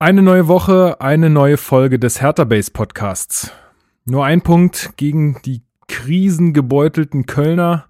Eine 0.00 0.22
neue 0.22 0.46
Woche, 0.46 1.00
eine 1.00 1.28
neue 1.28 1.56
Folge 1.56 1.98
des 1.98 2.22
Hertha 2.22 2.44
Base 2.44 2.70
Podcasts. 2.70 3.50
Nur 4.04 4.24
ein 4.24 4.42
Punkt 4.42 4.92
gegen 4.96 5.42
die 5.44 5.62
krisengebeutelten 5.88 7.26
Kölner. 7.26 7.86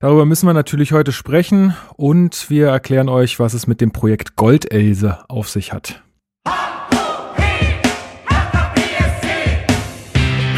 Darüber 0.00 0.24
müssen 0.24 0.48
wir 0.48 0.54
natürlich 0.54 0.90
heute 0.90 1.12
sprechen 1.12 1.76
und 1.96 2.50
wir 2.50 2.66
erklären 2.66 3.08
euch, 3.08 3.38
was 3.38 3.54
es 3.54 3.68
mit 3.68 3.80
dem 3.80 3.92
Projekt 3.92 4.34
Goldelse 4.34 5.20
auf 5.28 5.48
sich 5.48 5.72
hat. 5.72 6.02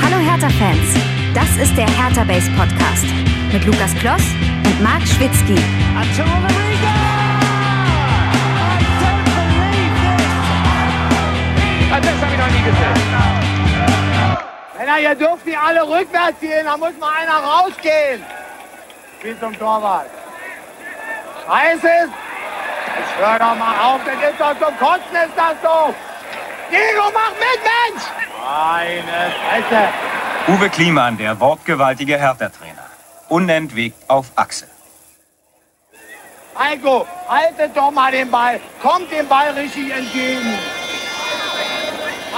Hallo 0.00 0.16
Hertha-Fans, 0.24 0.96
das 1.34 1.54
ist 1.62 1.76
der 1.76 1.86
Hertha 1.86 2.24
Base 2.24 2.50
Podcast 2.56 3.04
mit 3.52 3.66
Lukas 3.66 3.94
Kloss 3.96 4.22
und 4.64 4.82
Marc 4.82 5.02
Schwitzky. 5.02 5.56
Das 5.94 7.25
ich 12.36 12.42
noch 12.42 12.50
nie 12.50 12.62
gesehen. 12.62 12.96
Männer, 14.78 14.98
ihr 14.98 15.14
dürft 15.14 15.46
nicht 15.46 15.58
alle 15.58 15.82
rückwärts 15.82 16.38
gehen, 16.40 16.64
da 16.64 16.76
muss 16.76 16.92
mal 17.00 17.12
einer 17.20 17.38
rausgehen. 17.38 18.24
Wie 19.22 19.38
zum 19.40 19.58
Torwart. 19.58 20.10
Scheiße. 21.46 22.08
Ich 22.98 23.24
hör 23.24 23.38
doch 23.38 23.54
mal 23.56 23.76
auf, 23.84 24.00
das 24.04 24.30
ist 24.30 24.40
doch 24.40 24.54
zum 24.58 24.78
Kotzen, 24.78 25.16
ist 25.24 25.36
das 25.36 25.54
so. 25.62 25.94
Diego, 26.70 27.04
mach 27.12 27.32
mit, 27.44 27.60
Mensch! 27.62 28.04
Meine 28.42 29.32
Fresse. 29.40 29.88
Uwe 30.48 30.68
Kliman, 30.68 31.16
der 31.16 31.38
wortgewaltige 31.40 32.18
Hertha-Trainer. 32.18 32.86
Unentwegt 33.28 34.08
auf 34.08 34.26
Achse. 34.36 34.66
Heiko, 36.58 37.06
haltet 37.28 37.76
doch 37.76 37.90
mal 37.90 38.10
den 38.12 38.30
Ball. 38.30 38.60
Kommt 38.82 39.10
dem 39.10 39.28
Ball 39.28 39.50
richtig 39.50 39.90
entgegen. 39.90 40.58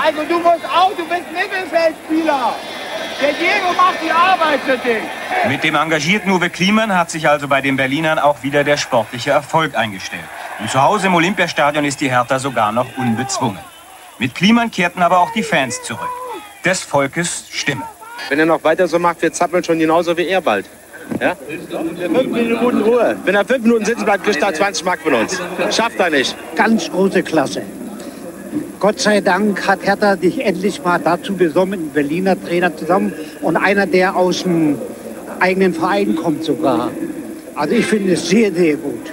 Heiko, 0.01 0.23
du 0.23 0.38
musst 0.38 0.65
auch, 0.65 0.91
du 0.97 1.05
bist 1.07 1.25
Mittelfeldspieler. 1.33 2.54
Der 3.21 3.32
Diego 3.32 3.73
macht 3.77 3.99
die 4.05 4.13
Arbeit 4.13 4.60
für 4.60 4.79
dich. 4.79 5.02
Mit 5.49 5.65
dem 5.65 5.74
engagierten 5.74 6.30
Uwe 6.30 6.51
Kliman 6.51 6.96
hat 6.96 7.10
sich 7.10 7.29
also 7.29 7.49
bei 7.49 7.60
den 7.60 7.77
Berlinern 7.77 8.18
auch 8.18 8.43
wieder 8.45 8.63
der 8.63 8.77
sportliche 8.77 9.30
Erfolg 9.32 9.77
eingestellt. 9.77 10.23
Und 10.60 10.71
zu 10.71 10.80
Hause 10.80 11.09
im 11.09 11.15
Olympiastadion 11.15 11.85
ist 11.85 12.01
die 12.01 12.10
Hertha 12.10 12.38
sogar 12.38 12.71
noch 12.71 12.87
unbezwungen. 12.96 13.59
Mit 14.18 14.35
Kliman 14.35 14.71
kehrten 14.71 15.02
aber 15.02 15.18
auch 15.18 15.32
die 15.32 15.43
Fans 15.43 15.82
zurück. 15.82 16.09
Des 16.65 16.83
Volkes 16.83 17.46
Stimme. 17.51 17.83
Wenn 18.29 18.38
er 18.38 18.46
noch 18.46 18.62
weiter 18.62 18.87
so 18.87 18.99
macht, 18.99 19.23
wir 19.23 19.33
zappeln 19.33 19.65
schon 19.65 19.79
genauso 19.79 20.16
wie 20.16 20.29
er 20.29 20.40
bald. 20.40 20.66
Ja? 21.21 21.35
Fünf 21.35 22.27
Minuten 22.27 22.83
Ruhe. 22.83 23.16
Wenn 23.24 23.35
er 23.35 23.45
fünf 23.45 23.65
Minuten 23.65 23.85
sitzen 23.85 24.05
bleibt, 24.05 24.24
kriegt 24.24 24.43
er 24.43 24.52
20 24.52 24.85
Mark 24.85 25.01
von 25.01 25.15
uns. 25.15 25.40
Schafft 25.71 25.99
er 25.99 26.10
nicht. 26.10 26.37
ganz 26.55 26.90
große 26.90 27.23
Klasse. 27.23 27.62
Gott 28.80 29.01
sei 29.01 29.21
Dank 29.21 29.66
hat 29.66 29.80
Hertha 29.84 30.15
dich 30.15 30.45
endlich 30.45 30.84
mal 30.84 31.01
dazu 31.02 31.34
besonnen, 31.34 31.80
ein 31.80 31.90
Berliner 31.90 32.40
Trainer 32.40 32.76
zusammen 32.76 33.12
und 33.43 33.57
einer, 33.57 33.87
der 33.87 34.15
aus 34.15 34.45
dem 34.45 34.79
eigenen 35.40 35.74
Verein 35.74 36.15
kommt 36.15 36.45
sogar. 36.45 36.93
Also 37.56 37.74
ich 37.74 37.87
finde 37.87 38.12
es 38.12 38.29
sehr, 38.29 38.52
sehr 38.52 38.76
gut. 38.76 39.12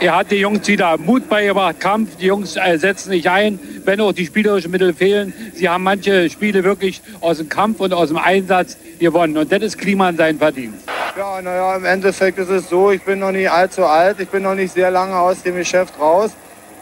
Er 0.00 0.16
hat 0.16 0.32
die 0.32 0.36
Jungs 0.36 0.66
wieder 0.66 0.98
Mut 0.98 1.28
beigebracht, 1.28 1.78
Kampf. 1.78 2.16
Die 2.16 2.26
Jungs 2.26 2.56
äh, 2.56 2.76
setzen 2.76 3.10
sich 3.10 3.30
ein, 3.30 3.60
wenn 3.84 4.00
auch 4.00 4.12
die 4.12 4.26
spielerischen 4.26 4.72
Mittel 4.72 4.92
fehlen. 4.92 5.32
Sie 5.54 5.68
haben 5.68 5.84
manche 5.84 6.28
Spiele 6.28 6.64
wirklich 6.64 7.00
aus 7.20 7.38
dem 7.38 7.48
Kampf 7.48 7.78
und 7.78 7.92
aus 7.92 8.08
dem 8.08 8.18
Einsatz 8.18 8.76
gewonnen. 8.98 9.36
Und 9.36 9.52
das 9.52 9.62
ist 9.62 9.78
Kliman 9.78 10.16
sein 10.16 10.38
Verdienst. 10.38 10.88
Ja, 11.16 11.40
naja, 11.40 11.76
im 11.76 11.84
Endeffekt 11.84 12.38
ist 12.38 12.50
es 12.50 12.68
so, 12.68 12.90
ich 12.90 13.02
bin 13.02 13.20
noch 13.20 13.30
nicht 13.30 13.48
allzu 13.48 13.84
alt, 13.84 14.18
ich 14.18 14.28
bin 14.28 14.42
noch 14.42 14.56
nicht 14.56 14.74
sehr 14.74 14.90
lange 14.90 15.16
aus 15.16 15.40
dem 15.44 15.54
Geschäft 15.54 15.94
raus. 16.00 16.32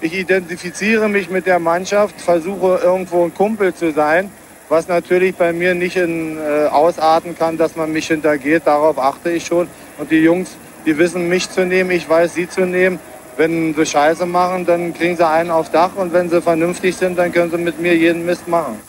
Ich 0.05 0.19
identifiziere 0.19 1.09
mich 1.09 1.31
mit 1.31 1.47
der 1.47 1.61
Mannschaft, 1.61 2.21
versuche 2.21 2.81
irgendwo 2.83 3.25
ein 3.25 3.33
Kumpel 3.33 3.73
zu 3.73 3.93
sein, 3.93 4.31
was 4.69 4.89
natürlich 4.89 5.37
bei 5.37 5.53
mir 5.53 5.77
nicht 5.77 5.95
in, 5.97 6.39
äh, 6.39 6.67
ausarten 6.67 7.39
kann, 7.39 7.57
dass 7.57 7.77
man 7.77 7.93
mich 7.93 8.09
hintergeht. 8.09 8.63
Darauf 8.65 8.99
achte 8.99 9.31
ich 9.31 9.47
schon. 9.47 9.69
Und 9.99 10.11
die 10.11 10.17
Jungs, 10.17 10.57
die 10.85 10.99
wissen 10.99 11.29
mich 11.29 11.49
zu 11.49 11.65
nehmen, 11.65 11.93
ich 11.93 12.09
weiß 12.09 12.35
sie 12.35 12.49
zu 12.49 12.63
nehmen. 12.63 12.99
Wenn 13.37 13.75
sie 13.75 13.87
Scheiße 13.87 14.27
machen, 14.27 14.67
dann 14.67 14.93
kriegen 14.93 15.17
sie 15.17 15.25
einen 15.27 15.53
aufs 15.53 15.71
Dach 15.71 15.95
und 15.95 16.13
wenn 16.13 16.29
sie 16.29 16.43
vernünftig 16.43 16.97
sind, 16.97 17.17
dann 17.17 17.31
können 17.31 17.53
sie 17.53 17.59
mit 17.59 17.81
mir 17.81 17.97
jeden 17.97 18.27
Mist 18.27 18.49
machen. 18.49 18.81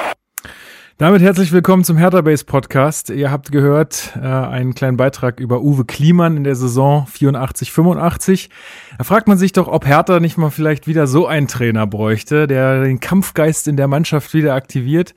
Damit 0.98 1.22
herzlich 1.22 1.52
willkommen 1.52 1.84
zum 1.84 1.98
Hertha 1.98 2.22
Base 2.22 2.46
Podcast. 2.46 3.12
Ihr 3.12 3.30
habt 3.30 3.52
gehört 3.52 4.14
äh, 4.16 4.26
einen 4.26 4.74
kleinen 4.74 4.98
Beitrag 4.98 5.40
über 5.40 5.62
Uwe 5.62 5.86
Kliman 5.86 6.38
in 6.38 6.44
der 6.44 6.56
Saison 6.56 7.06
84-85. 7.14 8.50
Da 8.98 9.04
fragt 9.04 9.28
man 9.28 9.38
sich 9.38 9.54
doch, 9.54 9.68
ob 9.68 9.86
Hertha 9.86 10.20
nicht 10.20 10.38
mal 10.38 10.50
vielleicht 10.50 10.88
wieder 10.88 11.08
so 11.08 11.28
einen 11.28 11.48
Trainer 11.48 11.88
bräuchte, 11.88 12.48
der 12.48 12.84
den 12.84 13.00
Kampfgeist 13.00 13.68
in 13.68 13.78
der 13.78 13.88
Mannschaft 13.88 14.34
wieder 14.34 14.54
aktiviert. 14.54 15.16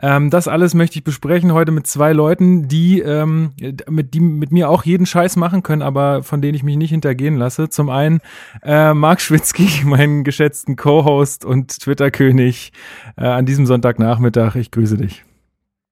Ähm, 0.00 0.30
das 0.30 0.48
alles 0.48 0.74
möchte 0.74 0.98
ich 0.98 1.04
besprechen 1.04 1.52
heute 1.52 1.72
mit 1.72 1.86
zwei 1.86 2.12
Leuten, 2.12 2.68
die 2.68 3.00
ähm, 3.00 3.52
mit, 3.88 4.14
die 4.14 4.20
mit 4.20 4.52
mir 4.52 4.70
auch 4.70 4.84
jeden 4.84 5.06
Scheiß 5.06 5.36
machen 5.36 5.62
können, 5.62 5.82
aber 5.82 6.22
von 6.22 6.40
denen 6.40 6.54
ich 6.54 6.62
mich 6.62 6.76
nicht 6.76 6.90
hintergehen 6.90 7.36
lasse. 7.36 7.68
Zum 7.68 7.90
einen 7.90 8.20
äh, 8.62 8.94
Marc 8.94 9.20
Schwitzky, 9.20 9.68
meinen 9.84 10.24
geschätzten 10.24 10.76
Co-Host 10.76 11.44
und 11.44 11.80
Twitter-König 11.80 12.72
äh, 13.16 13.24
an 13.24 13.46
diesem 13.46 13.66
Sonntagnachmittag. 13.66 14.56
Ich 14.56 14.70
grüße 14.70 14.96
dich. 14.96 15.24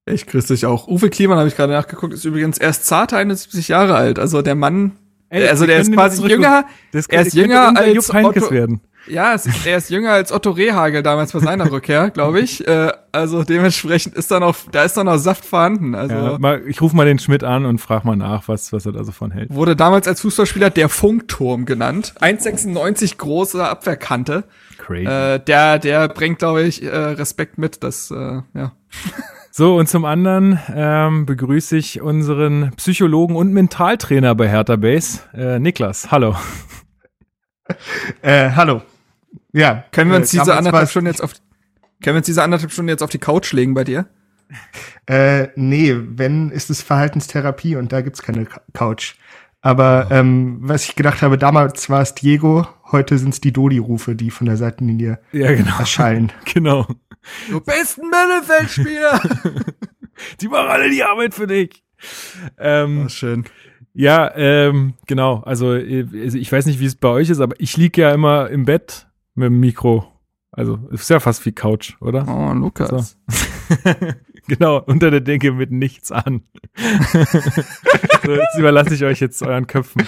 Ich 0.06 0.26
grüße 0.26 0.52
dich 0.52 0.66
auch. 0.66 0.86
Uwe 0.86 1.08
Kliman, 1.08 1.38
habe 1.38 1.48
ich 1.48 1.56
gerade 1.56 1.72
nachgeguckt, 1.72 2.12
ist 2.12 2.26
übrigens 2.26 2.58
erst 2.58 2.84
zarte 2.84 3.16
71 3.16 3.68
Jahre 3.68 3.94
alt. 3.94 4.18
Also 4.18 4.42
der 4.42 4.54
Mann, 4.54 4.92
Ey, 5.34 5.48
also 5.48 5.66
der 5.66 5.78
ist 5.80 5.92
quasi 5.92 6.26
jünger. 6.26 6.64
Das 6.92 7.06
er 7.06 7.22
ist 7.22 7.34
jünger 7.34 7.76
als 7.76 8.10
Otto, 8.14 8.50
werden. 8.50 8.80
Ja, 9.06 9.34
es 9.34 9.46
ist, 9.46 9.66
er 9.66 9.78
ist 9.78 9.90
jünger 9.90 10.12
als 10.12 10.32
Otto 10.32 10.50
Rehagel 10.50 11.02
damals 11.02 11.32
bei 11.32 11.40
seiner 11.40 11.70
Rückkehr, 11.70 12.10
glaube 12.14 12.40
ich. 12.40 12.66
Äh, 12.66 12.92
also 13.12 13.42
dementsprechend 13.42 14.14
ist 14.14 14.30
da 14.30 14.38
noch, 14.40 14.56
da 14.70 14.84
ist 14.84 14.96
da 14.96 15.02
noch 15.04 15.18
Saft 15.18 15.44
vorhanden. 15.44 15.94
Also 15.94 16.14
Ja, 16.14 16.38
mal, 16.38 16.62
ich 16.66 16.80
rufe 16.80 16.94
mal 16.94 17.04
den 17.04 17.18
Schmidt 17.18 17.42
an 17.42 17.66
und 17.66 17.78
frage 17.80 18.06
mal 18.06 18.16
nach, 18.16 18.46
was, 18.46 18.72
was 18.72 18.86
er 18.86 18.92
da 18.92 19.02
so 19.02 19.12
von 19.12 19.32
hält. 19.32 19.52
wurde 19.52 19.76
damals 19.76 20.06
als 20.06 20.20
Fußballspieler 20.20 20.70
der 20.70 20.88
Funkturm 20.88 21.64
genannt. 21.64 22.14
1,96 22.20 23.16
große 23.18 23.62
Abwehrkante. 23.66 24.44
Crazy. 24.78 25.06
Äh, 25.06 25.40
der, 25.40 25.78
der 25.80 26.08
bringt, 26.08 26.38
glaube 26.38 26.62
ich, 26.62 26.82
äh, 26.82 26.88
Respekt 26.88 27.58
mit. 27.58 27.82
Das, 27.82 28.10
äh, 28.10 28.42
ja. 28.54 28.72
So, 29.56 29.76
und 29.76 29.88
zum 29.88 30.04
anderen 30.04 30.58
ähm, 30.74 31.26
begrüße 31.26 31.76
ich 31.76 32.00
unseren 32.02 32.72
Psychologen 32.74 33.36
und 33.36 33.52
Mentaltrainer 33.52 34.34
bei 34.34 34.48
Hertha 34.48 34.74
Base, 34.74 35.20
äh, 35.32 35.60
Niklas. 35.60 36.10
Hallo. 36.10 36.34
Äh, 38.20 38.50
hallo. 38.50 38.82
Ja. 39.52 39.84
Können 39.90 40.10
wir 40.10 40.18
uns 40.18 40.34
äh, 40.34 40.38
diese 40.38 40.54
anderthalb 40.54 40.90
Stunden 40.90 41.06
jetzt 41.06 41.22
auf, 41.22 41.32
können 42.02 42.16
wir 42.16 42.18
uns 42.18 42.26
diese 42.26 42.42
anderthalb 42.42 42.72
Stunden 42.72 42.90
jetzt 42.90 43.02
auf 43.02 43.08
die 43.08 43.18
Couch 43.18 43.52
legen 43.52 43.72
bei 43.72 43.84
dir? 43.84 44.06
Äh, 45.06 45.48
nee, 45.54 45.94
wenn, 45.96 46.50
ist 46.50 46.68
es 46.68 46.82
Verhaltenstherapie 46.82 47.76
und 47.76 47.90
da 47.90 48.02
gibt's 48.02 48.22
keine 48.22 48.46
Couch. 48.74 49.14
Aber 49.62 50.08
ähm, 50.10 50.58
was 50.60 50.84
ich 50.84 50.94
gedacht 50.94 51.22
habe, 51.22 51.38
damals 51.38 51.88
war 51.88 52.02
es 52.02 52.14
Diego, 52.14 52.66
heute 52.92 53.16
sind's 53.16 53.40
die 53.40 53.52
Dodi-Rufe, 53.52 54.14
die 54.14 54.30
von 54.30 54.46
der 54.46 54.58
Seitenlinie 54.58 55.20
Ja, 55.32 55.54
genau. 55.54 55.78
erschallen. 55.78 56.32
Genau. 56.52 56.86
Du 57.50 57.60
bist 57.60 57.98
ein 58.00 58.08
Mittelfeldspieler! 58.10 59.20
Die 60.40 60.48
machen 60.48 60.68
alle 60.68 60.88
die 60.90 61.02
Arbeit 61.02 61.34
für 61.34 61.46
dich. 61.46 61.82
Ähm, 62.56 63.04
Oh, 63.06 63.08
schön. 63.08 63.44
ja, 63.94 64.30
ähm, 64.36 64.94
genau. 65.06 65.40
Also 65.44 65.70
also 65.70 66.38
ich 66.38 66.52
weiß 66.52 66.66
nicht, 66.66 66.78
wie 66.78 66.84
es 66.86 66.94
bei 66.94 67.08
euch 67.08 67.30
ist, 67.30 67.40
aber 67.40 67.56
ich 67.58 67.76
lieg 67.76 67.96
ja 67.96 68.12
immer 68.12 68.48
im 68.50 68.64
Bett 68.64 69.08
mit 69.34 69.46
dem 69.46 69.58
Mikro. 69.58 70.06
Also 70.52 70.78
ist 70.92 71.10
ja 71.10 71.18
fast 71.18 71.44
wie 71.46 71.52
Couch, 71.52 71.94
oder? 72.00 72.28
Oh, 72.28 72.52
Lukas. 72.54 73.18
genau, 74.46 74.80
unter 74.86 75.10
der 75.10 75.20
Decke 75.20 75.50
mit 75.50 75.72
nichts 75.72 76.12
an. 76.12 76.42
so, 78.24 78.32
jetzt 78.34 78.56
überlasse 78.58 78.94
ich 78.94 79.02
euch 79.02 79.18
jetzt 79.18 79.42
euren 79.42 79.66
Köpfen. 79.66 80.06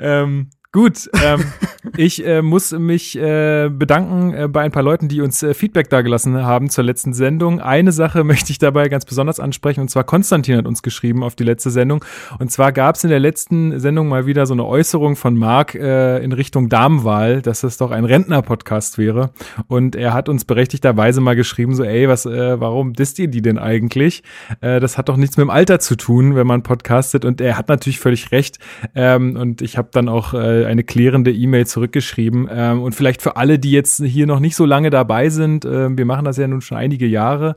Ähm, 0.00 0.50
gut, 0.76 1.08
ähm, 1.24 1.42
ich 1.96 2.26
äh, 2.26 2.42
muss 2.42 2.70
mich 2.72 3.16
äh, 3.16 3.70
bedanken 3.70 4.34
äh, 4.34 4.46
bei 4.46 4.60
ein 4.60 4.72
paar 4.72 4.82
Leuten, 4.82 5.08
die 5.08 5.22
uns 5.22 5.42
äh, 5.42 5.54
Feedback 5.54 5.88
dagelassen 5.88 6.44
haben 6.44 6.68
zur 6.68 6.84
letzten 6.84 7.14
Sendung. 7.14 7.62
Eine 7.62 7.92
Sache 7.92 8.24
möchte 8.24 8.52
ich 8.52 8.58
dabei 8.58 8.90
ganz 8.90 9.06
besonders 9.06 9.40
ansprechen, 9.40 9.80
und 9.80 9.88
zwar 9.88 10.04
Konstantin 10.04 10.58
hat 10.58 10.66
uns 10.66 10.82
geschrieben 10.82 11.22
auf 11.22 11.34
die 11.34 11.44
letzte 11.44 11.70
Sendung. 11.70 12.04
Und 12.38 12.52
zwar 12.52 12.72
gab 12.72 12.96
es 12.96 13.04
in 13.04 13.08
der 13.08 13.20
letzten 13.20 13.80
Sendung 13.80 14.08
mal 14.08 14.26
wieder 14.26 14.44
so 14.44 14.52
eine 14.52 14.66
Äußerung 14.66 15.16
von 15.16 15.38
Marc 15.38 15.74
äh, 15.74 16.18
in 16.18 16.32
Richtung 16.32 16.68
Damenwahl, 16.68 17.40
dass 17.40 17.62
es 17.62 17.78
doch 17.78 17.90
ein 17.90 18.04
Rentner-Podcast 18.04 18.98
wäre. 18.98 19.30
Und 19.68 19.96
er 19.96 20.12
hat 20.12 20.28
uns 20.28 20.44
berechtigterweise 20.44 21.22
mal 21.22 21.36
geschrieben, 21.36 21.74
so, 21.74 21.84
ey, 21.84 22.06
was, 22.06 22.26
äh, 22.26 22.60
warum 22.60 22.92
disst 22.92 23.18
ihr 23.18 23.28
die 23.28 23.40
denn 23.40 23.56
eigentlich? 23.56 24.22
Äh, 24.60 24.78
das 24.80 24.98
hat 24.98 25.08
doch 25.08 25.16
nichts 25.16 25.38
mit 25.38 25.44
dem 25.44 25.50
Alter 25.50 25.80
zu 25.80 25.96
tun, 25.96 26.36
wenn 26.36 26.46
man 26.46 26.62
podcastet. 26.62 27.24
Und 27.24 27.40
er 27.40 27.56
hat 27.56 27.70
natürlich 27.70 27.98
völlig 27.98 28.30
recht. 28.30 28.58
Ähm, 28.94 29.36
und 29.36 29.62
ich 29.62 29.78
habe 29.78 29.88
dann 29.90 30.10
auch 30.10 30.34
äh, 30.34 30.65
eine 30.66 30.84
klärende 30.84 31.32
E-Mail 31.32 31.66
zurückgeschrieben. 31.66 32.48
Ähm, 32.50 32.82
und 32.82 32.94
vielleicht 32.94 33.22
für 33.22 33.36
alle, 33.36 33.58
die 33.58 33.70
jetzt 33.70 34.02
hier 34.02 34.26
noch 34.26 34.40
nicht 34.40 34.56
so 34.56 34.64
lange 34.64 34.90
dabei 34.90 35.28
sind, 35.30 35.64
äh, 35.64 35.96
wir 35.96 36.04
machen 36.04 36.24
das 36.24 36.36
ja 36.36 36.46
nun 36.46 36.60
schon 36.60 36.78
einige 36.78 37.06
Jahre. 37.06 37.56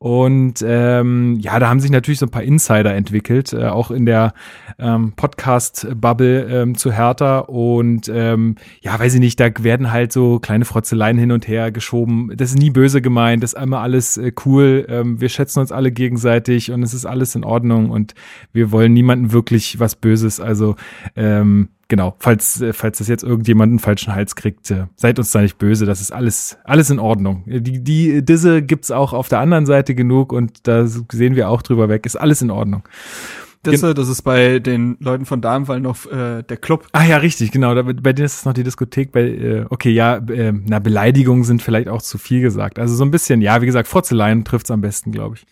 Und 0.00 0.64
ähm, 0.64 1.40
ja, 1.40 1.58
da 1.58 1.68
haben 1.68 1.80
sich 1.80 1.90
natürlich 1.90 2.20
so 2.20 2.26
ein 2.26 2.30
paar 2.30 2.44
Insider 2.44 2.94
entwickelt, 2.94 3.52
äh, 3.52 3.66
auch 3.66 3.90
in 3.90 4.06
der 4.06 4.32
ähm, 4.78 5.14
Podcast-Bubble 5.16 6.42
ähm, 6.44 6.76
zu 6.76 6.92
Hertha. 6.92 7.40
Und 7.40 8.08
ähm, 8.08 8.54
ja, 8.80 8.96
weiß 8.98 9.14
ich 9.14 9.20
nicht, 9.20 9.40
da 9.40 9.50
werden 9.58 9.90
halt 9.90 10.12
so 10.12 10.38
kleine 10.38 10.64
Frotzeleien 10.64 11.18
hin 11.18 11.32
und 11.32 11.48
her 11.48 11.72
geschoben. 11.72 12.30
Das 12.36 12.50
ist 12.50 12.58
nie 12.58 12.70
böse 12.70 13.02
gemeint, 13.02 13.42
das 13.42 13.54
ist 13.54 13.62
immer 13.62 13.80
alles 13.80 14.16
äh, 14.18 14.30
cool. 14.46 14.86
Ähm, 14.88 15.20
wir 15.20 15.28
schätzen 15.28 15.58
uns 15.58 15.72
alle 15.72 15.90
gegenseitig 15.90 16.70
und 16.70 16.84
es 16.84 16.94
ist 16.94 17.04
alles 17.04 17.34
in 17.34 17.42
Ordnung 17.42 17.90
und 17.90 18.14
wir 18.52 18.70
wollen 18.70 18.92
niemanden 18.92 19.32
wirklich 19.32 19.80
was 19.80 19.96
Böses. 19.96 20.38
Also 20.38 20.76
ähm, 21.16 21.70
genau, 21.88 22.14
falls, 22.18 22.60
äh, 22.60 22.72
falls 22.72 22.98
das 22.98 23.08
jetzt 23.08 23.24
irgendjemand 23.24 23.70
einen 23.70 23.78
falschen 23.78 24.14
Hals 24.14 24.36
kriegt, 24.36 24.70
äh, 24.70 24.86
seid 24.96 25.18
uns 25.18 25.32
da 25.32 25.40
nicht 25.40 25.58
böse, 25.58 25.86
das 25.86 26.00
ist 26.00 26.12
alles, 26.12 26.58
alles 26.64 26.90
in 26.90 26.98
Ordnung. 26.98 27.42
Die, 27.46 27.82
die 27.82 28.24
Disse 28.24 28.62
gibt's 28.62 28.90
auch 28.90 29.12
auf 29.12 29.28
der 29.28 29.40
anderen 29.40 29.66
Seite 29.66 29.94
genug 29.94 30.32
und 30.32 30.66
da 30.68 30.86
sehen 30.86 31.34
wir 31.34 31.48
auch 31.48 31.62
drüber 31.62 31.88
weg, 31.88 32.06
ist 32.06 32.16
alles 32.16 32.42
in 32.42 32.50
Ordnung. 32.50 32.82
Disse, 33.66 33.92
das 33.92 34.08
ist 34.08 34.22
bei 34.22 34.60
den 34.60 34.96
Leuten 35.00 35.26
von 35.26 35.40
Darmwall 35.40 35.80
noch 35.80 36.06
äh, 36.06 36.42
der 36.42 36.56
Club. 36.58 36.86
Ah 36.92 37.04
ja, 37.04 37.16
richtig, 37.16 37.50
genau. 37.50 37.74
Da, 37.74 37.82
bei 37.82 38.12
denen 38.12 38.26
ist 38.26 38.36
es 38.36 38.44
noch 38.44 38.52
die 38.52 38.62
Diskothek. 38.62 39.10
Bei, 39.10 39.22
äh, 39.22 39.64
okay, 39.68 39.90
ja, 39.90 40.16
äh, 40.16 40.52
na, 40.52 40.78
Beleidigungen 40.78 41.42
sind 41.42 41.60
vielleicht 41.60 41.88
auch 41.88 42.00
zu 42.00 42.18
viel 42.18 42.40
gesagt. 42.40 42.78
Also 42.78 42.94
so 42.94 43.04
ein 43.04 43.10
bisschen, 43.10 43.40
ja, 43.42 43.60
wie 43.60 43.66
gesagt, 43.66 43.88
Frotzeleien 43.88 44.44
trifft's 44.44 44.70
am 44.70 44.80
besten, 44.80 45.10
glaube 45.10 45.36
ich. 45.36 45.46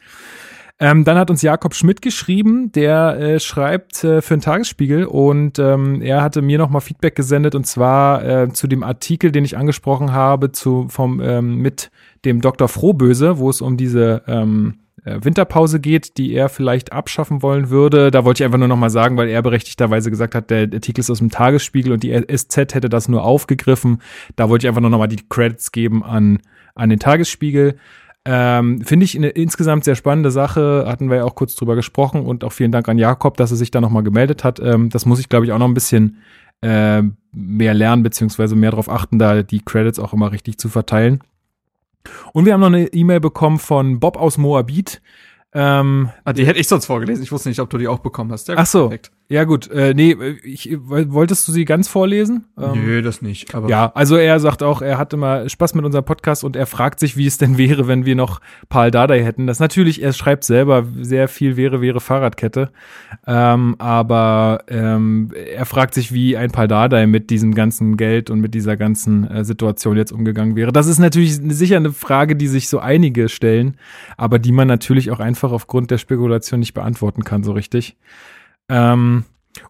Ähm, 0.78 1.04
dann 1.04 1.16
hat 1.16 1.30
uns 1.30 1.40
Jakob 1.40 1.74
Schmidt 1.74 2.02
geschrieben, 2.02 2.70
der 2.70 3.18
äh, 3.18 3.40
schreibt 3.40 4.04
äh, 4.04 4.20
für 4.20 4.34
den 4.34 4.42
Tagesspiegel 4.42 5.06
und 5.06 5.58
ähm, 5.58 6.02
er 6.02 6.20
hatte 6.22 6.42
mir 6.42 6.58
nochmal 6.58 6.82
Feedback 6.82 7.14
gesendet 7.14 7.54
und 7.54 7.66
zwar 7.66 8.22
äh, 8.24 8.52
zu 8.52 8.66
dem 8.66 8.82
Artikel, 8.82 9.32
den 9.32 9.46
ich 9.46 9.56
angesprochen 9.56 10.12
habe, 10.12 10.52
zu, 10.52 10.88
vom, 10.90 11.20
ähm, 11.20 11.56
mit 11.56 11.90
dem 12.26 12.42
Dr. 12.42 12.68
Frohböse, 12.68 13.38
wo 13.38 13.48
es 13.48 13.62
um 13.62 13.78
diese 13.78 14.22
ähm, 14.26 14.80
äh, 15.06 15.18
Winterpause 15.22 15.80
geht, 15.80 16.18
die 16.18 16.34
er 16.34 16.50
vielleicht 16.50 16.92
abschaffen 16.92 17.40
wollen 17.40 17.70
würde. 17.70 18.10
Da 18.10 18.26
wollte 18.26 18.42
ich 18.42 18.44
einfach 18.44 18.58
nur 18.58 18.68
nochmal 18.68 18.90
sagen, 18.90 19.16
weil 19.16 19.28
er 19.28 19.40
berechtigterweise 19.40 20.10
gesagt 20.10 20.34
hat, 20.34 20.50
der 20.50 20.68
Artikel 20.72 21.00
ist 21.00 21.10
aus 21.10 21.20
dem 21.20 21.30
Tagesspiegel 21.30 21.92
und 21.92 22.02
die 22.02 22.12
SZ 22.12 22.74
hätte 22.74 22.90
das 22.90 23.08
nur 23.08 23.24
aufgegriffen. 23.24 24.02
Da 24.36 24.50
wollte 24.50 24.66
ich 24.66 24.68
einfach 24.68 24.82
nur 24.82 24.90
nochmal 24.90 25.08
die 25.08 25.26
Credits 25.26 25.72
geben 25.72 26.04
an, 26.04 26.40
an 26.74 26.90
den 26.90 26.98
Tagesspiegel. 26.98 27.76
Ähm, 28.28 28.82
Finde 28.82 29.04
ich 29.04 29.16
eine 29.16 29.28
insgesamt 29.28 29.84
sehr 29.84 29.94
spannende 29.94 30.32
Sache. 30.32 30.84
Hatten 30.86 31.08
wir 31.08 31.18
ja 31.18 31.24
auch 31.24 31.36
kurz 31.36 31.54
drüber 31.54 31.76
gesprochen 31.76 32.26
und 32.26 32.42
auch 32.42 32.52
vielen 32.52 32.72
Dank 32.72 32.88
an 32.88 32.98
Jakob, 32.98 33.36
dass 33.36 33.52
er 33.52 33.56
sich 33.56 33.70
da 33.70 33.80
nochmal 33.80 34.02
gemeldet 34.02 34.42
hat. 34.42 34.58
Ähm, 34.58 34.90
das 34.90 35.06
muss 35.06 35.20
ich, 35.20 35.28
glaube 35.28 35.46
ich, 35.46 35.52
auch 35.52 35.58
noch 35.58 35.68
ein 35.68 35.74
bisschen 35.74 36.22
äh, 36.60 37.02
mehr 37.32 37.74
lernen, 37.74 38.02
beziehungsweise 38.02 38.56
mehr 38.56 38.72
darauf 38.72 38.90
achten, 38.90 39.20
da 39.20 39.44
die 39.44 39.60
Credits 39.60 40.00
auch 40.00 40.12
immer 40.12 40.32
richtig 40.32 40.58
zu 40.58 40.68
verteilen. 40.68 41.20
Und 42.32 42.46
wir 42.46 42.52
haben 42.52 42.60
noch 42.60 42.66
eine 42.66 42.88
E-Mail 42.88 43.20
bekommen 43.20 43.58
von 43.58 44.00
Bob 44.00 44.16
aus 44.16 44.38
Moabit. 44.38 45.02
Ähm, 45.52 46.10
ah, 46.24 46.32
die 46.32 46.46
hätte 46.46 46.58
ich 46.58 46.68
sonst 46.68 46.86
vorgelesen. 46.86 47.22
Ich 47.22 47.32
wusste 47.32 47.48
nicht, 47.48 47.60
ob 47.60 47.70
du 47.70 47.78
die 47.78 47.88
auch 47.88 48.00
bekommen 48.00 48.32
hast. 48.32 48.48
Ja, 48.48 48.56
Ach 48.58 48.66
so. 48.66 48.88
Perfekt. 48.88 49.12
Ja 49.28 49.42
gut, 49.42 49.68
äh, 49.72 49.92
nee, 49.92 50.16
ich, 50.44 50.76
wolltest 50.80 51.48
du 51.48 51.52
sie 51.52 51.64
ganz 51.64 51.88
vorlesen? 51.88 52.44
Ähm, 52.56 52.84
Nö, 52.84 53.02
das 53.02 53.22
nicht. 53.22 53.56
Aber 53.56 53.68
ja, 53.68 53.90
also 53.92 54.14
er 54.14 54.38
sagt 54.38 54.62
auch, 54.62 54.82
er 54.82 54.98
hat 54.98 55.12
immer 55.12 55.48
Spaß 55.48 55.74
mit 55.74 55.84
unserem 55.84 56.04
Podcast 56.04 56.44
und 56.44 56.54
er 56.54 56.66
fragt 56.66 57.00
sich, 57.00 57.16
wie 57.16 57.26
es 57.26 57.36
denn 57.36 57.58
wäre, 57.58 57.88
wenn 57.88 58.06
wir 58.06 58.14
noch 58.14 58.40
Paul 58.68 58.92
Dardai 58.92 59.24
hätten. 59.24 59.48
Das 59.48 59.58
natürlich, 59.58 60.00
er 60.00 60.12
schreibt 60.12 60.44
selber 60.44 60.86
sehr 61.00 61.26
viel 61.26 61.56
wäre, 61.56 61.80
wäre 61.80 62.00
Fahrradkette. 62.00 62.70
Ähm, 63.26 63.74
aber 63.78 64.62
ähm, 64.68 65.32
er 65.34 65.66
fragt 65.66 65.94
sich, 65.94 66.12
wie 66.12 66.36
ein 66.36 66.52
Paul 66.52 66.68
Dardai 66.68 67.08
mit 67.08 67.30
diesem 67.30 67.52
ganzen 67.52 67.96
Geld 67.96 68.30
und 68.30 68.40
mit 68.40 68.54
dieser 68.54 68.76
ganzen 68.76 69.28
äh, 69.28 69.44
Situation 69.44 69.96
jetzt 69.96 70.12
umgegangen 70.12 70.54
wäre. 70.54 70.70
Das 70.70 70.86
ist 70.86 71.00
natürlich 71.00 71.34
sicher 71.34 71.76
eine 71.76 71.92
Frage, 71.92 72.36
die 72.36 72.46
sich 72.46 72.68
so 72.68 72.78
einige 72.78 73.28
stellen, 73.28 73.76
aber 74.16 74.38
die 74.38 74.52
man 74.52 74.68
natürlich 74.68 75.10
auch 75.10 75.18
einfach 75.18 75.50
aufgrund 75.50 75.90
der 75.90 75.98
Spekulation 75.98 76.60
nicht 76.60 76.74
beantworten 76.74 77.24
kann, 77.24 77.42
so 77.42 77.50
richtig. 77.50 77.96
Ähm, 78.68 79.24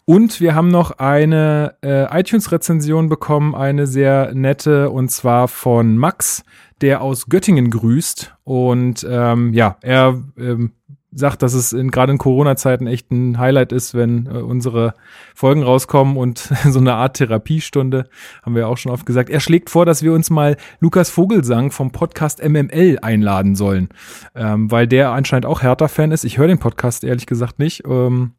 und 0.05 0.39
wir 0.41 0.55
haben 0.55 0.69
noch 0.69 0.91
eine 0.99 1.75
äh, 1.81 2.19
iTunes-Rezension 2.19 3.09
bekommen, 3.09 3.55
eine 3.55 3.87
sehr 3.87 4.33
nette, 4.33 4.89
und 4.89 5.09
zwar 5.09 5.47
von 5.47 5.97
Max, 5.97 6.43
der 6.81 7.01
aus 7.01 7.27
Göttingen 7.27 7.69
grüßt. 7.69 8.35
Und 8.43 9.05
ähm, 9.09 9.53
ja, 9.53 9.77
er 9.81 10.21
ähm, 10.37 10.71
sagt, 11.11 11.41
dass 11.41 11.53
es 11.53 11.75
gerade 11.91 12.11
in 12.11 12.17
Corona-Zeiten 12.17 12.87
echt 12.87 13.11
ein 13.11 13.37
Highlight 13.39 13.71
ist, 13.71 13.93
wenn 13.93 14.27
äh, 14.27 14.39
unsere 14.39 14.93
Folgen 15.33 15.63
rauskommen 15.63 16.17
und 16.17 16.37
so 16.69 16.79
eine 16.79 16.93
Art 16.93 17.17
Therapiestunde, 17.17 18.09
haben 18.43 18.55
wir 18.55 18.67
auch 18.67 18.77
schon 18.77 18.91
oft 18.91 19.05
gesagt. 19.05 19.29
Er 19.29 19.39
schlägt 19.39 19.69
vor, 19.69 19.85
dass 19.85 20.03
wir 20.03 20.13
uns 20.13 20.29
mal 20.29 20.57
Lukas 20.79 21.09
Vogelsang 21.09 21.71
vom 21.71 21.91
Podcast 21.91 22.43
MML 22.47 22.99
einladen 23.01 23.55
sollen, 23.55 23.89
ähm, 24.35 24.69
weil 24.69 24.87
der 24.87 25.11
anscheinend 25.11 25.45
auch 25.45 25.61
Hertha-Fan 25.61 26.11
ist. 26.11 26.23
Ich 26.23 26.37
höre 26.37 26.47
den 26.47 26.59
Podcast 26.59 27.03
ehrlich 27.03 27.25
gesagt 27.25 27.59
nicht. 27.59 27.83
Ähm, 27.87 28.33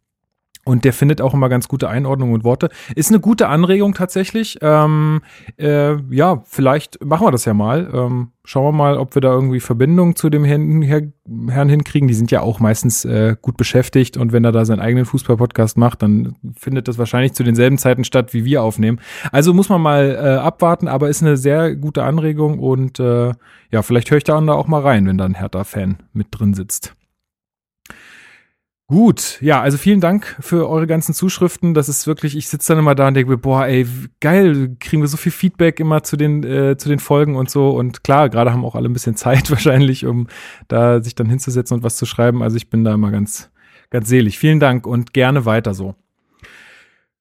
und 0.69 0.85
der 0.85 0.93
findet 0.93 1.23
auch 1.23 1.33
immer 1.33 1.49
ganz 1.49 1.67
gute 1.67 1.89
Einordnungen 1.89 2.35
und 2.35 2.45
Worte. 2.45 2.69
Ist 2.95 3.11
eine 3.11 3.21
gute 3.21 3.49
Anregung 3.49 3.95
tatsächlich. 3.95 4.59
Ähm, 4.61 5.23
äh, 5.57 5.97
ja, 6.15 6.43
vielleicht 6.45 7.03
machen 7.03 7.27
wir 7.27 7.31
das 7.31 7.47
ja 7.47 7.55
mal. 7.55 7.91
Ähm, 7.93 8.33
schauen 8.45 8.65
wir 8.67 8.73
mal, 8.73 8.99
ob 8.99 9.15
wir 9.15 9.23
da 9.23 9.33
irgendwie 9.33 9.61
Verbindungen 9.61 10.15
zu 10.15 10.29
dem 10.29 10.45
Herrn, 10.45 10.83
Herrn 10.83 11.69
hinkriegen. 11.71 12.07
Die 12.07 12.15
sind 12.15 12.31
ja 12.31 12.43
auch 12.43 12.61
meistens 12.61 13.07
äh, 13.07 13.37
gut 13.41 13.57
beschäftigt 13.57 14.19
und 14.19 14.33
wenn 14.33 14.45
er 14.45 14.53
da 14.53 14.67
seinen 14.67 14.81
eigenen 14.81 15.07
Fußball-Podcast 15.07 15.79
macht, 15.79 16.03
dann 16.03 16.37
findet 16.55 16.87
das 16.87 16.99
wahrscheinlich 16.99 17.33
zu 17.33 17.45
denselben 17.45 17.79
Zeiten 17.79 18.05
statt, 18.05 18.35
wie 18.35 18.45
wir 18.45 18.63
aufnehmen. 18.63 19.01
Also 19.33 19.55
muss 19.55 19.71
man 19.71 19.81
mal 19.81 20.19
äh, 20.23 20.37
abwarten, 20.37 20.87
aber 20.87 21.09
ist 21.09 21.23
eine 21.23 21.39
sehr 21.39 21.77
gute 21.77 22.05
Anregung 22.05 22.59
und 22.59 23.01
äh, 23.01 23.33
ja, 23.71 23.83
vielleicht 23.83 24.11
höre 24.11 24.19
ich 24.19 24.25
da 24.25 24.39
auch 24.39 24.69
mal 24.69 24.83
rein, 24.83 25.07
wenn 25.07 25.17
da 25.17 25.25
ein 25.25 25.35
Hertha-Fan 25.35 25.97
mit 26.13 26.27
drin 26.31 26.53
sitzt. 26.53 26.95
Gut, 28.91 29.37
ja, 29.43 29.61
also 29.61 29.77
vielen 29.77 30.01
Dank 30.01 30.35
für 30.41 30.67
eure 30.67 30.87
ganzen 30.87 31.13
Zuschriften. 31.13 31.75
Das 31.75 31.91
ist 31.91 32.07
wirklich, 32.07 32.35
ich 32.35 32.49
sitze 32.49 32.73
dann 32.73 32.79
immer 32.79 32.95
da 32.95 33.09
und 33.09 33.15
denke 33.15 33.31
mir, 33.31 33.37
boah, 33.37 33.67
ey, 33.67 33.87
geil, 34.21 34.77
kriegen 34.81 35.03
wir 35.03 35.09
so 35.09 35.19
viel 35.19 35.31
Feedback 35.31 35.79
immer 35.79 36.03
zu 36.05 36.17
den, 36.17 36.43
äh, 36.43 36.79
zu 36.79 36.89
den 36.89 36.99
Folgen 36.99 37.37
und 37.37 37.51
so. 37.51 37.69
Und 37.69 38.03
klar, 38.03 38.31
gerade 38.31 38.51
haben 38.51 38.65
auch 38.65 38.75
alle 38.75 38.89
ein 38.89 38.95
bisschen 38.95 39.15
Zeit 39.17 39.51
wahrscheinlich, 39.51 40.07
um 40.07 40.27
da 40.69 41.03
sich 41.03 41.15
dann 41.15 41.29
hinzusetzen 41.29 41.77
und 41.77 41.83
was 41.83 41.97
zu 41.97 42.07
schreiben. 42.07 42.43
Also 42.43 42.57
ich 42.57 42.71
bin 42.71 42.83
da 42.83 42.95
immer 42.95 43.11
ganz, 43.11 43.51
ganz 43.91 44.09
selig. 44.09 44.39
Vielen 44.39 44.59
Dank 44.59 44.87
und 44.87 45.13
gerne 45.13 45.45
weiter 45.45 45.75
so. 45.75 45.95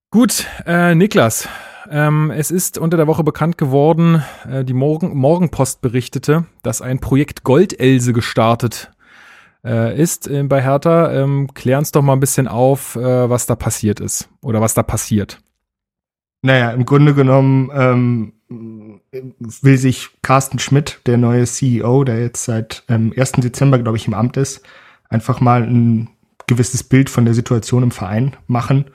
Gut, 0.10 0.48
äh, 0.66 0.96
Niklas, 0.96 1.50
ähm, 1.92 2.32
es 2.32 2.50
ist 2.50 2.78
unter 2.78 2.96
der 2.96 3.08
Woche 3.08 3.26
bekannt 3.26 3.58
geworden, 3.58 4.24
äh, 4.50 4.64
die 4.64 4.74
Morgen 4.74 5.18
Morgenpost 5.18 5.82
berichtete, 5.82 6.46
dass 6.64 6.82
ein 6.82 7.00
Projekt 7.00 7.44
Goldelse 7.44 8.14
gestartet 8.14 8.90
äh, 9.64 10.00
ist 10.00 10.28
äh, 10.28 10.44
bei 10.44 10.62
Hertha. 10.62 11.12
Ähm, 11.14 11.54
klär 11.54 11.78
uns 11.78 11.92
doch 11.92 12.02
mal 12.02 12.14
ein 12.14 12.20
bisschen 12.20 12.48
auf, 12.48 12.96
äh, 12.96 13.30
was 13.30 13.46
da 13.46 13.56
passiert 13.56 14.00
ist 14.00 14.30
oder 14.42 14.62
was 14.62 14.74
da 14.74 14.84
passiert. 14.84 15.40
Naja, 16.42 16.72
im 16.72 16.86
Grunde 16.86 17.14
genommen 17.14 17.70
ähm, 17.74 19.02
will 19.62 19.78
sich 19.78 20.10
Carsten 20.22 20.60
Schmidt, 20.60 21.02
der 21.06 21.18
neue 21.18 21.46
CEO, 21.46 22.04
der 22.04 22.22
jetzt 22.22 22.46
seit 22.46 22.84
ähm, 22.88 23.14
1. 23.16 23.34
Dezember, 23.34 23.80
glaube 23.80 23.98
ich, 23.98 24.08
im 24.08 24.14
Amt 24.14 24.38
ist, 24.38 24.62
einfach 25.10 25.42
mal 25.42 25.64
ein 25.64 26.10
gewisses 26.48 26.84
Bild 26.84 27.10
von 27.10 27.26
der 27.26 27.34
Situation 27.34 27.84
im 27.84 27.92
Verein 27.92 28.36
machen 28.48 28.86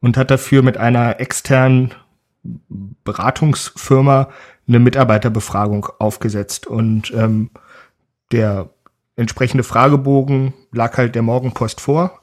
und 0.00 0.16
hat 0.16 0.30
dafür 0.30 0.62
mit 0.62 0.76
einer 0.76 1.20
externen 1.20 1.94
Beratungsfirma 3.04 4.28
eine 4.68 4.78
Mitarbeiterbefragung 4.78 5.86
aufgesetzt. 5.98 6.66
Und 6.66 7.12
ähm, 7.14 7.50
der 8.32 8.70
entsprechende 9.16 9.64
Fragebogen 9.64 10.52
lag 10.72 10.96
halt 10.96 11.14
der 11.14 11.22
Morgenpost 11.22 11.80
vor 11.80 12.20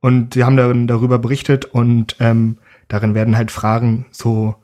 und 0.00 0.34
sie 0.34 0.44
haben 0.44 0.56
dann 0.56 0.86
darüber 0.86 1.18
berichtet 1.18 1.66
und 1.66 2.16
ähm, 2.20 2.58
darin 2.88 3.14
werden 3.14 3.36
halt 3.36 3.50
Fragen 3.50 4.06
so 4.10 4.56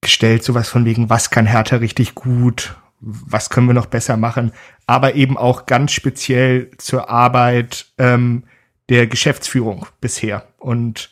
gestellt, 0.00 0.44
sowas 0.44 0.68
von 0.68 0.84
wegen, 0.84 1.10
was 1.10 1.30
kann 1.30 1.46
Hertha 1.46 1.76
richtig 1.76 2.14
gut, 2.14 2.76
was 3.00 3.50
können 3.50 3.66
wir 3.66 3.74
noch 3.74 3.86
besser 3.86 4.16
machen, 4.16 4.52
aber 4.86 5.14
eben 5.14 5.36
auch 5.36 5.66
ganz 5.66 5.92
speziell 5.92 6.70
zur 6.78 7.10
Arbeit 7.10 7.86
ähm, 7.98 8.44
der 8.88 9.06
Geschäftsführung 9.06 9.86
bisher. 10.00 10.46
Und 10.58 11.10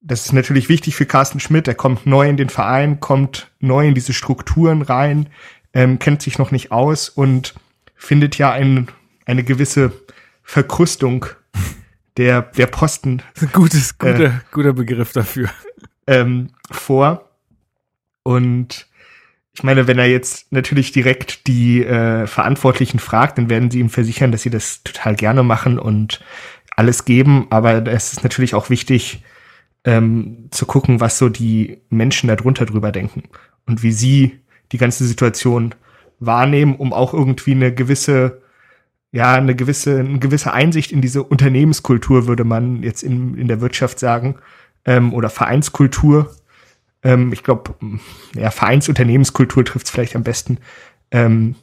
das 0.00 0.26
ist 0.26 0.32
natürlich 0.32 0.68
wichtig 0.68 0.94
für 0.94 1.06
Carsten 1.06 1.40
Schmidt. 1.40 1.66
Er 1.66 1.74
kommt 1.74 2.06
neu 2.06 2.28
in 2.28 2.36
den 2.36 2.50
Verein, 2.50 3.00
kommt 3.00 3.50
neu 3.58 3.88
in 3.88 3.94
diese 3.94 4.12
Strukturen 4.12 4.82
rein, 4.82 5.28
ähm, 5.72 5.98
kennt 5.98 6.22
sich 6.22 6.38
noch 6.38 6.50
nicht 6.50 6.70
aus 6.70 7.08
und 7.08 7.54
findet 8.04 8.38
ja 8.38 8.52
ein, 8.52 8.88
eine 9.26 9.44
gewisse 9.44 9.92
Verkrustung 10.42 11.26
der, 12.16 12.42
der 12.42 12.66
Posten. 12.66 13.22
Gutes, 13.52 13.98
guter, 13.98 14.24
äh, 14.24 14.30
guter 14.52 14.72
Begriff 14.72 15.12
dafür. 15.12 15.50
Ähm, 16.06 16.50
vor. 16.70 17.30
Und 18.22 18.86
ich 19.54 19.62
meine, 19.62 19.86
wenn 19.86 19.98
er 19.98 20.06
jetzt 20.06 20.52
natürlich 20.52 20.92
direkt 20.92 21.46
die 21.46 21.84
äh, 21.84 22.26
Verantwortlichen 22.26 22.98
fragt, 22.98 23.38
dann 23.38 23.48
werden 23.48 23.70
sie 23.70 23.80
ihm 23.80 23.90
versichern, 23.90 24.32
dass 24.32 24.42
sie 24.42 24.50
das 24.50 24.82
total 24.82 25.14
gerne 25.14 25.42
machen 25.42 25.78
und 25.78 26.20
alles 26.76 27.04
geben. 27.04 27.46
Aber 27.50 27.86
es 27.86 28.12
ist 28.12 28.22
natürlich 28.22 28.54
auch 28.54 28.68
wichtig, 28.70 29.22
ähm, 29.84 30.48
zu 30.50 30.66
gucken, 30.66 31.00
was 31.00 31.18
so 31.18 31.28
die 31.28 31.82
Menschen 31.90 32.28
darunter 32.28 32.66
drüber 32.66 32.90
denken 32.90 33.24
und 33.66 33.82
wie 33.82 33.92
sie 33.92 34.40
die 34.72 34.78
ganze 34.78 35.04
Situation 35.04 35.74
wahrnehmen, 36.20 36.76
um 36.76 36.92
auch 36.92 37.14
irgendwie 37.14 37.52
eine 37.52 37.72
gewisse 37.72 38.42
ja, 39.14 39.34
eine 39.34 39.54
gewisse, 39.54 40.00
eine 40.00 40.18
gewisse 40.18 40.52
Einsicht 40.52 40.90
in 40.90 41.00
diese 41.00 41.22
Unternehmenskultur, 41.22 42.26
würde 42.26 42.42
man 42.42 42.82
jetzt 42.82 43.04
in, 43.04 43.38
in 43.38 43.46
der 43.46 43.60
Wirtschaft 43.60 44.00
sagen, 44.00 44.34
ähm, 44.84 45.14
oder 45.14 45.30
Vereinskultur. 45.30 46.34
Ähm, 47.04 47.32
ich 47.32 47.44
glaube, 47.44 47.76
ja, 48.34 48.50
Vereinsunternehmenskultur 48.50 49.64
trifft 49.64 49.86
es 49.86 49.92
vielleicht 49.92 50.16
am 50.16 50.24
besten. 50.24 50.58
Ähm, 51.12 51.54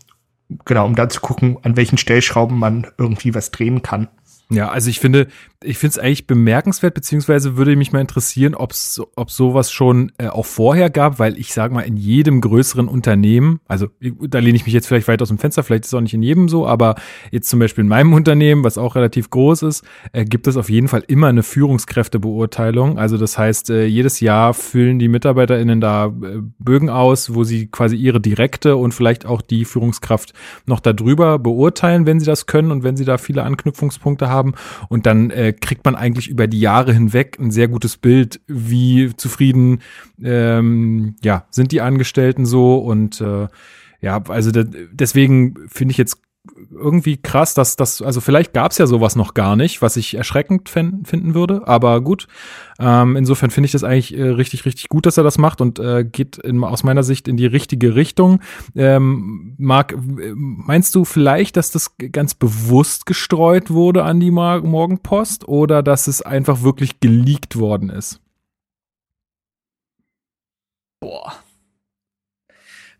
genau, 0.63 0.85
um 0.85 0.95
dann 0.95 1.09
zu 1.09 1.19
gucken, 1.19 1.57
an 1.63 1.75
welchen 1.75 1.97
Stellschrauben 1.97 2.57
man 2.57 2.87
irgendwie 2.97 3.35
was 3.35 3.51
drehen 3.51 3.81
kann. 3.81 4.07
Ja, 4.49 4.69
also 4.69 4.89
ich 4.89 5.01
finde, 5.01 5.27
ich 5.63 5.77
finde 5.77 5.91
es 5.91 5.99
eigentlich 5.99 6.25
bemerkenswert, 6.25 6.95
beziehungsweise 6.95 7.55
würde 7.55 7.75
mich 7.75 7.91
mal 7.91 8.01
interessieren, 8.01 8.55
ob 8.55 8.71
es 8.71 8.99
ob 9.15 9.29
sowas 9.29 9.71
schon 9.71 10.11
äh, 10.17 10.27
auch 10.27 10.45
vorher 10.45 10.89
gab, 10.89 11.19
weil 11.19 11.37
ich 11.37 11.53
sage 11.53 11.73
mal, 11.73 11.81
in 11.81 11.97
jedem 11.97 12.41
größeren 12.41 12.87
Unternehmen, 12.87 13.59
also 13.67 13.87
da 13.99 14.39
lehne 14.39 14.55
ich 14.55 14.65
mich 14.65 14.73
jetzt 14.73 14.87
vielleicht 14.87 15.07
weit 15.07 15.21
aus 15.21 15.27
dem 15.27 15.37
Fenster, 15.37 15.61
vielleicht 15.61 15.83
ist 15.83 15.89
es 15.89 15.93
auch 15.93 16.01
nicht 16.01 16.15
in 16.15 16.23
jedem 16.23 16.49
so, 16.49 16.65
aber 16.65 16.95
jetzt 17.29 17.47
zum 17.47 17.59
Beispiel 17.59 17.83
in 17.83 17.89
meinem 17.89 18.13
Unternehmen, 18.13 18.63
was 18.63 18.79
auch 18.79 18.95
relativ 18.95 19.29
groß 19.29 19.61
ist, 19.63 19.85
äh, 20.13 20.25
gibt 20.25 20.47
es 20.47 20.57
auf 20.57 20.69
jeden 20.69 20.87
Fall 20.87 21.03
immer 21.07 21.27
eine 21.27 21.43
Führungskräftebeurteilung. 21.43 22.97
Also 22.97 23.17
das 23.17 23.37
heißt, 23.37 23.69
äh, 23.69 23.85
jedes 23.85 24.19
Jahr 24.19 24.55
füllen 24.55 24.97
die 24.97 25.09
MitarbeiterInnen 25.09 25.79
da 25.79 26.07
äh, 26.07 26.41
Bögen 26.57 26.89
aus, 26.89 27.35
wo 27.35 27.43
sie 27.43 27.67
quasi 27.67 27.95
ihre 27.95 28.19
direkte 28.19 28.77
und 28.77 28.93
vielleicht 28.93 29.27
auch 29.27 29.41
die 29.41 29.65
Führungskraft 29.65 30.33
noch 30.65 30.79
darüber 30.79 31.37
beurteilen, 31.37 32.07
wenn 32.07 32.19
sie 32.19 32.25
das 32.25 32.47
können 32.47 32.71
und 32.71 32.83
wenn 32.83 32.97
sie 32.97 33.05
da 33.05 33.19
viele 33.19 33.43
Anknüpfungspunkte 33.43 34.27
haben. 34.27 34.53
Und 34.89 35.05
dann 35.05 35.29
äh, 35.29 35.50
kriegt 35.53 35.85
man 35.85 35.95
eigentlich 35.95 36.29
über 36.29 36.47
die 36.47 36.59
Jahre 36.59 36.93
hinweg 36.93 37.37
ein 37.39 37.51
sehr 37.51 37.67
gutes 37.67 37.97
Bild, 37.97 38.41
wie 38.47 39.15
zufrieden 39.15 39.81
ähm, 40.21 41.15
ja, 41.23 41.45
sind 41.49 41.71
die 41.71 41.81
Angestellten 41.81 42.45
so 42.45 42.77
und 42.77 43.21
äh, 43.21 43.47
ja, 44.01 44.21
also 44.27 44.51
deswegen 44.91 45.55
finde 45.67 45.91
ich 45.91 45.97
jetzt 45.97 46.21
irgendwie 46.71 47.17
krass, 47.17 47.53
dass 47.53 47.75
das, 47.75 48.01
also 48.01 48.19
vielleicht 48.19 48.53
gab 48.53 48.71
es 48.71 48.79
ja 48.79 48.87
sowas 48.87 49.15
noch 49.15 49.35
gar 49.35 49.55
nicht, 49.55 49.81
was 49.81 49.95
ich 49.95 50.15
erschreckend 50.15 50.69
finden 50.69 51.33
würde, 51.35 51.67
aber 51.67 52.01
gut. 52.01 52.27
Ähm, 52.79 53.15
insofern 53.15 53.51
finde 53.51 53.65
ich 53.65 53.71
das 53.71 53.83
eigentlich 53.83 54.17
äh, 54.17 54.23
richtig, 54.23 54.65
richtig 54.65 54.89
gut, 54.89 55.05
dass 55.05 55.17
er 55.17 55.23
das 55.23 55.37
macht 55.37 55.61
und 55.61 55.77
äh, 55.77 56.03
geht 56.03 56.37
in, 56.37 56.63
aus 56.63 56.83
meiner 56.83 57.03
Sicht 57.03 57.27
in 57.27 57.37
die 57.37 57.45
richtige 57.45 57.93
Richtung. 57.93 58.39
Ähm, 58.75 59.53
Marc, 59.59 59.95
meinst 59.99 60.95
du 60.95 61.05
vielleicht, 61.05 61.57
dass 61.57 61.69
das 61.69 61.95
ganz 61.97 62.33
bewusst 62.33 63.05
gestreut 63.05 63.69
wurde 63.69 64.03
an 64.03 64.19
die 64.19 64.31
Morgenpost 64.31 65.47
oder 65.47 65.83
dass 65.83 66.07
es 66.07 66.23
einfach 66.23 66.63
wirklich 66.63 66.99
geleakt 66.99 67.59
worden 67.59 67.89
ist? 67.89 68.19
Boah, 70.99 71.33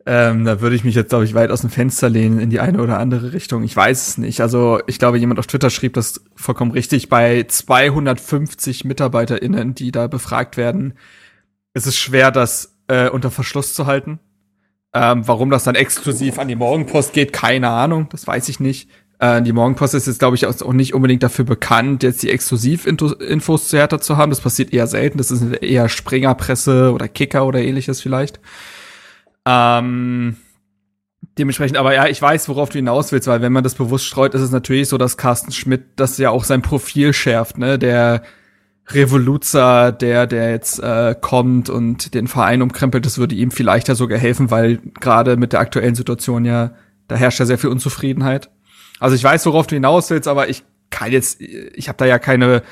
ähm, 0.06 0.46
da 0.46 0.62
würde 0.62 0.76
ich 0.76 0.84
mich 0.84 0.96
jetzt, 0.96 1.10
glaube 1.10 1.26
ich, 1.26 1.34
weit 1.34 1.52
aus 1.52 1.62
dem 1.62 1.70
Fenster 1.70 2.10
lehnen 2.10 2.40
in 2.40 2.50
die 2.50 2.60
eine 2.60 2.82
oder 2.82 2.98
andere 2.98 3.34
Richtung. 3.34 3.64
Ich 3.64 3.76
weiß 3.76 4.08
es 4.08 4.18
nicht. 4.18 4.42
Also 4.42 4.80
ich 4.88 5.00
glaube, 5.00 5.18
jemand 5.18 5.40
auf 5.40 5.48
Twitter 5.48 5.70
schrieb 5.70 5.94
das 5.94 6.24
vollkommen 6.36 6.72
richtig. 6.72 7.10
Bei 7.10 7.44
250 7.44 8.86
MitarbeiterInnen, 8.86 9.76
die 9.76 9.92
da 9.92 10.08
befragt 10.08 10.58
werden, 10.58 10.94
ist 11.74 11.88
es 11.88 11.98
schwer, 11.98 12.32
das 12.32 12.78
äh, 12.88 13.10
unter 13.10 13.32
Verschluss 13.32 13.74
zu 13.74 13.86
halten. 13.86 14.20
Ähm, 14.94 15.28
warum 15.28 15.50
das 15.50 15.64
dann 15.64 15.76
exklusiv 15.76 16.38
an 16.40 16.48
die 16.48 16.56
Morgenpost 16.56 17.14
geht, 17.14 17.32
keine 17.32 17.70
Ahnung. 17.70 18.10
Das 18.10 18.28
weiß 18.28 18.50
ich 18.50 18.60
nicht. 18.60 18.90
Äh, 19.20 19.42
die 19.44 19.54
Morgenpost 19.54 19.94
ist 19.94 20.08
jetzt, 20.08 20.20
glaube 20.20 20.36
ich, 20.36 20.46
auch 20.48 20.74
nicht 20.74 20.94
unbedingt 20.94 21.24
dafür 21.24 21.46
bekannt, 21.46 22.02
jetzt 22.04 22.24
die 22.24 22.32
Exklusivinfos 22.32 23.68
zu 23.70 23.78
Hertha 23.78 24.02
zu 24.02 24.18
haben. 24.18 24.32
Das 24.32 24.42
passiert 24.42 24.74
eher 24.74 24.88
selten. 24.88 25.20
Das 25.20 25.32
ist 25.32 25.44
eher 25.44 25.88
Springerpresse 25.90 26.92
oder 26.92 27.08
Kicker 27.08 27.46
oder 27.46 27.62
ähnliches 27.62 28.02
vielleicht. 28.02 28.40
Ähm, 29.46 30.38
dementsprechend, 31.38 31.78
aber 31.78 31.94
ja, 31.94 32.08
ich 32.08 32.22
weiß, 32.22 32.50
worauf 32.50 32.70
du 32.70 32.78
hinaus 32.78 33.12
willst, 33.12 33.28
weil 33.28 33.42
wenn 33.42 33.54
man 33.54 33.64
das 33.64 33.76
bewusst 33.76 34.06
streut, 34.06 34.34
ist 34.34 34.42
es 34.42 34.52
natürlich 34.52 34.90
so, 34.90 34.98
dass 34.98 35.18
Carsten 35.18 35.52
Schmidt 35.52 35.84
das 35.96 36.18
ja 36.18 36.30
auch 36.30 36.44
sein 36.44 36.62
Profil 36.62 37.14
schärft, 37.14 37.58
ne? 37.58 37.80
Der 37.80 38.24
Revoluzer, 38.88 39.92
der, 39.92 40.28
der 40.28 40.52
jetzt 40.52 40.80
äh, 40.80 41.16
kommt 41.20 41.70
und 41.70 42.14
den 42.14 42.28
Verein 42.28 42.62
umkrempelt, 42.62 43.06
das 43.06 43.18
würde 43.18 43.36
ihm 43.36 43.52
viel 43.52 43.66
leichter 43.66 43.96
sogar 43.96 44.20
helfen, 44.20 44.52
weil 44.52 44.80
gerade 45.00 45.38
mit 45.38 45.54
der 45.54 45.60
aktuellen 45.62 45.96
Situation 45.96 46.46
ja, 46.46 46.72
da 47.08 47.16
herrscht 47.16 47.40
ja 47.40 47.46
sehr 47.46 47.58
viel 47.58 47.70
Unzufriedenheit. 47.70 48.50
Also 49.00 49.16
ich 49.16 49.24
weiß, 49.24 49.46
worauf 49.46 49.68
du 49.68 49.76
hinaus 49.76 50.10
willst, 50.10 50.28
aber 50.28 50.50
ich 50.50 50.64
kann 50.90 51.12
jetzt, 51.12 51.42
ich 51.42 51.88
habe 51.88 51.98
da 51.98 52.06
ja 52.06 52.20
keine 52.20 52.64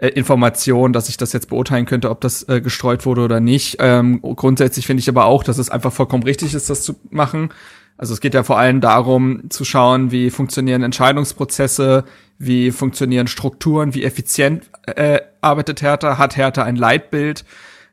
äh, 0.00 0.08
Information, 0.08 0.92
dass 0.92 1.08
ich 1.08 1.16
das 1.16 1.32
jetzt 1.32 1.48
beurteilen 1.48 1.86
könnte, 1.86 2.10
ob 2.10 2.20
das 2.20 2.48
äh, 2.48 2.60
gestreut 2.60 3.06
wurde 3.06 3.22
oder 3.22 3.40
nicht. 3.40 3.76
Ähm, 3.80 4.20
grundsätzlich 4.22 4.86
finde 4.86 5.00
ich 5.00 5.08
aber 5.08 5.26
auch, 5.26 5.44
dass 5.44 5.58
es 5.58 5.70
einfach 5.70 5.92
vollkommen 5.92 6.22
richtig 6.22 6.54
ist, 6.54 6.70
das 6.70 6.82
zu 6.82 6.96
machen. 7.10 7.50
Also 7.96 8.12
es 8.12 8.20
geht 8.20 8.34
ja 8.34 8.42
vor 8.42 8.58
allem 8.58 8.80
darum 8.80 9.50
zu 9.50 9.64
schauen, 9.64 10.10
wie 10.10 10.30
funktionieren 10.30 10.82
Entscheidungsprozesse, 10.82 12.04
wie 12.38 12.72
funktionieren 12.72 13.28
Strukturen, 13.28 13.94
wie 13.94 14.04
effizient 14.04 14.64
äh, 14.86 15.20
arbeitet 15.40 15.80
Hertha, 15.80 16.18
hat 16.18 16.36
Hertha 16.36 16.64
ein 16.64 16.76
Leitbild. 16.76 17.44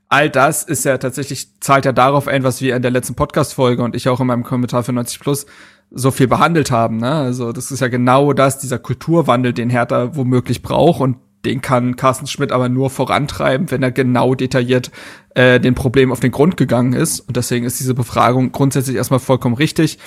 All 0.09 0.29
das 0.29 0.63
ist 0.63 0.83
ja 0.85 0.97
tatsächlich, 0.97 1.61
zahlt 1.61 1.85
ja 1.85 1.91
darauf 1.91 2.27
ein, 2.27 2.43
was 2.43 2.61
wir 2.61 2.75
in 2.75 2.81
der 2.81 2.91
letzten 2.91 3.15
Podcast-Folge 3.15 3.83
und 3.83 3.95
ich 3.95 4.09
auch 4.09 4.19
in 4.19 4.27
meinem 4.27 4.43
Kommentar 4.43 4.83
für 4.83 4.91
90 4.91 5.19
Plus 5.19 5.45
so 5.91 6.09
viel 6.09 6.27
behandelt 6.27 6.71
haben. 6.71 6.97
Ne? 6.97 7.11
Also 7.11 7.51
das 7.51 7.71
ist 7.71 7.79
ja 7.79 7.87
genau 7.87 8.33
das, 8.33 8.57
dieser 8.57 8.79
Kulturwandel, 8.79 9.53
den 9.53 9.69
Hertha 9.69 10.15
womöglich 10.15 10.63
braucht 10.63 10.99
und 10.99 11.17
den 11.45 11.61
kann 11.61 11.95
Carsten 11.95 12.27
Schmidt 12.27 12.51
aber 12.51 12.69
nur 12.69 12.89
vorantreiben, 12.89 13.71
wenn 13.71 13.83
er 13.83 13.91
genau 13.91 14.35
detailliert 14.35 14.91
äh, 15.35 15.59
den 15.59 15.75
Problem 15.75 16.11
auf 16.11 16.19
den 16.19 16.31
Grund 16.31 16.57
gegangen 16.57 16.93
ist. 16.93 17.19
Und 17.21 17.37
deswegen 17.37 17.65
ist 17.65 17.79
diese 17.79 17.93
Befragung 17.93 18.51
grundsätzlich 18.51 18.95
erstmal 18.95 19.19
vollkommen 19.19 19.55
richtig. 19.55 19.97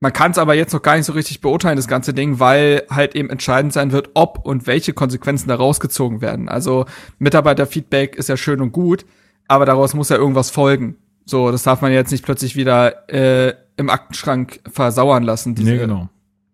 Man 0.00 0.12
kann 0.12 0.32
es 0.32 0.38
aber 0.38 0.54
jetzt 0.54 0.72
noch 0.72 0.82
gar 0.82 0.96
nicht 0.96 1.06
so 1.06 1.12
richtig 1.12 1.40
beurteilen, 1.40 1.76
das 1.76 1.88
ganze 1.88 2.12
Ding, 2.12 2.38
weil 2.38 2.82
halt 2.90 3.14
eben 3.14 3.30
entscheidend 3.30 3.72
sein 3.72 3.92
wird, 3.92 4.10
ob 4.14 4.44
und 4.44 4.66
welche 4.66 4.92
Konsequenzen 4.92 5.48
da 5.48 5.54
rausgezogen 5.54 6.20
werden. 6.20 6.48
Also 6.48 6.84
Mitarbeiterfeedback 7.18 8.16
ist 8.16 8.28
ja 8.28 8.36
schön 8.36 8.60
und 8.60 8.72
gut, 8.72 9.06
aber 9.48 9.64
daraus 9.64 9.94
muss 9.94 10.10
ja 10.10 10.16
irgendwas 10.16 10.50
folgen. 10.50 10.96
So, 11.24 11.50
das 11.50 11.62
darf 11.62 11.80
man 11.80 11.92
jetzt 11.92 12.10
nicht 12.10 12.24
plötzlich 12.24 12.54
wieder 12.54 13.08
äh, 13.08 13.54
im 13.76 13.88
Aktenschrank 13.88 14.60
versauern 14.70 15.22
lassen, 15.22 15.54
diese 15.54 15.70
nee, 15.70 15.78
genau. 15.78 16.08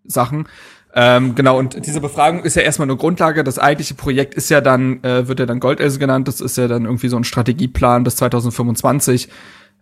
Sachen. 0.05 0.47
Ähm, 0.93 1.35
genau, 1.35 1.59
und 1.59 1.87
diese 1.87 2.01
Befragung 2.01 2.43
ist 2.43 2.57
ja 2.57 2.63
erstmal 2.63 2.89
nur 2.89 2.99
Grundlage. 2.99 3.45
Das 3.45 3.59
eigentliche 3.59 3.95
Projekt 3.95 4.35
ist 4.35 4.51
ja 4.51 4.61
dann, 4.61 5.03
äh, 5.05 5.29
wird 5.29 5.39
ja 5.39 5.47
dann 5.47 5.61
Goldelse 5.61 5.99
genannt. 5.99 6.27
Das 6.27 6.41
ist 6.41 6.57
ja 6.57 6.67
dann 6.67 6.85
irgendwie 6.85 7.09
so 7.09 7.17
ein 7.17 7.25
Strategieplan 7.25 8.03
bis 8.03 8.17
2025, 8.17 9.29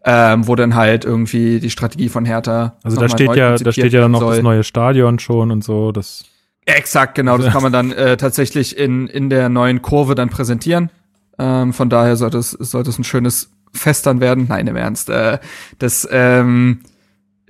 ähm, 0.04 0.46
wo 0.46 0.54
dann 0.54 0.74
halt 0.74 1.04
irgendwie 1.04 1.60
die 1.60 1.70
Strategie 1.70 2.10
von 2.10 2.26
Hertha. 2.26 2.76
Also 2.82 3.00
da 3.00 3.08
steht 3.08 3.34
ja, 3.34 3.56
da 3.56 3.72
steht 3.72 3.92
ja 3.92 4.02
dann 4.02 4.10
noch 4.10 4.20
soll. 4.20 4.34
das 4.34 4.42
neue 4.42 4.64
Stadion 4.64 5.18
schon 5.18 5.50
und 5.50 5.64
so. 5.64 5.92
Das 5.92 6.24
Exakt, 6.66 7.14
genau. 7.14 7.38
Das 7.38 7.50
kann 7.50 7.62
man 7.62 7.72
dann 7.72 7.92
äh, 7.92 8.18
tatsächlich 8.18 8.76
in, 8.76 9.06
in 9.06 9.30
der 9.30 9.48
neuen 9.48 9.80
Kurve 9.80 10.14
dann 10.14 10.28
präsentieren. 10.28 10.90
Ähm, 11.38 11.72
von 11.72 11.88
daher 11.88 12.16
sollte 12.16 12.36
es, 12.36 12.50
sollte 12.50 12.90
es 12.90 12.98
ein 12.98 13.04
schönes 13.04 13.50
Fest 13.72 14.06
dann 14.06 14.20
werden. 14.20 14.46
Nein, 14.48 14.66
im 14.66 14.76
Ernst. 14.76 15.08
Äh, 15.08 15.38
das, 15.78 16.06
ähm, 16.10 16.80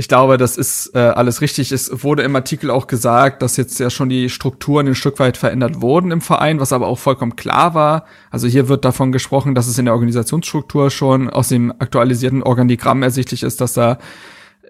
ich 0.00 0.07
glaube, 0.07 0.37
das 0.37 0.57
ist 0.57 0.95
äh, 0.95 1.00
alles 1.00 1.40
richtig. 1.40 1.73
Es 1.73 2.05
wurde 2.05 2.23
im 2.23 2.37
Artikel 2.37 2.71
auch 2.71 2.87
gesagt, 2.87 3.43
dass 3.43 3.57
jetzt 3.57 3.81
ja 3.81 3.90
schon 3.90 4.09
die 4.09 4.31
Strukturen 4.31 4.87
ein 4.87 4.95
Stück 4.95 5.19
weit 5.19 5.37
verändert 5.37 5.81
wurden 5.81 6.12
im 6.12 6.21
Verein, 6.21 6.61
was 6.61 6.73
aber 6.73 6.87
auch 6.87 7.00
vollkommen 7.00 7.35
klar 7.35 7.75
war. 7.75 8.05
Also 8.31 8.47
hier 8.47 8.69
wird 8.69 8.85
davon 8.85 9.11
gesprochen, 9.11 9.57
dass 9.57 9.67
es 9.67 9.76
in 9.76 9.87
der 9.87 9.95
Organisationsstruktur 9.95 10.90
schon 10.90 11.28
aus 11.28 11.49
dem 11.49 11.73
aktualisierten 11.73 12.45
Organigramm 12.45 13.02
ersichtlich 13.02 13.43
ist, 13.43 13.61
dass 13.61 13.73
da 13.73 13.99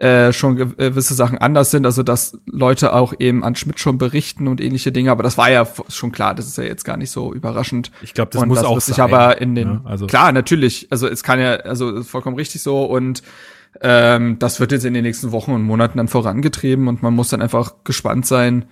äh, 0.00 0.32
schon 0.32 0.56
gewisse 0.56 1.12
Sachen 1.12 1.36
anders 1.36 1.72
sind, 1.72 1.84
also 1.84 2.02
dass 2.02 2.38
Leute 2.46 2.94
auch 2.94 3.12
eben 3.18 3.44
an 3.44 3.54
Schmidt 3.54 3.80
schon 3.80 3.98
berichten 3.98 4.48
und 4.48 4.62
ähnliche 4.62 4.92
Dinge, 4.92 5.10
aber 5.10 5.24
das 5.24 5.36
war 5.36 5.50
ja 5.50 5.66
schon 5.88 6.10
klar, 6.10 6.34
das 6.34 6.46
ist 6.46 6.56
ja 6.56 6.64
jetzt 6.64 6.84
gar 6.84 6.96
nicht 6.96 7.10
so 7.10 7.34
überraschend. 7.34 7.90
Ich 8.00 8.14
glaube, 8.14 8.30
das 8.32 8.40
und 8.40 8.48
muss 8.48 8.58
das 8.58 8.66
auch 8.66 8.80
sich 8.80 8.98
aber 9.02 9.40
in 9.42 9.54
den 9.54 9.68
ja, 9.68 9.80
also 9.84 10.06
klar, 10.06 10.32
natürlich, 10.32 10.86
also 10.90 11.06
es 11.06 11.22
kann 11.22 11.38
ja 11.38 11.56
also 11.56 12.02
vollkommen 12.02 12.36
richtig 12.36 12.62
so 12.62 12.84
und 12.84 13.22
ähm, 13.80 14.38
das 14.38 14.60
wird 14.60 14.72
jetzt 14.72 14.84
in 14.84 14.94
den 14.94 15.04
nächsten 15.04 15.32
Wochen 15.32 15.52
und 15.52 15.62
Monaten 15.62 15.98
dann 15.98 16.08
vorangetrieben 16.08 16.88
und 16.88 17.02
man 17.02 17.14
muss 17.14 17.28
dann 17.28 17.42
einfach 17.42 17.84
gespannt 17.84 18.26
sein, 18.26 18.66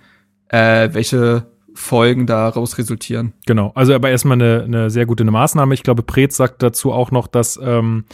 äh, 0.49 0.89
welche 0.91 1.47
Folgen 1.73 2.25
daraus 2.25 2.77
resultieren. 2.77 3.33
Genau, 3.45 3.71
also 3.75 3.93
aber 3.93 4.09
erstmal 4.09 4.41
eine, 4.41 4.63
eine 4.63 4.89
sehr 4.89 5.05
gute 5.05 5.23
Maßnahme. 5.23 5.73
Ich 5.73 5.83
glaube, 5.83 6.03
Pretz 6.03 6.35
sagt 6.35 6.63
dazu 6.63 6.91
auch 6.91 7.11
noch, 7.11 7.27
dass 7.27 7.59
ähm, 7.61 8.05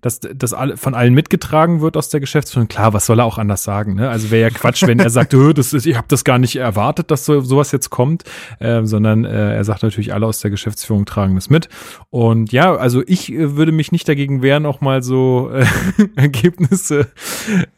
dass 0.00 0.20
das 0.20 0.54
von 0.74 0.94
allen 0.94 1.14
mitgetragen 1.14 1.80
wird 1.80 1.96
aus 1.96 2.08
der 2.08 2.20
Geschäftsführung. 2.20 2.68
Klar, 2.68 2.92
was 2.92 3.06
soll 3.06 3.20
er 3.20 3.24
auch 3.24 3.38
anders 3.38 3.64
sagen? 3.64 3.94
Ne? 3.94 4.08
Also 4.08 4.30
wäre 4.30 4.50
ja 4.50 4.50
Quatsch, 4.50 4.86
wenn 4.86 4.98
er 4.98 5.10
sagt, 5.10 5.32
das 5.56 5.72
ist, 5.72 5.86
ich 5.86 5.96
habe 5.96 6.06
das 6.08 6.24
gar 6.24 6.38
nicht 6.38 6.56
erwartet, 6.56 7.10
dass 7.10 7.24
so, 7.24 7.40
sowas 7.40 7.72
jetzt 7.72 7.90
kommt, 7.90 8.24
äh, 8.58 8.84
sondern 8.84 9.24
äh, 9.24 9.54
er 9.56 9.64
sagt 9.64 9.82
natürlich, 9.82 10.12
alle 10.12 10.26
aus 10.26 10.40
der 10.40 10.50
Geschäftsführung 10.50 11.04
tragen 11.04 11.34
das 11.34 11.50
mit. 11.50 11.68
Und 12.10 12.52
ja, 12.52 12.74
also 12.74 13.02
ich 13.06 13.32
äh, 13.32 13.56
würde 13.56 13.72
mich 13.72 13.92
nicht 13.92 14.08
dagegen 14.08 14.42
wehren, 14.42 14.66
auch 14.66 14.80
mal 14.80 15.02
so 15.02 15.50
äh, 15.52 15.66
Ergebnisse 16.16 17.08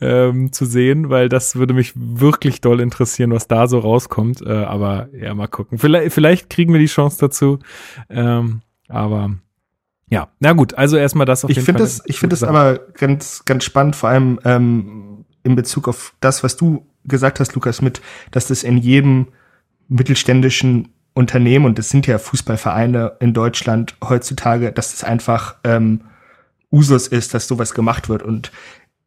ähm, 0.00 0.52
zu 0.52 0.64
sehen, 0.64 1.10
weil 1.10 1.28
das 1.28 1.56
würde 1.56 1.74
mich 1.74 1.92
wirklich 1.94 2.60
doll 2.60 2.80
interessieren, 2.80 3.32
was 3.32 3.48
da 3.48 3.66
so 3.68 3.78
rauskommt. 3.78 4.42
Äh, 4.42 4.50
aber 4.50 5.08
ja, 5.12 5.34
mal 5.34 5.48
gucken. 5.48 5.78
Vielleicht, 5.78 6.12
vielleicht 6.12 6.50
kriegen 6.50 6.72
wir 6.72 6.80
die 6.80 6.86
Chance 6.86 7.18
dazu. 7.20 7.58
Ähm, 8.10 8.60
aber 8.88 9.32
ja, 10.10 10.28
na 10.40 10.52
gut, 10.52 10.74
also 10.74 10.96
erstmal 10.96 11.26
das 11.26 11.44
auf 11.44 11.50
ich 11.50 11.56
jeden 11.56 11.66
Fall. 11.66 11.76
Das, 11.76 12.02
ich 12.06 12.18
finde 12.18 12.34
das 12.34 12.42
aber 12.42 12.78
ganz, 12.94 13.44
ganz 13.44 13.64
spannend, 13.64 13.96
vor 13.96 14.08
allem 14.08 14.40
ähm, 14.44 15.24
in 15.42 15.54
Bezug 15.54 15.88
auf 15.88 16.14
das, 16.20 16.42
was 16.42 16.56
du 16.56 16.86
gesagt 17.04 17.40
hast, 17.40 17.54
Lukas, 17.54 17.82
mit, 17.82 18.00
dass 18.30 18.46
das 18.48 18.62
in 18.62 18.78
jedem 18.78 19.28
mittelständischen 19.88 20.88
Unternehmen, 21.14 21.64
und 21.64 21.78
das 21.78 21.90
sind 21.90 22.06
ja 22.06 22.18
Fußballvereine 22.18 23.16
in 23.20 23.34
Deutschland 23.34 23.96
heutzutage, 24.02 24.72
dass 24.72 24.94
es 24.94 25.04
einfach 25.04 25.56
ähm, 25.64 26.02
Usus 26.70 27.08
ist, 27.08 27.34
dass 27.34 27.48
sowas 27.48 27.74
gemacht 27.74 28.08
wird. 28.08 28.22
Und 28.22 28.52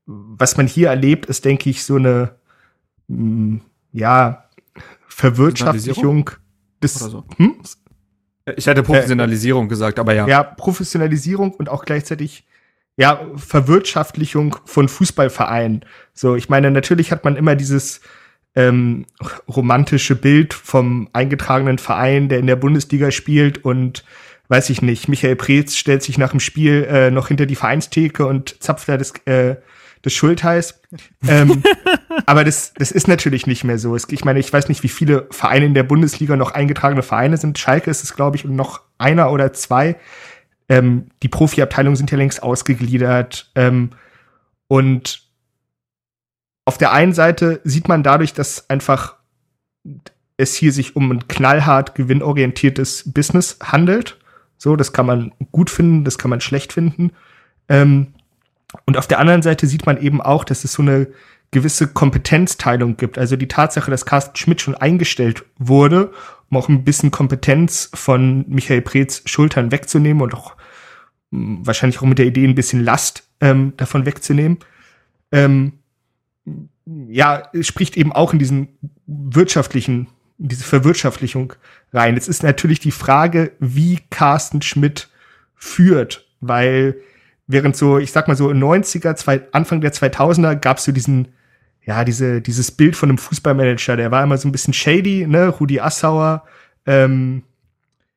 was 0.06 0.58
man 0.58 0.68
hier 0.68 0.90
erlebt, 0.90 1.28
ist, 1.28 1.46
denke 1.46 1.70
ich, 1.70 1.84
so 1.84 1.96
eine 1.96 2.36
mh, 3.08 3.18
mm, 3.18 3.62
ja 3.94 4.46
Verwirtschaftlichung 5.08 6.32
des. 6.82 6.96
So. 6.96 7.24
Hm? 7.38 7.56
Ich 8.56 8.68
hätte 8.68 8.84
Professionalisierung 8.84 9.66
äh, 9.66 9.70
gesagt, 9.70 10.00
aber 10.00 10.14
ja. 10.14 10.28
Ja, 10.28 10.44
Professionalisierung 10.44 11.54
und 11.54 11.70
auch 11.70 11.86
gleichzeitig 11.86 12.46
ja 12.98 13.22
Verwirtschaftlichung 13.36 14.58
von 14.66 14.90
Fußballvereinen. 14.90 15.86
So, 16.14 16.36
ich 16.36 16.50
meine, 16.50 16.72
natürlich 16.72 17.12
hat 17.12 17.24
man 17.24 17.36
immer 17.36 17.56
dieses 17.56 18.02
ähm, 18.56 19.06
romantische 19.48 20.16
Bild 20.16 20.54
vom 20.54 21.10
eingetragenen 21.14 21.78
Verein, 21.78 22.30
der 22.30 22.40
in 22.40 22.48
der 22.48 22.56
Bundesliga 22.58 23.12
spielt 23.12 23.64
und 23.64 24.04
weiß 24.50 24.70
ich 24.70 24.82
nicht, 24.82 25.08
Michael 25.08 25.38
Preetz 25.38 25.76
stellt 25.76 26.04
sich 26.04 26.18
nach 26.18 26.32
dem 26.32 26.42
Spiel 26.42 26.86
äh, 26.90 27.10
noch 27.10 27.30
hinter 27.30 27.46
die 27.46 27.56
Vereinstheke 27.56 28.26
und 28.26 28.62
zapft 28.62 28.90
da 28.90 28.98
das, 28.98 29.14
äh, 29.26 29.56
das 30.02 30.14
Schultheiß. 30.14 30.82
ähm, 31.28 31.64
aber 32.26 32.44
das, 32.44 32.74
das 32.74 32.92
ist 32.92 33.08
natürlich 33.08 33.48
nicht 33.48 33.64
mehr 33.64 33.78
so. 33.78 33.96
Ich 33.96 34.26
meine, 34.26 34.40
ich 34.40 34.52
weiß 34.52 34.70
nicht, 34.70 34.84
wie 34.84 34.90
viele 34.90 35.28
Vereine 35.32 35.66
in 35.66 35.74
der 35.74 35.84
Bundesliga 35.84 36.36
noch 36.36 36.52
eingetragene 36.52 37.04
Vereine 37.04 37.38
sind. 37.38 37.60
Schalke 37.60 37.90
ist 37.90 38.04
es, 38.04 38.16
glaube 38.16 38.38
ich, 38.38 38.46
und 38.46 38.56
noch 38.56 38.82
einer 38.98 39.32
oder 39.32 39.54
zwei. 39.54 39.96
Ähm, 40.70 41.08
die 41.24 41.30
Profiabteilungen 41.30 41.96
sind 41.96 42.12
ja 42.12 42.18
längst 42.18 42.44
ausgegliedert. 42.44 43.52
Ähm, 43.56 43.92
und 44.68 45.24
auf 46.66 46.78
der 46.78 46.92
einen 46.92 47.14
Seite 47.14 47.60
sieht 47.64 47.88
man 47.88 48.04
dadurch, 48.04 48.34
dass 48.34 48.70
einfach 48.70 49.18
es 50.38 50.56
hier 50.56 50.72
sich 50.72 50.96
um 50.96 51.12
ein 51.12 51.28
knallhart 51.28 51.96
gewinnorientiertes 51.96 53.12
Business 53.14 53.60
handelt. 53.62 54.18
So, 54.58 54.76
das 54.76 54.94
kann 54.94 55.06
man 55.06 55.32
gut 55.52 55.70
finden, 55.70 56.04
das 56.04 56.18
kann 56.18 56.30
man 56.30 56.42
schlecht 56.42 56.74
finden. 56.74 57.12
Ähm, 57.68 58.14
und 58.86 58.98
auf 58.98 59.08
der 59.08 59.20
anderen 59.20 59.42
Seite 59.42 59.68
sieht 59.68 59.86
man 59.86 60.02
eben 60.02 60.22
auch, 60.22 60.44
dass 60.44 60.64
es 60.64 60.74
so 60.74 60.82
eine 60.82 61.08
gewisse 61.52 61.88
Kompetenzteilung 61.88 62.96
gibt. 62.98 63.18
Also 63.18 63.36
die 63.36 63.48
Tatsache, 63.48 63.92
dass 63.92 64.06
Carsten 64.06 64.38
Schmidt 64.38 64.62
schon 64.62 64.76
eingestellt 64.76 65.44
wurde, 65.58 66.12
um 66.50 66.58
auch 66.58 66.70
ein 66.70 66.84
bisschen 66.84 67.12
Kompetenz 67.12 67.90
von 67.94 68.46
Michael 68.48 68.82
Preetz 68.82 69.22
Schultern 69.26 69.72
wegzunehmen 69.72 70.24
und 70.24 70.34
auch 70.34 70.56
hm, 71.32 71.66
wahrscheinlich 71.66 72.00
auch 72.02 72.06
mit 72.06 72.20
der 72.20 72.26
Idee 72.26 72.46
ein 72.46 72.56
bisschen 72.56 72.84
Last 72.84 73.28
ähm, 73.42 73.74
davon 73.76 74.06
wegzunehmen. 74.06 74.60
Ähm, 75.32 75.74
ja, 76.86 77.50
spricht 77.62 77.98
eben 77.98 78.12
auch 78.14 78.34
in 78.34 78.40
diesen 78.40 78.70
wirtschaftlichen, 79.06 80.08
in 80.40 80.48
diese 80.48 80.64
Verwirtschaftlichung 80.64 81.54
rein. 81.94 82.16
Jetzt 82.16 82.30
ist 82.30 82.44
natürlich 82.44 82.80
die 82.80 82.92
Frage, 82.92 83.52
wie 83.60 84.00
Carsten 84.10 84.62
Schmidt 84.62 85.10
führt, 85.56 86.28
weil 86.40 86.96
während 87.52 87.76
so, 87.76 87.98
ich 87.98 88.12
sag 88.12 88.28
mal 88.28 88.36
so 88.36 88.50
90er, 88.50 89.16
zwei, 89.16 89.42
Anfang 89.52 89.82
der 89.82 89.94
2000er 89.94 90.56
gab 90.56 90.78
es 90.78 90.86
so 90.86 90.92
diesen, 90.92 91.30
ja, 91.84 92.04
diese, 92.04 92.42
dieses 92.42 92.72
Bild 92.72 92.96
von 92.96 93.10
einem 93.10 93.18
Fußballmanager, 93.18 93.98
der 93.98 94.12
war 94.12 94.24
immer 94.24 94.38
so 94.38 94.48
ein 94.48 94.52
bisschen 94.52 94.74
shady, 94.74 95.28
ne, 95.28 95.48
Rudi 95.48 95.80
Assauer, 95.80 96.44
ähm, 96.86 97.44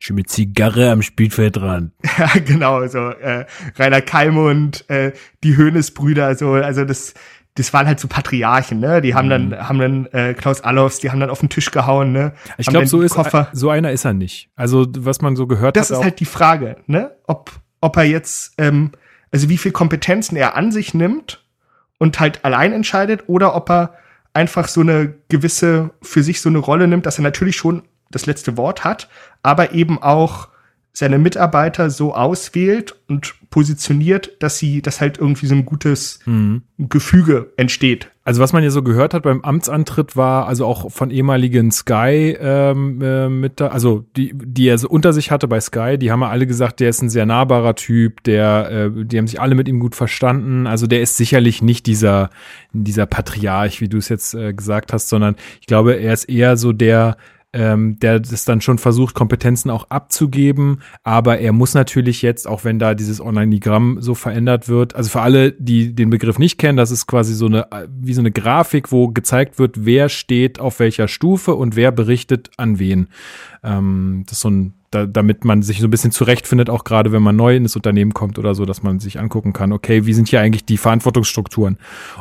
Schon 0.00 0.16
mit 0.16 0.28
Zigarre 0.28 0.90
am 0.90 1.00
Spielfeldrand. 1.00 1.92
ja, 2.18 2.28
genau, 2.44 2.86
so 2.88 3.08
äh, 3.08 3.46
Rainer 3.78 4.02
Kalmund, 4.02 4.84
äh, 4.90 5.12
die 5.42 5.56
Höhnesbrüder, 5.56 6.34
so, 6.34 6.52
also 6.52 6.84
das, 6.84 7.14
das 7.54 7.72
waren 7.72 7.86
halt 7.86 8.00
so 8.00 8.08
Patriarchen, 8.08 8.80
ne? 8.80 9.00
Die 9.00 9.14
haben 9.14 9.30
dann, 9.30 9.50
mhm. 9.50 9.68
haben 9.68 9.78
dann 9.78 10.06
äh, 10.06 10.34
Klaus 10.34 10.60
Allofs, 10.60 10.98
die 10.98 11.10
haben 11.10 11.20
dann 11.20 11.30
auf 11.30 11.40
den 11.40 11.48
Tisch 11.48 11.70
gehauen, 11.70 12.12
ne? 12.12 12.32
Ich 12.58 12.66
glaube, 12.66 12.86
so 12.86 13.00
ist 13.00 13.14
Koffer. 13.14 13.48
so 13.52 13.70
einer 13.70 13.92
ist 13.92 14.04
er 14.04 14.12
nicht. 14.12 14.50
Also 14.56 14.86
was 14.98 15.22
man 15.22 15.36
so 15.36 15.46
gehört 15.46 15.76
das 15.76 15.86
hat. 15.86 15.90
Das 15.92 15.98
ist 15.98 16.04
halt 16.04 16.20
die 16.20 16.26
Frage, 16.26 16.76
ne? 16.86 17.12
Ob 17.26 17.52
ob 17.84 17.98
er 17.98 18.04
jetzt, 18.04 18.54
ähm, 18.56 18.92
also 19.34 19.48
wie 19.48 19.58
viel 19.58 19.72
Kompetenzen 19.72 20.36
er 20.36 20.54
an 20.54 20.70
sich 20.70 20.94
nimmt 20.94 21.44
und 21.98 22.20
halt 22.20 22.44
allein 22.44 22.72
entscheidet, 22.72 23.24
oder 23.26 23.56
ob 23.56 23.68
er 23.68 23.94
einfach 24.32 24.68
so 24.68 24.80
eine 24.80 25.12
gewisse 25.28 25.90
für 26.02 26.22
sich 26.22 26.40
so 26.40 26.48
eine 26.48 26.58
Rolle 26.58 26.86
nimmt, 26.86 27.04
dass 27.04 27.18
er 27.18 27.24
natürlich 27.24 27.56
schon 27.56 27.82
das 28.12 28.26
letzte 28.26 28.56
Wort 28.56 28.84
hat, 28.84 29.08
aber 29.42 29.72
eben 29.72 30.00
auch 30.00 30.46
seine 30.96 31.18
Mitarbeiter 31.18 31.90
so 31.90 32.14
auswählt 32.14 32.94
und 33.08 33.34
positioniert, 33.50 34.30
dass 34.38 34.58
sie, 34.58 34.80
dass 34.80 35.00
halt 35.00 35.18
irgendwie 35.18 35.46
so 35.46 35.54
ein 35.56 35.66
gutes 35.66 36.20
mhm. 36.24 36.62
Gefüge 36.78 37.52
entsteht. 37.56 38.10
Also 38.22 38.40
was 38.40 38.52
man 38.52 38.62
ja 38.62 38.70
so 38.70 38.82
gehört 38.82 39.12
hat 39.12 39.24
beim 39.24 39.42
Amtsantritt 39.42 40.16
war, 40.16 40.46
also 40.46 40.64
auch 40.64 40.90
von 40.92 41.10
ehemaligen 41.10 41.72
Sky 41.72 42.36
ähm, 42.40 43.02
äh, 43.02 43.28
mit 43.28 43.60
da, 43.60 43.68
also 43.68 44.06
die, 44.16 44.32
die 44.34 44.68
er 44.68 44.78
so 44.78 44.88
unter 44.88 45.12
sich 45.12 45.32
hatte 45.32 45.48
bei 45.48 45.60
Sky, 45.60 45.98
die 45.98 46.12
haben 46.12 46.22
ja 46.22 46.30
alle 46.30 46.46
gesagt, 46.46 46.78
der 46.78 46.90
ist 46.90 47.02
ein 47.02 47.10
sehr 47.10 47.26
nahbarer 47.26 47.74
Typ, 47.74 48.22
der, 48.22 48.70
äh, 48.70 49.04
die 49.04 49.18
haben 49.18 49.26
sich 49.26 49.40
alle 49.40 49.56
mit 49.56 49.68
ihm 49.68 49.80
gut 49.80 49.96
verstanden. 49.96 50.68
Also 50.68 50.86
der 50.86 51.02
ist 51.02 51.16
sicherlich 51.16 51.60
nicht 51.60 51.86
dieser, 51.86 52.30
dieser 52.72 53.06
Patriarch, 53.06 53.80
wie 53.80 53.88
du 53.88 53.98
es 53.98 54.08
jetzt 54.08 54.34
äh, 54.34 54.54
gesagt 54.54 54.92
hast, 54.92 55.08
sondern 55.08 55.34
ich 55.60 55.66
glaube, 55.66 55.94
er 55.94 56.12
ist 56.12 56.24
eher 56.24 56.56
so 56.56 56.72
der, 56.72 57.16
ähm, 57.54 57.98
der 58.00 58.18
das 58.18 58.44
dann 58.44 58.60
schon 58.60 58.78
versucht, 58.78 59.14
Kompetenzen 59.14 59.70
auch 59.70 59.88
abzugeben. 59.88 60.82
Aber 61.04 61.38
er 61.38 61.52
muss 61.52 61.72
natürlich 61.72 62.20
jetzt, 62.20 62.48
auch 62.48 62.64
wenn 62.64 62.80
da 62.80 62.94
dieses 62.94 63.20
Online-Digramm 63.20 63.98
so 64.00 64.14
verändert 64.14 64.68
wird, 64.68 64.96
also 64.96 65.08
für 65.08 65.20
alle, 65.20 65.52
die 65.52 65.94
den 65.94 66.10
Begriff 66.10 66.38
nicht 66.38 66.58
kennen, 66.58 66.76
das 66.76 66.90
ist 66.90 67.06
quasi 67.06 67.32
so 67.32 67.46
eine, 67.46 67.68
wie 67.88 68.12
so 68.12 68.20
eine 68.20 68.32
Grafik, 68.32 68.90
wo 68.90 69.08
gezeigt 69.08 69.58
wird, 69.60 69.84
wer 69.84 70.08
steht 70.08 70.58
auf 70.58 70.80
welcher 70.80 71.06
Stufe 71.06 71.54
und 71.54 71.76
wer 71.76 71.92
berichtet 71.92 72.50
an 72.56 72.80
wen. 72.80 73.06
Ähm, 73.62 74.24
das 74.26 74.38
ist 74.38 74.40
so 74.40 74.50
ein 74.50 74.74
da, 74.94 75.06
damit 75.06 75.44
man 75.44 75.62
sich 75.62 75.80
so 75.80 75.86
ein 75.86 75.90
bisschen 75.90 76.10
zurechtfindet, 76.10 76.70
auch 76.70 76.84
gerade 76.84 77.12
wenn 77.12 77.22
man 77.22 77.36
neu 77.36 77.56
in 77.56 77.64
das 77.64 77.76
Unternehmen 77.76 78.14
kommt 78.14 78.38
oder 78.38 78.54
so, 78.54 78.64
dass 78.64 78.82
man 78.82 79.00
sich 79.00 79.18
angucken 79.18 79.52
kann, 79.52 79.72
okay, 79.72 80.06
wie 80.06 80.14
sind 80.14 80.28
hier 80.28 80.40
eigentlich 80.40 80.64
die 80.64 80.76
Verantwortungsstrukturen? 80.76 81.78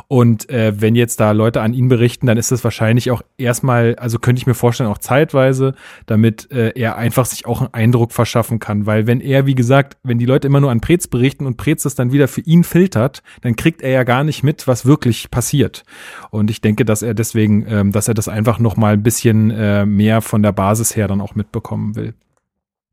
Und 0.08 0.50
äh, 0.50 0.80
wenn 0.80 0.94
jetzt 0.94 1.20
da 1.20 1.32
Leute 1.32 1.62
an 1.62 1.72
ihn 1.72 1.88
berichten, 1.88 2.26
dann 2.26 2.36
ist 2.36 2.50
das 2.50 2.64
wahrscheinlich 2.64 3.10
auch 3.10 3.22
erstmal, 3.38 3.96
also 3.96 4.18
könnte 4.18 4.40
ich 4.40 4.46
mir 4.46 4.54
vorstellen, 4.54 4.90
auch 4.90 4.98
zeitweise, 4.98 5.74
damit 6.06 6.50
äh, 6.50 6.72
er 6.74 6.96
einfach 6.96 7.26
sich 7.26 7.46
auch 7.46 7.60
einen 7.60 7.74
Eindruck 7.74 8.12
verschaffen 8.12 8.58
kann. 8.58 8.86
Weil 8.86 9.06
wenn 9.06 9.20
er, 9.20 9.46
wie 9.46 9.54
gesagt, 9.54 9.96
wenn 10.02 10.18
die 10.18 10.26
Leute 10.26 10.46
immer 10.48 10.60
nur 10.60 10.70
an 10.70 10.80
Prez 10.80 11.06
berichten 11.06 11.46
und 11.46 11.56
Prez 11.56 11.82
das 11.82 11.94
dann 11.94 12.12
wieder 12.12 12.28
für 12.28 12.40
ihn 12.40 12.64
filtert, 12.64 13.22
dann 13.42 13.56
kriegt 13.56 13.82
er 13.82 13.90
ja 13.90 14.04
gar 14.04 14.24
nicht 14.24 14.42
mit, 14.42 14.66
was 14.66 14.86
wirklich 14.86 15.30
passiert. 15.30 15.84
Und 16.30 16.50
ich 16.50 16.60
denke, 16.60 16.84
dass 16.84 17.02
er 17.02 17.14
deswegen, 17.14 17.64
ähm, 17.68 17.92
dass 17.92 18.08
er 18.08 18.14
das 18.14 18.28
einfach 18.28 18.58
noch 18.58 18.76
mal 18.76 18.94
ein 18.94 19.02
bisschen 19.02 19.50
äh, 19.50 19.86
mehr 19.86 20.20
von 20.20 20.42
der 20.42 20.52
Basis 20.52 20.96
her 20.96 21.08
dann 21.08 21.20
auch 21.20 21.34
mitbekommen 21.34 21.94
will. 21.94 22.14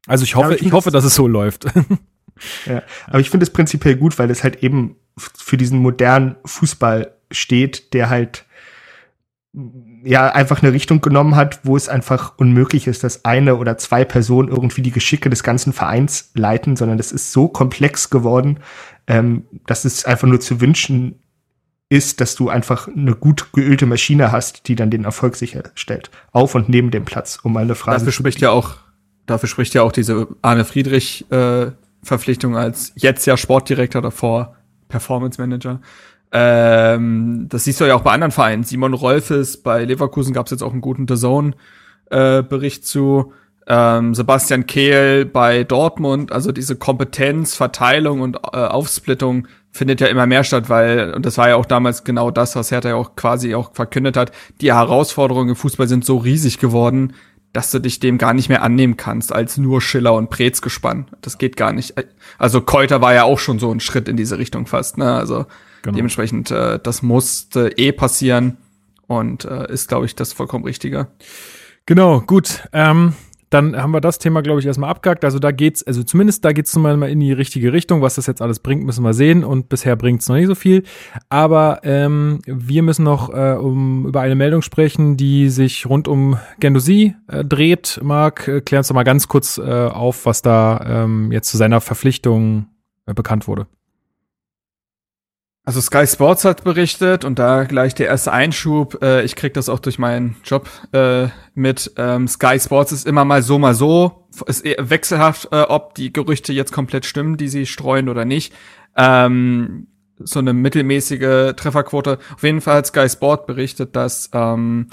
Also 0.08 0.24
ich 0.24 0.36
hoffe, 0.36 0.56
ich, 0.56 0.66
ich 0.68 0.72
hoffe, 0.72 0.92
dass 0.92 1.04
es 1.04 1.16
so 1.16 1.28
läuft. 1.28 1.66
ja, 2.66 2.84
aber 3.08 3.20
ich 3.20 3.30
finde 3.30 3.44
es 3.44 3.52
prinzipiell 3.52 3.96
gut, 3.96 4.18
weil 4.20 4.32
es 4.32 4.44
halt 4.44 4.64
eben 4.64 4.96
für 5.18 5.58
diesen 5.58 5.80
modernen 5.80 6.36
Fußball 6.46 7.16
steht, 7.32 7.94
der 7.94 8.10
halt 8.10 8.46
ja 10.04 10.32
einfach 10.32 10.64
eine 10.64 10.74
Richtung 10.74 11.02
genommen 11.02 11.36
hat, 11.36 11.60
wo 11.64 11.76
es 11.76 11.90
einfach 11.90 12.34
unmöglich 12.38 12.88
ist, 12.88 13.04
dass 13.04 13.26
eine 13.26 13.58
oder 13.58 13.78
zwei 13.78 14.06
Personen 14.06 14.48
irgendwie 14.48 14.82
die 14.82 14.92
Geschicke 14.92 15.30
des 15.30 15.44
ganzen 15.44 15.74
Vereins 15.74 16.32
leiten, 16.34 16.76
sondern 16.76 17.00
es 17.00 17.12
ist 17.12 17.32
so 17.32 17.48
komplex 17.48 18.10
geworden, 18.10 18.60
ähm, 19.08 19.46
dass 19.68 19.86
es 19.86 20.06
einfach 20.06 20.28
nur 20.28 20.40
zu 20.40 20.62
wünschen 20.62 21.20
ist, 21.90 22.22
dass 22.22 22.36
du 22.36 22.50
einfach 22.50 22.88
eine 22.88 23.16
gut 23.16 23.52
geölte 23.52 23.86
Maschine 23.86 24.32
hast, 24.32 24.70
die 24.70 24.76
dann 24.76 24.90
den 24.90 25.04
Erfolg 25.04 25.36
sicherstellt. 25.36 26.10
Auf 26.32 26.56
und 26.56 26.70
neben 26.70 26.90
dem 26.90 27.04
Platz, 27.04 27.38
um 27.44 27.58
eine 27.58 27.76
Frage 27.76 28.00
Dafür 28.00 28.14
spricht 28.14 28.40
ja 28.40 28.52
auch 28.52 28.78
Dafür 29.32 29.48
spricht 29.48 29.74
ja 29.74 29.84
auch 29.84 29.94
diese 29.94 30.28
Arne 30.42 30.66
Friedrich 30.66 31.26
äh, 31.32 31.68
Verpflichtung 32.04 32.58
als 32.58 32.92
jetzt 32.96 33.26
ja 33.26 33.38
Sportdirektor 33.38 34.02
davor 34.02 34.56
Performance 34.90 35.40
Manager. 35.40 35.80
Ähm, 36.34 37.46
das 37.48 37.64
siehst 37.64 37.80
du 37.80 37.86
ja 37.86 37.96
auch 37.96 38.02
bei 38.02 38.12
anderen 38.12 38.32
Vereinen. 38.32 38.66
Simon 38.66 38.94
Rolfes 38.94 39.56
bei 39.56 39.86
Leverkusen 39.86 40.34
gab 40.34 40.48
es 40.48 40.52
jetzt 40.52 40.64
auch 40.64 40.74
einen 40.74 40.82
guten 40.82 41.08
The 41.08 41.16
Zone 41.16 41.54
äh, 42.10 42.44
Bericht 42.44 42.86
zu. 42.86 43.32
Ähm, 43.68 44.14
Sebastian 44.14 44.66
Kehl 44.66 45.24
bei 45.24 45.64
Dortmund, 45.64 46.34
also 46.34 46.52
diese 46.52 46.76
Kompetenz, 46.76 47.56
Verteilung 47.56 48.20
und 48.20 48.36
äh, 48.36 48.58
Aufsplittung 48.58 49.48
findet 49.70 50.02
ja 50.02 50.08
immer 50.08 50.26
mehr 50.26 50.44
statt, 50.44 50.68
weil, 50.68 51.14
und 51.14 51.26
das 51.26 51.38
war 51.38 51.48
ja 51.48 51.56
auch 51.56 51.66
damals 51.66 52.04
genau 52.04 52.32
das, 52.32 52.58
was 52.58 52.72
Hertha 52.72 52.90
ja 52.90 52.96
auch 52.96 53.16
quasi 53.16 53.56
auch 53.56 53.74
verkündet 53.74 54.18
hat, 54.18 54.34
die 54.60 54.74
Herausforderungen 54.74 55.50
im 55.50 55.56
Fußball 55.56 55.88
sind 55.88 56.04
so 56.04 56.18
riesig 56.18 56.60
geworden, 56.60 57.14
dass 57.54 57.72
du 57.72 57.80
dich 57.80 58.00
dem 58.00 58.18
gar 58.18 58.34
nicht 58.34 58.50
mehr 58.50 58.62
annehmen 58.62 58.98
kannst 58.98 59.34
als 59.34 59.58
nur 59.58 59.82
Schiller 59.82 60.14
und 60.14 60.30
Preetz 60.30 60.62
gespann. 60.62 61.08
Das 61.22 61.38
geht 61.38 61.58
gar 61.58 61.74
nicht. 61.74 61.94
Also 62.38 62.62
Keuter 62.62 63.02
war 63.02 63.14
ja 63.14 63.24
auch 63.24 63.40
schon 63.40 63.60
so 63.60 63.72
ein 63.72 63.80
Schritt 63.80 64.08
in 64.08 64.18
diese 64.18 64.38
Richtung 64.38 64.68
fast. 64.68 64.98
Ne? 64.98 65.14
Also 65.14 65.46
genau. 65.82 65.96
dementsprechend, 65.96 66.52
äh, 66.52 66.80
das 66.82 67.02
musste 67.02 67.78
eh 67.78 67.92
passieren 67.92 68.58
und 69.08 69.46
äh, 69.46 69.72
ist, 69.72 69.90
glaube 69.90 70.06
ich, 70.06 70.16
das 70.16 70.32
vollkommen 70.32 70.64
Richtige. 70.64 71.08
Genau, 71.86 72.22
gut. 72.22 72.68
Ähm, 72.72 73.14
dann 73.52 73.76
haben 73.76 73.92
wir 73.92 74.00
das 74.00 74.18
Thema, 74.18 74.42
glaube 74.42 74.62
ich, 74.62 74.66
erstmal 74.66 74.90
abgehakt. 74.90 75.26
Also 75.26 75.38
da 75.38 75.52
geht's, 75.52 75.84
also 75.84 76.04
zumindest 76.04 76.46
da 76.46 76.54
geht's 76.54 76.74
mal 76.78 77.04
in 77.04 77.20
die 77.20 77.34
richtige 77.34 77.74
Richtung. 77.74 78.02
Was 78.02 78.16
das 78.16 78.26
jetzt 78.26 78.42
alles 78.42 78.60
bringt, 78.60 78.86
müssen 78.86 79.04
wir 79.04 79.14
sehen. 79.14 79.44
Und 79.44 79.68
bisher 79.68 79.98
bringt's 79.98 80.30
noch 80.30 80.38
nicht 80.38 80.48
so 80.48 80.56
viel. 80.56 80.84
Aber 81.28 81.82
ähm, 81.84 82.40
wir 82.46 82.82
müssen 82.82 83.04
noch 83.04 83.30
äh, 83.30 83.58
um, 83.58 84.08
über 84.08 84.22
eine 84.22 84.36
Meldung 84.36 84.62
sprechen, 84.62 85.18
die 85.18 85.50
sich 85.50 85.86
rund 85.86 86.08
um 86.08 86.38
Gendosi 86.62 87.14
äh, 87.28 87.44
dreht. 87.44 88.00
Marc, 88.02 88.48
äh, 88.48 88.62
klär 88.62 88.80
uns 88.80 88.88
doch 88.88 88.96
mal 88.96 89.04
ganz 89.04 89.28
kurz 89.28 89.58
äh, 89.58 89.62
auf, 89.64 90.26
was 90.26 90.42
da 90.42 91.04
ähm, 91.04 91.34
jetzt 91.34 91.50
zu 91.50 91.58
seiner 91.58 91.82
Verpflichtung 91.82 92.68
äh, 93.06 93.14
bekannt 93.14 93.50
wurde. 93.50 93.68
Also 95.64 95.80
Sky 95.80 96.08
Sports 96.08 96.44
hat 96.44 96.64
berichtet 96.64 97.24
und 97.24 97.38
da 97.38 97.66
gleich 97.66 97.94
der 97.94 98.08
erste 98.08 98.32
Einschub. 98.32 99.02
Äh, 99.04 99.24
ich 99.24 99.36
krieg 99.36 99.54
das 99.54 99.70
auch 99.70 99.80
durch 99.80 100.00
meinen 100.00 100.36
Job 100.44 100.68
äh, 100.92 101.28
mit. 101.54 101.92
Ähm, 101.98 102.28
Sky 102.28 102.60
Sports 102.60 102.92
ist 102.92 103.06
immer 103.06 103.26
mal 103.26 103.44
so, 103.44 103.60
mal 103.60 103.76
so. 103.76 104.28
Ist 104.48 104.66
wechselhaft, 104.66 105.50
äh, 105.52 105.62
ob 105.62 105.94
die 105.94 106.12
Gerüchte 106.12 106.52
jetzt 106.52 106.72
komplett 106.72 107.06
stimmen, 107.06 107.38
die 107.38 107.48
sie 107.48 107.68
streuen 107.68 108.10
oder 108.10 108.26
nicht. 108.26 108.54
Ähm, 108.98 109.88
so 110.18 110.40
eine 110.40 110.54
mittelmäßige 110.54 111.54
Trefferquote. 111.56 112.18
Auf 112.34 112.44
jeden 112.44 112.62
Fall 112.62 112.78
hat 112.78 112.88
Sky 112.88 113.08
Sport 113.08 113.46
berichtet, 113.46 113.96
dass 113.96 114.32
ähm, 114.34 114.88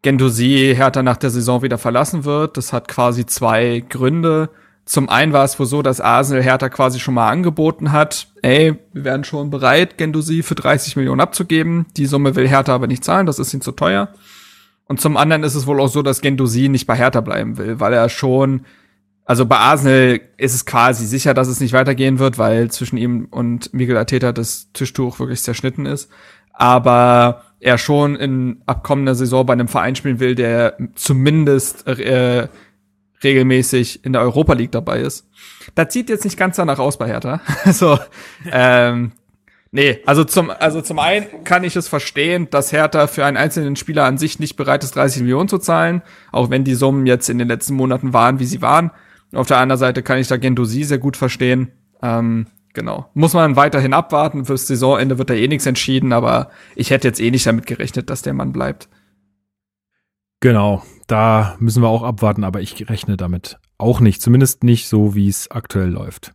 Gendosi 0.00 0.74
Hertha 0.74 1.02
nach 1.02 1.16
der 1.18 1.30
Saison 1.30 1.62
wieder 1.62 1.76
verlassen 1.76 2.24
wird. 2.24 2.56
Das 2.56 2.72
hat 2.72 2.88
quasi 2.88 3.26
zwei 3.26 3.84
Gründe. 3.86 4.48
Zum 4.88 5.10
einen 5.10 5.34
war 5.34 5.44
es 5.44 5.58
wohl 5.58 5.66
so, 5.66 5.82
dass 5.82 6.00
Arsenal 6.00 6.42
Hertha 6.42 6.70
quasi 6.70 6.98
schon 6.98 7.12
mal 7.12 7.28
angeboten 7.28 7.92
hat, 7.92 8.28
ey, 8.40 8.74
wir 8.94 9.04
wären 9.04 9.22
schon 9.22 9.50
bereit, 9.50 9.98
Gendusi 9.98 10.42
für 10.42 10.54
30 10.54 10.96
Millionen 10.96 11.20
abzugeben. 11.20 11.84
Die 11.98 12.06
Summe 12.06 12.34
will 12.36 12.48
Hertha 12.48 12.74
aber 12.74 12.86
nicht 12.86 13.04
zahlen, 13.04 13.26
das 13.26 13.38
ist 13.38 13.52
ihm 13.52 13.60
zu 13.60 13.72
teuer. 13.72 14.08
Und 14.86 14.98
zum 14.98 15.18
anderen 15.18 15.42
ist 15.42 15.56
es 15.56 15.66
wohl 15.66 15.78
auch 15.82 15.88
so, 15.88 16.00
dass 16.00 16.22
Gendusi 16.22 16.70
nicht 16.70 16.86
bei 16.86 16.96
Hertha 16.96 17.20
bleiben 17.20 17.58
will, 17.58 17.80
weil 17.80 17.92
er 17.92 18.08
schon, 18.08 18.62
also 19.26 19.44
bei 19.44 19.58
Arsenal 19.58 20.22
ist 20.38 20.54
es 20.54 20.64
quasi 20.64 21.04
sicher, 21.04 21.34
dass 21.34 21.48
es 21.48 21.60
nicht 21.60 21.74
weitergehen 21.74 22.18
wird, 22.18 22.38
weil 22.38 22.70
zwischen 22.70 22.96
ihm 22.96 23.28
und 23.30 23.74
Miguel 23.74 23.98
Arteta 23.98 24.32
das 24.32 24.72
Tischtuch 24.72 25.18
wirklich 25.18 25.42
zerschnitten 25.42 25.84
ist. 25.84 26.10
Aber 26.54 27.42
er 27.60 27.76
schon 27.76 28.16
in 28.16 28.62
abkommender 28.64 29.14
Saison 29.14 29.44
bei 29.44 29.52
einem 29.52 29.68
Verein 29.68 29.96
spielen 29.96 30.18
will, 30.18 30.34
der 30.34 30.78
zumindest 30.94 31.86
äh, 31.86 32.48
regelmäßig 33.22 34.04
in 34.04 34.12
der 34.12 34.22
Europa 34.22 34.52
League 34.54 34.72
dabei 34.72 35.00
ist. 35.00 35.28
Das 35.74 35.92
sieht 35.92 36.08
jetzt 36.08 36.24
nicht 36.24 36.38
ganz 36.38 36.56
danach 36.56 36.78
aus 36.78 36.98
bei 36.98 37.06
Hertha. 37.06 37.40
Also, 37.64 37.98
ähm, 38.50 39.12
nee, 39.72 40.00
also 40.06 40.24
zum, 40.24 40.50
also 40.50 40.80
zum 40.80 40.98
einen 40.98 41.44
kann 41.44 41.64
ich 41.64 41.76
es 41.76 41.88
verstehen, 41.88 42.48
dass 42.50 42.72
Hertha 42.72 43.06
für 43.06 43.24
einen 43.24 43.36
einzelnen 43.36 43.76
Spieler 43.76 44.04
an 44.04 44.18
sich 44.18 44.38
nicht 44.38 44.56
bereit 44.56 44.84
ist, 44.84 44.96
30 44.96 45.22
Millionen 45.22 45.48
zu 45.48 45.58
zahlen, 45.58 46.02
auch 46.32 46.50
wenn 46.50 46.64
die 46.64 46.74
Summen 46.74 47.06
jetzt 47.06 47.28
in 47.28 47.38
den 47.38 47.48
letzten 47.48 47.74
Monaten 47.74 48.12
waren, 48.12 48.38
wie 48.38 48.46
sie 48.46 48.62
waren. 48.62 48.90
Auf 49.34 49.46
der 49.46 49.58
anderen 49.58 49.78
Seite 49.78 50.02
kann 50.02 50.18
ich 50.18 50.28
da 50.28 50.36
Gendosi 50.36 50.84
sehr 50.84 50.98
gut 50.98 51.16
verstehen. 51.16 51.72
Ähm, 52.02 52.46
genau. 52.72 53.10
Muss 53.14 53.34
man 53.34 53.56
weiterhin 53.56 53.92
abwarten. 53.92 54.46
Fürs 54.46 54.66
Saisonende 54.66 55.18
wird 55.18 55.28
da 55.30 55.34
eh 55.34 55.48
nichts 55.48 55.66
entschieden, 55.66 56.12
aber 56.12 56.50
ich 56.74 56.90
hätte 56.90 57.08
jetzt 57.08 57.20
eh 57.20 57.30
nicht 57.30 57.46
damit 57.46 57.66
gerechnet, 57.66 58.08
dass 58.08 58.22
der 58.22 58.32
Mann 58.32 58.52
bleibt. 58.52 58.88
Genau, 60.40 60.82
da 61.06 61.56
müssen 61.58 61.82
wir 61.82 61.88
auch 61.88 62.02
abwarten, 62.02 62.44
aber 62.44 62.60
ich 62.60 62.88
rechne 62.88 63.16
damit 63.16 63.58
auch 63.76 64.00
nicht. 64.00 64.22
Zumindest 64.22 64.62
nicht 64.62 64.88
so, 64.88 65.14
wie 65.14 65.28
es 65.28 65.50
aktuell 65.50 65.90
läuft. 65.90 66.34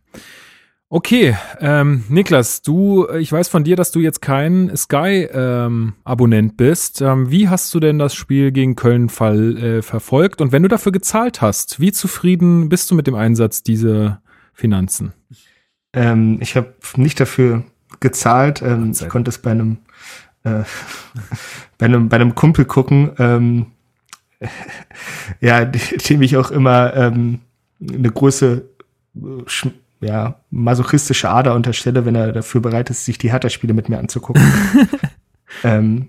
Okay, 0.90 1.36
ähm, 1.60 2.04
Niklas, 2.08 2.62
du, 2.62 3.08
ich 3.18 3.32
weiß 3.32 3.48
von 3.48 3.64
dir, 3.64 3.74
dass 3.74 3.90
du 3.90 4.00
jetzt 4.00 4.20
kein 4.20 4.70
Sky-Abonnent 4.76 6.52
ähm, 6.52 6.56
bist. 6.56 7.00
Ähm, 7.00 7.30
wie 7.30 7.48
hast 7.48 7.74
du 7.74 7.80
denn 7.80 7.98
das 7.98 8.14
Spiel 8.14 8.52
gegen 8.52 8.76
Köln 8.76 9.08
fall, 9.08 9.56
äh, 9.56 9.82
verfolgt? 9.82 10.40
Und 10.40 10.52
wenn 10.52 10.62
du 10.62 10.68
dafür 10.68 10.92
gezahlt 10.92 11.40
hast, 11.40 11.80
wie 11.80 11.90
zufrieden 11.90 12.68
bist 12.68 12.90
du 12.90 12.94
mit 12.94 13.06
dem 13.06 13.16
Einsatz 13.16 13.62
dieser 13.62 14.22
Finanzen? 14.52 15.14
Ähm, 15.94 16.38
ich 16.40 16.54
habe 16.54 16.74
nicht 16.96 17.18
dafür 17.18 17.64
gezahlt. 18.00 18.62
Ähm, 18.62 18.92
ich 18.92 19.08
konnte 19.08 19.30
es 19.30 19.38
bei 19.38 19.50
einem, 19.52 19.78
äh, 20.44 20.62
bei 21.78 21.86
einem 21.86 22.08
bei 22.08 22.16
einem 22.16 22.34
Kumpel 22.34 22.66
gucken. 22.66 23.10
Ähm, 23.18 23.66
ja, 25.40 25.64
dem 25.64 26.22
ich 26.22 26.36
auch 26.36 26.50
immer 26.50 26.94
ähm, 26.94 27.40
eine 27.80 28.10
große, 28.10 28.64
ja, 30.00 30.40
masochistische 30.50 31.28
Ader 31.28 31.54
unterstelle, 31.54 32.04
wenn 32.04 32.14
er 32.14 32.32
dafür 32.32 32.60
bereit 32.60 32.90
ist, 32.90 33.04
sich 33.04 33.18
die 33.18 33.32
Hertha-Spiele 33.32 33.74
mit 33.74 33.88
mir 33.88 33.98
anzugucken. 33.98 34.42
ähm, 35.64 36.08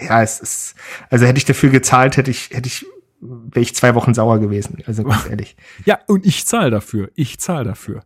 ja, 0.00 0.22
es 0.22 0.40
ist, 0.40 0.74
also 1.10 1.26
hätte 1.26 1.38
ich 1.38 1.44
dafür 1.44 1.70
gezahlt, 1.70 2.16
hätte 2.16 2.30
ich, 2.30 2.50
hätte 2.50 2.66
ich 2.68 2.86
wäre 3.24 3.62
ich 3.62 3.74
zwei 3.74 3.94
Wochen 3.94 4.14
sauer 4.14 4.38
gewesen. 4.38 4.78
Also 4.86 5.04
ganz 5.04 5.26
ehrlich. 5.30 5.56
Ja, 5.84 5.98
und 6.06 6.26
ich 6.26 6.46
zahle 6.46 6.70
dafür. 6.70 7.10
Ich 7.14 7.40
zahle 7.40 7.64
dafür. 7.64 8.02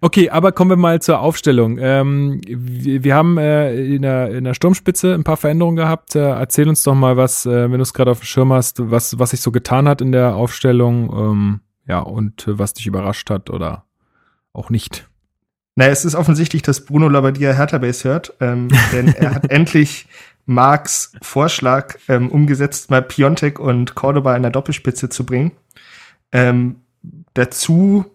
Okay, 0.00 0.30
aber 0.30 0.52
kommen 0.52 0.70
wir 0.70 0.76
mal 0.76 1.00
zur 1.00 1.20
Aufstellung. 1.20 1.78
Ähm, 1.78 2.40
wir, 2.46 3.04
wir, 3.04 3.14
haben 3.14 3.38
äh, 3.38 3.74
in, 3.74 4.02
der, 4.02 4.30
in 4.30 4.44
der 4.44 4.54
Sturmspitze 4.54 5.14
ein 5.14 5.24
paar 5.24 5.36
Veränderungen 5.36 5.76
gehabt. 5.76 6.14
Äh, 6.16 6.20
erzähl 6.20 6.68
uns 6.68 6.82
doch 6.82 6.94
mal 6.94 7.16
was, 7.16 7.46
äh, 7.46 7.70
wenn 7.70 7.78
du 7.78 7.82
es 7.82 7.94
gerade 7.94 8.10
auf 8.10 8.20
dem 8.20 8.26
Schirm 8.26 8.52
hast, 8.52 8.90
was, 8.90 9.18
was 9.18 9.30
sich 9.30 9.40
so 9.40 9.52
getan 9.52 9.88
hat 9.88 10.00
in 10.00 10.12
der 10.12 10.34
Aufstellung. 10.34 11.12
Ähm, 11.12 11.60
ja, 11.88 12.00
und 12.00 12.44
was 12.48 12.74
dich 12.74 12.86
überrascht 12.86 13.30
hat 13.30 13.50
oder 13.50 13.84
auch 14.52 14.70
nicht. 14.70 15.08
Naja, 15.76 15.92
es 15.92 16.06
ist 16.06 16.14
offensichtlich, 16.14 16.62
dass 16.62 16.84
Bruno 16.84 17.08
Labbadia 17.08 17.52
Hertha 17.52 17.76
Base 17.78 18.08
hört, 18.08 18.32
ähm, 18.40 18.68
denn 18.92 19.08
er 19.08 19.34
hat 19.34 19.50
endlich 19.50 20.06
Marks 20.46 21.12
Vorschlag 21.22 21.96
ähm, 22.08 22.30
umgesetzt, 22.30 22.90
mal 22.90 23.02
Piontek 23.02 23.58
und 23.58 23.96
Cordoba 23.96 24.36
in 24.36 24.42
der 24.42 24.52
Doppelspitze 24.52 25.08
zu 25.08 25.26
bringen. 25.26 25.50
Ähm, 26.32 26.76
dazu, 27.34 28.06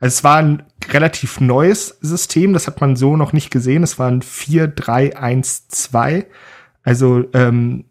also 0.00 0.14
es 0.14 0.24
war 0.24 0.36
ein 0.36 0.62
relativ 0.88 1.40
neues 1.40 1.98
System, 2.00 2.52
das 2.52 2.68
hat 2.68 2.80
man 2.80 2.96
so 2.96 3.16
noch 3.16 3.32
nicht 3.32 3.50
gesehen. 3.50 3.82
Es 3.82 3.98
waren 3.98 4.22
4-3-1-2. 4.22 6.26
Also 6.84 7.24
ähm, 7.32 7.86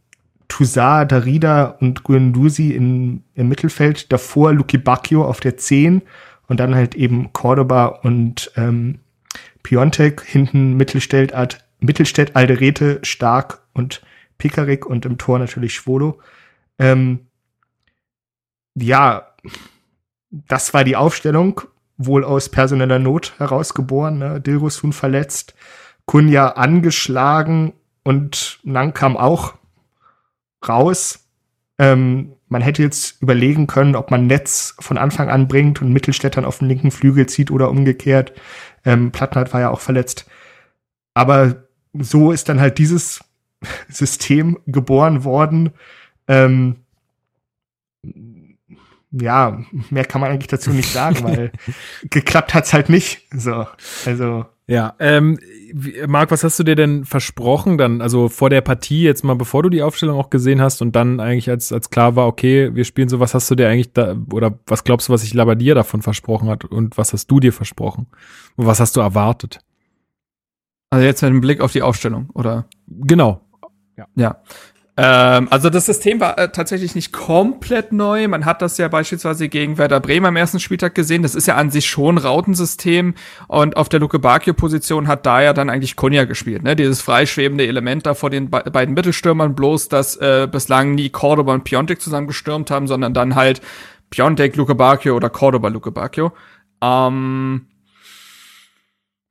Toussaint, 0.48 1.12
Darida 1.12 1.78
und 1.80 2.04
Guendouzi 2.04 2.72
im 2.72 3.24
Mittelfeld, 3.36 4.12
davor 4.12 4.54
Luki 4.54 4.78
Bacchio 4.78 5.26
auf 5.26 5.40
der 5.40 5.58
10 5.58 6.04
und 6.48 6.60
dann 6.60 6.76
halt 6.76 6.94
eben 6.96 7.34
Cordoba 7.34 7.88
und 7.88 8.52
ähm, 8.56 9.00
Piontek 9.64 10.22
hinten 10.22 10.78
Mittelstädt, 10.78 11.34
Mittelstädt, 11.80 12.36
Alderete, 12.36 13.00
Stark 13.02 13.63
und 13.74 14.04
Pikarik 14.38 14.86
und 14.86 15.06
im 15.06 15.18
Tor 15.18 15.40
natürlich 15.40 15.74
Schwolo. 15.74 16.20
Ähm, 16.80 17.28
ja, 18.76 19.36
das 20.32 20.74
war 20.74 20.84
die 20.84 20.96
Aufstellung, 20.96 21.62
wohl 21.98 22.24
aus 22.24 22.50
personeller 22.50 23.00
Not 23.00 23.34
herausgeboren. 23.38 24.18
Ne? 24.18 24.42
Dilrosun 24.42 24.94
verletzt, 24.94 25.54
Kunja 26.06 26.50
angeschlagen 26.50 27.74
und 28.04 28.60
Nankam 28.64 29.16
auch 29.16 29.56
raus. 30.68 31.28
Ähm, 31.78 32.34
man 32.48 32.62
hätte 32.62 32.84
jetzt 32.84 33.22
überlegen 33.22 33.68
können, 33.68 33.96
ob 33.96 34.12
man 34.12 34.28
Netz 34.28 34.76
von 34.80 34.98
Anfang 34.98 35.30
an 35.30 35.48
bringt 35.48 35.82
und 35.82 35.92
Mittelstädtern 35.92 36.46
auf 36.46 36.60
den 36.60 36.68
linken 36.68 36.92
Flügel 36.92 37.28
zieht 37.28 37.50
oder 37.50 37.70
umgekehrt. 37.70 38.34
Ähm, 38.86 39.12
Plattnert 39.12 39.54
war 39.54 39.62
ja 39.62 39.70
auch 39.70 39.80
verletzt. 39.80 40.30
Aber 41.14 41.64
so 41.94 42.32
ist 42.32 42.50
dann 42.50 42.60
halt 42.60 42.78
dieses 42.78 43.24
System 43.90 44.60
geboren 44.66 45.24
worden. 45.24 45.72
Ähm, 46.28 46.78
ja, 49.12 49.60
mehr 49.90 50.06
kann 50.06 50.22
man 50.22 50.32
eigentlich 50.32 50.48
dazu 50.48 50.72
nicht 50.72 50.90
sagen, 50.94 51.24
weil 51.24 51.52
geklappt 52.10 52.54
hat's 52.54 52.74
halt 52.74 52.90
nicht. 52.90 53.22
So, 53.32 53.68
also. 54.06 54.46
Ja, 54.66 54.96
ähm, 55.00 55.38
Marc, 56.08 56.32
was 56.32 56.44
hast 56.46 56.58
du 56.58 56.64
dir 56.64 56.76
denn 56.76 57.04
versprochen 57.04 57.78
dann, 57.78 58.02
also 58.02 58.30
vor 58.30 58.50
der 58.50 58.62
Partie 58.62 59.04
jetzt 59.04 59.24
mal, 59.24 59.36
bevor 59.36 59.62
du 59.62 59.70
die 59.70 59.82
Aufstellung 59.82 60.18
auch 60.18 60.30
gesehen 60.30 60.62
hast 60.62 60.82
und 60.82 60.96
dann 60.96 61.20
eigentlich 61.20 61.50
als, 61.50 61.74
als 61.74 61.90
klar 61.90 62.16
war, 62.16 62.28
okay, 62.28 62.74
wir 62.74 62.86
spielen 62.86 63.10
so, 63.10 63.20
was 63.20 63.34
hast 63.34 63.52
du 63.52 63.56
dir 63.56 63.68
eigentlich 63.68 63.92
da, 63.92 64.16
oder 64.32 64.58
was 64.66 64.86
glaubst 64.86 65.10
du, 65.10 65.14
was 65.14 65.22
sich 65.22 65.34
Labadier 65.34 65.76
davon 65.76 66.02
versprochen 66.02 66.48
hat 66.48 66.64
und 66.64 66.98
was 66.98 67.12
hast 67.12 67.28
du 67.28 67.42
dir 67.42 67.52
versprochen? 67.52 68.08
Und 68.56 68.66
was 68.66 68.80
hast 68.80 68.96
du 68.96 69.02
erwartet? 69.02 69.60
Also 70.92 71.06
jetzt 71.06 71.22
mit 71.24 71.32
dem 71.32 71.42
Blick 71.42 71.60
auf 71.60 71.74
die 71.74 71.82
Aufstellung, 71.82 72.30
oder? 72.34 72.68
Genau. 72.88 73.42
Ja. 73.98 74.08
ja. 74.16 74.42
Ähm, 74.96 75.48
also 75.50 75.72
das 75.72 75.88
System 75.88 76.20
war 76.20 76.38
äh, 76.38 76.52
tatsächlich 76.52 76.94
nicht 76.94 77.12
komplett 77.12 77.92
neu. 77.92 78.28
Man 78.28 78.46
hat 78.46 78.62
das 78.62 78.78
ja 78.78 78.88
beispielsweise 78.88 79.50
gegen 79.50 79.80
Werder 79.80 80.00
Bremen 80.00 80.28
am 80.28 80.36
ersten 80.36 80.60
Spieltag 80.60 80.94
gesehen. 80.94 81.24
Das 81.24 81.34
ist 81.34 81.48
ja 81.48 81.56
an 81.56 81.72
sich 81.72 81.88
schon 81.88 82.20
Rautensystem. 82.20 83.16
Und 83.48 83.76
auf 83.76 83.90
der 83.90 84.00
Luke 84.00 84.20
Bakio-Position 84.20 85.08
hat 85.08 85.26
da 85.26 85.42
ja 85.42 85.54
dann 85.54 85.72
eigentlich 85.72 85.96
Kunja 85.96 86.26
gespielt. 86.26 86.62
Ne? 86.62 86.76
Dieses 86.76 87.02
freischwebende 87.02 87.66
Element 87.66 88.06
da 88.06 88.14
vor 88.14 88.30
den 88.30 88.52
be 88.52 88.64
beiden 88.72 88.94
Mittelstürmern. 88.94 89.56
Bloß, 89.56 89.90
dass 89.90 90.16
äh, 90.18 90.48
bislang 90.52 90.94
nie 90.94 91.10
Cordoba 91.10 91.54
und 91.56 91.64
Piontek 91.64 92.00
zusammen 92.00 92.28
gestürmt 92.28 92.70
haben, 92.70 92.88
sondern 92.88 93.16
dann 93.16 93.34
halt 93.34 93.62
Piontek, 94.12 94.56
Luke 94.56 94.76
Bakio 94.76 95.16
oder 95.16 95.32
Cordoba, 95.32 95.70
Luke 95.70 95.92
Bakio. 95.92 96.34
Ähm, 96.84 97.66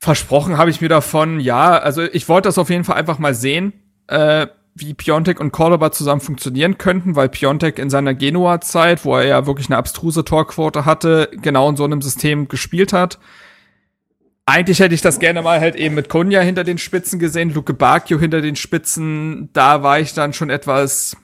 versprochen 0.01 0.59
habe 0.59 0.70
ich 0.70 0.81
mir 0.81 0.88
davon, 0.88 1.38
ja, 1.38 1.79
also 1.79 2.03
ich 2.03 2.29
wollte 2.29 2.48
das 2.48 2.59
auf 2.59 2.68
jeden 2.68 2.83
Fall 2.83 2.96
einfach 2.96 3.20
mal 3.20 3.35
sehen 3.35 3.72
äh, 4.12 4.46
wie 4.75 4.94
Piontek 4.94 5.40
und 5.40 5.53
Cordoba 5.53 5.92
zusammen 5.92 6.20
funktionieren 6.20 6.79
könnten, 6.79 7.14
weil 7.14 7.29
Piontek 7.29 7.79
in 7.79 7.90
seiner 7.90 8.14
Genua-Zeit, 8.14 9.05
wo 9.05 9.16
er 9.16 9.25
ja 9.25 9.46
wirklich 9.46 9.68
eine 9.68 9.77
abstruse 9.77 10.25
Torquote 10.25 10.85
hatte, 10.85 11.31
genau 11.33 11.68
in 11.68 11.77
so 11.77 11.85
einem 11.85 12.01
System 12.01 12.48
gespielt 12.48 12.92
hat. 12.92 13.18
Eigentlich 14.46 14.81
hätte 14.81 14.94
ich 14.94 15.03
das 15.03 15.18
gerne 15.18 15.42
mal 15.42 15.61
halt 15.61 15.77
eben 15.77 15.94
mit 15.94 16.09
Konya 16.09 16.40
hinter 16.40 16.64
den 16.64 16.79
Spitzen 16.79 17.18
gesehen, 17.18 17.53
Luke 17.55 17.75
Bacchio 17.75 18.18
hinter 18.18 18.40
den 18.40 18.57
Spitzen. 18.57 19.51
Da 19.53 19.83
war 19.83 20.01
ich 20.01 20.14
dann 20.14 20.33
schon 20.33 20.51
etwas 20.51 21.16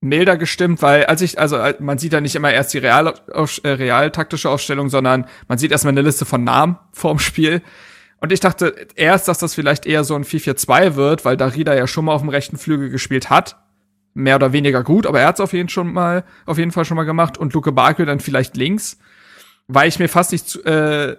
milder 0.00 0.36
gestimmt, 0.38 0.80
weil 0.82 1.04
als 1.04 1.20
ich, 1.20 1.38
also 1.38 1.58
man 1.78 1.98
sieht 1.98 2.14
ja 2.14 2.20
nicht 2.20 2.34
immer 2.34 2.52
erst 2.52 2.72
die 2.72 2.78
real, 2.78 3.14
äh, 3.62 3.68
real 3.68 4.10
taktische 4.10 4.48
Aufstellung, 4.48 4.88
sondern 4.88 5.26
man 5.46 5.58
sieht 5.58 5.72
erstmal 5.72 5.92
eine 5.92 6.02
Liste 6.02 6.24
von 6.24 6.42
Namen 6.42 6.78
vorm 6.92 7.18
Spiel. 7.18 7.62
Und 8.20 8.32
ich 8.32 8.40
dachte 8.40 8.74
erst, 8.94 9.28
dass 9.28 9.38
das 9.38 9.54
vielleicht 9.54 9.86
eher 9.86 10.04
so 10.04 10.14
ein 10.14 10.24
4-4-2 10.24 10.94
wird, 10.94 11.24
weil 11.24 11.36
Darida 11.36 11.74
ja 11.74 11.86
schon 11.86 12.04
mal 12.04 12.12
auf 12.12 12.20
dem 12.20 12.28
rechten 12.28 12.58
Flügel 12.58 12.90
gespielt 12.90 13.30
hat. 13.30 13.56
Mehr 14.12 14.36
oder 14.36 14.52
weniger 14.52 14.82
gut, 14.82 15.06
aber 15.06 15.20
er 15.20 15.28
hat 15.28 15.36
es 15.36 15.40
auf 15.40 15.52
jeden 15.52 15.68
schon 15.68 15.92
mal, 15.92 16.24
auf 16.44 16.58
jeden 16.58 16.72
Fall 16.72 16.84
schon 16.84 16.96
mal 16.96 17.04
gemacht 17.04 17.38
und 17.38 17.54
Luke 17.54 17.72
Barkley 17.72 18.06
dann 18.06 18.20
vielleicht 18.20 18.56
links, 18.56 18.98
weil 19.68 19.88
ich 19.88 20.00
mir 20.00 20.08
fast 20.08 20.32
nicht, 20.32 20.56
äh, 20.66 21.16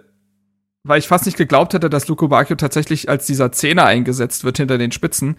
weil 0.84 0.98
ich 0.98 1.08
fast 1.08 1.24
nicht 1.24 1.38
geglaubt 1.38 1.72
hätte, 1.72 1.88
dass 1.88 2.08
Luke 2.08 2.28
Bacchio 2.28 2.56
tatsächlich 2.56 3.08
als 3.08 3.26
dieser 3.26 3.50
Zehner 3.50 3.86
eingesetzt 3.86 4.44
wird 4.44 4.58
hinter 4.58 4.78
den 4.78 4.92
Spitzen. 4.92 5.36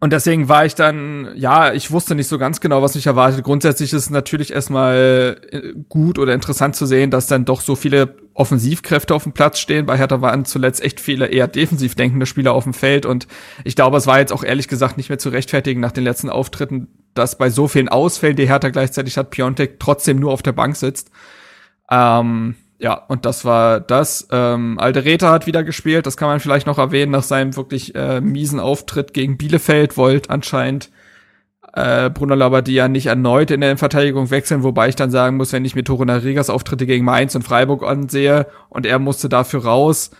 Und 0.00 0.12
deswegen 0.12 0.48
war 0.48 0.64
ich 0.66 0.74
dann, 0.74 1.30
ja, 1.36 1.72
ich 1.72 1.90
wusste 1.90 2.14
nicht 2.14 2.28
so 2.28 2.38
ganz 2.38 2.60
genau, 2.60 2.82
was 2.82 2.94
mich 2.94 3.06
erwartet. 3.06 3.44
Grundsätzlich 3.44 3.92
ist 3.92 4.02
es 4.02 4.10
natürlich 4.10 4.52
erstmal 4.52 5.36
äh, 5.50 5.72
gut 5.88 6.18
oder 6.18 6.34
interessant 6.34 6.76
zu 6.76 6.86
sehen, 6.86 7.10
dass 7.10 7.26
dann 7.26 7.44
doch 7.44 7.60
so 7.60 7.76
viele 7.76 8.16
Offensivkräfte 8.34 9.14
auf 9.14 9.22
dem 9.22 9.32
Platz 9.32 9.58
stehen. 9.58 9.86
Bei 9.86 9.96
Hertha 9.96 10.20
waren 10.20 10.44
zuletzt 10.44 10.82
echt 10.82 11.00
viele 11.00 11.26
eher 11.26 11.48
defensiv 11.48 11.94
denkende 11.94 12.26
Spieler 12.26 12.52
auf 12.52 12.64
dem 12.64 12.74
Feld. 12.74 13.06
Und 13.06 13.26
ich 13.64 13.76
glaube, 13.76 13.96
es 13.96 14.06
war 14.06 14.18
jetzt 14.18 14.32
auch 14.32 14.44
ehrlich 14.44 14.68
gesagt 14.68 14.96
nicht 14.96 15.08
mehr 15.08 15.18
zu 15.18 15.28
rechtfertigen 15.28 15.80
nach 15.80 15.92
den 15.92 16.04
letzten 16.04 16.30
Auftritten, 16.30 16.88
dass 17.14 17.38
bei 17.38 17.50
so 17.50 17.68
vielen 17.68 17.88
Ausfällen, 17.88 18.36
die 18.36 18.48
Hertha 18.48 18.70
gleichzeitig 18.70 19.16
hat, 19.16 19.30
Piontek 19.30 19.78
trotzdem 19.78 20.18
nur 20.18 20.32
auf 20.32 20.42
der 20.42 20.52
Bank 20.52 20.76
sitzt. 20.76 21.10
Ähm, 21.90 22.56
ja, 22.78 22.94
und 22.94 23.24
das 23.24 23.44
war 23.44 23.80
das. 23.80 24.28
Ähm, 24.30 24.78
Aldereta 24.78 25.30
hat 25.30 25.46
wieder 25.46 25.62
gespielt, 25.62 26.06
das 26.06 26.16
kann 26.16 26.28
man 26.28 26.40
vielleicht 26.40 26.66
noch 26.66 26.78
erwähnen, 26.78 27.12
nach 27.12 27.22
seinem 27.22 27.56
wirklich 27.56 27.94
äh, 27.94 28.20
miesen 28.20 28.60
Auftritt 28.60 29.14
gegen 29.14 29.38
Bielefeld 29.38 29.96
wollte 29.96 30.30
anscheinend 30.30 30.90
äh, 31.74 32.10
Bruno 32.10 32.34
Labbadia 32.34 32.88
nicht 32.88 33.06
erneut 33.06 33.50
in 33.50 33.60
der 33.60 33.76
Verteidigung 33.76 34.30
wechseln, 34.30 34.62
wobei 34.62 34.88
ich 34.88 34.96
dann 34.96 35.10
sagen 35.10 35.36
muss, 35.36 35.52
wenn 35.52 35.64
ich 35.64 35.74
mir 35.74 35.84
Toruna 35.84 36.16
Regas 36.16 36.50
Auftritte 36.50 36.86
gegen 36.86 37.04
Mainz 37.04 37.34
und 37.34 37.42
Freiburg 37.42 37.82
ansehe 37.82 38.46
und 38.68 38.86
er 38.86 38.98
musste 38.98 39.28
dafür 39.28 39.64
raus, 39.64 40.10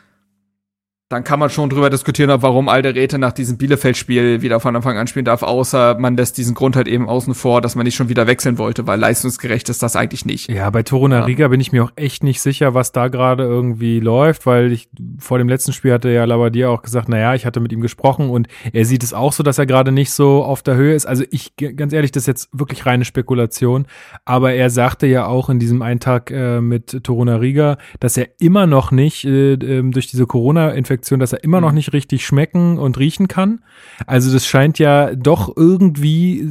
dann 1.14 1.24
kann 1.24 1.38
man 1.38 1.48
schon 1.48 1.70
drüber 1.70 1.90
diskutieren, 1.90 2.30
warum 2.42 2.68
Alderete 2.68 3.18
nach 3.18 3.32
diesem 3.32 3.56
Bielefeld-Spiel 3.56 4.42
wieder 4.42 4.58
von 4.58 4.74
Anfang 4.74 4.98
an 4.98 5.06
spielen 5.06 5.24
darf, 5.24 5.42
außer 5.42 5.96
man 5.98 6.16
lässt 6.16 6.36
diesen 6.38 6.54
Grund 6.54 6.74
halt 6.76 6.88
eben 6.88 7.08
außen 7.08 7.34
vor, 7.34 7.60
dass 7.60 7.76
man 7.76 7.84
nicht 7.84 7.94
schon 7.94 8.08
wieder 8.08 8.26
wechseln 8.26 8.58
wollte, 8.58 8.86
weil 8.86 8.98
leistungsgerecht 8.98 9.68
ist 9.68 9.82
das 9.82 9.94
eigentlich 9.94 10.26
nicht. 10.26 10.50
Ja, 10.50 10.68
bei 10.70 10.82
Toruna 10.82 11.20
ja. 11.20 11.24
Riga 11.24 11.48
bin 11.48 11.60
ich 11.60 11.70
mir 11.70 11.84
auch 11.84 11.92
echt 11.94 12.24
nicht 12.24 12.40
sicher, 12.40 12.74
was 12.74 12.90
da 12.90 13.08
gerade 13.08 13.44
irgendwie 13.44 14.00
läuft, 14.00 14.44
weil 14.44 14.72
ich 14.72 14.88
vor 15.18 15.38
dem 15.38 15.48
letzten 15.48 15.72
Spiel 15.72 15.92
hatte 15.92 16.10
ja 16.10 16.24
Labadia 16.24 16.68
auch 16.68 16.82
gesagt, 16.82 17.08
naja, 17.08 17.34
ich 17.34 17.46
hatte 17.46 17.60
mit 17.60 17.72
ihm 17.72 17.80
gesprochen 17.80 18.28
und 18.28 18.48
er 18.72 18.84
sieht 18.84 19.04
es 19.04 19.14
auch 19.14 19.32
so, 19.32 19.44
dass 19.44 19.58
er 19.58 19.66
gerade 19.66 19.92
nicht 19.92 20.10
so 20.10 20.42
auf 20.42 20.62
der 20.62 20.74
Höhe 20.74 20.94
ist. 20.94 21.06
Also 21.06 21.22
ich, 21.30 21.54
ganz 21.56 21.92
ehrlich, 21.92 22.10
das 22.10 22.24
ist 22.24 22.26
jetzt 22.26 22.48
wirklich 22.52 22.86
reine 22.86 23.04
Spekulation, 23.04 23.86
aber 24.24 24.52
er 24.54 24.68
sagte 24.68 25.06
ja 25.06 25.26
auch 25.26 25.48
in 25.48 25.60
diesem 25.60 25.80
einen 25.80 26.00
Tag 26.00 26.32
äh, 26.32 26.60
mit 26.60 27.04
Toruna 27.04 27.36
Riga, 27.36 27.78
dass 28.00 28.16
er 28.16 28.28
immer 28.40 28.66
noch 28.66 28.90
nicht 28.90 29.24
äh, 29.24 29.52
ähm, 29.52 29.92
durch 29.92 30.08
diese 30.08 30.26
Corona-Infektion 30.26 31.03
Infektion, 31.04 31.20
dass 31.20 31.32
er 31.32 31.44
immer 31.44 31.60
noch 31.60 31.70
mhm. 31.70 31.76
nicht 31.76 31.92
richtig 31.92 32.24
schmecken 32.24 32.78
und 32.78 32.98
riechen 32.98 33.28
kann. 33.28 33.60
Also 34.06 34.32
das 34.32 34.46
scheint 34.46 34.78
ja 34.78 35.14
doch 35.14 35.54
irgendwie 35.54 36.50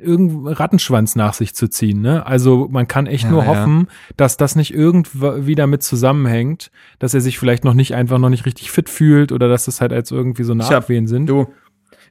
irgendein 0.00 0.54
Rattenschwanz 0.54 1.16
nach 1.16 1.34
sich 1.34 1.54
zu 1.54 1.68
ziehen. 1.68 2.00
Ne? 2.00 2.24
Also 2.24 2.68
man 2.70 2.86
kann 2.86 3.06
echt 3.06 3.24
ja, 3.24 3.30
nur 3.30 3.46
hoffen, 3.46 3.86
ja. 3.88 4.14
dass 4.16 4.36
das 4.36 4.54
nicht 4.54 4.72
irgendwie 4.72 5.56
damit 5.56 5.82
zusammenhängt, 5.82 6.70
dass 7.00 7.14
er 7.14 7.20
sich 7.20 7.38
vielleicht 7.38 7.64
noch 7.64 7.74
nicht 7.74 7.94
einfach 7.94 8.18
noch 8.18 8.28
nicht 8.28 8.46
richtig 8.46 8.70
fit 8.70 8.88
fühlt 8.88 9.32
oder 9.32 9.48
dass 9.48 9.64
das 9.64 9.80
halt 9.80 9.92
als 9.92 10.12
irgendwie 10.12 10.44
so 10.44 10.54
Nachwehen 10.54 11.08
sind. 11.08 11.26
Du, 11.26 11.48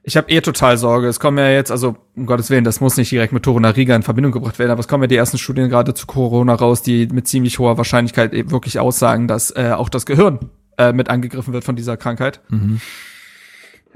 ich 0.02 0.16
habe 0.16 0.30
eh 0.30 0.40
total 0.42 0.76
Sorge. 0.76 1.08
Es 1.08 1.20
kommen 1.20 1.38
ja 1.38 1.50
jetzt, 1.50 1.70
also 1.70 1.96
um 2.14 2.26
Gottes 2.26 2.50
Willen, 2.50 2.64
das 2.64 2.80
muss 2.80 2.98
nicht 2.98 3.10
direkt 3.10 3.32
mit 3.32 3.42
Toruna 3.42 3.70
Riga 3.70 3.96
in 3.96 4.02
Verbindung 4.02 4.32
gebracht 4.32 4.58
werden, 4.58 4.70
aber 4.70 4.80
es 4.80 4.88
kommen 4.88 5.04
ja 5.04 5.08
die 5.08 5.16
ersten 5.16 5.38
Studien 5.38 5.70
gerade 5.70 5.94
zu 5.94 6.06
Corona 6.06 6.54
raus, 6.54 6.82
die 6.82 7.06
mit 7.06 7.26
ziemlich 7.26 7.58
hoher 7.58 7.78
Wahrscheinlichkeit 7.78 8.34
eben 8.34 8.50
wirklich 8.50 8.78
aussagen, 8.78 9.26
dass 9.28 9.50
äh, 9.50 9.72
auch 9.74 9.88
das 9.88 10.04
Gehirn 10.04 10.40
äh, 10.78 10.92
mit 10.92 11.10
angegriffen 11.10 11.52
wird 11.52 11.64
von 11.64 11.76
dieser 11.76 11.96
Krankheit. 11.96 12.40
Mhm. 12.48 12.80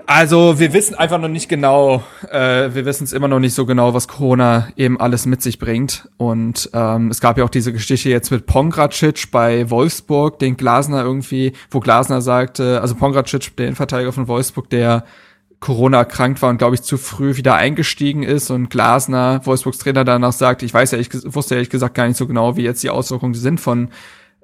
Also 0.07 0.59
wir 0.59 0.73
wissen 0.73 0.95
einfach 0.95 1.21
noch 1.21 1.29
nicht 1.29 1.49
genau, 1.49 2.03
äh, 2.31 2.75
wir 2.75 2.85
wissen 2.85 3.05
es 3.05 3.13
immer 3.13 3.29
noch 3.29 3.39
nicht 3.39 3.55
so 3.55 3.67
genau, 3.67 3.95
was 3.95 4.09
Corona 4.09 4.69
eben 4.77 4.99
alles 4.99 5.27
mit 5.27 5.43
sich 5.43 5.59
bringt. 5.59 6.09
Und 6.17 6.71
ähm, 6.73 7.09
es 7.09 7.21
gab 7.21 7.39
ja 7.39 7.45
auch 7.45 7.51
diese 7.51 7.73
Geschichte 7.73 8.09
jetzt 8.09 8.31
mit 8.31 8.47
Pongracic 8.47 9.31
bei 9.31 9.71
Wolfsburg, 9.71 10.39
den 10.39 10.57
Glasner 10.57 11.03
irgendwie, 11.03 11.53
wo 11.71 11.81
Glasner 11.81 12.21
sagte, 12.21 12.81
also 12.81 12.95
Pongracic, 12.95 13.57
der 13.57 13.67
Innenverteidiger 13.67 14.13
von 14.13 14.29
Wolfsburg, 14.29 14.71
der 14.71 15.05
Corona 15.61 15.99
erkrankt 15.99 16.43
war 16.43 16.51
und 16.51 16.59
glaube 16.59 16.75
ich 16.75 16.83
zu 16.83 16.99
früh 16.99 17.37
wieder 17.37 17.55
eingestiegen 17.55 18.25
ist 18.25 18.51
und 18.51 18.69
Glasner, 18.69 19.41
Wolfsburgs 19.45 19.79
Trainer, 19.79 20.05
danach 20.05 20.33
sagt, 20.33 20.65
ich 20.65 20.75
weiß 20.75 20.91
ja, 20.91 20.99
ich 20.99 21.11
wusste 21.13 21.55
ehrlich 21.55 21.71
gesagt 21.71 21.95
gar 21.95 22.09
nicht 22.09 22.17
so 22.17 22.27
genau, 22.27 22.57
wie 22.57 22.63
jetzt 22.63 22.83
die 22.83 22.91
Auswirkungen 22.91 23.35
sind 23.35 23.61
von 23.61 23.91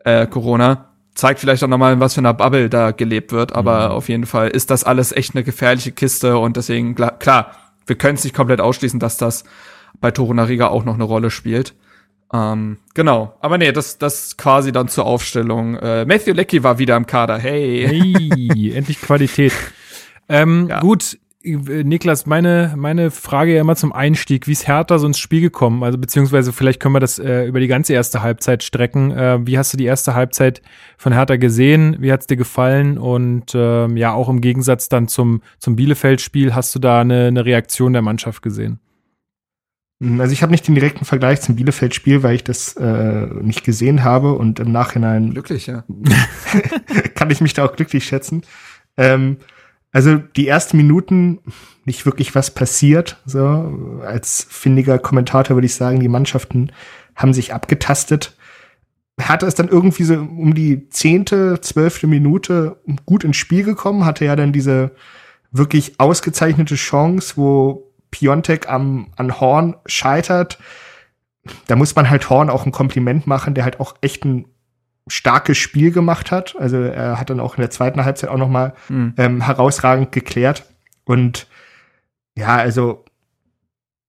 äh, 0.04 0.28
Corona 0.28 0.87
zeigt 1.18 1.40
vielleicht 1.40 1.64
auch 1.64 1.68
nochmal, 1.68 1.98
was 1.98 2.14
für 2.14 2.20
einer 2.20 2.32
Bubble 2.32 2.70
da 2.70 2.92
gelebt 2.92 3.32
wird. 3.32 3.52
Aber 3.52 3.88
mhm. 3.88 3.94
auf 3.96 4.08
jeden 4.08 4.26
Fall 4.26 4.48
ist 4.48 4.70
das 4.70 4.84
alles 4.84 5.10
echt 5.10 5.34
eine 5.34 5.42
gefährliche 5.42 5.90
Kiste 5.90 6.38
und 6.38 6.56
deswegen, 6.56 6.94
klar, 6.94 7.50
wir 7.86 7.96
können 7.96 8.14
es 8.14 8.22
nicht 8.22 8.36
komplett 8.36 8.60
ausschließen, 8.60 9.00
dass 9.00 9.16
das 9.16 9.42
bei 10.00 10.12
Torunariga 10.12 10.68
auch 10.68 10.84
noch 10.84 10.94
eine 10.94 11.02
Rolle 11.02 11.30
spielt. 11.30 11.74
Ähm, 12.32 12.78
genau, 12.94 13.34
aber 13.40 13.58
nee, 13.58 13.72
das 13.72 13.98
das 13.98 14.36
quasi 14.36 14.70
dann 14.70 14.86
zur 14.86 15.06
Aufstellung. 15.06 15.74
Äh, 15.76 16.04
Matthew 16.04 16.34
Leckie 16.34 16.62
war 16.62 16.78
wieder 16.78 16.96
im 16.96 17.06
Kader. 17.06 17.38
Hey, 17.38 17.84
hey 17.88 18.72
endlich 18.76 19.00
Qualität. 19.00 19.52
ähm, 20.28 20.68
ja. 20.68 20.78
Gut, 20.78 21.18
Niklas, 21.56 22.26
meine, 22.26 22.74
meine 22.76 23.10
Frage 23.10 23.54
ja 23.54 23.60
immer 23.60 23.76
zum 23.76 23.92
Einstieg, 23.92 24.46
wie 24.46 24.52
ist 24.52 24.68
Hertha 24.68 24.98
so 24.98 25.06
ins 25.06 25.18
Spiel 25.18 25.40
gekommen? 25.40 25.82
Also 25.82 25.98
beziehungsweise 25.98 26.52
vielleicht 26.52 26.80
können 26.80 26.94
wir 26.94 27.00
das 27.00 27.18
äh, 27.18 27.44
über 27.46 27.60
die 27.60 27.68
ganze 27.68 27.92
erste 27.92 28.22
Halbzeit 28.22 28.62
strecken. 28.62 29.10
Äh, 29.10 29.46
wie 29.46 29.58
hast 29.58 29.72
du 29.72 29.76
die 29.76 29.84
erste 29.84 30.14
Halbzeit 30.14 30.62
von 30.96 31.12
Hertha 31.12 31.36
gesehen? 31.36 31.96
Wie 32.00 32.12
hat's 32.12 32.26
dir 32.26 32.36
gefallen? 32.36 32.98
Und 32.98 33.54
äh, 33.54 33.86
ja, 33.94 34.12
auch 34.12 34.28
im 34.28 34.40
Gegensatz 34.40 34.88
dann 34.88 35.08
zum, 35.08 35.42
zum 35.58 35.76
Bielefeld-Spiel, 35.76 36.54
hast 36.54 36.74
du 36.74 36.78
da 36.78 37.00
eine, 37.00 37.26
eine 37.26 37.44
Reaktion 37.44 37.92
der 37.92 38.02
Mannschaft 38.02 38.42
gesehen? 38.42 38.80
Hm, 40.00 40.20
also 40.20 40.32
ich 40.32 40.42
habe 40.42 40.52
nicht 40.52 40.66
den 40.66 40.74
direkten 40.74 41.04
Vergleich 41.04 41.40
zum 41.40 41.56
Bielefeld-Spiel, 41.56 42.22
weil 42.22 42.34
ich 42.34 42.44
das 42.44 42.76
äh, 42.76 43.26
nicht 43.42 43.64
gesehen 43.64 44.04
habe 44.04 44.34
und 44.34 44.60
im 44.60 44.72
Nachhinein 44.72 45.32
glücklich, 45.32 45.66
ja. 45.66 45.84
kann 47.14 47.30
ich 47.30 47.40
mich 47.40 47.54
da 47.54 47.64
auch 47.64 47.74
glücklich 47.74 48.04
schätzen. 48.04 48.42
Ähm, 48.96 49.38
also 49.92 50.16
die 50.16 50.48
ersten 50.48 50.76
Minuten 50.76 51.40
nicht 51.84 52.04
wirklich 52.04 52.34
was 52.34 52.50
passiert. 52.52 53.16
So 53.24 54.00
als 54.04 54.46
findiger 54.48 54.98
Kommentator 54.98 55.56
würde 55.56 55.66
ich 55.66 55.74
sagen, 55.74 56.00
die 56.00 56.08
Mannschaften 56.08 56.72
haben 57.16 57.32
sich 57.32 57.54
abgetastet. 57.54 58.36
Hatte 59.20 59.46
es 59.46 59.54
dann 59.54 59.68
irgendwie 59.68 60.04
so 60.04 60.14
um 60.14 60.54
die 60.54 60.88
zehnte, 60.90 61.60
zwölfte 61.60 62.06
Minute 62.06 62.80
gut 63.06 63.24
ins 63.24 63.36
Spiel 63.36 63.64
gekommen, 63.64 64.04
hatte 64.04 64.24
ja 64.24 64.36
dann 64.36 64.52
diese 64.52 64.92
wirklich 65.50 65.98
ausgezeichnete 65.98 66.76
Chance, 66.76 67.32
wo 67.36 67.90
Piontek 68.10 68.68
am, 68.68 69.08
an 69.16 69.40
Horn 69.40 69.76
scheitert. 69.86 70.58
Da 71.66 71.76
muss 71.76 71.96
man 71.96 72.10
halt 72.10 72.28
Horn 72.30 72.50
auch 72.50 72.66
ein 72.66 72.72
Kompliment 72.72 73.26
machen, 73.26 73.54
der 73.54 73.64
halt 73.64 73.80
auch 73.80 73.96
echt 74.02 74.24
ein 74.24 74.46
starkes 75.08 75.58
Spiel 75.58 75.90
gemacht 75.90 76.30
hat. 76.30 76.56
Also 76.58 76.78
er 76.78 77.18
hat 77.18 77.30
dann 77.30 77.40
auch 77.40 77.56
in 77.56 77.62
der 77.62 77.70
zweiten 77.70 78.04
Halbzeit 78.04 78.30
auch 78.30 78.38
noch 78.38 78.48
mal 78.48 78.74
mhm. 78.88 79.14
ähm, 79.16 79.40
herausragend 79.40 80.12
geklärt. 80.12 80.64
Und 81.04 81.46
ja, 82.36 82.56
also 82.56 83.04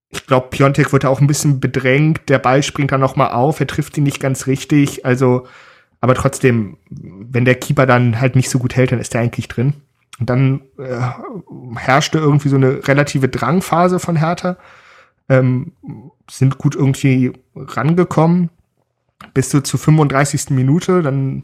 ich 0.09 0.25
glaube, 0.25 0.47
Piontek 0.49 0.91
wird 0.91 1.05
auch 1.05 1.21
ein 1.21 1.27
bisschen 1.27 1.59
bedrängt. 1.59 2.29
Der 2.29 2.39
Ball 2.39 2.63
springt 2.63 2.91
dann 2.91 3.01
noch 3.01 3.15
mal 3.15 3.29
auf. 3.29 3.59
Er 3.59 3.67
trifft 3.67 3.97
ihn 3.97 4.03
nicht 4.03 4.19
ganz 4.19 4.47
richtig. 4.47 5.05
Also, 5.05 5.45
aber 6.01 6.15
trotzdem, 6.15 6.77
wenn 6.89 7.45
der 7.45 7.55
Keeper 7.55 7.85
dann 7.85 8.19
halt 8.19 8.35
nicht 8.35 8.49
so 8.49 8.59
gut 8.59 8.75
hält, 8.75 8.91
dann 8.91 8.99
ist 8.99 9.13
er 9.13 9.21
eigentlich 9.21 9.47
drin. 9.47 9.75
Und 10.19 10.29
dann 10.29 10.61
äh, 10.77 10.99
herrschte 11.77 12.17
irgendwie 12.17 12.49
so 12.49 12.55
eine 12.55 12.87
relative 12.87 13.29
Drangphase 13.29 13.99
von 13.99 14.15
Hertha. 14.15 14.57
Ähm, 15.29 15.73
sind 16.29 16.57
gut 16.57 16.75
irgendwie 16.75 17.33
rangekommen 17.55 18.49
bis 19.33 19.49
du 19.49 19.61
zur 19.61 19.79
35. 19.79 20.51
Minute, 20.51 21.01
dann 21.01 21.43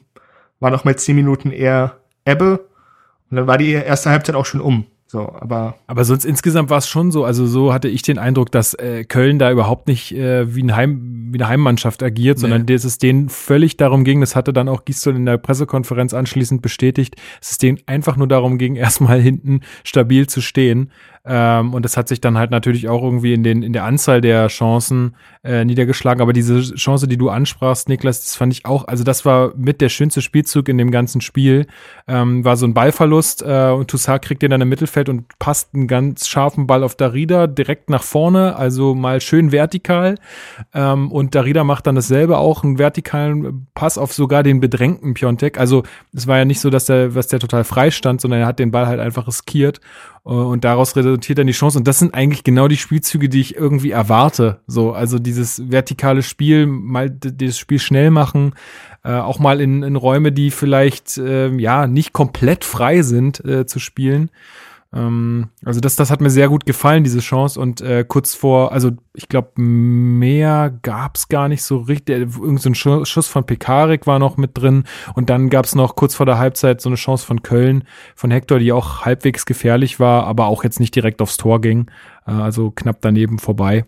war 0.59 0.71
noch 0.71 0.85
mal 0.85 0.95
10 0.95 1.15
Minuten 1.15 1.51
eher 1.51 1.97
Ebbe 2.25 2.65
und 3.29 3.38
dann 3.38 3.47
war 3.47 3.57
die 3.57 3.71
erste 3.71 4.09
Halbzeit 4.09 4.35
auch 4.35 4.45
schon 4.45 4.61
um. 4.61 4.85
So, 5.07 5.31
aber. 5.39 5.75
Aber 5.85 6.03
sonst 6.03 6.25
insgesamt 6.25 6.69
war 6.71 6.79
es 6.79 6.88
schon 6.88 7.11
so, 7.11 7.25
also 7.25 7.45
so 7.45 7.71
hatte 7.71 7.88
ich 7.88 8.01
den 8.01 8.17
Eindruck, 8.17 8.51
dass 8.51 8.73
äh, 8.73 9.03
Köln 9.03 9.38
da 9.38 9.51
überhaupt 9.51 9.88
nicht 9.88 10.11
äh, 10.15 10.55
wie, 10.55 10.63
ein 10.63 10.75
Heim, 10.75 11.27
wie 11.31 11.38
eine 11.38 11.47
Heimmannschaft 11.47 12.01
agiert, 12.01 12.39
sondern 12.39 12.63
Nee. 12.63 12.73
dass 12.73 12.83
es 12.85 12.97
denen 12.97 13.29
völlig 13.29 13.77
darum 13.77 14.03
ging, 14.03 14.19
das 14.19 14.35
hatte 14.35 14.51
dann 14.51 14.67
auch 14.67 14.83
Gistol 14.83 15.15
in 15.15 15.25
der 15.25 15.38
Pressekonferenz 15.38 16.15
anschließend 16.15 16.61
bestätigt, 16.63 17.15
dass 17.39 17.51
es 17.51 17.57
denen 17.59 17.77
einfach 17.85 18.17
nur 18.17 18.27
darum 18.27 18.57
ging, 18.57 18.75
erstmal 18.77 19.21
hinten 19.21 19.61
stabil 19.83 20.27
zu 20.27 20.41
stehen. 20.41 20.91
Ähm, 21.27 21.73
und 21.73 21.83
das 21.83 21.97
hat 21.97 22.07
sich 22.07 22.21
dann 22.21 22.38
halt 22.38 22.51
natürlich 22.51 22.88
auch 22.88 23.01
irgendwie 23.01 23.33
in, 23.33 23.43
den, 23.43 23.63
in 23.63 23.73
der 23.73 23.83
Anzahl 23.83 24.21
der 24.21 24.47
Chancen 24.47 25.15
äh, 25.43 25.65
niedergeschlagen. 25.65 26.21
Aber 26.21 26.33
diese 26.33 26.61
Chance, 26.75 27.07
die 27.07 27.17
du 27.17 27.29
ansprachst, 27.29 27.89
Niklas, 27.89 28.21
das 28.21 28.35
fand 28.35 28.53
ich 28.53 28.65
auch, 28.65 28.88
also 28.88 29.03
das 29.03 29.25
war 29.25 29.53
mit 29.55 29.81
der 29.81 29.89
schönste 29.89 30.21
Spielzug 30.21 30.69
in 30.69 30.77
dem 30.77 30.91
ganzen 30.91 31.21
Spiel. 31.21 31.65
Ähm, 32.07 32.45
war 32.45 32.57
so 32.57 32.67
ein 32.67 32.75
Ballverlust 32.75 33.41
äh, 33.41 33.71
und 33.71 33.89
Toussaint 33.89 34.21
kriegt 34.21 34.43
den 34.43 34.51
dann 34.51 34.61
im 34.61 34.69
Mittelfeld 34.69 35.09
und 35.09 35.25
passt 35.39 35.73
einen 35.73 35.88
ganz 35.88 36.27
scharfen 36.27 36.67
Ball 36.67 36.83
auf 36.83 36.93
Darida 36.95 37.47
direkt 37.47 37.89
nach 37.89 38.03
vorne, 38.03 38.55
also 38.55 38.93
mal 38.93 39.19
schön 39.19 39.51
vertikal. 39.51 40.15
Ähm, 40.75 41.11
und 41.11 41.33
Darida 41.33 41.63
macht 41.63 41.88
dann 41.88 41.95
dasselbe 41.95 42.38
auch, 42.38 42.63
einen 42.63 42.77
vertikalen 42.77 43.65
Pass 43.73 43.97
auf 43.97 44.13
sogar 44.13 44.43
den 44.43 44.59
bedrängten 44.59 45.15
Piontek. 45.15 45.59
Also 45.59 45.83
es 46.13 46.27
war 46.27 46.38
ja 46.38 46.45
nicht 46.45 46.59
so, 46.59 46.69
dass 46.69 46.85
der, 46.85 47.15
was 47.15 47.27
der 47.27 47.39
total 47.39 47.63
frei 47.63 47.89
stand, 47.89 48.21
sondern 48.21 48.41
er 48.41 48.45
hat 48.47 48.59
den 48.59 48.69
Ball 48.69 48.85
halt 48.85 48.99
einfach 48.99 49.27
riskiert. 49.27 49.81
Äh, 50.25 50.29
Und 50.29 50.63
daraus 50.63 50.95
resultiert 50.95 51.14
dann 51.17 51.47
die 51.47 51.54
Chance. 51.54 51.78
Und 51.78 51.88
das 51.88 51.99
sind 51.99 52.13
eigentlich 52.13 52.43
genau 52.43 52.67
die 52.67 52.78
Spielzüge, 52.78 53.30
die 53.30 53.41
ich 53.41 53.56
irgendwie 53.56 53.91
erwarte. 53.91 54.60
So, 54.67 54.93
also 54.93 55.19
dieses 55.19 55.69
vertikale 55.69 56.23
Spiel, 56.23 56.65
mal 56.65 57.10
dieses 57.10 57.58
Spiel 57.58 57.80
schnell 57.80 58.12
machen, 58.12 58.54
äh, 59.04 59.13
auch 59.13 59.39
mal 59.39 59.62
in, 59.62 59.84
in 59.84 59.95
Räume, 59.95 60.32
die 60.32 60.51
vielleicht 60.51 61.17
ähm, 61.17 61.60
ja 61.60 61.88
nicht 61.88 62.13
komplett 62.13 62.63
frei 62.65 63.01
sind 63.01 63.43
äh, 63.45 63.65
zu 63.65 63.80
spielen. 63.80 64.30
Ähm, 64.95 65.49
also 65.65 65.81
das, 65.81 65.97
das 65.97 66.10
hat 66.10 66.21
mir 66.21 66.29
sehr 66.29 66.47
gut 66.47 66.65
gefallen, 66.65 67.03
diese 67.03 67.19
Chance. 67.19 67.60
Und 67.60 67.81
äh, 67.81 68.05
kurz 68.08 68.34
vor, 68.34 68.71
also 68.71 68.91
ich 69.13 69.27
glaube, 69.27 69.62
mehr 69.62 70.73
gab's 70.81 71.27
gar 71.27 71.49
nicht 71.49 71.63
so 71.63 71.77
richtig. 71.79 72.17
Irgend 72.38 72.62
so 72.62 72.69
ein 72.69 72.75
Schu- 72.75 73.05
Schuss 73.05 73.27
von 73.27 73.45
Pekarik 73.45 74.08
war 74.08 74.19
noch 74.19 74.38
mit 74.38 74.58
drin. 74.58 74.86
Und 75.13 75.29
dann 75.29 75.49
gab's 75.49 75.75
noch 75.75 75.95
kurz 75.95 76.15
vor 76.15 76.25
der 76.25 76.38
Halbzeit 76.38 76.79
so 76.81 76.89
eine 76.89 76.95
Chance 76.95 77.25
von 77.25 77.43
Köln, 77.43 77.84
von 78.15 78.31
Hector, 78.31 78.58
die 78.58 78.71
auch 78.71 79.05
halbwegs 79.05 79.45
gefährlich 79.45 79.99
war, 79.99 80.25
aber 80.25 80.45
auch 80.47 80.63
jetzt 80.63 80.79
nicht 80.79 80.95
direkt 80.95 81.21
aufs 81.21 81.38
Tor 81.38 81.60
ging. 81.60 81.91
Äh, 82.25 82.31
also 82.31 82.71
knapp 82.71 82.99
daneben 83.01 83.38
vorbei. 83.38 83.86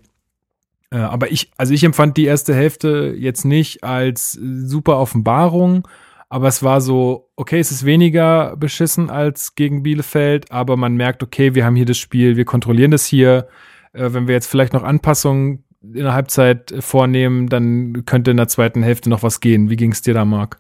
Äh, 0.90 0.98
aber 0.98 1.32
ich, 1.32 1.52
also 1.58 1.74
ich 1.74 1.84
empfand 1.84 2.18
die 2.18 2.26
erste 2.26 2.54
Hälfte 2.54 3.14
jetzt 3.18 3.46
nicht 3.46 3.84
als 3.84 4.36
äh, 4.36 4.42
super 4.42 5.00
Offenbarung, 5.00 5.88
aber 6.30 6.48
es 6.48 6.62
war 6.62 6.82
so, 6.82 7.30
okay, 7.36 7.60
es 7.60 7.72
ist 7.72 7.86
weniger 7.86 8.56
beschissen 8.58 9.10
als 9.10 9.56
gegen 9.56 9.84
Bielefeld, 9.84 10.52
aber 10.52 10.76
man 10.76 10.96
merkt, 10.96 11.24
okay, 11.24 11.56
wir 11.56 11.66
haben 11.66 11.76
hier 11.76 11.86
das 11.86 11.98
Spiel, 11.98 12.36
wir 12.36 12.46
kontrollieren 12.46 12.92
das 12.92 13.06
hier. 13.06 13.48
Äh, 13.94 14.14
wenn 14.14 14.28
wir 14.28 14.36
jetzt 14.36 14.48
vielleicht 14.48 14.74
noch 14.74 14.84
Anpassungen 14.84 15.64
in 15.82 16.04
der 16.04 16.14
Halbzeit 16.14 16.74
vornehmen, 16.80 17.48
dann 17.48 18.06
könnte 18.06 18.32
in 18.32 18.38
der 18.38 18.50
zweiten 18.50 18.84
Hälfte 18.84 19.10
noch 19.10 19.24
was 19.24 19.40
gehen. 19.40 19.70
Wie 19.70 19.78
ging's 19.78 20.02
dir 20.02 20.14
da, 20.14 20.26
Marc? 20.26 20.60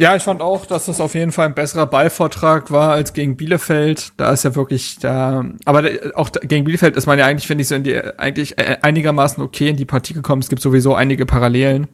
Ja, 0.00 0.14
ich 0.14 0.22
fand 0.22 0.40
auch, 0.40 0.64
dass 0.64 0.86
das 0.86 1.00
auf 1.00 1.14
jeden 1.14 1.32
Fall 1.32 1.46
ein 1.46 1.54
besserer 1.54 1.86
Ballvortrag 1.86 2.70
war 2.70 2.92
als 2.92 3.12
gegen 3.12 3.36
Bielefeld. 3.36 4.12
Da 4.16 4.30
ist 4.30 4.44
ja 4.44 4.54
wirklich 4.54 5.00
da, 5.00 5.44
aber 5.64 5.90
auch 6.14 6.30
gegen 6.30 6.64
Bielefeld 6.64 6.96
ist 6.96 7.06
man 7.06 7.18
ja 7.18 7.26
eigentlich, 7.26 7.48
finde 7.48 7.62
ich, 7.62 7.68
so 7.68 7.74
in 7.74 7.82
die, 7.82 8.00
eigentlich 8.16 8.56
äh, 8.58 8.78
einigermaßen 8.80 9.42
okay 9.42 9.68
in 9.68 9.76
die 9.76 9.84
Partie 9.84 10.14
gekommen. 10.14 10.40
Es 10.40 10.48
gibt 10.48 10.62
sowieso 10.62 10.94
einige 10.94 11.26
Parallelen 11.26 11.88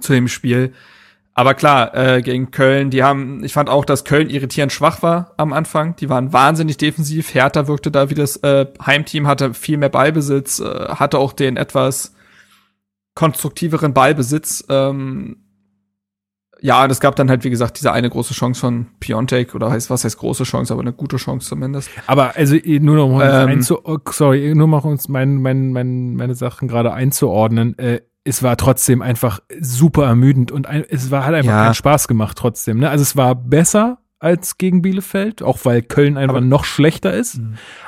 zu 0.00 0.12
dem 0.12 0.28
Spiel. 0.28 0.72
Aber 1.36 1.54
klar, 1.54 1.94
äh, 1.96 2.22
gegen 2.22 2.52
Köln, 2.52 2.90
die 2.90 3.02
haben, 3.02 3.42
ich 3.42 3.52
fand 3.52 3.68
auch, 3.68 3.84
dass 3.84 4.04
Köln 4.04 4.30
irritierend 4.30 4.72
schwach 4.72 5.02
war 5.02 5.32
am 5.36 5.52
Anfang. 5.52 5.96
Die 5.96 6.08
waren 6.08 6.32
wahnsinnig 6.32 6.76
defensiv. 6.76 7.34
Hertha 7.34 7.66
wirkte 7.66 7.90
da 7.90 8.08
wie 8.08 8.14
das 8.14 8.36
äh, 8.38 8.66
Heimteam, 8.84 9.26
hatte 9.26 9.52
viel 9.52 9.76
mehr 9.76 9.88
Ballbesitz, 9.88 10.60
äh, 10.60 10.88
hatte 10.90 11.18
auch 11.18 11.32
den 11.32 11.56
etwas 11.56 12.14
konstruktiveren 13.16 13.92
Ballbesitz. 13.92 14.64
Ähm, 14.68 15.38
ja, 16.60 16.84
und 16.84 16.90
es 16.90 17.00
gab 17.00 17.16
dann 17.16 17.28
halt, 17.28 17.42
wie 17.44 17.50
gesagt, 17.50 17.78
diese 17.78 17.92
eine 17.92 18.08
große 18.08 18.32
Chance 18.32 18.60
von 18.60 18.86
Piontek, 19.00 19.56
oder 19.56 19.70
heißt, 19.70 19.90
was 19.90 20.04
heißt 20.04 20.16
große 20.16 20.44
Chance, 20.44 20.72
aber 20.72 20.82
eine 20.82 20.92
gute 20.92 21.16
Chance 21.16 21.48
zumindest. 21.48 21.90
Aber 22.06 22.36
also 22.36 22.54
eh, 22.54 22.78
nur 22.78 22.96
noch 22.96 23.08
mal 23.08 23.42
Ähm. 23.42 23.48
einzu 23.48 23.80
oh, 23.84 23.98
sorry, 24.08 24.54
nur 24.54 24.68
mal 24.68 24.78
uns 24.78 25.08
mein, 25.08 25.42
mein, 25.42 25.72
mein, 25.72 26.14
meine 26.14 26.34
Sachen 26.36 26.68
gerade 26.68 26.92
einzuordnen. 26.92 27.76
Äh, 27.78 28.02
es 28.24 28.42
war 28.42 28.56
trotzdem 28.56 29.02
einfach 29.02 29.40
super 29.60 30.06
ermüdend 30.06 30.50
und 30.50 30.66
ein, 30.66 30.84
es 30.88 31.10
war 31.10 31.24
halt 31.24 31.36
einfach 31.36 31.50
Ja. 31.52 31.64
keinen 31.64 31.74
Spaß 31.74 32.08
gemacht 32.08 32.36
trotzdem. 32.38 32.78
Ne? 32.78 32.88
Also 32.90 33.02
es 33.02 33.16
war 33.16 33.34
besser 33.34 33.98
als 34.18 34.56
gegen 34.56 34.80
Bielefeld, 34.80 35.42
auch 35.42 35.58
weil 35.64 35.82
Köln 35.82 36.16
einfach 36.16 36.40
noch 36.40 36.64
schlechter 36.64 37.12
ist. 37.12 37.40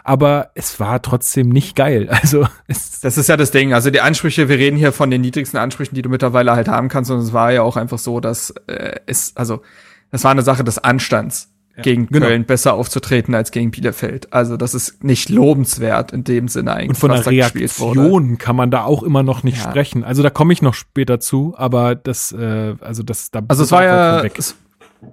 Aber 0.05 0.51
es 0.55 0.79
war 0.79 1.01
trotzdem 1.01 1.49
nicht 1.49 1.75
geil. 1.77 2.09
Also 2.23 2.47
es, 2.67 3.01
Das 3.01 3.17
ist 3.17 3.29
ja 3.31 3.39
das 3.39 3.51
Ding. 3.51 3.73
Also 3.73 3.91
die 3.91 4.03
Ansprüche, 4.03 4.49
wir 4.51 4.59
reden 4.59 4.77
hier 4.77 4.93
von 4.93 5.11
den 5.11 5.23
niedrigsten 5.23 5.57
Ansprüchen, 5.59 5.95
die 5.95 6.03
du 6.03 6.11
mittlerweile 6.11 6.53
halt 6.53 6.69
haben 6.69 6.89
kannst. 6.89 7.11
Und 7.11 7.21
es 7.21 7.33
war 7.33 7.53
ja 7.53 7.63
auch 7.63 7.79
einfach 7.79 7.99
so, 7.99 8.21
dass 8.21 8.51
äh, 8.67 8.97
es, 9.07 9.33
also, 9.37 9.63
das 10.11 10.25
war 10.25 10.31
eine 10.33 10.43
Sache 10.43 10.63
des 10.63 10.77
Anstands, 10.79 11.51
gegen 11.83 12.07
genau. 12.07 12.27
Köln 12.27 12.45
besser 12.45 12.75
aufzutreten 12.75 13.35
als 13.35 13.51
gegen 13.51 13.71
Bielefeld. 13.71 14.33
Also 14.33 14.57
das 14.57 14.75
ist 14.75 15.05
nicht 15.05 15.29
lobenswert 15.29 16.13
in 16.13 16.25
dem 16.25 16.49
Sinne 16.49 16.73
eigentlich. 16.73 16.89
und 16.91 16.99
von 16.99 17.11
der. 17.11 17.27
Reaktion 17.27 18.39
kann 18.39 18.57
man 18.57 18.71
da 18.71 18.85
auch 18.85 19.03
immer 19.03 19.23
noch 19.23 19.43
nicht 19.43 19.59
Ja. 19.59 19.71
sprechen. 19.71 20.05
Also 20.05 20.23
da 20.23 20.31
komme 20.31 20.53
ich 20.53 20.63
noch 20.63 20.75
später 20.75 21.21
zu, 21.21 21.55
aber 21.57 21.95
das, 21.95 22.33
äh, 22.33 22.75
also 22.81 23.03
das, 23.03 23.31
da 23.31 23.43
Also 23.49 23.63
es 23.65 23.73
war 23.73 23.85
ja, 23.85 24.23
es, 24.25 24.57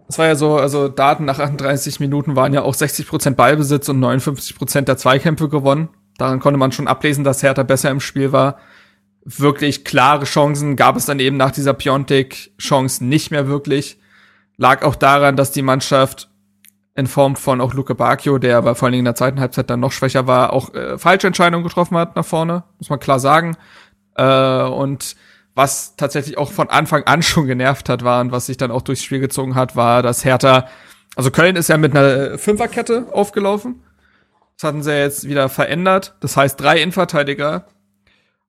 es 0.07 0.17
war 0.17 0.27
ja 0.27 0.35
so, 0.35 0.55
also 0.57 0.87
Daten 0.87 1.25
nach 1.25 1.39
38 1.39 1.99
Minuten 1.99 2.35
waren 2.35 2.53
ja 2.53 2.61
auch 2.61 2.73
60 2.73 3.07
Prozent 3.07 3.37
Ballbesitz 3.37 3.89
und 3.89 3.99
59 3.99 4.55
Prozent 4.57 4.87
der 4.87 4.97
Zweikämpfe 4.97 5.49
gewonnen. 5.49 5.89
Daran 6.17 6.39
konnte 6.39 6.57
man 6.59 6.71
schon 6.71 6.87
ablesen, 6.87 7.23
dass 7.23 7.43
Hertha 7.43 7.63
besser 7.63 7.89
im 7.89 7.99
Spiel 7.99 8.31
war. 8.31 8.57
Wirklich 9.25 9.83
klare 9.83 10.25
Chancen 10.25 10.75
gab 10.75 10.95
es 10.95 11.05
dann 11.05 11.19
eben 11.19 11.37
nach 11.37 11.51
dieser 11.51 11.73
Piontek-Chance 11.73 13.03
nicht 13.05 13.31
mehr 13.31 13.47
wirklich. 13.47 13.97
Lag 14.57 14.83
auch 14.83 14.95
daran, 14.95 15.35
dass 15.35 15.51
die 15.51 15.61
Mannschaft 15.61 16.29
in 16.95 17.07
Form 17.07 17.35
von 17.35 17.59
auch 17.59 17.73
Luke 17.73 17.95
Bacchio, 17.95 18.37
der 18.37 18.57
aber 18.57 18.75
vor 18.75 18.85
allen 18.85 18.93
Dingen 18.93 19.01
in 19.01 19.05
der 19.05 19.15
zweiten 19.15 19.39
Halbzeit 19.39 19.69
dann 19.69 19.79
noch 19.79 19.91
schwächer 19.91 20.27
war, 20.27 20.53
auch 20.53 20.73
äh, 20.73 20.97
falsche 20.97 21.27
Entscheidungen 21.27 21.63
getroffen 21.63 21.97
hat 21.97 22.15
nach 22.15 22.25
vorne, 22.25 22.63
muss 22.77 22.89
man 22.89 22.99
klar 22.99 23.19
sagen. 23.19 23.57
Äh, 24.15 24.63
und 24.63 25.15
was 25.55 25.95
tatsächlich 25.95 26.37
auch 26.37 26.51
von 26.51 26.69
Anfang 26.69 27.03
an 27.03 27.23
schon 27.23 27.47
genervt 27.47 27.89
hat, 27.89 28.03
war 28.03 28.21
und 28.21 28.31
was 28.31 28.45
sich 28.45 28.57
dann 28.57 28.71
auch 28.71 28.81
durchs 28.81 29.03
Spiel 29.03 29.19
gezogen 29.19 29.55
hat, 29.55 29.75
war, 29.75 30.03
dass 30.03 30.23
Hertha, 30.23 30.67
also 31.15 31.31
Köln 31.31 31.55
ist 31.55 31.69
ja 31.69 31.77
mit 31.77 31.95
einer 31.95 32.37
Fünferkette 32.37 33.07
aufgelaufen. 33.11 33.81
Das 34.57 34.67
hatten 34.67 34.83
sie 34.83 34.91
ja 34.91 34.99
jetzt 34.99 35.27
wieder 35.27 35.49
verändert. 35.49 36.15
Das 36.19 36.37
heißt 36.37 36.61
drei 36.61 36.79
Innenverteidiger. 36.79 37.65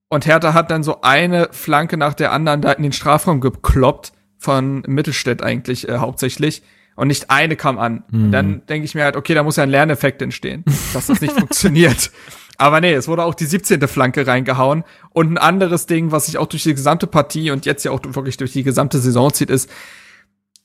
Und 0.08 0.26
Hertha 0.26 0.52
hat 0.52 0.70
dann 0.70 0.82
so 0.82 1.00
eine 1.00 1.48
Flanke 1.50 1.96
nach 1.96 2.14
der 2.14 2.30
anderen 2.30 2.60
da 2.60 2.72
in 2.72 2.82
den 2.82 2.92
Strafraum 2.92 3.40
gekloppt, 3.40 4.12
von 4.38 4.82
Mittelstädt 4.86 5.42
eigentlich 5.42 5.88
äh, 5.88 5.96
hauptsächlich. 5.96 6.62
Und 6.96 7.08
nicht 7.08 7.30
eine 7.30 7.56
kam 7.56 7.78
an. 7.78 8.04
Dann 8.30 8.62
denke 8.66 8.84
ich 8.84 8.94
mir 8.94 9.04
halt, 9.04 9.16
okay, 9.16 9.34
da 9.34 9.42
muss 9.42 9.56
ja 9.56 9.64
ein 9.64 9.70
Lerneffekt 9.70 10.22
entstehen, 10.22 10.64
dass 10.92 11.06
das 11.06 11.20
nicht 11.20 11.32
funktioniert. 11.38 12.10
Aber 12.56 12.80
nee, 12.80 12.92
es 12.92 13.08
wurde 13.08 13.24
auch 13.24 13.34
die 13.34 13.46
17. 13.46 13.86
Flanke 13.88 14.26
reingehauen. 14.26 14.84
Und 15.10 15.32
ein 15.32 15.38
anderes 15.38 15.86
Ding, 15.86 16.12
was 16.12 16.26
sich 16.26 16.38
auch 16.38 16.46
durch 16.46 16.62
die 16.62 16.74
gesamte 16.74 17.06
Partie 17.06 17.50
und 17.50 17.66
jetzt 17.66 17.84
ja 17.84 17.90
auch 17.90 18.00
wirklich 18.02 18.36
durch 18.36 18.52
die 18.52 18.62
gesamte 18.62 18.98
Saison 18.98 19.32
zieht, 19.32 19.50
ist, 19.50 19.68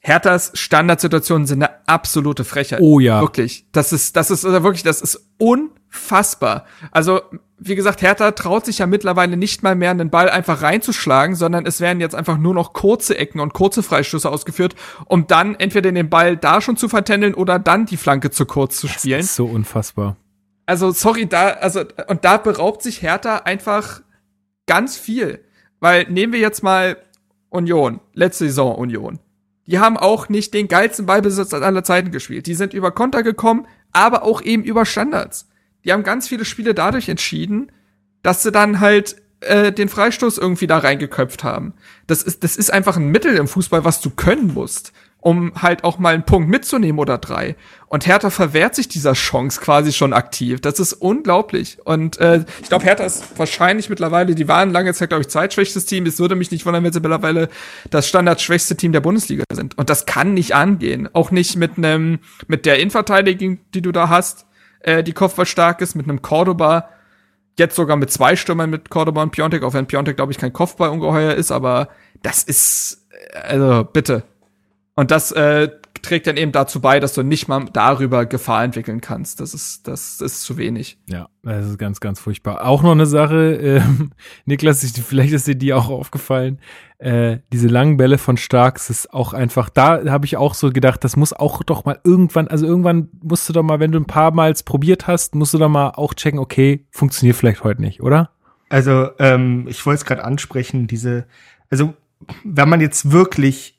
Herthas 0.02 0.52
Standardsituationen 0.54 1.46
sind 1.46 1.63
eine 1.63 1.88
absolute 1.88 2.46
Frechheit. 2.46 2.80
Oh 2.82 3.00
ja. 3.00 3.22
Wirklich. 3.22 3.65
Das 3.72 3.92
ist, 3.92 4.15
das 4.15 4.32
ist 4.32 4.46
also 4.46 4.63
wirklich, 4.63 4.84
das 4.84 5.02
ist 5.02 5.30
unfassbar. 5.38 6.65
Also, 6.92 7.22
wie 7.60 7.76
gesagt, 7.76 8.02
Hertha 8.02 8.32
traut 8.32 8.65
sich 8.65 8.80
ja 8.80 8.88
mittlerweile 8.88 9.36
nicht 9.36 9.63
mal 9.63 9.76
mehr, 9.76 9.91
einen 9.91 10.10
Ball 10.10 10.30
einfach 10.30 10.62
reinzuschlagen, 10.62 11.36
sondern 11.36 11.65
es 11.65 11.82
werden 11.82 12.00
jetzt 12.00 12.15
einfach 12.15 12.38
nur 12.38 12.54
noch 12.54 12.74
kurze 12.74 13.17
Ecken 13.17 13.39
und 13.39 13.54
kurze 13.54 13.84
Freischüsse 13.84 14.30
ausgeführt, 14.30 14.76
um 15.06 15.28
dann 15.28 15.56
entweder 15.56 15.91
den 15.91 16.10
Ball 16.10 16.38
da 16.38 16.62
schon 16.62 16.78
zu 16.78 16.88
vertändeln 16.88 17.34
oder 17.34 17.60
dann 17.60 17.86
die 17.86 17.98
Flanke 17.98 18.32
zu 18.32 18.45
kurz 18.45 18.78
zu 18.78 18.88
spielen. 18.88 19.19
ist 19.19 19.36
so 19.36 19.45
unfassbar. 19.45 20.15
Also, 20.65 20.91
sorry, 20.91 21.26
da, 21.26 21.50
also, 21.50 21.84
und 22.08 22.24
da 22.26 22.38
beraubt 22.38 22.82
sich 22.82 23.02
Hertha 23.02 23.38
einfach 23.38 24.02
ganz 24.65 24.98
viel. 24.98 25.43
Weil 25.80 26.06
nehmen 26.10 26.34
wir 26.34 26.39
jetzt 26.39 26.62
mal 26.63 26.98
Union, 27.50 28.00
letzte 28.13 28.45
Saison 28.45 28.76
Union. 28.76 29.19
Die 29.65 29.80
haben 29.80 29.98
auch 29.98 30.30
nicht 30.30 30.54
den 30.54 30.67
geilsten 30.67 31.06
Ballbesitz 31.06 31.54
aller 31.54 31.84
Zeiten 31.84 32.12
gespielt. 32.12 32.48
Die 32.48 32.56
sind 32.56 32.74
über 32.74 32.91
Konter 32.91 33.24
gekommen, 33.24 33.67
aber 33.91 34.24
auch 34.24 34.41
eben 34.41 34.63
über 34.63 34.86
Standards. 34.86 35.48
Die 35.89 35.93
haben 35.93 36.04
ganz 36.04 36.28
viele 36.28 36.45
Spiele 36.45 36.75
dadurch 36.75 37.10
entschieden, 37.10 37.71
dass 38.21 38.43
sie 38.43 38.52
dann 38.52 38.80
halt 38.80 39.15
äh, 39.39 39.71
den 39.71 39.89
Freistoß 39.89 40.38
irgendwie 40.38 40.67
da 40.67 40.78
reingeköpft 40.78 41.43
haben. 41.43 41.73
Das 42.06 42.21
ist, 42.21 42.43
das 42.43 42.58
ist 42.58 42.71
einfach 42.71 42.95
ein 42.95 43.08
Mittel 43.08 43.36
im 43.36 43.47
Fußball, 43.47 43.86
was 43.86 43.99
du 43.99 44.12
können 44.12 44.54
musst. 44.54 44.93
um 45.21 45.52
halt 45.62 45.84
auch 45.84 45.99
mal 45.99 46.13
einen 46.13 46.23
Punkt 46.23 46.49
mitzunehmen 46.49 46.99
oder 46.99 47.17
drei. 47.17 47.56
Und 47.88 48.08
Hertha 48.08 48.30
verwehrt 48.30 48.75
sich 48.75 48.88
dieser 48.88 49.13
Chance 49.13 49.60
quasi 49.60 49.91
schon 49.91 50.13
aktiv. 50.13 50.62
Das 50.62 50.80
ist 50.80 50.93
unglaublich. 50.93 51.78
Und 51.84 52.19
äh, 52.19 52.45
ich 52.62 52.69
glaube, 52.69 52.86
Hertha 52.86 53.04
ist 53.04 53.38
wahrscheinlich 53.38 53.89
mittlerweile, 53.89 54.34
die 54.36 54.47
waren 54.47 54.71
lange 54.71 54.93
Zeit, 54.93 55.10
glaube 55.10 55.21
ich, 55.21 55.28
zweitschwächstes 55.28 55.86
Team. 55.86 56.06
Es 56.06 56.19
würde 56.19 56.36
mich 56.36 56.52
nicht 56.52 56.65
wundern, 56.65 56.84
wenn 56.84 56.93
sie 56.93 57.02
mittlerweile 57.02 57.49
das 57.89 58.07
standardschwächste 58.07 58.78
Team 58.78 58.93
der 58.93 59.01
Bundesliga 59.01 59.43
sind. 59.51 59.78
Und 59.78 59.89
das 59.89 60.05
kann 60.05 60.34
nicht 60.34 60.55
angehen. 60.55 61.09
Auch 61.14 61.32
nicht 61.32 61.57
mit 61.57 61.78
einem, 61.78 62.20
mit 62.47 62.66
der 62.66 62.80
Innenverteidigung, 62.80 63.59
die 63.74 63.82
du 63.82 63.91
da 63.91 64.07
hast, 64.07 64.45
äh, 64.80 65.03
die 65.03 65.13
Kopfball 65.13 65.45
stark 65.45 65.82
ist, 65.82 65.95
mit 65.95 66.07
einem 66.07 66.21
Cordoba, 66.21 66.89
jetzt 67.57 67.75
sogar 67.75 67.97
mit 67.97 68.11
zwei 68.11 68.36
Stürmern 68.36 68.69
mit 68.69 68.89
Cordoba 68.89 69.23
und 69.23 69.32
Piontek, 69.32 69.63
auch 69.63 69.73
wenn 69.73 69.88
Piontek, 69.88 70.15
glaube 70.15 70.32
ich, 70.32 70.38
kein 70.38 70.53
Kopfballungeheuer 70.53 71.34
ist, 71.34 71.51
aber 71.51 71.89
das 72.21 72.43
ist, 72.43 73.07
äh, 73.34 73.38
also 73.38 73.84
bitte, 73.84 74.23
und 74.95 75.11
das 75.11 75.32
äh, 75.32 75.69
trägt 76.02 76.28
dann 76.28 76.38
eben 76.38 76.52
dazu 76.52 76.82
bei, 76.82 77.00
dass 77.00 77.14
du 77.14 77.24
nicht 77.24 77.47
mal 77.47 77.66
darüber 77.72 78.26
Gefahr 78.26 78.64
entwickeln 78.64 79.02
kannst. 79.02 79.39
Das 79.39 79.54
ist, 79.54 79.88
das 79.88 80.22
ist 80.22 80.41
zu 80.43 80.58
wenig. 80.58 80.97
Ja, 81.08 81.30
das 81.43 81.68
ist 81.68 81.78
ganz, 81.78 82.00
ganz 82.00 82.20
furchtbar. 82.20 82.66
Auch 82.66 82.84
noch 82.84 82.91
eine 82.91 83.06
Sache, 83.06 83.54
ähm, 83.54 84.12
Niklas, 84.45 84.84
ich, 84.84 84.93
vielleicht 84.93 85.34
ist 85.34 85.47
dir 85.47 85.56
die 85.56 85.74
auch 85.74 85.89
aufgefallen. 85.89 86.60
Äh, 86.97 87.39
diese 87.54 87.68
langen 87.68 87.97
Bälle 87.97 88.18
von 88.18 88.38
Starks 88.38 88.89
ist 88.89 89.14
auch 89.14 89.34
einfach, 89.34 89.70
da 89.70 90.04
habe 90.10 90.26
ich 90.26 90.36
auch 90.38 90.54
so 90.54 90.72
gedacht, 90.72 91.04
das 91.04 91.16
muss 91.16 91.32
auch 91.32 91.64
doch 91.64 91.86
mal 91.86 92.00
irgendwann, 92.04 92.47
also 92.50 92.66
irgendwann 92.66 93.10
musst 93.22 93.47
du 93.47 93.54
doch 93.54 93.64
mal, 93.64 93.80
wenn 93.80 93.91
du 93.91 94.00
ein 94.00 94.06
paar 94.06 94.32
Mal 94.32 94.54
probiert 94.66 95.08
hast, 95.08 95.36
musst 95.36 95.54
du 95.54 95.58
doch 95.58 95.70
mal 95.70 95.91
auch 95.91 96.14
checken, 96.14 96.39
okay, 96.39 96.86
funktioniert 96.91 97.38
vielleicht 97.38 97.64
heute 97.64 97.82
nicht, 97.82 98.02
oder? 98.02 98.32
Also, 98.68 99.10
ähm, 99.18 99.66
ich 99.68 99.86
wollte 99.86 100.00
es 100.00 100.06
gerade 100.06 100.26
ansprechen, 100.26 100.88
diese, 100.88 101.26
also 101.70 101.93
wenn 102.43 102.70
man 102.70 102.82
jetzt 102.82 103.12
wirklich 103.12 103.78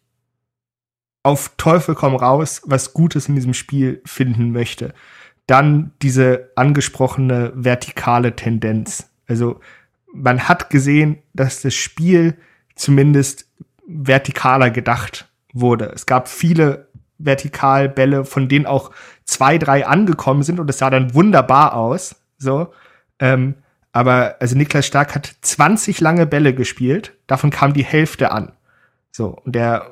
auf 1.22 1.52
Teufel 1.56 1.94
komm 1.94 2.14
raus 2.14 2.62
was 2.64 2.92
Gutes 2.94 3.28
in 3.28 3.34
diesem 3.34 3.54
Spiel 3.54 4.00
finden 4.04 4.52
möchte, 4.52 4.94
dann 5.46 5.92
diese 6.02 6.50
angesprochene 6.56 7.52
vertikale 7.54 8.36
Tendenz. 8.36 9.10
Also 9.26 9.60
man 10.12 10.48
hat 10.48 10.70
gesehen, 10.70 11.18
dass 11.34 11.62
das 11.62 11.74
Spiel 11.74 12.36
zumindest 12.74 13.46
vertikaler 13.86 14.70
gedacht 14.70 15.28
wurde. 15.52 15.86
Es 15.94 16.06
gab 16.06 16.28
viele 16.28 16.88
Vertikalbälle, 17.18 18.24
von 18.24 18.48
denen 18.48 18.66
auch 18.66 18.90
zwei, 19.24 19.58
drei 19.58 19.86
angekommen 19.86 20.42
sind 20.42 20.58
und 20.58 20.70
es 20.70 20.78
sah 20.78 20.90
dann 20.90 21.14
wunderbar 21.14 21.74
aus. 21.74 22.16
So, 22.38 22.72
ähm, 23.18 23.56
aber 23.92 24.36
also 24.40 24.56
Niklas 24.56 24.86
Stark 24.86 25.14
hat 25.14 25.34
20 25.40 26.00
lange 26.00 26.26
Bälle 26.26 26.54
gespielt, 26.54 27.16
davon 27.26 27.50
kam 27.50 27.72
die 27.72 27.84
Hälfte 27.84 28.32
an. 28.32 28.52
So 29.10 29.36
und 29.44 29.54
der 29.54 29.86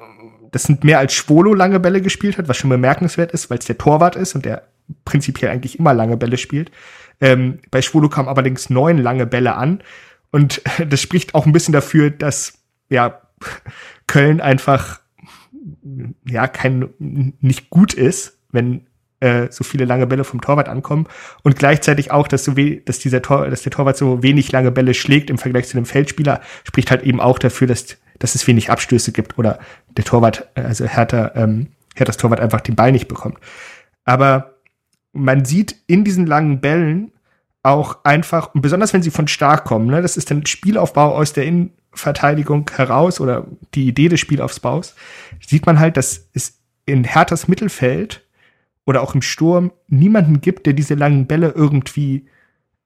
das 0.51 0.64
sind 0.64 0.84
mehr 0.84 0.99
als 0.99 1.14
Schwolo 1.14 1.55
lange 1.55 1.80
Bälle 1.80 2.01
gespielt 2.01 2.38
hat, 2.38 2.49
was 2.49 2.57
schon 2.57 2.70
bemerkenswert 2.70 3.32
ist, 3.32 3.51
weil 3.51 3.59
es 3.59 3.66
der 3.66 3.78
Torwart 3.78 4.16
ist 4.16 4.34
und 4.34 4.44
der 4.44 4.62
prinzipiell 5.05 5.51
eigentlich 5.51 5.78
immer 5.78 5.94
lange 5.94 6.16
Bälle 6.16 6.38
spielt. 6.38 6.70
Ähm, 7.20 7.59
bei 7.70 7.82
Schwolo 7.82 8.09
kamen 8.09 8.28
allerdings 8.28 8.70
neun 8.70 8.99
lange 8.99 9.26
Bälle 9.26 9.55
an. 9.55 9.82
Und 10.30 10.62
das 10.88 11.01
spricht 11.01 11.34
auch 11.34 11.46
ein 11.46 11.53
bisschen 11.53 11.72
dafür, 11.72 12.11
dass 12.11 12.55
ja 12.88 13.20
Köln 14.07 14.40
einfach 14.40 15.01
ja 16.26 16.46
kein 16.49 16.90
nicht 16.99 17.70
gut 17.70 17.94
ist, 17.94 18.38
wenn 18.51 18.86
äh, 19.20 19.49
so 19.51 19.64
viele 19.64 19.84
lange 19.84 20.07
Bälle 20.07 20.24
vom 20.24 20.40
Torwart 20.40 20.68
ankommen 20.68 21.07
und 21.42 21.57
gleichzeitig 21.57 22.11
auch, 22.11 22.28
dass 22.28 22.44
so 22.44 22.57
weh, 22.57 22.80
dass 22.84 22.99
dieser 22.99 23.20
Tor, 23.20 23.49
dass 23.49 23.62
der 23.62 23.72
Torwart 23.72 23.96
so 23.96 24.22
wenig 24.22 24.53
lange 24.53 24.70
Bälle 24.70 24.94
schlägt 24.94 25.30
im 25.30 25.38
Vergleich 25.38 25.66
zu 25.68 25.76
dem 25.76 25.86
Feldspieler, 25.86 26.40
spricht 26.64 26.90
halt 26.90 27.03
eben 27.03 27.20
auch 27.20 27.38
dafür, 27.38 27.66
dass 27.66 27.99
dass 28.19 28.35
es 28.35 28.47
wenig 28.47 28.71
Abstöße 28.71 29.12
gibt 29.12 29.39
oder 29.39 29.59
der 29.97 30.05
Torwart, 30.05 30.49
also 30.55 30.87
Hertha, 30.87 31.33
ähm, 31.35 31.69
Herthas 31.95 32.16
Torwart 32.16 32.41
einfach 32.41 32.61
den 32.61 32.77
Ball 32.77 32.93
nicht 32.93 33.09
bekommt. 33.09 33.39
Aber 34.05 34.55
man 35.12 35.45
sieht 35.45 35.77
in 35.87 36.05
diesen 36.05 36.27
langen 36.27 36.61
Bällen 36.61 37.12
auch 37.62 38.05
einfach, 38.05 38.55
und 38.55 38.62
besonders 38.62 38.93
wenn 38.93 39.03
sie 39.03 39.11
von 39.11 39.29
stark 39.29 39.64
kommen, 39.64 39.89
ne, 39.89 40.01
das 40.01 40.16
ist 40.16 40.31
dann 40.31 40.47
Spielaufbau 40.47 41.14
aus 41.14 41.33
der 41.33 41.45
Innenverteidigung 41.45 42.71
heraus 42.75 43.21
oder 43.21 43.47
die 43.75 43.89
Idee 43.89 44.09
des 44.09 44.21
Spielaufbaus, 44.21 44.95
sieht 45.47 45.66
man 45.66 45.79
halt, 45.79 45.97
dass 45.97 46.29
es 46.33 46.61
in 46.87 47.05
Herthas 47.05 47.49
Mittelfeld 47.49 48.25
oder 48.87 49.03
auch 49.03 49.14
im 49.14 49.23
Sturm 49.23 49.73
niemanden 49.89 50.41
gibt, 50.41 50.66
der 50.66 50.73
diese 50.73 50.95
langen 50.95 51.27
Bälle 51.27 51.51
irgendwie 51.51 52.27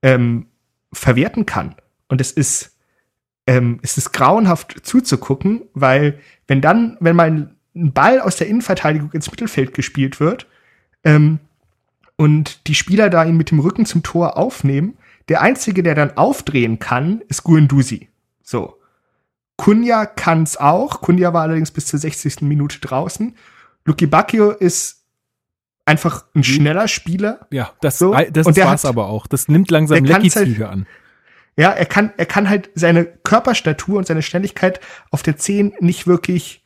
ähm, 0.02 0.46
verwerten 0.92 1.46
kann. 1.46 1.76
Und 2.08 2.20
es 2.20 2.32
ist 2.32 2.76
ähm, 3.46 3.80
es 3.82 3.98
ist 3.98 4.12
grauenhaft 4.12 4.84
zuzugucken, 4.86 5.62
weil 5.74 6.18
wenn 6.46 6.60
dann, 6.60 6.96
wenn 7.00 7.16
mal 7.16 7.30
ein 7.74 7.92
Ball 7.92 8.20
aus 8.20 8.36
der 8.36 8.48
Innenverteidigung 8.48 9.12
ins 9.12 9.30
Mittelfeld 9.30 9.74
gespielt 9.74 10.20
wird 10.20 10.46
ähm, 11.04 11.38
und 12.16 12.66
die 12.66 12.74
Spieler 12.74 13.10
da 13.10 13.24
ihn 13.24 13.36
mit 13.36 13.50
dem 13.50 13.60
Rücken 13.60 13.86
zum 13.86 14.02
Tor 14.02 14.36
aufnehmen, 14.36 14.96
der 15.28 15.40
einzige, 15.40 15.82
der 15.82 15.94
dann 15.94 16.16
aufdrehen 16.16 16.78
kann, 16.78 17.22
ist 17.28 17.44
Guendouzi. 17.44 18.08
So. 18.42 18.78
Kunja 19.56 20.06
kann's 20.06 20.56
auch. 20.56 21.00
Kunja 21.00 21.32
war 21.32 21.42
allerdings 21.42 21.70
bis 21.70 21.86
zur 21.86 21.98
60. 21.98 22.42
Minute 22.42 22.80
draußen. 22.80 23.34
Luki 23.84 24.06
Bacchio 24.06 24.50
ist 24.50 25.04
einfach 25.84 26.24
ein 26.34 26.44
schneller 26.44 26.88
Spieler. 26.88 27.46
Ja, 27.50 27.72
das, 27.80 27.98
so. 27.98 28.14
das 28.14 28.46
und 28.46 28.56
war's 28.56 28.84
hat, 28.84 28.88
aber 28.88 29.06
auch. 29.06 29.26
Das 29.26 29.48
nimmt 29.48 29.70
langsam 29.70 30.04
Lecky-Züge 30.04 30.64
halt, 30.64 30.72
an. 30.72 30.86
Ja, 31.56 31.70
er 31.70 31.86
kann, 31.86 32.12
er 32.16 32.26
kann 32.26 32.48
halt 32.48 32.70
seine 32.74 33.04
Körperstatur 33.04 33.98
und 33.98 34.06
seine 34.06 34.22
Schnelligkeit 34.22 34.80
auf 35.10 35.22
der 35.22 35.36
10 35.36 35.74
nicht 35.80 36.06
wirklich 36.06 36.64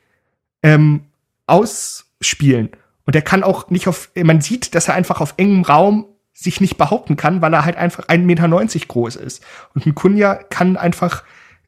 ähm, 0.63 1.01
ausspielen. 1.45 2.69
Und 3.05 3.15
er 3.15 3.21
kann 3.21 3.43
auch 3.43 3.69
nicht 3.69 3.87
auf, 3.87 4.11
man 4.15 4.41
sieht, 4.41 4.75
dass 4.75 4.87
er 4.87 4.93
einfach 4.93 5.21
auf 5.21 5.33
engem 5.37 5.63
Raum 5.63 6.05
sich 6.33 6.61
nicht 6.61 6.77
behaupten 6.77 7.15
kann, 7.15 7.41
weil 7.41 7.53
er 7.53 7.65
halt 7.65 7.77
einfach 7.77 8.07
1,90 8.07 8.17
Meter 8.19 8.47
groß 8.87 9.15
ist. 9.15 9.43
Und 9.73 9.85
ein 9.85 9.95
Kunja 9.95 10.35
kann 10.35 10.77
einfach, 10.77 11.23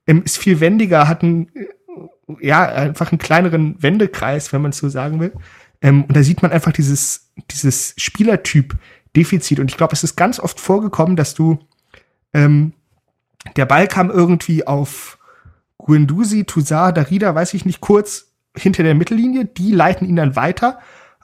ähm, 0.06 0.22
ist 0.24 0.38
viel 0.38 0.60
wendiger, 0.60 1.08
hat 1.08 1.24
einen, 1.24 1.50
äh, 1.56 2.46
ja, 2.46 2.66
einfach 2.66 3.12
einen 3.12 3.20
kleineren 3.20 3.82
Wendekreis, 3.82 4.54
wenn 4.54 4.62
man 4.62 4.72
es 4.72 4.78
so 4.78 4.90
sagen 4.90 5.20
will. 5.20 5.34
Ähm, 5.82 6.04
und 6.04 6.16
da 6.16 6.24
sieht 6.24 6.42
man 6.42 6.52
einfach 6.52 6.72
dieses, 6.72 7.32
dieses 7.50 7.96
Spielertyp-Defizit. 7.98 9.60
Und 9.60 9.72
ich 9.72 9.78
glaube, 9.78 9.94
es 9.94 10.04
ist 10.04 10.16
ganz 10.16 10.40
oft 10.40 10.60
vorgekommen, 10.60 11.16
dass 11.16 11.34
du 11.34 11.60
ähm, 12.34 12.74
der 13.56 13.66
Ball 13.66 13.88
kam 13.88 14.10
irgendwie 14.10 14.68
auf 14.68 15.18
Guendouzi, 15.78 16.46
Toussaint, 16.46 16.98
Darida, 16.98 17.34
weiß 17.34 17.54
ich 17.54 17.66
nicht, 17.66 17.82
kurz 17.82 18.28
hinter 18.56 18.84
der 18.84 18.96
Mittellinie. 18.96 19.46
Die 19.46 19.72
leiten 19.72 20.08
ihn 20.08 20.16
dann 20.16 20.36
weiter 20.36 20.80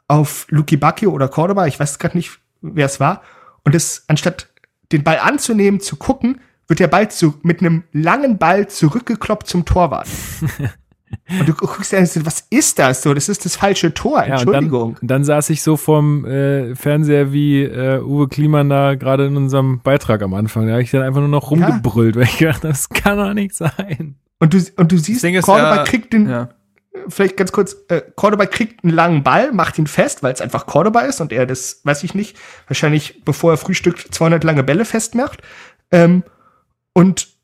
auf 0.08 0.46
Luki 0.50 0.78
Bacchio 0.78 1.12
oder 1.12 1.28
Cordoba, 1.28 1.66
ich 1.68 1.80
weiß 1.80 2.00
gerade 2.00 2.18
nicht, 2.18 2.40
wer 2.62 2.86
es 2.86 3.00
war. 3.00 3.22
Und 3.64 3.76
es, 3.76 4.06
anstatt 4.08 4.50
den 4.92 5.04
Ball 5.04 5.20
anzunehmen, 5.20 5.80
zu 5.80 5.96
gucken, 5.96 6.42
wird 6.68 6.80
der 6.80 6.88
Ball 6.88 7.10
zu, 7.10 7.36
mit 7.44 7.60
einem 7.60 7.84
langen 7.92 8.38
Ball 8.38 8.68
zurückgekloppt 8.68 9.48
zum 9.48 9.66
Torwart. 9.66 10.08
Und 11.40 11.48
du 11.48 11.54
guckst 11.54 11.92
dir 11.92 12.00
an, 12.00 12.10
was 12.24 12.46
ist 12.50 12.80
das 12.80 13.02
so? 13.02 13.14
Das 13.14 13.30
ist 13.30 13.46
das 13.46 13.56
falsche 13.56 13.94
Tor, 13.94 14.24
Entschuldigung. 14.24 14.94
Ja, 14.94 14.98
dann, 15.00 15.08
dann, 15.08 15.24
saß 15.24 15.50
ich 15.50 15.62
so 15.62 15.78
vorm 15.78 16.26
äh, 16.26 16.76
Fernseher 16.76 17.32
wie 17.32 17.64
äh, 17.64 18.02
Uwe 18.02 18.28
Kliman 18.28 18.70
da 18.70 18.96
gerade 18.96 19.26
in 19.26 19.38
unserem 19.38 19.82
Beitrag 19.82 20.22
am 20.22 20.34
Anfang. 20.34 20.68
Da 20.68 20.74
habe 20.74 20.84
ich 20.84 20.92
dann 20.92 21.02
einfach 21.02 21.22
nur 21.22 21.30
noch 21.30 21.52
rumgebrüllt, 21.52 22.16
ja. 22.16 22.22
weil 22.22 22.28
ich 22.28 22.38
gedacht 22.38 22.64
das 22.64 22.90
kann 22.90 23.18
doch 23.18 23.34
nicht 23.34 23.56
sein. 23.56 24.16
Und 24.40 24.54
du, 24.54 24.60
und 24.78 24.92
du 24.92 24.98
siehst, 24.98 25.24
Cordoba 25.24 25.78
ja, 25.78 25.84
kriegt 25.84 26.14
den, 26.14 26.30
ja. 26.30 26.50
vielleicht 27.08 27.38
ganz 27.38 27.52
kurz, 27.52 27.76
äh, 27.88 28.02
Cordoba 28.16 28.46
kriegt 28.46 28.84
einen 28.84 28.94
langen 28.94 29.24
Ball, 29.24 29.52
macht 29.52 29.80
ihn 29.80 29.88
fest, 29.88 30.24
weil 30.24 30.34
es 30.34 30.42
einfach 30.42 30.66
Cordoba 30.66 31.02
ist 31.02 31.22
und 31.22 31.32
er 31.32 31.46
das, 31.46 31.82
weiß 31.84 32.04
ich 32.04 32.14
nicht, 32.14 32.38
wahrscheinlich 32.68 33.24
bevor 33.24 33.54
er 33.54 33.58
frühstückt 33.58 34.14
200 34.14 34.44
lange 34.44 34.64
Bälle 34.64 34.86
festmacht. 34.86 35.42
Ähm, 35.92 36.24
und 36.94 37.35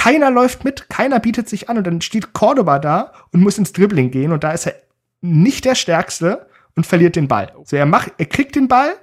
keiner 0.00 0.30
läuft 0.30 0.64
mit, 0.64 0.88
keiner 0.88 1.20
bietet 1.20 1.46
sich 1.46 1.68
an 1.68 1.76
und 1.76 1.86
dann 1.86 2.00
steht 2.00 2.32
Cordoba 2.32 2.78
da 2.78 3.12
und 3.32 3.42
muss 3.42 3.58
ins 3.58 3.74
Dribbling 3.74 4.10
gehen 4.10 4.32
und 4.32 4.42
da 4.44 4.52
ist 4.52 4.66
er 4.66 4.74
nicht 5.20 5.66
der 5.66 5.74
Stärkste 5.74 6.46
und 6.74 6.86
verliert 6.86 7.16
den 7.16 7.28
Ball. 7.28 7.52
So, 7.64 7.76
er 7.76 7.84
macht, 7.84 8.14
er 8.16 8.24
kriegt 8.24 8.56
den 8.56 8.66
Ball, 8.66 8.94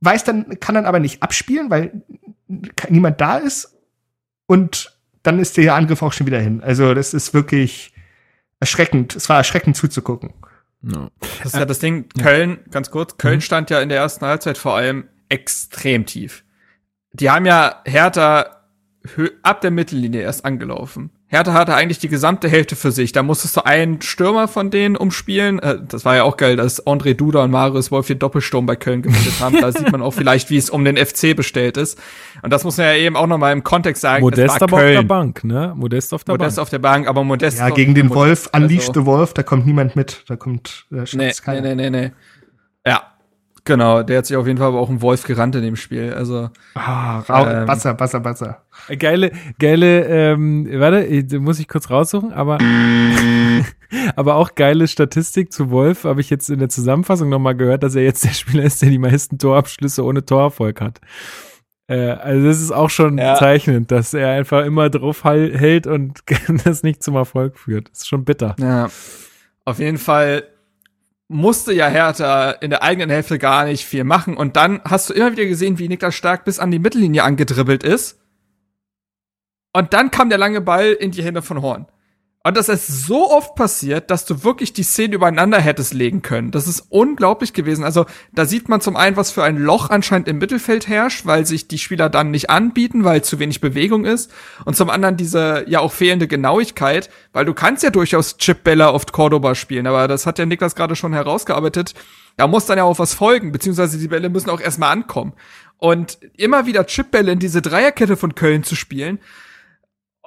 weiß 0.00 0.24
dann, 0.24 0.58
kann 0.60 0.76
dann 0.76 0.86
aber 0.86 0.98
nicht 0.98 1.22
abspielen, 1.22 1.68
weil 1.68 2.00
niemand 2.88 3.20
da 3.20 3.36
ist 3.36 3.76
und 4.46 4.96
dann 5.22 5.38
ist 5.38 5.58
der 5.58 5.74
Angriff 5.74 6.00
auch 6.00 6.14
schon 6.14 6.26
wieder 6.26 6.40
hin. 6.40 6.62
Also, 6.62 6.94
das 6.94 7.12
ist 7.12 7.34
wirklich 7.34 7.92
erschreckend. 8.60 9.14
Es 9.14 9.28
war 9.28 9.36
erschreckend 9.36 9.76
zuzugucken. 9.76 10.32
No. 10.80 11.10
Das 11.42 11.52
ist 11.52 11.56
ja 11.58 11.66
das 11.66 11.80
Ding, 11.80 12.08
Köln, 12.18 12.60
ganz 12.70 12.90
kurz, 12.90 13.18
Köln 13.18 13.36
mhm. 13.36 13.42
stand 13.42 13.68
ja 13.68 13.82
in 13.82 13.90
der 13.90 13.98
ersten 13.98 14.24
Halbzeit 14.24 14.56
vor 14.56 14.74
allem 14.74 15.06
extrem 15.28 16.06
tief. 16.06 16.44
Die 17.12 17.28
haben 17.28 17.44
ja 17.44 17.82
Hertha 17.84 18.53
ab 19.42 19.60
der 19.60 19.70
Mittellinie 19.70 20.22
erst 20.22 20.44
angelaufen. 20.46 21.10
Hertha 21.26 21.52
hatte 21.52 21.74
eigentlich 21.74 21.98
die 21.98 22.08
gesamte 22.08 22.48
Hälfte 22.48 22.74
für 22.76 22.90
sich. 22.90 23.12
Da 23.12 23.22
musstest 23.22 23.56
du 23.56 23.66
einen 23.66 24.00
Stürmer 24.00 24.48
von 24.48 24.70
denen 24.70 24.96
umspielen. 24.96 25.58
Äh, 25.58 25.78
Das 25.86 26.04
war 26.04 26.16
ja 26.16 26.22
auch 26.22 26.36
geil, 26.36 26.56
dass 26.56 26.86
André 26.86 27.12
Duda 27.14 27.44
und 27.44 27.50
Marius 27.50 27.90
Wolf 27.90 28.06
den 28.06 28.18
Doppelsturm 28.18 28.64
bei 28.66 28.76
Köln 28.76 29.02
gebildet 29.02 29.40
haben. 29.40 29.60
Da 29.60 29.72
sieht 29.72 29.90
man 29.92 30.00
auch 30.00 30.12
vielleicht, 30.12 30.48
wie 30.50 30.56
es 30.56 30.70
um 30.70 30.84
den 30.84 30.96
FC 30.96 31.34
bestellt 31.36 31.76
ist. 31.76 32.00
Und 32.42 32.50
das 32.52 32.64
muss 32.64 32.78
man 32.78 32.86
ja 32.86 32.94
eben 32.94 33.16
auch 33.16 33.26
nochmal 33.26 33.52
im 33.52 33.62
Kontext 33.64 34.00
sagen. 34.00 34.22
Modest 34.22 34.62
aber 34.62 34.72
war 34.72 34.78
auf 34.78 34.84
der 34.84 34.94
Köln. 34.94 35.08
Bank, 35.08 35.44
ne? 35.44 35.74
Modest 35.76 36.14
auf 36.14 36.24
der 36.24 36.34
Modest 36.34 36.56
Bank. 36.56 36.62
auf 36.62 36.70
der 36.70 36.78
Bank, 36.78 37.08
aber 37.08 37.24
Modest. 37.24 37.58
Ja, 37.58 37.70
gegen 37.70 37.94
den 37.94 38.06
Modest, 38.06 38.46
Wolf, 38.54 38.62
Unleash 38.62 38.88
also- 38.88 39.00
the 39.00 39.06
Wolf, 39.06 39.34
da 39.34 39.42
kommt 39.42 39.66
niemand 39.66 39.96
mit. 39.96 40.24
Da 40.28 40.36
kommt 40.36 40.86
äh, 40.92 41.04
Nee, 41.14 41.32
nee, 41.46 41.60
nee, 41.60 41.74
nee, 41.74 41.90
nee. 41.90 42.12
Ja, 42.86 43.02
genau. 43.64 44.02
Der 44.02 44.18
hat 44.18 44.26
sich 44.26 44.36
auf 44.36 44.46
jeden 44.46 44.58
Fall 44.58 44.68
aber 44.68 44.78
auch 44.80 44.88
einen 44.88 45.02
Wolf 45.02 45.24
gerannt 45.24 45.54
in 45.56 45.62
dem 45.62 45.76
Spiel. 45.76 46.12
Also, 46.14 46.50
Ah, 46.74 47.22
Ähm. 47.28 47.68
Wasser, 47.68 47.98
Wasser, 47.98 48.24
Wasser. 48.24 48.62
Äh, 48.88 48.96
Geile, 48.96 49.32
geile, 49.58 50.04
ähm, 50.06 50.68
warte, 50.72 51.24
da 51.24 51.38
muss 51.38 51.58
ich 51.58 51.68
kurz 51.68 51.90
raussuchen, 51.90 52.32
aber, 52.32 52.58
aber 54.16 54.34
auch 54.36 54.54
geile 54.54 54.88
Statistik 54.88 55.52
zu 55.52 55.70
Wolf 55.70 56.04
habe 56.04 56.20
ich 56.20 56.30
jetzt 56.30 56.50
in 56.50 56.58
der 56.58 56.68
Zusammenfassung 56.68 57.28
nochmal 57.28 57.54
gehört, 57.56 57.82
dass 57.82 57.94
er 57.94 58.02
jetzt 58.02 58.24
der 58.24 58.30
Spieler 58.34 58.64
ist, 58.64 58.82
der 58.82 58.90
die 58.90 58.98
meisten 58.98 59.38
Torabschlüsse 59.38 60.04
ohne 60.04 60.24
Torerfolg 60.24 60.80
hat. 60.80 61.00
Äh, 61.86 62.10
also 62.12 62.46
das 62.46 62.60
ist 62.62 62.72
auch 62.72 62.90
schon 62.90 63.18
Ja. 63.18 63.34
bezeichnend, 63.34 63.90
dass 63.90 64.14
er 64.14 64.30
einfach 64.30 64.64
immer 64.64 64.88
drauf 64.90 65.22
hält 65.24 65.86
und 65.86 66.20
das 66.64 66.82
nicht 66.82 67.02
zum 67.02 67.14
Erfolg 67.16 67.58
führt. 67.58 67.90
Das 67.90 67.98
ist 68.00 68.08
schon 68.08 68.24
bitter. 68.24 68.56
ja. 68.58 68.88
Auf 69.66 69.78
jeden 69.78 69.96
Fall 69.96 70.42
musste 71.34 71.72
ja 71.72 71.88
Hertha 71.88 72.52
in 72.52 72.70
der 72.70 72.84
eigenen 72.84 73.10
Hälfte 73.10 73.40
gar 73.40 73.64
nicht 73.64 73.84
viel 73.84 74.04
machen. 74.04 74.36
Und 74.36 74.54
dann 74.54 74.80
hast 74.84 75.10
du 75.10 75.14
immer 75.14 75.32
wieder 75.32 75.46
gesehen, 75.46 75.80
wie 75.80 75.88
Niklas 75.88 76.14
Stark 76.14 76.44
bis 76.44 76.60
an 76.60 76.70
die 76.70 76.78
Mittellinie 76.78 77.24
angedribbelt 77.24 77.82
ist. 77.82 78.20
Und 79.72 79.92
dann 79.92 80.12
kam 80.12 80.28
der 80.28 80.38
lange 80.38 80.60
Ball 80.60 80.92
in 80.92 81.10
die 81.10 81.24
Hände 81.24 81.42
von 81.42 81.60
Horn. 81.60 81.86
Und 82.46 82.58
das 82.58 82.68
ist 82.68 83.06
so 83.06 83.30
oft 83.30 83.54
passiert, 83.54 84.10
dass 84.10 84.26
du 84.26 84.44
wirklich 84.44 84.74
die 84.74 84.82
Szenen 84.82 85.14
übereinander 85.14 85.58
hättest 85.58 85.94
legen 85.94 86.20
können. 86.20 86.50
Das 86.50 86.68
ist 86.68 86.84
unglaublich 86.90 87.54
gewesen. 87.54 87.84
Also 87.84 88.04
da 88.34 88.44
sieht 88.44 88.68
man 88.68 88.82
zum 88.82 88.96
einen, 88.96 89.16
was 89.16 89.30
für 89.30 89.42
ein 89.42 89.56
Loch 89.56 89.88
anscheinend 89.88 90.28
im 90.28 90.36
Mittelfeld 90.36 90.86
herrscht, 90.86 91.24
weil 91.24 91.46
sich 91.46 91.68
die 91.68 91.78
Spieler 91.78 92.10
dann 92.10 92.30
nicht 92.30 92.50
anbieten, 92.50 93.02
weil 93.02 93.24
zu 93.24 93.38
wenig 93.38 93.62
Bewegung 93.62 94.04
ist. 94.04 94.30
Und 94.66 94.76
zum 94.76 94.90
anderen 94.90 95.16
diese 95.16 95.64
ja 95.68 95.80
auch 95.80 95.92
fehlende 95.92 96.28
Genauigkeit, 96.28 97.08
weil 97.32 97.46
du 97.46 97.54
kannst 97.54 97.82
ja 97.82 97.88
durchaus 97.88 98.36
Chipbälle 98.36 98.88
auf 98.88 99.06
Cordoba 99.06 99.54
spielen, 99.54 99.86
aber 99.86 100.06
das 100.06 100.26
hat 100.26 100.38
ja 100.38 100.44
Niklas 100.44 100.74
gerade 100.74 100.96
schon 100.96 101.14
herausgearbeitet. 101.14 101.94
Da 102.36 102.46
muss 102.46 102.66
dann 102.66 102.76
ja 102.76 102.84
auch 102.84 102.98
was 102.98 103.14
folgen, 103.14 103.52
beziehungsweise 103.52 103.96
die 103.96 104.08
Bälle 104.08 104.28
müssen 104.28 104.50
auch 104.50 104.60
erstmal 104.60 104.92
ankommen. 104.92 105.32
Und 105.78 106.18
immer 106.36 106.66
wieder 106.66 106.84
Chipbälle 106.84 107.32
in 107.32 107.38
diese 107.38 107.62
Dreierkette 107.62 108.18
von 108.18 108.34
Köln 108.34 108.64
zu 108.64 108.76
spielen, 108.76 109.18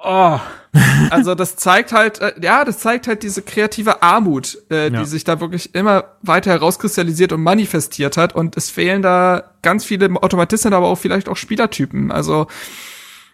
Oh, 0.00 0.38
also 1.10 1.34
das 1.34 1.56
zeigt 1.56 1.92
halt, 1.92 2.20
äh, 2.20 2.32
ja, 2.40 2.64
das 2.64 2.78
zeigt 2.78 3.08
halt 3.08 3.22
diese 3.22 3.42
kreative 3.42 4.02
Armut, 4.02 4.58
äh, 4.70 4.90
Ja. 4.92 5.00
die 5.00 5.06
sich 5.06 5.24
da 5.24 5.40
wirklich 5.40 5.74
immer 5.74 6.04
weiter 6.22 6.50
herauskristallisiert 6.52 7.32
und 7.32 7.42
manifestiert 7.42 8.16
hat. 8.16 8.34
Und 8.34 8.56
es 8.56 8.70
fehlen 8.70 9.02
da 9.02 9.50
ganz 9.62 9.84
viele 9.84 10.08
Automatismen, 10.22 10.72
aber 10.74 10.86
auch 10.86 10.96
vielleicht 10.98 11.28
auch 11.28 11.36
Spielertypen. 11.36 12.12
Also 12.12 12.46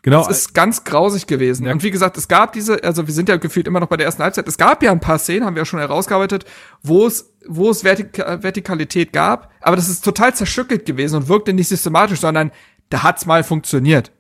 Genau. 0.02 0.20
es 0.22 0.28
ist 0.28 0.54
ganz 0.54 0.84
grausig 0.84 1.26
gewesen. 1.26 1.66
Und 1.66 1.82
wie 1.82 1.90
gesagt, 1.90 2.16
es 2.18 2.28
gab 2.28 2.52
diese, 2.52 2.82
also 2.84 3.06
wir 3.06 3.14
sind 3.14 3.28
ja 3.30 3.36
gefühlt 3.36 3.66
immer 3.66 3.80
noch 3.80 3.88
bei 3.88 3.96
der 3.96 4.04
ersten 4.06 4.22
Halbzeit. 4.22 4.46
Es 4.46 4.58
gab 4.58 4.82
ja 4.82 4.92
ein 4.92 5.00
paar 5.00 5.18
Szenen, 5.18 5.44
haben 5.46 5.54
wir 5.56 5.62
ja 5.62 5.66
schon 5.66 5.80
herausgearbeitet, 5.80 6.44
wo 6.82 7.06
es, 7.06 7.32
wo 7.46 7.70
es 7.70 7.82
Vertika 7.82 8.42
Vertikalität 8.42 9.12
gab, 9.14 9.50
aber 9.62 9.76
das 9.76 9.88
ist 9.88 10.04
total 10.04 10.34
zerstückelt 10.34 10.84
gewesen 10.84 11.16
und 11.16 11.28
wirkte 11.28 11.54
nicht 11.54 11.68
systematisch, 11.68 12.20
sondern 12.20 12.52
da 12.90 13.02
hat's 13.02 13.24
mal 13.24 13.42
funktioniert. 13.44 14.12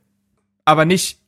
Aber 0.64 0.86
nicht, 0.86 1.18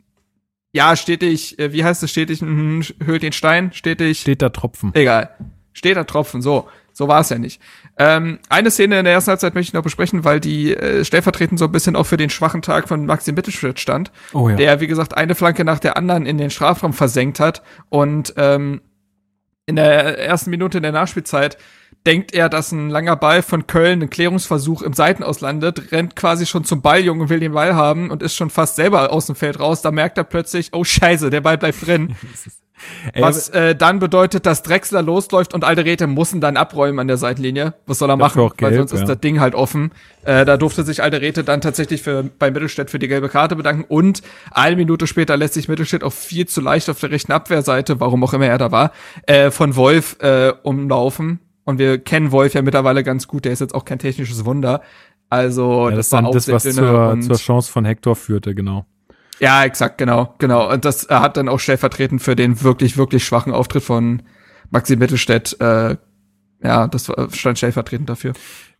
ja, 0.76 0.94
stetig, 0.94 1.58
äh, 1.58 1.72
wie 1.72 1.84
heißt 1.84 2.02
es 2.02 2.10
stetig, 2.10 2.42
mhm, 2.42 2.82
höhlt 3.02 3.22
den 3.22 3.32
Stein, 3.32 3.72
stetig. 3.72 4.20
steht 4.20 4.42
da 4.42 4.50
Tropfen. 4.50 4.94
Egal. 4.94 5.30
Steht 5.72 5.96
da 5.96 6.04
Tropfen, 6.04 6.42
so. 6.42 6.68
So 6.92 7.08
war 7.08 7.20
es 7.20 7.28
ja 7.28 7.38
nicht. 7.38 7.60
Ähm, 7.98 8.38
eine 8.48 8.70
Szene 8.70 8.98
in 8.98 9.04
der 9.04 9.14
ersten 9.14 9.30
Halbzeit 9.30 9.54
möchte 9.54 9.70
ich 9.70 9.74
noch 9.74 9.82
besprechen, 9.82 10.24
weil 10.24 10.40
die 10.40 10.74
äh, 10.74 11.04
stellvertretend 11.04 11.58
so 11.58 11.66
ein 11.66 11.72
bisschen 11.72 11.96
auch 11.96 12.04
für 12.04 12.16
den 12.16 12.30
schwachen 12.30 12.62
Tag 12.62 12.88
von 12.88 13.04
Maxi 13.04 13.32
Mittelschritt 13.32 13.80
stand. 13.80 14.10
Oh 14.32 14.48
ja. 14.48 14.56
Der, 14.56 14.80
wie 14.80 14.86
gesagt, 14.86 15.16
eine 15.16 15.34
Flanke 15.34 15.64
nach 15.64 15.78
der 15.78 15.96
anderen 15.96 16.24
in 16.24 16.38
den 16.38 16.50
Strafraum 16.50 16.94
versenkt 16.94 17.40
hat. 17.40 17.62
Und 17.90 18.34
ähm, 18.36 18.80
in 19.66 19.76
der 19.76 20.18
ersten 20.18 20.50
Minute 20.50 20.78
in 20.78 20.82
der 20.82 20.92
Nachspielzeit 20.92 21.58
denkt 22.06 22.32
er, 22.32 22.48
dass 22.48 22.72
ein 22.72 22.88
langer 22.88 23.16
Ball 23.16 23.42
von 23.42 23.66
Köln, 23.66 24.02
ein 24.02 24.10
Klärungsversuch 24.10 24.82
im 24.82 24.92
Seitenaus 24.92 25.40
landet, 25.40 25.92
rennt 25.92 26.16
quasi 26.16 26.46
schon 26.46 26.64
zum 26.64 26.80
Balljungen 26.80 27.22
und 27.22 27.28
will 27.28 27.40
den 27.40 27.52
Ball 27.52 27.74
haben 27.74 28.10
und 28.10 28.22
ist 28.22 28.34
schon 28.34 28.50
fast 28.50 28.76
selber 28.76 29.12
aus 29.12 29.26
dem 29.26 29.34
Feld 29.34 29.60
raus. 29.60 29.82
Da 29.82 29.90
merkt 29.90 30.16
er 30.16 30.24
plötzlich, 30.24 30.70
oh 30.72 30.84
scheiße, 30.84 31.30
der 31.30 31.40
Ball 31.40 31.58
bleibt 31.58 31.86
drin. 31.86 32.16
Was 33.18 33.48
äh, 33.48 33.74
dann 33.74 33.98
bedeutet, 33.98 34.44
dass 34.44 34.62
Drexler 34.62 35.02
losläuft 35.02 35.54
und 35.54 35.64
Alderete 35.64 36.06
müssen 36.06 36.40
dann 36.40 36.56
abräumen 36.56 36.98
an 36.98 37.08
der 37.08 37.16
Seitenlinie. 37.16 37.74
Was 37.86 37.98
soll 37.98 38.10
er 38.10 38.16
machen? 38.16 38.40
auch 38.40 38.54
Weil 38.58 38.70
gelb, 38.70 38.74
sonst 38.80 38.92
ist 38.92 39.00
ja. 39.00 39.14
das 39.14 39.20
Ding 39.20 39.40
halt 39.40 39.54
offen. 39.54 39.92
Äh, 40.24 40.44
da 40.44 40.56
durfte 40.56 40.82
sich 40.82 41.02
Alderete 41.02 41.42
dann 41.42 41.62
tatsächlich 41.62 42.02
für, 42.02 42.24
bei 42.38 42.50
Mittelstädt 42.50 42.90
für 42.90 42.98
die 42.98 43.08
gelbe 43.08 43.28
Karte 43.28 43.56
bedanken. 43.56 43.84
Und 43.88 44.22
eine 44.50 44.76
Minute 44.76 45.06
später 45.06 45.36
lässt 45.36 45.54
sich 45.54 45.68
Mittelstädt 45.68 46.04
auch 46.04 46.12
viel 46.12 46.46
zu 46.46 46.60
leicht 46.60 46.90
auf 46.90 47.00
der 47.00 47.10
rechten 47.10 47.32
Abwehrseite, 47.32 47.98
warum 47.98 48.22
auch 48.24 48.34
immer 48.34 48.46
er 48.46 48.58
da 48.58 48.70
war, 48.70 48.92
äh, 49.26 49.50
von 49.50 49.74
Wolf 49.76 50.18
äh, 50.20 50.52
umlaufen. 50.62 51.40
Und 51.66 51.78
wir 51.78 51.98
kennen 51.98 52.30
Wolf 52.30 52.54
ja 52.54 52.62
mittlerweile 52.62 53.02
ganz 53.02 53.26
gut. 53.26 53.44
Der 53.44 53.52
ist 53.52 53.60
jetzt 53.60 53.74
auch 53.74 53.84
kein 53.84 53.98
technisches 53.98 54.44
Wunder. 54.44 54.82
Also 55.28 55.90
ja, 55.90 55.96
das 55.96 56.06
ist 56.06 56.12
war 56.12 56.22
dann 56.22 56.26
auch 56.26 56.32
das, 56.32 56.48
was 56.48 56.62
zur, 56.62 57.20
zur 57.20 57.36
Chance 57.36 57.70
von 57.70 57.84
Hector 57.84 58.14
führte, 58.14 58.54
genau. 58.54 58.86
ja, 59.40 59.64
exakt, 59.64 59.98
genau, 59.98 60.34
genau. 60.38 60.72
Und 60.72 60.84
das 60.84 61.08
hat 61.10 61.36
dann 61.36 61.48
auch 61.48 61.58
stellvertretend 61.58 62.22
für 62.22 62.36
den 62.36 62.62
wirklich, 62.62 62.96
wirklich 62.96 63.24
schwachen 63.24 63.52
Auftritt 63.52 63.82
von 63.82 64.22
Maxi 64.70 64.94
Mittelstädt, 64.94 65.60
äh, 65.60 65.96
ja, 66.66 66.86
das 66.88 67.08
war- 67.08 67.28
stand 67.32 67.58
stellvertretend 67.58 68.08
dafür. 68.08 68.32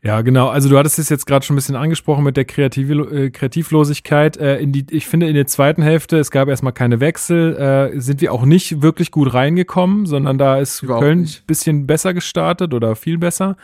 Ja, 0.03 0.21
genau. 0.21 0.49
Also 0.49 0.69
du 0.69 0.79
hattest 0.79 0.99
es 0.99 1.09
jetzt 1.09 1.27
gerade 1.27 1.45
schon 1.45 1.55
ein 1.55 1.57
bisschen 1.57 1.75
angesprochen 1.75 2.23
mit 2.23 2.37
der 2.37 2.45
Kreativ 2.45 2.91
äh, 2.91 3.31
Kreativlosigkeit. 3.31 4.37
Äh, 4.37 4.59
in 4.59 4.71
die, 4.73 4.87
ich 4.91 5.07
finde, 5.07 5.27
in 5.29 5.35
der 5.35 5.47
zweiten 5.47 5.83
Hälfte, 5.83 6.19
es 6.19 6.31
gab 6.31 6.49
erstmal 6.49 6.73
keine 6.73 7.01
Wechsel, 7.01 7.57
äh, 7.57 8.01
sind 8.01 8.21
wir 8.21 8.33
auch 8.33 8.45
nicht 8.45 8.83
wirklich 8.83 9.11
gut 9.11 9.33
reingekommen, 9.35 10.07
sondern 10.07 10.39
da 10.39 10.59
ist 10.59 10.83
Überhaupt 10.83 11.03
Köln 11.03 11.21
ein 11.23 11.47
bisschen 11.47 11.87
besser 11.87 12.15
gestartet 12.15 12.75
oder 12.75 12.95
viel 12.95 13.19
besser. 13.19 13.57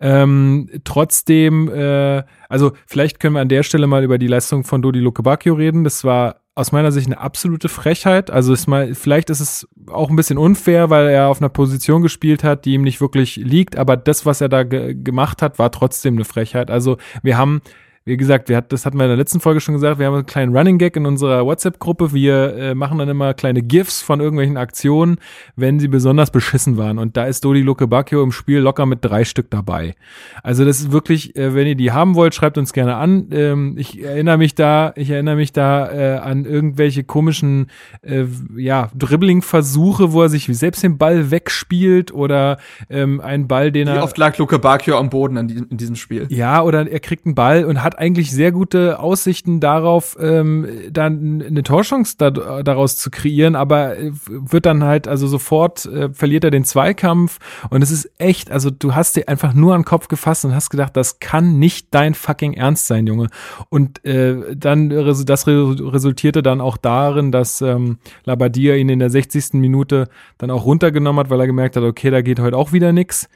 Ähm, 0.00 0.68
trotzdem, 0.82 1.68
äh, 1.68 2.24
also 2.48 2.72
vielleicht 2.86 3.20
können 3.20 3.34
wir 3.34 3.40
an 3.40 3.48
der 3.48 3.62
Stelle 3.62 3.86
mal 3.86 4.02
über 4.02 4.18
die 4.18 4.26
Leistung 4.26 4.64
von 4.64 4.82
Dodi 4.82 4.98
Lukebakio 4.98 5.54
reden. 5.54 5.84
Das 5.84 6.02
war 6.02 6.40
aus 6.56 6.70
meiner 6.70 6.92
Sicht 6.92 7.06
eine 7.06 7.18
absolute 7.18 7.68
Frechheit. 7.68 8.30
Also 8.30 8.52
ist 8.52 8.66
mal, 8.66 8.94
vielleicht 8.94 9.28
ist 9.30 9.40
es 9.40 9.68
auch 9.88 10.08
ein 10.08 10.16
bisschen 10.16 10.38
unfair, 10.38 10.88
weil 10.88 11.08
er 11.08 11.28
auf 11.28 11.40
einer 11.40 11.48
Position 11.48 12.02
gespielt 12.02 12.44
hat, 12.44 12.64
die 12.64 12.74
ihm 12.74 12.82
nicht 12.82 13.00
wirklich 13.00 13.36
liegt. 13.36 13.76
Aber 13.76 13.96
das, 13.96 14.24
was 14.24 14.40
er 14.40 14.48
da 14.48 14.62
ge 14.62 14.94
gemacht 14.94 15.42
hat, 15.42 15.58
war 15.58 15.72
trotzdem 15.72 16.14
eine 16.14 16.24
Frechheit. 16.24 16.70
Also 16.70 16.96
wir 17.22 17.36
haben 17.36 17.60
wie 18.06 18.18
gesagt, 18.18 18.50
wir 18.50 18.56
hat, 18.58 18.70
das 18.70 18.84
hatten 18.84 18.98
wir 18.98 19.04
in 19.04 19.10
der 19.10 19.16
letzten 19.16 19.40
Folge 19.40 19.62
schon 19.62 19.72
gesagt, 19.72 19.98
wir 19.98 20.04
haben 20.04 20.14
einen 20.14 20.26
kleinen 20.26 20.54
Running 20.54 20.76
Gag 20.76 20.94
in 20.94 21.06
unserer 21.06 21.46
WhatsApp-Gruppe. 21.46 22.12
Wir 22.12 22.54
äh, 22.54 22.74
machen 22.74 22.98
dann 22.98 23.08
immer 23.08 23.32
kleine 23.32 23.62
GIFs 23.62 24.02
von 24.02 24.20
irgendwelchen 24.20 24.58
Aktionen, 24.58 25.16
wenn 25.56 25.80
sie 25.80 25.88
besonders 25.88 26.30
beschissen 26.30 26.76
waren. 26.76 26.98
Und 26.98 27.16
da 27.16 27.24
ist 27.24 27.46
Dodi 27.46 27.62
Luke 27.62 27.86
Bacchio 27.86 28.22
im 28.22 28.30
Spiel 28.30 28.58
locker 28.58 28.84
mit 28.84 28.98
drei 29.02 29.24
Stück 29.24 29.50
dabei. 29.50 29.94
Also 30.42 30.66
das 30.66 30.80
ist 30.80 30.92
wirklich, 30.92 31.34
äh, 31.36 31.54
wenn 31.54 31.66
ihr 31.66 31.76
die 31.76 31.92
haben 31.92 32.14
wollt, 32.14 32.34
schreibt 32.34 32.58
uns 32.58 32.74
gerne 32.74 32.96
an. 32.96 33.28
Ähm, 33.32 33.76
ich 33.78 34.02
erinnere 34.02 34.36
mich 34.36 34.54
da, 34.54 34.92
ich 34.96 35.08
erinnere 35.08 35.36
mich 35.36 35.54
da 35.54 35.90
äh, 35.90 36.18
an 36.18 36.44
irgendwelche 36.44 37.04
komischen, 37.04 37.68
äh, 38.02 38.24
ja, 38.54 38.90
Dribbling-Versuche, 38.94 40.12
wo 40.12 40.20
er 40.20 40.28
sich 40.28 40.44
selbst 40.44 40.82
den 40.82 40.98
Ball 40.98 41.30
wegspielt 41.30 42.12
oder 42.12 42.58
ähm, 42.90 43.22
einen 43.22 43.48
Ball, 43.48 43.72
den 43.72 43.88
Wie 43.88 43.92
er 43.92 44.04
oft 44.04 44.18
lag 44.18 44.36
Luke 44.36 44.58
Bacchio 44.58 44.98
am 44.98 45.08
Boden 45.08 45.38
in 45.38 45.78
diesem 45.78 45.96
Spiel? 45.96 46.26
ja, 46.28 46.62
oder 46.62 46.86
er 46.86 47.00
kriegt 47.00 47.24
einen 47.24 47.34
Ball 47.34 47.64
und 47.64 47.82
hat 47.82 47.93
eigentlich 47.94 48.30
sehr 48.30 48.52
gute 48.52 48.98
Aussichten 48.98 49.60
darauf, 49.60 50.16
ähm, 50.20 50.66
dann 50.90 51.42
eine 51.46 51.62
Torchance 51.62 52.16
da, 52.18 52.30
daraus 52.30 52.96
zu 52.96 53.10
kreieren, 53.10 53.56
aber 53.56 53.96
äh, 53.96 54.12
wird 54.26 54.66
dann 54.66 54.84
halt, 54.84 55.08
also 55.08 55.26
sofort 55.26 55.86
äh, 55.86 56.10
verliert 56.12 56.44
er 56.44 56.50
den 56.50 56.64
Zweikampf 56.64 57.38
und 57.70 57.82
es 57.82 57.90
ist 57.90 58.10
echt, 58.18 58.50
also 58.50 58.70
du 58.70 58.94
hast 58.94 59.16
dir 59.16 59.28
einfach 59.28 59.54
nur 59.54 59.74
an 59.74 59.80
den 59.80 59.86
Kopf 59.86 60.08
gefasst 60.08 60.44
und 60.44 60.54
hast 60.54 60.70
gedacht, 60.70 60.96
das 60.96 61.18
kann 61.18 61.58
nicht 61.58 61.88
dein 61.92 62.14
fucking 62.14 62.54
Ernst 62.54 62.86
sein, 62.86 63.06
Junge. 63.06 63.28
Und 63.68 64.04
äh, 64.04 64.56
dann, 64.56 64.90
das 64.90 65.46
re 65.46 65.92
resultierte 65.92 66.42
dann 66.42 66.60
auch 66.60 66.76
darin, 66.76 67.32
dass 67.32 67.60
ähm, 67.60 67.98
Labadia 68.24 68.74
ihn 68.74 68.88
in 68.88 68.98
der 68.98 69.10
60. 69.10 69.54
Minute 69.54 70.08
dann 70.38 70.50
auch 70.50 70.64
runtergenommen 70.64 71.20
hat, 71.20 71.30
weil 71.30 71.40
er 71.40 71.46
gemerkt 71.46 71.76
hat, 71.76 71.82
okay, 71.82 72.10
da 72.10 72.22
geht 72.22 72.40
heute 72.40 72.56
auch 72.56 72.72
wieder 72.72 72.92
nix 72.92 73.28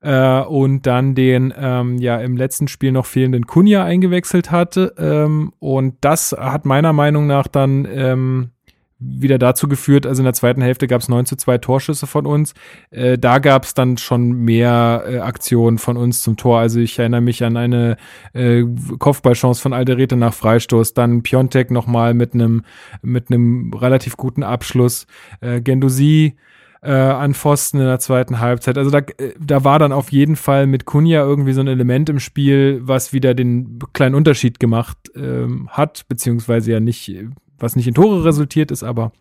äh, 0.00 0.40
und 0.40 0.86
dann 0.86 1.14
den 1.14 1.52
ähm, 1.56 1.98
ja 1.98 2.18
im 2.18 2.36
letzten 2.36 2.68
Spiel 2.68 2.92
noch 2.92 3.06
fehlenden 3.06 3.46
Kunja 3.46 3.84
eingewechselt 3.84 4.50
hatte. 4.50 4.94
Ähm, 4.98 5.52
und 5.58 5.96
das 6.00 6.32
hat 6.38 6.64
meiner 6.64 6.92
Meinung 6.92 7.26
nach 7.26 7.46
dann 7.48 7.86
ähm, 7.90 8.50
wieder 8.98 9.38
dazu 9.38 9.68
geführt, 9.68 10.06
also 10.06 10.22
in 10.22 10.24
der 10.24 10.32
zweiten 10.32 10.62
Hälfte 10.62 10.86
gab 10.86 11.02
es 11.02 11.08
9 11.08 11.26
zu 11.26 11.36
2 11.36 11.58
Torschüsse 11.58 12.06
von 12.06 12.24
uns. 12.24 12.54
Äh, 12.90 13.18
da 13.18 13.38
gab 13.40 13.64
es 13.64 13.74
dann 13.74 13.98
schon 13.98 14.32
mehr 14.32 15.04
äh, 15.06 15.18
Aktionen 15.18 15.76
von 15.76 15.98
uns 15.98 16.22
zum 16.22 16.36
Tor. 16.36 16.60
Also 16.60 16.80
ich 16.80 16.98
erinnere 16.98 17.20
mich 17.20 17.44
an 17.44 17.58
eine 17.58 17.98
äh, 18.32 18.64
Kopfballchance 18.98 19.60
von 19.60 19.74
Alderete 19.74 20.16
nach 20.16 20.32
Freistoß, 20.32 20.94
dann 20.94 21.22
Piontek 21.22 21.70
nochmal 21.70 22.14
mit 22.14 22.32
einem 22.32 22.62
mit 23.02 23.30
einem 23.30 23.72
relativ 23.74 24.16
guten 24.16 24.42
Abschluss. 24.42 25.06
Äh, 25.42 25.60
Gendosi 25.60 26.36
äh, 26.82 26.90
an 26.90 27.34
Pfosten 27.34 27.78
in 27.78 27.86
der 27.86 27.98
zweiten 27.98 28.40
Halbzeit. 28.40 28.78
Also 28.78 28.90
da, 28.90 28.98
äh, 28.98 29.34
da 29.38 29.64
war 29.64 29.78
dann 29.78 29.92
auf 29.92 30.12
jeden 30.12 30.36
Fall 30.36 30.66
mit 30.66 30.84
Kunja 30.84 31.22
irgendwie 31.24 31.52
so 31.52 31.60
ein 31.60 31.68
Element 31.68 32.08
im 32.08 32.20
Spiel, 32.20 32.80
was 32.82 33.12
wieder 33.12 33.34
den 33.34 33.78
kleinen 33.92 34.14
Unterschied 34.14 34.60
gemacht 34.60 34.98
ähm, 35.14 35.68
hat, 35.70 36.06
beziehungsweise 36.08 36.72
ja 36.72 36.80
nicht 36.80 37.12
was 37.58 37.76
nicht 37.76 37.86
in 37.86 37.94
Tore 37.94 38.24
resultiert 38.24 38.70
ist, 38.70 38.82
aber 38.82 39.12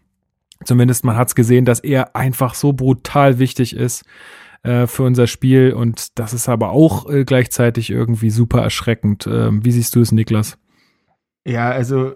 zumindest 0.64 1.06
man 1.06 1.16
hat 1.16 1.30
es 1.30 1.36
gesehen, 1.36 1.66
dass 1.66 1.80
er 1.80 2.16
einfach 2.16 2.54
so 2.54 2.74
brutal 2.74 3.40
wichtig 3.40 3.76
ist 3.76 4.04
äh, 4.64 4.88
für 4.88 5.04
unser 5.04 5.28
Spiel 5.28 5.74
und 5.74 6.20
das 6.20 6.34
ist 6.34 6.50
aber 6.50 6.72
auch 6.72 7.10
äh, 7.10 7.24
gleichzeitig 7.26 7.90
irgendwie 7.90 8.30
super 8.30 8.62
erschreckend. 8.62 9.28
Ähm, 9.28 9.64
wie 9.64 9.72
siehst 9.72 9.96
du 9.96 10.02
es, 10.02 10.12
Niklas? 10.12 10.58
Ja, 11.46 11.70
also 11.70 12.14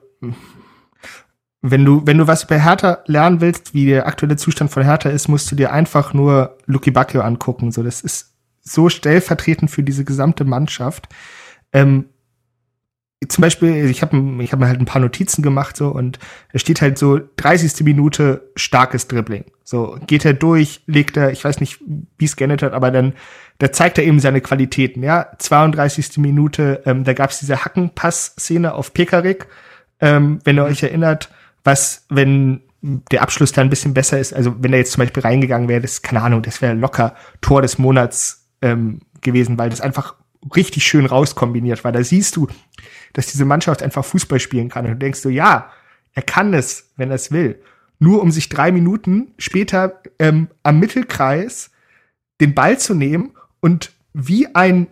wenn 1.62 1.84
du, 1.84 2.02
wenn 2.06 2.18
du 2.18 2.28
was 2.28 2.46
über 2.46 2.58
Hertha 2.58 3.00
lernen 3.06 3.42
willst, 3.42 3.74
wie 3.74 3.86
der 3.86 4.08
aktuelle 4.08 4.38
Zustand 4.38 4.72
von 4.72 4.84
Hertha 4.84 5.10
ist, 5.10 5.28
musst 5.28 5.52
du 5.52 5.56
dir 5.56 5.74
einfach 5.74 6.14
nur 6.14 6.58
Lucky 6.66 6.92
Bacchio 6.92 7.22
angucken. 7.22 7.72
So, 7.72 7.84
das 7.84 8.02
ist 8.02 8.34
so 8.62 8.90
stellvertretend 8.90 9.70
für 9.70 9.84
diese 9.84 10.06
gesamte 10.06 10.46
Mannschaft. 10.46 11.10
Ähm, 11.74 12.06
zum 13.28 13.42
Beispiel, 13.42 13.90
ich 13.90 14.02
habe 14.02 14.18
ich 14.42 14.54
hab 14.54 14.60
mir 14.60 14.68
halt 14.68 14.80
ein 14.80 14.86
paar 14.86 15.02
Notizen 15.02 15.42
gemacht 15.42 15.76
so 15.76 15.90
und 15.90 16.20
es 16.54 16.62
steht 16.62 16.82
halt 16.82 16.98
so 16.98 17.20
30. 17.36 17.84
Minute 17.84 18.50
starkes 18.56 19.08
Dribbling. 19.08 19.44
So 19.66 19.98
geht 20.08 20.24
er 20.24 20.34
durch, 20.34 20.82
legt 20.86 21.18
er, 21.18 21.32
ich 21.32 21.44
weiß 21.44 21.60
nicht, 21.60 21.80
wie 22.18 22.26
es 22.26 22.38
geändert 22.38 22.64
hat, 22.64 22.74
aber 22.74 22.92
dann 22.92 23.14
da 23.58 23.74
zeigt 23.74 23.98
er 23.98 24.06
eben 24.06 24.22
seine 24.22 24.40
Qualitäten. 24.40 25.04
Ja, 25.04 25.28
32. 25.38 26.18
Minute, 26.18 26.82
ähm, 26.86 27.04
da 27.04 27.12
gab 27.12 27.32
es 27.32 27.40
diese 27.40 27.66
Hackenpass-Szene 27.66 28.74
auf 28.74 28.94
Pekarik, 28.94 29.48
ähm, 30.00 30.40
wenn 30.46 30.58
ihr 30.58 30.64
euch 30.64 30.82
erinnert, 30.82 31.30
was 31.64 32.06
wenn 32.10 32.62
der 32.82 33.22
Abschluss 33.22 33.52
da 33.52 33.62
ein 33.62 33.70
bisschen 33.70 33.94
besser 33.94 34.20
ist, 34.20 34.34
also 34.34 34.56
wenn 34.60 34.72
er 34.72 34.80
jetzt 34.80 34.94
zum 34.94 35.02
Beispiel 35.02 35.24
reingegangen 35.24 35.68
wäre, 35.68 35.82
das 35.82 36.02
keine 36.02 36.22
Ahnung, 36.22 36.42
das 36.42 36.62
wäre 36.62 36.74
locker 36.74 37.16
Tor 37.42 37.62
des 37.62 37.78
Monats 37.78 38.48
ähm, 38.62 39.02
gewesen, 39.22 39.58
weil 39.58 39.70
das 39.70 39.82
einfach 39.82 40.16
richtig 40.56 40.86
schön 40.86 41.06
rauskombiniert 41.06 41.84
war. 41.84 41.92
Da 41.92 42.04
siehst 42.04 42.36
du, 42.36 42.48
dass 43.14 43.28
diese 43.28 43.46
Mannschaft 43.46 43.84
einfach 43.84 44.06
Fußball 44.06 44.40
spielen 44.40 44.70
kann. 44.70 44.86
Und 44.86 44.92
du 44.92 44.98
denkst 44.98 45.20
so, 45.20 45.30
ja, 45.30 45.72
er 46.14 46.22
kann 46.22 46.54
es, 46.54 46.92
wenn 46.96 47.10
er 47.10 47.16
es 47.16 47.32
will. 47.32 47.62
Nur 48.00 48.22
um 48.22 48.32
sich 48.32 48.48
drei 48.48 48.72
Minuten 48.72 49.34
später 49.38 50.02
ähm, 50.20 50.48
am 50.64 50.80
Mittelkreis 50.80 51.72
den 52.40 52.56
Ball 52.56 52.80
zu 52.80 52.94
nehmen 52.94 53.34
und 53.60 53.92
wie 54.14 54.56
ein, 54.56 54.88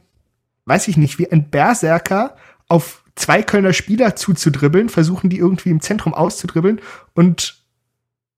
weiß 0.65 0.89
ich 0.89 0.97
nicht, 0.97 1.17
wie 1.17 1.31
ein 1.31 1.49
Berserker 1.49 2.35
auf 2.67 3.03
zwei 3.17 3.43
Kölner 3.43 3.73
Spieler 3.73 4.15
zuzudribbeln, 4.15 4.89
versuchen 4.89 5.29
die 5.29 5.39
irgendwie 5.39 5.71
im 5.71 5.81
Zentrum 5.81 6.13
auszudribbeln 6.13 6.79
und 7.13 7.61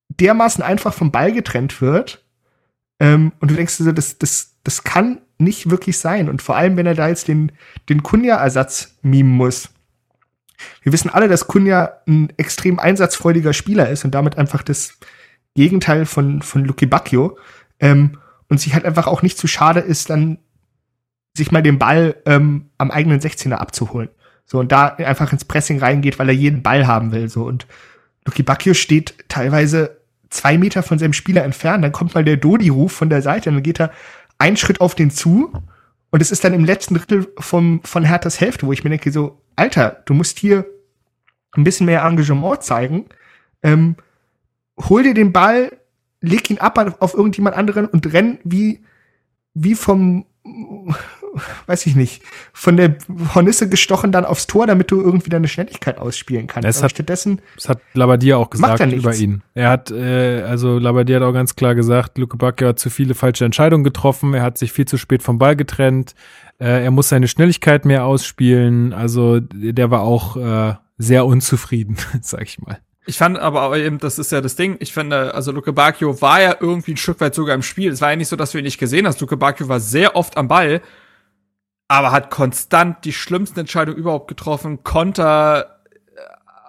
dermaßen 0.09 0.63
einfach 0.63 0.93
vom 0.93 1.11
Ball 1.11 1.32
getrennt 1.32 1.82
wird. 1.82 2.25
Ähm, 2.99 3.34
und 3.39 3.51
du 3.51 3.55
denkst 3.55 3.75
so, 3.75 3.91
das, 3.91 4.17
das, 4.17 4.55
das 4.63 4.84
kann 4.84 5.21
nicht 5.38 5.69
wirklich 5.69 5.97
sein. 5.97 6.30
Und 6.30 6.41
vor 6.41 6.55
allem, 6.55 6.75
wenn 6.77 6.86
er 6.86 6.95
da 6.95 7.07
jetzt 7.07 7.27
den, 7.27 7.51
den 7.88 8.03
Kunja-Ersatz 8.03 8.97
mimen 9.01 9.32
muss. 9.32 9.69
Wir 10.82 10.91
wissen 10.91 11.09
alle, 11.09 11.30
dass 11.30 11.47
Kunja 11.47 12.01
ein 12.07 12.34
extrem 12.38 12.80
einsatzfreudiger 12.80 13.53
Spieler 13.53 13.89
ist 13.89 14.03
und 14.03 14.11
damit 14.11 14.38
einfach 14.38 14.63
das 14.63 14.97
Gegenteil 15.55 16.05
von, 16.05 16.41
von 16.41 16.65
Luki 16.65 16.86
Bacchio. 16.86 17.38
Ähm, 17.80 18.17
und 18.49 18.59
sich 18.59 18.73
halt 18.73 18.84
einfach 18.84 19.07
auch 19.07 19.21
nicht 19.21 19.38
zu 19.38 19.47
schade 19.47 19.80
ist, 19.80 20.09
dann 20.09 20.39
sich 21.38 21.51
mal 21.51 21.61
den 21.61 21.77
Ball 21.77 22.15
ähm, 22.25 22.71
am 22.77 22.91
eigenen 22.91 23.19
16er 23.19 23.53
abzuholen. 23.53 24.09
So, 24.51 24.59
und 24.59 24.71
da 24.71 24.87
einfach 24.87 25.31
ins 25.31 25.45
Pressing 25.45 25.77
reingeht, 25.79 26.17
weil 26.17 26.29
er 26.29 26.35
jeden 26.35 26.63
Ball 26.63 26.87
haben 26.87 27.11
will. 27.11 27.29
So, 27.29 27.43
und 27.43 27.67
Luki 28.25 28.41
Bacchio 28.41 28.73
steht 28.73 29.13
teilweise 29.27 29.99
zwei 30.31 30.57
Meter 30.57 30.81
von 30.81 30.97
seinem 30.97 31.13
Spieler 31.13 31.43
entfernt, 31.43 31.83
dann 31.83 31.91
kommt 31.91 32.15
mal 32.15 32.23
der 32.23 32.37
Dodi-Ruf 32.37 32.91
von 32.91 33.09
der 33.09 33.21
Seite 33.21 33.49
und 33.49 33.57
dann 33.57 33.63
geht 33.63 33.79
er 33.79 33.91
einen 34.37 34.57
Schritt 34.57 34.81
auf 34.81 34.95
den 34.95 35.11
zu 35.11 35.51
und 36.11 36.21
es 36.21 36.31
ist 36.31 36.43
dann 36.43 36.53
im 36.53 36.65
letzten 36.65 36.95
Drittel 36.95 37.27
vom, 37.37 37.81
von 37.83 38.03
Herthas 38.03 38.39
Hälfte, 38.39 38.65
wo 38.65 38.73
ich 38.73 38.83
mir 38.83 38.89
denke, 38.89 39.11
so, 39.11 39.41
Alter, 39.55 40.01
du 40.05 40.13
musst 40.13 40.39
hier 40.39 40.65
ein 41.51 41.63
bisschen 41.63 41.85
mehr 41.85 42.03
Engagement 42.03 42.63
zeigen. 42.63 43.05
Ähm, 43.61 43.95
hol 44.77 45.03
dir 45.03 45.13
den 45.13 45.33
Ball, 45.33 45.77
leg 46.21 46.49
ihn 46.49 46.57
ab 46.57 46.97
auf 46.99 47.13
irgendjemand 47.13 47.55
anderen 47.55 47.85
und 47.85 48.11
renn 48.13 48.39
wie, 48.43 48.83
wie 49.53 49.75
vom 49.75 50.25
weiß 51.67 51.85
ich 51.85 51.95
nicht, 51.95 52.23
von 52.53 52.77
der 52.77 52.95
Hornisse 53.33 53.69
gestochen 53.69 54.11
dann 54.11 54.25
aufs 54.25 54.47
Tor, 54.47 54.67
damit 54.67 54.91
du 54.91 55.01
irgendwie 55.01 55.29
deine 55.29 55.47
Schnelligkeit 55.47 55.97
ausspielen 55.97 56.47
kannst. 56.47 56.67
Das 56.67 56.83
hat, 56.83 56.91
stattdessen. 56.91 57.41
Das 57.55 57.69
hat 57.69 57.81
Labadier 57.93 58.37
auch 58.37 58.49
gesagt 58.49 58.85
über 58.91 59.15
ihn. 59.15 59.41
Er 59.53 59.69
hat, 59.69 59.91
äh, 59.91 60.41
also 60.43 60.79
Labadier 60.79 61.17
hat 61.17 61.23
auch 61.23 61.33
ganz 61.33 61.55
klar 61.55 61.75
gesagt, 61.75 62.17
Luke 62.17 62.37
Bacchio 62.37 62.69
hat 62.69 62.79
zu 62.79 62.89
viele 62.89 63.15
falsche 63.15 63.45
Entscheidungen 63.45 63.83
getroffen, 63.83 64.33
er 64.33 64.43
hat 64.43 64.57
sich 64.57 64.71
viel 64.71 64.85
zu 64.85 64.97
spät 64.97 65.23
vom 65.23 65.37
Ball 65.37 65.55
getrennt, 65.55 66.15
äh, 66.59 66.83
er 66.83 66.91
muss 66.91 67.09
seine 67.09 67.27
Schnelligkeit 67.27 67.85
mehr 67.85 68.05
ausspielen, 68.05 68.93
also 68.93 69.39
der 69.39 69.91
war 69.91 70.01
auch 70.01 70.37
äh, 70.37 70.75
sehr 70.97 71.25
unzufrieden, 71.25 71.97
sag 72.21 72.43
ich 72.43 72.59
mal. 72.59 72.79
Ich 73.05 73.17
fand 73.17 73.39
aber 73.39 73.75
eben, 73.77 73.97
das 73.97 74.19
ist 74.19 74.31
ja 74.31 74.41
das 74.41 74.55
Ding, 74.55 74.77
ich 74.79 74.93
finde, 74.93 75.33
also 75.33 75.51
Luke 75.51 75.73
Bacchio 75.73 76.21
war 76.21 76.41
ja 76.41 76.55
irgendwie 76.59 76.93
ein 76.93 76.97
Stück 76.97 77.19
weit 77.21 77.33
sogar 77.33 77.55
im 77.55 77.63
Spiel. 77.63 77.91
Es 77.91 78.01
war 78.01 78.11
ja 78.11 78.15
nicht 78.15 78.27
so, 78.27 78.35
dass 78.35 78.51
du 78.51 78.59
ihn 78.59 78.63
nicht 78.63 78.77
gesehen 78.77 79.07
hast. 79.07 79.19
Luke 79.21 79.37
Bacchio 79.37 79.67
war 79.67 79.79
sehr 79.79 80.15
oft 80.15 80.37
am 80.37 80.47
Ball 80.47 80.81
aber 81.89 82.11
hat 82.11 82.29
konstant 82.29 83.03
die 83.03 83.11
schlimmsten 83.11 83.59
Entscheidungen 83.59 83.97
überhaupt 83.97 84.27
getroffen, 84.29 84.83
Konter 84.83 85.79
äh, 86.15 86.19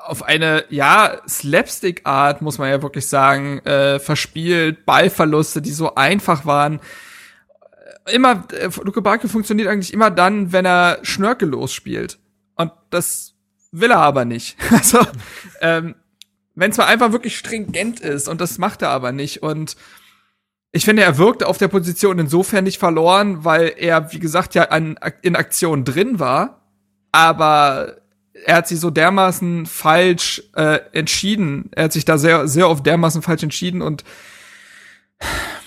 auf 0.06 0.22
eine, 0.22 0.64
ja, 0.70 1.20
Slapstick-Art, 1.28 2.40
muss 2.40 2.56
man 2.56 2.70
ja 2.70 2.82
wirklich 2.82 3.06
sagen, 3.06 3.58
äh, 3.66 4.00
verspielt, 4.00 4.86
Ballverluste, 4.86 5.60
die 5.60 5.72
so 5.72 5.94
einfach 5.94 6.46
waren. 6.46 6.80
Immer, 8.10 8.44
äh, 8.52 8.70
Luke 8.82 9.02
Bakio 9.02 9.28
funktioniert 9.28 9.68
eigentlich 9.68 9.92
immer 9.92 10.10
dann, 10.10 10.52
wenn 10.52 10.64
er 10.64 11.00
schnörkellos 11.02 11.74
spielt. 11.74 12.18
Und 12.56 12.72
das 12.88 13.34
will 13.72 13.90
er 13.90 14.00
aber 14.00 14.24
nicht. 14.24 14.56
Also, 14.70 15.00
ähm, 15.60 15.96
wenn 16.54 16.70
es 16.70 16.76
mal 16.76 16.86
einfach 16.86 17.12
wirklich 17.12 17.36
stringent 17.36 18.00
ist 18.00 18.28
und 18.28 18.40
das 18.40 18.58
macht 18.58 18.82
er 18.82 18.90
aber 18.90 19.12
nicht. 19.12 19.42
Und 19.42 19.76
ich 20.72 20.84
finde, 20.84 21.02
er 21.02 21.18
wirkte 21.18 21.46
auf 21.46 21.58
der 21.58 21.68
Position 21.68 22.18
insofern 22.18 22.64
nicht 22.64 22.78
verloren, 22.78 23.44
weil 23.44 23.72
er, 23.76 24.12
wie 24.12 24.18
gesagt, 24.18 24.54
ja 24.54 24.64
an, 24.64 24.98
in 25.22 25.36
Aktion 25.36 25.84
drin 25.84 26.18
war, 26.18 26.60
aber 27.12 27.96
er 28.44 28.56
hat 28.56 28.68
sich 28.68 28.80
so 28.80 28.90
dermaßen 28.90 29.66
falsch 29.66 30.42
äh, 30.54 30.80
entschieden. 30.92 31.70
Er 31.72 31.84
hat 31.84 31.92
sich 31.92 32.04
da 32.04 32.18
sehr, 32.18 32.48
sehr 32.48 32.68
oft 32.68 32.86
dermaßen 32.86 33.22
falsch 33.22 33.42
entschieden 33.42 33.82
und 33.82 34.04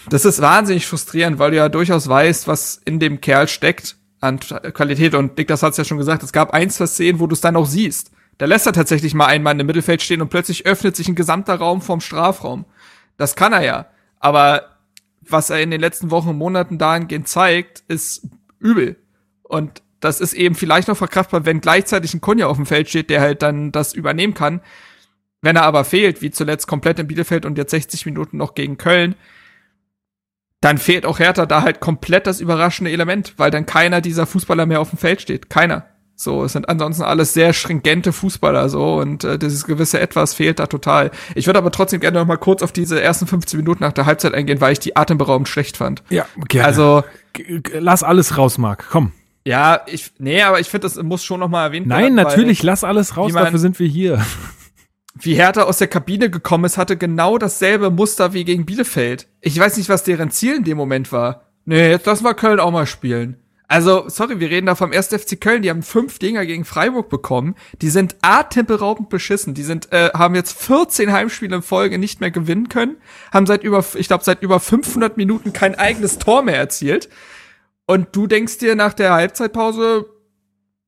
das 0.09 0.25
ist 0.25 0.41
wahnsinnig 0.41 0.85
frustrierend, 0.87 1.39
weil 1.39 1.51
du 1.51 1.57
ja 1.57 1.69
durchaus 1.69 2.07
weißt, 2.07 2.47
was 2.47 2.81
in 2.85 2.99
dem 2.99 3.21
Kerl 3.21 3.47
steckt 3.47 3.97
an 4.19 4.39
Qualität. 4.39 5.15
Und 5.15 5.37
Dick, 5.37 5.47
das 5.47 5.63
hat's 5.63 5.77
ja 5.77 5.85
schon 5.85 5.97
gesagt, 5.97 6.23
es 6.23 6.33
gab 6.33 6.51
eins, 6.51 6.75
zwei 6.75 6.87
Szenen, 6.87 7.19
wo 7.19 7.27
du 7.27 7.33
es 7.33 7.41
dann 7.41 7.55
auch 7.55 7.65
siehst. 7.65 8.11
Da 8.37 8.45
lässt 8.45 8.65
er 8.65 8.73
tatsächlich 8.73 9.13
mal 9.13 9.27
einen 9.27 9.43
Mann 9.43 9.59
im 9.59 9.67
Mittelfeld 9.67 10.01
stehen 10.01 10.21
und 10.21 10.29
plötzlich 10.29 10.65
öffnet 10.65 10.95
sich 10.95 11.07
ein 11.07 11.15
gesamter 11.15 11.55
Raum 11.55 11.81
vom 11.81 12.01
Strafraum. 12.01 12.65
Das 13.17 13.35
kann 13.35 13.53
er 13.53 13.63
ja. 13.63 13.85
Aber 14.19 14.77
was 15.21 15.49
er 15.49 15.61
in 15.61 15.71
den 15.71 15.81
letzten 15.81 16.11
Wochen 16.11 16.29
und 16.29 16.37
Monaten 16.37 16.77
dahingehend 16.77 17.27
zeigt, 17.27 17.83
ist 17.87 18.27
übel. 18.59 18.97
Und 19.43 19.81
das 19.99 20.19
ist 20.19 20.33
eben 20.33 20.55
vielleicht 20.55 20.87
noch 20.87 20.97
verkraftbar, 20.97 21.45
wenn 21.45 21.61
gleichzeitig 21.61 22.13
ein 22.13 22.21
Kunja 22.21 22.47
auf 22.47 22.57
dem 22.57 22.65
Feld 22.65 22.89
steht, 22.89 23.09
der 23.09 23.21
halt 23.21 23.41
dann 23.41 23.71
das 23.71 23.93
übernehmen 23.93 24.33
kann. 24.33 24.61
Wenn 25.41 25.55
er 25.55 25.63
aber 25.63 25.85
fehlt, 25.85 26.21
wie 26.21 26.31
zuletzt 26.31 26.67
komplett 26.67 26.99
in 26.99 27.07
Bielefeld 27.07 27.45
und 27.45 27.57
jetzt 27.57 27.71
60 27.71 28.05
Minuten 28.05 28.37
noch 28.37 28.55
gegen 28.55 28.77
Köln, 28.77 29.15
dann 30.61 30.77
fehlt 30.77 31.05
auch 31.05 31.19
Hertha 31.19 31.45
da 31.45 31.61
halt 31.61 31.81
komplett 31.81 32.27
das 32.27 32.39
überraschende 32.39 32.91
Element, 32.91 33.33
weil 33.37 33.51
dann 33.51 33.65
keiner 33.65 33.99
dieser 33.99 34.25
Fußballer 34.25 34.65
mehr 34.65 34.79
auf 34.79 34.89
dem 34.89 34.99
Feld 34.99 35.21
steht. 35.21 35.49
Keiner. 35.49 35.85
So, 36.15 36.43
es 36.43 36.53
sind 36.53 36.69
ansonsten 36.69 37.03
alles 37.03 37.33
sehr 37.33 37.53
stringente 37.53 38.13
Fußballer 38.13 38.69
so 38.69 38.95
und 38.97 39.23
äh, 39.23 39.39
dieses 39.39 39.65
gewisse 39.65 39.99
Etwas 39.99 40.33
fehlt 40.33 40.59
da 40.59 40.67
total. 40.67 41.11
Ich 41.33 41.47
würde 41.47 41.57
aber 41.57 41.71
trotzdem 41.71 41.99
gerne 41.99 42.19
noch 42.19 42.27
mal 42.27 42.37
kurz 42.37 42.61
auf 42.61 42.71
diese 42.71 43.01
ersten 43.01 43.25
15 43.25 43.57
Minuten 43.57 43.83
nach 43.83 43.93
der 43.93 44.05
Halbzeit 44.05 44.33
eingehen, 44.33 44.61
weil 44.61 44.73
ich 44.73 44.79
die 44.79 44.95
atemberaubend 44.95 45.47
schlecht 45.47 45.77
fand. 45.77 46.03
Ja, 46.09 46.25
gerne. 46.47 46.67
Also 46.67 47.03
lass 47.73 48.03
alles 48.03 48.37
raus, 48.37 48.57
Marc. 48.57 48.87
Komm. 48.91 49.11
Ja, 49.45 49.81
ich 49.87 50.11
nee, 50.19 50.41
aber 50.41 50.59
ich 50.59 50.69
finde, 50.69 50.87
das 50.87 51.01
muss 51.01 51.23
schon 51.23 51.39
noch 51.39 51.49
mal 51.49 51.65
erwähnt 51.65 51.89
werden. 51.89 52.01
Nein, 52.01 52.15
natürlich, 52.15 52.63
lass 52.63 52.83
alles 52.83 53.17
raus, 53.17 53.33
dafür 53.33 53.59
sind 53.59 53.79
wir 53.79 53.87
hier. 53.87 54.23
Wie 55.19 55.35
Hertha 55.35 55.63
aus 55.63 55.77
der 55.77 55.87
Kabine 55.87 56.29
gekommen 56.29 56.65
ist, 56.65 56.77
hatte 56.77 56.97
genau 56.97 57.37
dasselbe 57.37 57.91
Muster 57.91 58.33
wie 58.33 58.45
gegen 58.45 58.65
Bielefeld. 58.65 59.27
Ich 59.41 59.59
weiß 59.59 59.77
nicht, 59.77 59.89
was 59.89 60.03
deren 60.03 60.31
Ziel 60.31 60.55
in 60.55 60.63
dem 60.63 60.77
Moment 60.77 61.11
war. 61.11 61.51
Nee, 61.65 61.89
jetzt 61.89 62.05
lassen 62.05 62.23
wir 62.23 62.33
Köln 62.33 62.59
auch 62.59 62.71
mal 62.71 62.87
spielen. 62.87 63.37
Also, 63.73 64.07
sorry, 64.07 64.39
wir 64.39 64.51
reden 64.51 64.67
da 64.67 64.75
vom 64.75 64.91
1. 64.91 65.07
FC 65.07 65.41
Köln, 65.41 65.63
die 65.63 65.71
haben 65.71 65.81
fünf 65.81 66.19
Dinger 66.19 66.45
gegen 66.45 66.63
Freiburg 66.63 67.09
bekommen. 67.09 67.55
Die 67.81 67.89
sind 67.89 68.15
atemberaubend 68.21 69.09
beschissen. 69.09 69.55
Die 69.55 69.63
sind, 69.63 69.91
äh, 69.91 70.11
haben 70.13 70.35
jetzt 70.35 70.61
14 70.61 71.11
Heimspiele 71.11 71.55
in 71.55 71.63
Folge 71.63 71.97
nicht 71.97 72.21
mehr 72.21 72.29
gewinnen 72.29 72.69
können, 72.69 72.97
haben 73.33 73.47
seit 73.47 73.63
über, 73.63 73.83
ich 73.95 74.07
glaube, 74.07 74.23
seit 74.23 74.43
über 74.43 74.59
500 74.59 75.17
Minuten 75.17 75.53
kein 75.53 75.73
eigenes 75.73 76.19
Tor 76.19 76.43
mehr 76.43 76.55
erzielt. 76.55 77.09
Und 77.87 78.15
du 78.15 78.27
denkst 78.27 78.59
dir 78.59 78.75
nach 78.75 78.93
der 78.93 79.11
Halbzeitpause, 79.11 80.05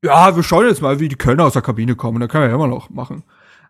ja, 0.03 0.35
wir 0.35 0.43
schauen 0.43 0.67
jetzt 0.67 0.83
mal, 0.83 0.99
wie 0.99 1.09
die 1.09 1.15
Kölner 1.15 1.45
aus 1.45 1.53
der 1.53 1.63
Kabine 1.63 1.95
kommen, 1.95 2.19
da 2.19 2.27
können 2.27 2.43
wir 2.43 2.49
ja 2.49 2.55
immer 2.55 2.67
noch 2.67 2.91
machen. 2.91 3.23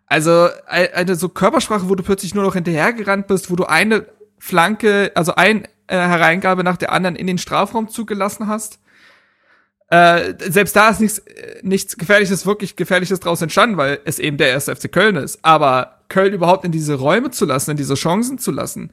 Also, 0.04 0.50
eine 0.66 1.14
so 1.14 1.30
Körpersprache, 1.30 1.88
wo 1.88 1.94
du 1.94 2.02
plötzlich 2.02 2.34
nur 2.34 2.44
noch 2.44 2.52
hinterhergerannt 2.52 3.28
bist, 3.28 3.50
wo 3.50 3.56
du 3.56 3.64
eine 3.64 4.08
Flanke, 4.38 5.10
also 5.14 5.34
ein 5.36 5.64
äh, 5.86 5.96
Hereingabe 5.96 6.64
nach 6.64 6.76
der 6.76 6.92
anderen 6.92 7.16
in 7.16 7.26
den 7.26 7.38
Strafraum 7.38 7.88
zugelassen 7.88 8.46
hast. 8.46 8.78
Äh, 9.88 10.34
selbst 10.50 10.74
da 10.74 10.88
ist 10.88 11.00
nichts, 11.00 11.22
nichts 11.62 11.96
Gefährliches, 11.96 12.44
wirklich 12.44 12.76
Gefährliches 12.76 13.20
draus 13.20 13.40
entstanden, 13.40 13.76
weil 13.76 14.00
es 14.04 14.18
eben 14.18 14.36
der 14.36 14.48
erste 14.48 14.74
FC 14.74 14.90
Köln 14.90 15.16
ist. 15.16 15.38
Aber 15.42 16.00
Köln 16.08 16.32
überhaupt 16.32 16.64
in 16.64 16.72
diese 16.72 16.94
Räume 16.94 17.30
zu 17.30 17.44
lassen, 17.44 17.72
in 17.72 17.76
diese 17.76 17.94
Chancen 17.94 18.38
zu 18.38 18.50
lassen, 18.50 18.90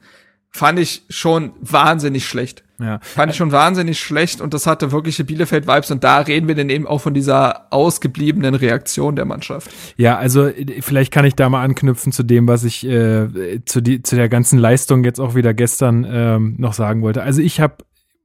fand 0.50 0.78
ich 0.78 1.02
schon 1.08 1.52
wahnsinnig 1.60 2.26
schlecht. 2.26 2.62
Ja. 2.78 3.00
Fand 3.02 3.32
ich 3.32 3.36
schon 3.36 3.50
wahnsinnig 3.50 3.98
schlecht 3.98 4.40
und 4.40 4.54
das 4.54 4.68
hatte 4.68 4.92
wirkliche 4.92 5.24
Bielefeld-Vibes 5.24 5.90
und 5.90 6.04
da 6.04 6.20
reden 6.20 6.46
wir 6.46 6.54
dann 6.54 6.70
eben 6.70 6.86
auch 6.86 7.00
von 7.00 7.12
dieser 7.12 7.72
ausgebliebenen 7.72 8.54
Reaktion 8.54 9.16
der 9.16 9.24
Mannschaft. 9.24 9.70
Ja, 9.96 10.16
also 10.16 10.50
vielleicht 10.80 11.12
kann 11.12 11.24
ich 11.24 11.34
da 11.34 11.48
mal 11.48 11.62
anknüpfen 11.62 12.12
zu 12.12 12.22
dem, 12.22 12.46
was 12.46 12.62
ich 12.62 12.86
äh, 12.86 13.64
zu, 13.64 13.80
die, 13.80 14.02
zu 14.02 14.14
der 14.14 14.28
ganzen 14.28 14.58
Leistung 14.58 15.02
jetzt 15.04 15.20
auch 15.20 15.34
wieder 15.34 15.54
gestern 15.54 16.06
ähm, 16.08 16.54
noch 16.58 16.72
sagen 16.74 17.02
wollte. 17.02 17.22
Also 17.22 17.42
ich 17.42 17.60
habe 17.60 17.76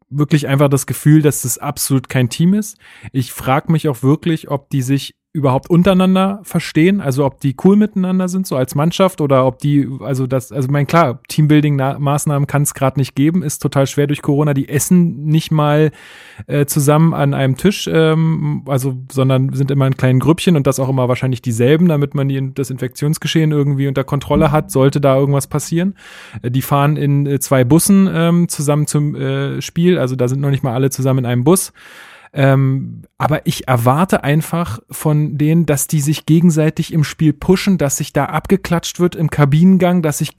wirklich 0.09 0.47
einfach 0.47 0.69
das 0.69 0.85
Gefühl, 0.87 1.21
dass 1.21 1.43
das 1.43 1.57
absolut 1.57 2.09
kein 2.09 2.29
Team 2.29 2.53
ist. 2.53 2.77
Ich 3.11 3.31
frage 3.31 3.71
mich 3.71 3.87
auch 3.87 4.03
wirklich, 4.03 4.49
ob 4.49 4.69
die 4.69 4.81
sich 4.81 5.18
überhaupt 5.31 5.69
untereinander 5.69 6.39
verstehen, 6.41 7.01
also 7.01 7.23
ob 7.23 7.39
die 7.39 7.55
cool 7.63 7.75
miteinander 7.75 8.27
sind, 8.27 8.47
so 8.47 8.55
als 8.55 8.73
Mannschaft 8.73 9.21
oder 9.21 9.45
ob 9.45 9.59
die, 9.59 9.87
also 9.99 10.25
das, 10.25 10.51
also 10.51 10.69
mein 10.71 10.87
klar, 10.87 11.19
Teambuilding-Maßnahmen 11.29 12.47
kann 12.47 12.63
es 12.63 12.73
gerade 12.73 12.99
nicht 12.99 13.13
geben, 13.13 13.43
ist 13.43 13.59
total 13.59 13.85
schwer 13.85 14.07
durch 14.07 14.23
Corona. 14.23 14.55
Die 14.55 14.67
essen 14.67 15.25
nicht 15.25 15.51
mal 15.51 15.91
äh, 16.47 16.65
zusammen 16.65 17.13
an 17.13 17.35
einem 17.35 17.57
Tisch, 17.57 17.87
ähm, 17.91 18.63
also 18.65 18.97
sondern 19.11 19.53
sind 19.53 19.69
immer 19.69 19.85
in 19.85 19.97
kleinen 19.97 20.19
Grüppchen 20.19 20.55
und 20.55 20.65
das 20.65 20.79
auch 20.79 20.89
immer 20.89 21.07
wahrscheinlich 21.07 21.43
dieselben, 21.43 21.87
damit 21.87 22.15
man 22.15 22.27
die, 22.27 22.51
das 22.55 22.71
Infektionsgeschehen 22.71 23.51
irgendwie 23.51 23.87
unter 23.87 24.03
Kontrolle 24.03 24.51
hat, 24.51 24.71
sollte 24.71 24.99
da 24.99 25.15
irgendwas 25.15 25.45
passieren. 25.45 25.93
Äh, 26.41 26.49
die 26.49 26.63
fahren 26.63 26.97
in 26.97 27.27
äh, 27.27 27.39
zwei 27.39 27.63
Bussen 27.63 28.09
ähm, 28.11 28.49
zusammen 28.49 28.87
zum 28.87 29.13
äh, 29.13 29.61
Spiel, 29.61 29.99
also 29.99 30.15
da 30.15 30.27
sind 30.27 30.41
noch 30.41 30.49
nicht 30.49 30.63
mal 30.63 30.73
alle 30.73 30.89
zusammen 30.89 31.19
in 31.19 31.25
einem 31.27 31.43
Bus. 31.43 31.71
Ähm, 32.31 33.03
aber 33.17 33.47
ich 33.47 33.67
erwarte 33.67 34.23
einfach 34.23 34.79
von 34.91 35.37
denen, 35.37 35.65
dass 35.65 35.87
die 35.87 36.01
sich 36.01 36.25
gegenseitig 36.25 36.93
im 36.93 37.03
Spiel 37.03 37.33
pushen, 37.33 37.77
dass 37.77 37.97
sich 37.97 38.13
da 38.13 38.25
abgeklatscht 38.25 38.99
wird 38.99 39.15
im 39.15 39.29
Kabinengang, 39.29 40.01
dass 40.01 40.19
sich 40.19 40.35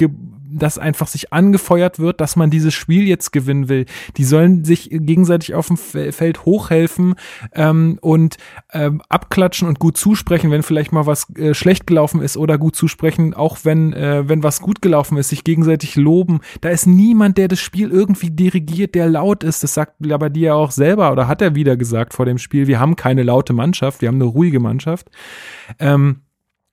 dass 0.53 0.79
einfach 0.79 1.07
sich 1.07 1.33
angefeuert 1.33 1.99
wird, 1.99 2.21
dass 2.21 2.37
man 2.37 2.51
dieses 2.51 2.75
Spiel 2.75 3.07
jetzt 3.07 3.33
gewinnen 3.33 3.69
will. 3.69 3.87
Die 4.17 4.25
sollen 4.25 4.65
sich 4.65 4.91
gegenseitig 4.91 5.55
auf 5.55 5.69
dem 5.69 5.77
Feld 5.77 6.45
hochhelfen 6.45 7.15
ähm, 7.53 7.99
und 8.01 8.37
ähm, 8.73 9.03
abklatschen 9.09 9.69
und 9.69 9.79
gut 9.79 9.97
zusprechen, 9.97 10.51
wenn 10.51 10.63
vielleicht 10.63 10.93
mal 10.93 11.07
was 11.07 11.29
äh, 11.37 11.55
schlecht 11.55 11.87
gelaufen 11.87 12.21
ist 12.21 12.37
oder 12.37 12.59
gut 12.59 12.77
zusprechen, 12.77 13.35
auch 13.35 13.59
wenn 13.63 13.93
äh, 13.93 14.29
wenn 14.29 14.43
was 14.43 14.61
gut 14.61 14.83
gelaufen 14.83 15.17
ist, 15.19 15.29
sich 15.29 15.45
gegenseitig 15.45 15.97
loben. 15.97 16.41
Da 16.61 16.71
ist 16.71 16.87
niemand, 16.87 17.39
der 17.39 17.49
das 17.49 17.61
Spiel 17.61 17.91
irgendwie 17.91 18.31
dirigiert, 18.31 18.95
der 18.95 19.09
laut 19.09 19.45
ist. 19.45 19.63
Das 19.63 19.75
sagt 19.75 19.95
ja 20.01 20.55
auch 20.55 20.71
selber 20.71 21.13
oder 21.13 21.29
hat 21.29 21.43
er 21.43 21.55
wieder 21.55 21.77
gesagt 21.77 22.15
vor 22.15 22.27
dem 22.27 22.39
Spiel. 22.39 22.67
Wir 22.67 22.81
haben 22.81 22.97
keine 22.97 23.23
laute 23.23 23.53
Mannschaft, 23.53 24.01
wir 24.01 24.09
haben 24.09 24.17
eine 24.17 24.25
ruhige 24.25 24.61
Mannschaft. 24.61 25.11
Ähm, 25.79 26.23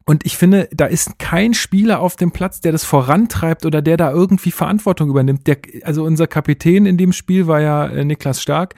und 0.10 0.26
ich 0.26 0.38
finde, 0.38 0.70
da 0.72 0.86
ist 0.86 1.20
kein 1.20 1.54
Spieler 1.54 2.00
auf 2.00 2.16
dem 2.16 2.32
Platz, 2.32 2.62
der 2.62 2.72
das 2.72 2.86
vorantreibt 2.86 3.66
oder 3.66 3.82
der 3.82 3.98
da 3.98 4.10
irgendwie 4.10 4.52
Verantwortung 4.52 5.10
übernimmt. 5.10 5.46
Der, 5.48 5.58
also 5.84 6.06
unser 6.06 6.28
Kapitän 6.28 6.86
in 6.86 6.98
dem 6.98 7.12
Spiel 7.12 7.46
war 7.48 7.60
ja 7.60 7.88
äh, 7.88 8.06
Niklas 8.06 8.42
Stark. 8.42 8.76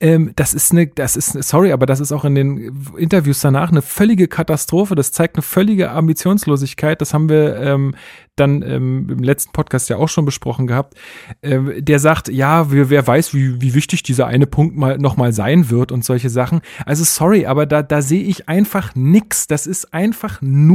Ähm, 0.00 0.32
das 0.36 0.54
ist 0.54 0.72
eine, 0.72 0.86
das 0.86 1.16
ist, 1.16 1.32
sorry, 1.42 1.72
aber 1.72 1.84
das 1.84 2.00
ist 2.00 2.12
auch 2.12 2.24
in 2.24 2.34
den 2.34 2.86
Interviews 2.96 3.40
danach 3.40 3.70
eine 3.70 3.82
völlige 3.82 4.26
Katastrophe. 4.26 4.94
Das 4.94 5.12
zeigt 5.12 5.36
eine 5.36 5.42
völlige 5.42 5.90
Ambitionslosigkeit. 5.90 6.98
Das 7.02 7.12
haben 7.12 7.28
wir 7.28 7.56
ähm, 7.56 7.94
dann 8.36 8.62
ähm, 8.62 9.06
im 9.10 9.22
letzten 9.22 9.52
Podcast 9.52 9.90
ja 9.90 9.98
auch 9.98 10.08
schon 10.08 10.24
besprochen 10.24 10.66
gehabt. 10.66 10.94
Ähm, 11.42 11.74
der 11.76 11.98
sagt, 11.98 12.28
ja, 12.28 12.70
wer, 12.72 12.88
wer 12.88 13.06
weiß, 13.06 13.34
wie, 13.34 13.60
wie 13.60 13.74
wichtig 13.74 14.02
dieser 14.02 14.28
eine 14.28 14.46
Punkt 14.46 14.76
mal 14.76 14.96
noch 14.96 15.18
mal 15.18 15.34
sein 15.34 15.68
wird 15.68 15.92
und 15.92 16.06
solche 16.06 16.30
Sachen. 16.30 16.62
Also 16.86 17.04
sorry, 17.04 17.44
aber 17.44 17.66
da, 17.66 17.82
da 17.82 18.00
sehe 18.00 18.22
ich 18.22 18.48
einfach 18.48 18.94
nix. 18.94 19.46
Das 19.46 19.66
ist 19.66 19.92
einfach 19.92 20.40
nur 20.40 20.69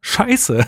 Scheiße. 0.00 0.66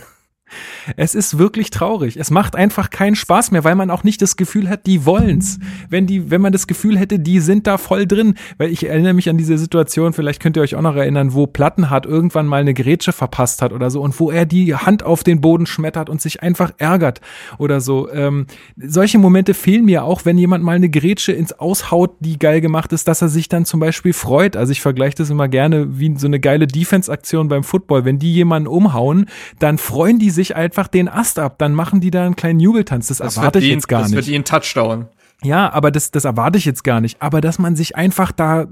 Es 0.96 1.14
ist 1.14 1.38
wirklich 1.38 1.70
traurig. 1.70 2.16
Es 2.16 2.30
macht 2.30 2.56
einfach 2.56 2.90
keinen 2.90 3.16
Spaß 3.16 3.50
mehr, 3.50 3.64
weil 3.64 3.74
man 3.74 3.90
auch 3.90 4.04
nicht 4.04 4.20
das 4.22 4.36
Gefühl 4.36 4.68
hat, 4.68 4.86
die 4.86 5.06
wollen's. 5.06 5.58
Wenn 5.88 6.06
die, 6.06 6.30
wenn 6.30 6.40
man 6.40 6.52
das 6.52 6.66
Gefühl 6.66 6.98
hätte, 6.98 7.18
die 7.18 7.40
sind 7.40 7.66
da 7.66 7.78
voll 7.78 8.06
drin, 8.06 8.34
weil 8.58 8.70
ich 8.70 8.86
erinnere 8.86 9.14
mich 9.14 9.28
an 9.28 9.38
diese 9.38 9.58
Situation, 9.58 10.12
vielleicht 10.12 10.40
könnt 10.40 10.56
ihr 10.56 10.62
euch 10.62 10.76
auch 10.76 10.82
noch 10.82 10.96
erinnern, 10.96 11.34
wo 11.34 11.46
Plattenhardt 11.46 12.06
irgendwann 12.06 12.46
mal 12.46 12.60
eine 12.60 12.74
Grätsche 12.74 13.12
verpasst 13.12 13.62
hat 13.62 13.72
oder 13.72 13.90
so 13.90 14.00
und 14.02 14.18
wo 14.20 14.30
er 14.30 14.46
die 14.46 14.74
Hand 14.74 15.02
auf 15.02 15.24
den 15.24 15.40
Boden 15.40 15.66
schmettert 15.66 16.10
und 16.10 16.20
sich 16.20 16.42
einfach 16.42 16.72
ärgert 16.78 17.20
oder 17.58 17.80
so. 17.80 18.10
Ähm, 18.10 18.46
solche 18.76 19.18
Momente 19.18 19.54
fehlen 19.54 19.84
mir 19.84 20.04
auch, 20.04 20.24
wenn 20.24 20.38
jemand 20.38 20.64
mal 20.64 20.76
eine 20.76 20.90
Grätsche 20.90 21.32
ins 21.32 21.52
Aushaut, 21.52 22.16
die 22.20 22.38
geil 22.38 22.60
gemacht 22.60 22.92
ist, 22.92 23.08
dass 23.08 23.22
er 23.22 23.28
sich 23.28 23.48
dann 23.48 23.64
zum 23.64 23.80
Beispiel 23.80 24.12
freut. 24.12 24.56
Also 24.56 24.72
ich 24.72 24.80
vergleiche 24.80 25.16
das 25.16 25.30
immer 25.30 25.48
gerne 25.48 25.98
wie 25.98 26.14
so 26.16 26.26
eine 26.26 26.40
geile 26.40 26.66
Defense-Aktion 26.66 27.48
beim 27.48 27.64
Football. 27.64 28.04
Wenn 28.04 28.18
die 28.18 28.32
jemanden 28.32 28.68
umhauen, 28.68 29.26
dann 29.58 29.78
freuen 29.78 30.18
die 30.18 30.30
sich 30.30 30.43
einfach 30.52 30.88
den 30.88 31.08
Ast 31.08 31.38
ab, 31.38 31.58
dann 31.58 31.74
machen 31.74 32.00
die 32.00 32.10
da 32.10 32.24
einen 32.24 32.36
kleinen 32.36 32.60
Jubeltanz. 32.60 33.08
Das, 33.08 33.18
das 33.18 33.36
erwarte 33.36 33.58
ich 33.58 33.66
jetzt 33.66 33.88
gar 33.88 34.02
das 34.02 34.10
nicht. 34.10 34.18
Das 34.18 34.26
wird 34.26 34.34
ihnen 34.34 34.44
Touchdown. 34.44 35.08
Ja, 35.42 35.72
aber 35.72 35.90
das, 35.90 36.10
das 36.10 36.24
erwarte 36.24 36.58
ich 36.58 36.64
jetzt 36.64 36.84
gar 36.84 37.00
nicht. 37.00 37.20
Aber 37.20 37.40
dass 37.40 37.58
man 37.58 37.76
sich 37.76 37.96
einfach 37.96 38.32
da 38.32 38.66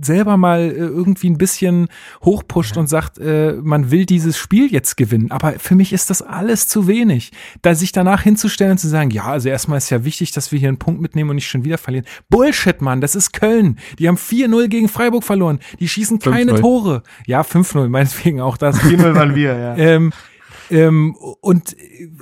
selber 0.00 0.36
mal 0.36 0.60
äh, 0.60 0.74
irgendwie 0.74 1.30
ein 1.30 1.38
bisschen 1.38 1.88
hochpusht 2.24 2.76
ja. 2.76 2.80
und 2.80 2.86
sagt, 2.88 3.18
äh, 3.18 3.54
man 3.62 3.90
will 3.90 4.06
dieses 4.06 4.36
Spiel 4.36 4.70
jetzt 4.70 4.96
gewinnen. 4.96 5.30
Aber 5.30 5.54
für 5.58 5.74
mich 5.74 5.92
ist 5.92 6.10
das 6.10 6.22
alles 6.22 6.68
zu 6.68 6.86
wenig. 6.86 7.32
Da 7.62 7.74
sich 7.74 7.92
danach 7.92 8.22
hinzustellen 8.22 8.72
und 8.72 8.78
zu 8.78 8.88
sagen, 8.88 9.10
ja, 9.10 9.24
also 9.24 9.48
erstmal 9.48 9.78
ist 9.78 9.90
ja 9.90 10.04
wichtig, 10.04 10.32
dass 10.32 10.52
wir 10.52 10.58
hier 10.58 10.68
einen 10.68 10.78
Punkt 10.78 11.00
mitnehmen 11.00 11.30
und 11.30 11.36
nicht 11.36 11.48
schon 11.48 11.64
wieder 11.64 11.78
verlieren. 11.78 12.06
Bullshit, 12.28 12.80
Mann, 12.80 13.00
das 13.00 13.14
ist 13.14 13.32
Köln. 13.32 13.78
Die 13.98 14.08
haben 14.08 14.16
4-0 14.16 14.68
gegen 14.68 14.88
Freiburg 14.88 15.24
verloren. 15.24 15.60
Die 15.80 15.88
schießen 15.88 16.18
keine 16.18 16.60
Tore. 16.60 17.02
Ja, 17.26 17.42
5-0, 17.42 17.88
meinetwegen 17.88 18.40
auch 18.40 18.56
das. 18.56 18.80
4-0 18.80 19.14
waren 19.14 19.34
wir, 19.34 19.56
ja. 19.56 19.76
ähm, 19.76 20.12
ähm, 20.70 21.14
und, 21.40 21.76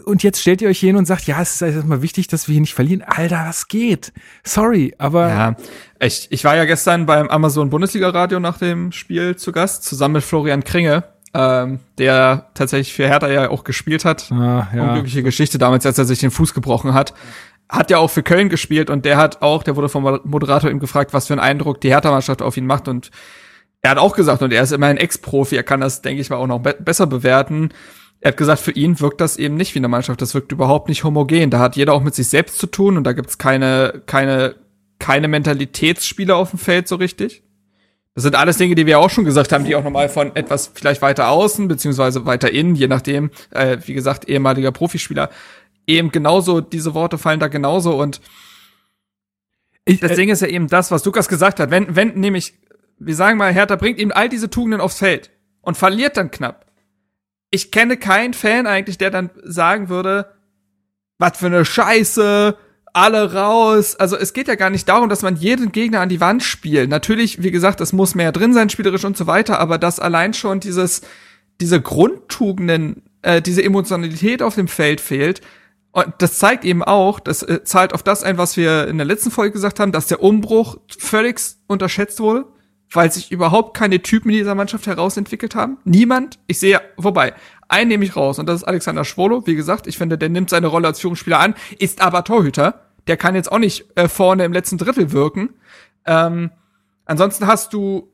und 0.04 0.22
jetzt 0.22 0.40
stellt 0.40 0.60
ihr 0.62 0.68
euch 0.68 0.80
hin 0.80 0.96
und 0.96 1.06
sagt, 1.06 1.26
ja, 1.26 1.40
es 1.40 1.54
ist 1.54 1.62
erstmal 1.62 2.02
wichtig, 2.02 2.28
dass 2.28 2.48
wir 2.48 2.52
hier 2.52 2.60
nicht 2.60 2.74
verlieren. 2.74 3.02
Alter, 3.02 3.44
was 3.46 3.68
geht? 3.68 4.12
Sorry, 4.42 4.94
aber. 4.98 5.28
Ja, 5.28 5.56
ich, 6.00 6.28
ich 6.30 6.44
war 6.44 6.56
ja 6.56 6.64
gestern 6.64 7.06
beim 7.06 7.28
Amazon 7.28 7.70
Bundesliga 7.70 8.10
Radio 8.10 8.40
nach 8.40 8.58
dem 8.58 8.92
Spiel 8.92 9.36
zu 9.36 9.52
Gast, 9.52 9.84
zusammen 9.84 10.14
mit 10.14 10.24
Florian 10.24 10.64
Kringe, 10.64 11.04
ähm, 11.32 11.80
der 11.98 12.50
tatsächlich 12.54 12.92
für 12.92 13.06
Hertha 13.06 13.28
ja 13.28 13.48
auch 13.48 13.64
gespielt 13.64 14.04
hat. 14.04 14.30
Ah, 14.30 14.68
ja. 14.74 14.82
Unglückliche 14.88 15.22
Geschichte 15.22 15.58
damals, 15.58 15.86
als 15.86 15.98
er 15.98 16.04
sich 16.04 16.20
den 16.20 16.30
Fuß 16.30 16.54
gebrochen 16.54 16.94
hat. 16.94 17.14
Hat 17.68 17.90
ja 17.90 17.96
auch 17.96 18.10
für 18.10 18.22
Köln 18.22 18.50
gespielt 18.50 18.90
und 18.90 19.06
der 19.06 19.16
hat 19.16 19.40
auch, 19.40 19.62
der 19.62 19.74
wurde 19.76 19.88
vom 19.88 20.20
Moderator 20.24 20.70
ihm 20.70 20.80
gefragt, 20.80 21.14
was 21.14 21.28
für 21.28 21.32
einen 21.32 21.40
Eindruck 21.40 21.80
die 21.80 21.88
Hertha-Mannschaft 21.88 22.42
auf 22.42 22.56
ihn 22.58 22.66
macht 22.66 22.88
und 22.88 23.10
er 23.80 23.90
hat 23.90 23.98
auch 23.98 24.16
gesagt, 24.16 24.40
und 24.40 24.50
er 24.50 24.62
ist 24.62 24.72
immer 24.72 24.86
ein 24.86 24.96
Ex-Profi, 24.96 25.56
er 25.56 25.62
kann 25.62 25.80
das, 25.80 26.00
denke 26.00 26.22
ich 26.22 26.30
mal, 26.30 26.36
auch 26.36 26.46
noch 26.46 26.60
be 26.60 26.74
besser 26.78 27.06
bewerten 27.06 27.68
er 28.24 28.28
hat 28.28 28.38
gesagt, 28.38 28.62
für 28.62 28.70
ihn 28.70 29.00
wirkt 29.00 29.20
das 29.20 29.36
eben 29.36 29.54
nicht 29.54 29.74
wie 29.74 29.80
eine 29.80 29.88
Mannschaft, 29.88 30.22
das 30.22 30.32
wirkt 30.32 30.50
überhaupt 30.50 30.88
nicht 30.88 31.04
homogen. 31.04 31.50
Da 31.50 31.58
hat 31.58 31.76
jeder 31.76 31.92
auch 31.92 32.02
mit 32.02 32.14
sich 32.14 32.26
selbst 32.26 32.56
zu 32.58 32.66
tun 32.66 32.96
und 32.96 33.04
da 33.04 33.12
gibt's 33.12 33.36
keine, 33.36 34.02
keine, 34.06 34.54
keine 34.98 35.28
Mentalitätsspiele 35.28 36.34
auf 36.34 36.48
dem 36.48 36.58
Feld 36.58 36.88
so 36.88 36.96
richtig. 36.96 37.42
Das 38.14 38.24
sind 38.24 38.34
alles 38.34 38.56
Dinge, 38.56 38.76
die 38.76 38.86
wir 38.86 38.98
auch 38.98 39.10
schon 39.10 39.26
gesagt 39.26 39.52
haben, 39.52 39.66
die 39.66 39.76
auch 39.76 39.84
nochmal 39.84 40.08
von 40.08 40.34
etwas 40.36 40.70
vielleicht 40.72 41.02
weiter 41.02 41.28
außen, 41.28 41.68
beziehungsweise 41.68 42.24
weiter 42.24 42.50
innen, 42.50 42.74
je 42.74 42.88
nachdem, 42.88 43.30
äh, 43.50 43.76
wie 43.84 43.92
gesagt, 43.92 44.26
ehemaliger 44.26 44.72
Profispieler, 44.72 45.28
eben 45.86 46.10
genauso, 46.10 46.62
diese 46.62 46.94
Worte 46.94 47.18
fallen 47.18 47.40
da 47.40 47.48
genauso 47.48 48.00
und 48.00 48.22
ich, 49.84 50.00
das 50.00 50.12
äh, 50.12 50.16
Ding 50.16 50.30
ist 50.30 50.40
ja 50.40 50.48
eben 50.48 50.68
das, 50.68 50.90
was 50.90 51.04
Lukas 51.04 51.28
gesagt 51.28 51.60
hat. 51.60 51.70
Wenn, 51.70 51.94
wenn 51.94 52.18
nämlich, 52.18 52.54
wir 52.98 53.14
sagen 53.16 53.36
mal, 53.36 53.52
Hertha 53.52 53.76
bringt 53.76 53.98
ihm 53.98 54.12
all 54.12 54.30
diese 54.30 54.48
Tugenden 54.48 54.80
aufs 54.80 54.96
Feld 54.96 55.30
und 55.60 55.76
verliert 55.76 56.16
dann 56.16 56.30
knapp, 56.30 56.63
ich 57.54 57.70
kenne 57.70 57.96
keinen 57.96 58.34
Fan 58.34 58.66
eigentlich, 58.66 58.98
der 58.98 59.10
dann 59.10 59.30
sagen 59.44 59.88
würde, 59.88 60.26
was 61.18 61.38
für 61.38 61.46
eine 61.46 61.64
Scheiße, 61.64 62.56
alle 62.92 63.32
raus. 63.34 63.96
Also 63.96 64.16
es 64.16 64.32
geht 64.32 64.48
ja 64.48 64.54
gar 64.56 64.70
nicht 64.70 64.88
darum, 64.88 65.08
dass 65.08 65.22
man 65.22 65.36
jeden 65.36 65.72
Gegner 65.72 66.00
an 66.00 66.08
die 66.08 66.20
Wand 66.20 66.42
spielt. 66.42 66.90
Natürlich, 66.90 67.42
wie 67.42 67.50
gesagt, 67.50 67.80
es 67.80 67.92
muss 67.92 68.14
mehr 68.14 68.32
drin 68.32 68.52
sein, 68.52 68.70
spielerisch 68.70 69.04
und 69.04 69.16
so 69.16 69.26
weiter, 69.26 69.58
aber 69.58 69.78
dass 69.78 70.00
allein 70.00 70.34
schon 70.34 70.60
dieses, 70.60 71.02
diese 71.60 71.80
Grundtugenden, 71.80 73.02
äh, 73.22 73.40
diese 73.40 73.62
Emotionalität 73.62 74.42
auf 74.42 74.54
dem 74.56 74.68
Feld 74.68 75.00
fehlt, 75.00 75.40
Und 75.92 76.12
das 76.18 76.38
zeigt 76.38 76.64
eben 76.64 76.82
auch, 76.82 77.20
das 77.20 77.44
äh, 77.44 77.62
zahlt 77.62 77.94
auf 77.94 78.02
das 78.02 78.24
ein, 78.24 78.36
was 78.36 78.56
wir 78.56 78.88
in 78.88 78.98
der 78.98 79.06
letzten 79.06 79.30
Folge 79.30 79.52
gesagt 79.52 79.78
haben, 79.78 79.92
dass 79.92 80.08
der 80.08 80.20
Umbruch 80.20 80.76
völlig 80.98 81.36
unterschätzt 81.68 82.18
wurde, 82.18 82.46
weil 82.94 83.10
sich 83.10 83.30
überhaupt 83.32 83.76
keine 83.76 84.00
Typen 84.02 84.30
in 84.30 84.36
dieser 84.36 84.54
Mannschaft 84.54 84.86
herausentwickelt 84.86 85.54
haben. 85.54 85.78
Niemand. 85.84 86.38
Ich 86.46 86.58
sehe, 86.58 86.80
wobei, 86.96 87.34
einen 87.68 87.88
nehme 87.88 88.04
ich 88.04 88.16
raus 88.16 88.38
und 88.38 88.46
das 88.46 88.60
ist 88.60 88.64
Alexander 88.64 89.04
Schwolo. 89.04 89.46
Wie 89.46 89.56
gesagt, 89.56 89.86
ich 89.86 89.98
finde, 89.98 90.16
der 90.16 90.28
nimmt 90.28 90.50
seine 90.50 90.68
Rolle 90.68 90.88
als 90.88 91.00
Führungsspieler 91.00 91.40
an, 91.40 91.54
ist 91.78 92.00
aber 92.00 92.24
Torhüter. 92.24 92.90
Der 93.06 93.16
kann 93.16 93.34
jetzt 93.34 93.50
auch 93.50 93.58
nicht 93.58 93.86
äh, 93.96 94.08
vorne 94.08 94.44
im 94.44 94.52
letzten 94.52 94.78
Drittel 94.78 95.12
wirken. 95.12 95.50
Ähm, 96.06 96.50
ansonsten 97.04 97.46
hast 97.46 97.72
du 97.72 98.12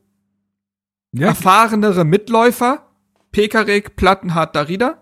ja. 1.13 1.27
erfahrenere 1.27 2.03
Mitläufer, 2.03 2.87
Pekarik, 3.31 3.95
Plattenhardt, 3.95 4.55
Darida. 4.55 4.97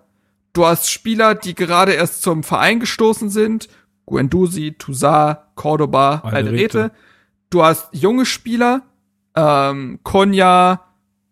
Du 0.54 0.66
hast 0.66 0.92
Spieler, 0.92 1.36
die 1.36 1.56
gerade 1.56 1.94
erst 1.94 2.22
zum 2.22 2.44
Verein 2.44 2.80
gestoßen 2.80 3.30
sind. 3.30 3.70
Guendouzi, 4.06 4.76
Toussaint, 4.78 5.38
Cordoba, 5.56 6.22
Alderete. 6.26 6.92
Du 7.50 7.64
hast 7.64 7.90
junge 7.94 8.26
Spieler, 8.26 8.82
ähm, 9.36 10.00
Konya, 10.04 10.82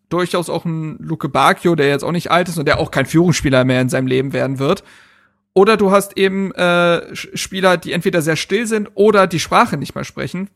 durchaus 0.10 0.50
auch 0.50 0.66
ein 0.66 0.98
Luke 1.00 1.30
Bacchio, 1.30 1.76
der 1.76 1.90
jetzt 1.90 2.04
auch 2.04 2.12
nicht 2.12 2.32
alt 2.32 2.50
ist 2.50 2.58
und 2.58 2.68
der 2.68 2.80
auch 2.80 2.92
kein 2.92 3.06
Führungsspieler 3.06 3.66
mehr 3.66 3.82
in 3.82 3.90
seinem 3.90 4.08
Leben 4.08 4.34
werden 4.34 4.60
wird. 4.60 4.84
Oder 5.54 5.76
du 5.76 5.92
hast 5.92 6.18
eben 6.18 6.52
äh, 6.54 7.16
Spieler, 7.16 7.78
die 7.78 7.92
entweder 7.92 8.22
sehr 8.22 8.36
still 8.36 8.68
sind 8.68 8.90
oder 8.94 9.28
die 9.28 9.40
Sprache 9.40 9.76
nicht 9.76 9.96
mehr 9.96 10.04
sprechen, 10.04 10.50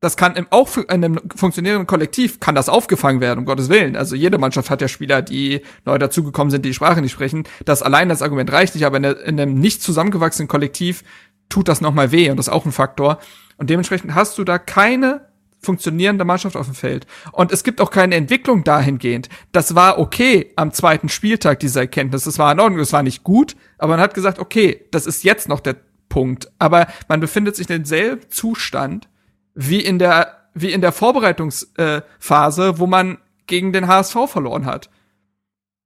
das 0.00 0.16
kann 0.16 0.34
im, 0.34 0.46
auch 0.50 0.76
in 0.76 0.88
einem 0.88 1.20
funktionierenden 1.36 1.86
Kollektiv 1.86 2.40
kann 2.40 2.54
das 2.54 2.70
aufgefangen 2.70 3.20
werden, 3.20 3.38
um 3.38 3.44
Gottes 3.44 3.68
Willen. 3.68 3.96
Also 3.96 4.16
jede 4.16 4.38
Mannschaft 4.38 4.70
hat 4.70 4.80
ja 4.80 4.88
Spieler, 4.88 5.20
die 5.20 5.60
neu 5.84 5.98
dazugekommen 5.98 6.50
sind, 6.50 6.64
die 6.64 6.70
die 6.70 6.74
Sprache 6.74 7.02
nicht 7.02 7.12
sprechen. 7.12 7.44
Das 7.66 7.82
allein 7.82 8.08
das 8.08 8.22
Argument 8.22 8.50
reicht 8.50 8.74
nicht, 8.74 8.86
aber 8.86 8.96
in, 8.96 9.04
in 9.04 9.40
einem 9.40 9.60
nicht 9.60 9.82
zusammengewachsenen 9.82 10.48
Kollektiv 10.48 11.04
tut 11.50 11.68
das 11.68 11.82
nochmal 11.82 12.12
weh 12.12 12.30
und 12.30 12.38
das 12.38 12.48
ist 12.48 12.52
auch 12.52 12.64
ein 12.64 12.72
Faktor. 12.72 13.18
Und 13.58 13.68
dementsprechend 13.68 14.14
hast 14.14 14.38
du 14.38 14.44
da 14.44 14.58
keine 14.58 15.29
funktionierende 15.60 16.24
Mannschaft 16.24 16.56
auf 16.56 16.66
dem 16.66 16.74
Feld. 16.74 17.06
Und 17.32 17.52
es 17.52 17.64
gibt 17.64 17.80
auch 17.80 17.90
keine 17.90 18.14
Entwicklung 18.16 18.64
dahingehend. 18.64 19.28
Das 19.52 19.74
war 19.74 19.98
okay 19.98 20.52
am 20.56 20.72
zweiten 20.72 21.08
Spieltag, 21.08 21.60
diese 21.60 21.80
Erkenntnis. 21.80 22.24
Das 22.24 22.38
war 22.38 22.50
in 22.52 22.60
Ordnung, 22.60 22.78
das 22.78 22.92
war 22.92 23.02
nicht 23.02 23.24
gut, 23.24 23.56
aber 23.78 23.94
man 23.94 24.00
hat 24.00 24.14
gesagt, 24.14 24.38
okay, 24.38 24.86
das 24.90 25.06
ist 25.06 25.22
jetzt 25.22 25.48
noch 25.48 25.60
der 25.60 25.76
Punkt. 26.08 26.50
Aber 26.58 26.86
man 27.08 27.20
befindet 27.20 27.56
sich 27.56 27.68
in 27.68 27.76
demselben 27.76 28.30
Zustand, 28.30 29.08
wie 29.54 29.80
in 29.80 29.98
der, 29.98 30.48
wie 30.54 30.72
in 30.72 30.80
der 30.80 30.92
Vorbereitungsphase, 30.92 32.66
äh, 32.66 32.78
wo 32.78 32.86
man 32.86 33.18
gegen 33.46 33.72
den 33.72 33.86
HSV 33.86 34.16
verloren 34.26 34.66
hat. 34.66 34.90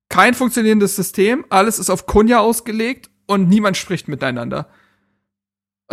Kein 0.08 0.34
funktionierendes 0.34 0.96
System, 0.96 1.44
alles 1.48 1.78
ist 1.78 1.90
auf 1.90 2.06
Kunja 2.06 2.38
ausgelegt 2.38 3.10
und 3.26 3.48
niemand 3.48 3.76
spricht 3.76 4.06
miteinander. 4.06 4.68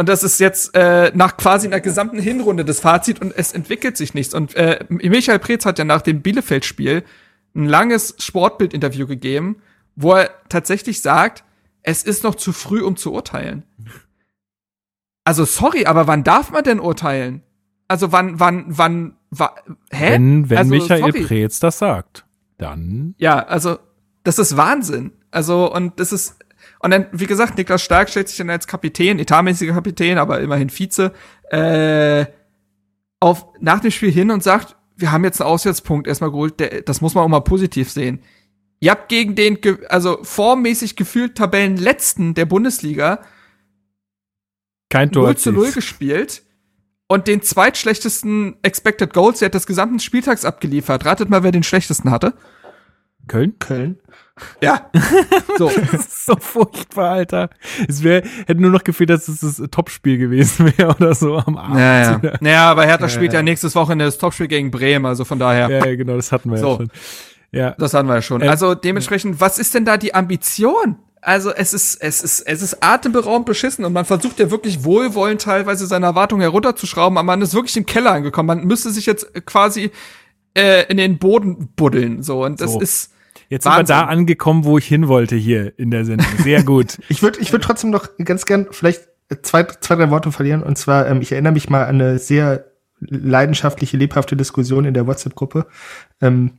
Und 0.01 0.09
das 0.09 0.23
ist 0.23 0.39
jetzt 0.39 0.73
äh, 0.73 1.11
nach 1.13 1.37
quasi 1.37 1.67
einer 1.67 1.79
gesamten 1.79 2.17
Hinrunde 2.17 2.65
das 2.65 2.79
Fazit 2.79 3.21
und 3.21 3.37
es 3.37 3.53
entwickelt 3.53 3.97
sich 3.97 4.15
nichts. 4.15 4.33
Und 4.33 4.55
äh, 4.55 4.83
Michael 4.89 5.37
Preetz 5.37 5.63
hat 5.63 5.77
ja 5.77 5.85
nach 5.85 6.01
dem 6.01 6.23
Bielefeld-Spiel 6.23 7.03
ein 7.55 7.65
langes 7.65 8.15
Sportbild-Interview 8.17 9.05
gegeben, 9.05 9.57
wo 9.95 10.13
er 10.13 10.31
tatsächlich 10.49 11.03
sagt, 11.03 11.43
es 11.83 12.01
ist 12.01 12.23
noch 12.23 12.33
zu 12.33 12.51
früh, 12.51 12.81
um 12.81 12.97
zu 12.97 13.13
urteilen. 13.13 13.61
Also 15.23 15.45
sorry, 15.45 15.85
aber 15.85 16.07
wann 16.07 16.23
darf 16.23 16.49
man 16.49 16.63
denn 16.63 16.79
urteilen? 16.79 17.43
Also 17.87 18.11
wann, 18.11 18.39
wann, 18.39 18.65
wann, 18.69 19.17
wa, 19.29 19.53
hä? 19.91 20.13
Wenn, 20.13 20.49
wenn 20.49 20.57
also, 20.57 20.69
Michael 20.71 21.01
sorry. 21.01 21.23
Preetz 21.25 21.59
das 21.59 21.77
sagt, 21.77 22.25
dann. 22.57 23.13
Ja, 23.19 23.37
also 23.37 23.77
das 24.23 24.39
ist 24.39 24.57
Wahnsinn. 24.57 25.11
Also 25.29 25.71
und 25.71 25.99
das 25.99 26.11
ist 26.11 26.37
und 26.83 26.91
dann 26.91 27.07
wie 27.11 27.27
gesagt, 27.27 27.57
Niklas 27.57 27.83
Stark 27.83 28.09
stellt 28.09 28.27
sich 28.27 28.37
dann 28.37 28.49
als 28.49 28.67
Kapitän, 28.67 29.19
etatmäßiger 29.19 29.73
Kapitän, 29.73 30.17
aber 30.17 30.39
immerhin 30.39 30.69
Vize, 30.69 31.11
äh, 31.49 32.25
auf 33.19 33.45
nach 33.59 33.79
dem 33.79 33.91
Spiel 33.91 34.11
hin 34.11 34.31
und 34.31 34.41
sagt, 34.41 34.75
wir 34.95 35.11
haben 35.11 35.23
jetzt 35.23 35.41
einen 35.41 35.49
Auswärtspunkt 35.49 36.07
erstmal 36.07 36.31
geholt. 36.31 36.59
Der, 36.59 36.81
das 36.81 37.01
muss 37.01 37.13
man 37.13 37.23
auch 37.23 37.29
mal 37.29 37.41
positiv 37.41 37.91
sehen. 37.91 38.21
Ihr 38.79 38.91
habt 38.91 39.09
gegen 39.09 39.35
den, 39.35 39.59
also 39.89 40.19
formmäßig 40.23 40.95
gefühlt 40.95 41.35
Tabellenletzten 41.35 42.33
der 42.33 42.45
Bundesliga 42.45 43.19
Kein 44.89 45.11
Tor 45.11 45.27
0 45.27 45.37
zu 45.37 45.51
0 45.51 45.59
erzielt. 45.59 45.75
gespielt 45.75 46.43
und 47.07 47.27
den 47.27 47.43
zweitschlechtesten 47.43 48.55
Expected 48.63 49.13
Goals 49.13 49.39
der 49.39 49.49
des 49.49 49.67
gesamten 49.67 49.99
Spieltags 49.99 50.45
abgeliefert. 50.45 51.05
Ratet 51.05 51.29
mal, 51.29 51.43
wer 51.43 51.51
den 51.51 51.61
schlechtesten 51.61 52.09
hatte. 52.09 52.33
Köln? 53.31 53.53
Köln. 53.59 53.97
Ja. 54.61 54.89
So. 55.57 55.69
Das 55.91 56.07
ist 56.07 56.25
so 56.25 56.35
furchtbar, 56.39 57.11
Alter. 57.11 57.49
Es 57.87 58.03
wäre, 58.03 58.23
hätte 58.47 58.61
nur 58.61 58.71
noch 58.71 58.83
gefehlt, 58.83 59.09
dass 59.09 59.27
es 59.27 59.41
das 59.41 59.61
Topspiel 59.69 60.17
gewesen 60.17 60.73
wäre 60.77 60.95
oder 60.95 61.13
so 61.13 61.37
am 61.37 61.57
Abend. 61.57 61.77
Ja, 61.79 62.01
ja. 62.01 62.21
Naja, 62.39 62.71
aber 62.71 62.85
Hertha 62.85 63.09
spielt 63.09 63.33
ja 63.33 63.41
nächstes 63.43 63.75
Wochenende 63.75 64.05
das 64.05 64.17
Topspiel 64.17 64.47
gegen 64.47 64.71
Bremen, 64.71 65.05
also 65.05 65.25
von 65.25 65.37
daher. 65.39 65.69
Ja, 65.69 65.85
ja, 65.85 65.95
genau, 65.95 66.15
das 66.15 66.31
hatten 66.31 66.49
wir 66.51 66.57
So. 66.57 66.69
ja 66.71 66.75
schon. 66.77 66.91
Ja. 67.51 67.71
Das 67.77 67.93
hatten 67.93 68.07
wir 68.07 68.15
ja 68.15 68.21
schon. 68.21 68.41
Äh, 68.41 68.47
Also 68.47 68.73
dementsprechend, 68.75 69.39
was 69.39 69.59
ist 69.59 69.73
denn 69.75 69.85
da 69.85 69.97
die 69.97 70.15
Ambition? 70.15 70.95
Also 71.21 71.51
es 71.53 71.73
ist, 71.73 72.01
es 72.01 72.23
ist, 72.23 72.39
es 72.41 72.61
ist 72.63 72.77
atemberaubend 72.83 73.45
beschissen 73.45 73.85
und 73.85 73.93
man 73.93 74.05
versucht 74.05 74.39
ja 74.39 74.49
wirklich 74.49 74.83
wohlwollend 74.83 75.41
teilweise 75.41 75.85
seine 75.85 76.07
Erwartungen 76.07 76.41
herunterzuschrauben, 76.41 77.17
aber 77.17 77.25
man 77.25 77.41
ist 77.43 77.53
wirklich 77.53 77.77
im 77.77 77.85
Keller 77.85 78.13
angekommen. 78.13 78.47
Man 78.47 78.65
müsste 78.65 78.89
sich 78.89 79.05
jetzt 79.05 79.31
quasi 79.45 79.91
äh, 80.57 80.85
in 80.89 80.97
den 80.97 81.19
Boden 81.19 81.69
buddeln, 81.75 82.23
so. 82.23 82.43
Und 82.45 82.59
das 82.61 82.73
So. 82.73 82.79
ist, 82.81 83.11
Jetzt 83.51 83.63
sind 83.65 83.73
wir 83.73 83.77
Wahnsinn. 83.79 83.95
da 83.95 84.05
angekommen, 84.05 84.63
wo 84.63 84.77
ich 84.77 84.85
hin 84.87 85.07
wollte 85.07 85.35
hier 85.35 85.77
in 85.77 85.91
der 85.91 86.05
Sendung. 86.05 86.25
Sehr 86.39 86.63
gut. 86.63 86.97
Ich 87.09 87.21
würde 87.21 87.39
ich 87.39 87.51
würd 87.51 87.63
trotzdem 87.63 87.89
noch 87.91 88.07
ganz 88.23 88.45
gern 88.45 88.67
vielleicht 88.71 89.01
zwei, 89.43 89.63
zwei, 89.65 89.95
drei 89.95 90.09
Worte 90.09 90.31
verlieren. 90.31 90.63
Und 90.63 90.77
zwar, 90.77 91.07
ähm, 91.07 91.21
ich 91.21 91.31
erinnere 91.33 91.53
mich 91.53 91.69
mal 91.69 91.83
an 91.83 91.95
eine 92.01 92.17
sehr 92.17 92.65
leidenschaftliche, 93.01 93.97
lebhafte 93.97 94.35
Diskussion 94.35 94.85
in 94.85 94.93
der 94.93 95.05
WhatsApp-Gruppe, 95.07 95.65
ähm, 96.21 96.51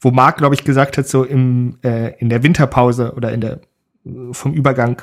wo 0.00 0.10
Marc, 0.10 0.36
glaube 0.38 0.54
ich, 0.54 0.64
gesagt 0.64 0.98
hat, 0.98 1.08
so 1.08 1.24
im, 1.24 1.78
äh, 1.82 2.12
in 2.18 2.28
der 2.28 2.42
Winterpause 2.42 3.14
oder 3.16 3.32
in 3.32 3.40
der 3.40 3.60
vom 4.32 4.52
Übergang 4.52 5.00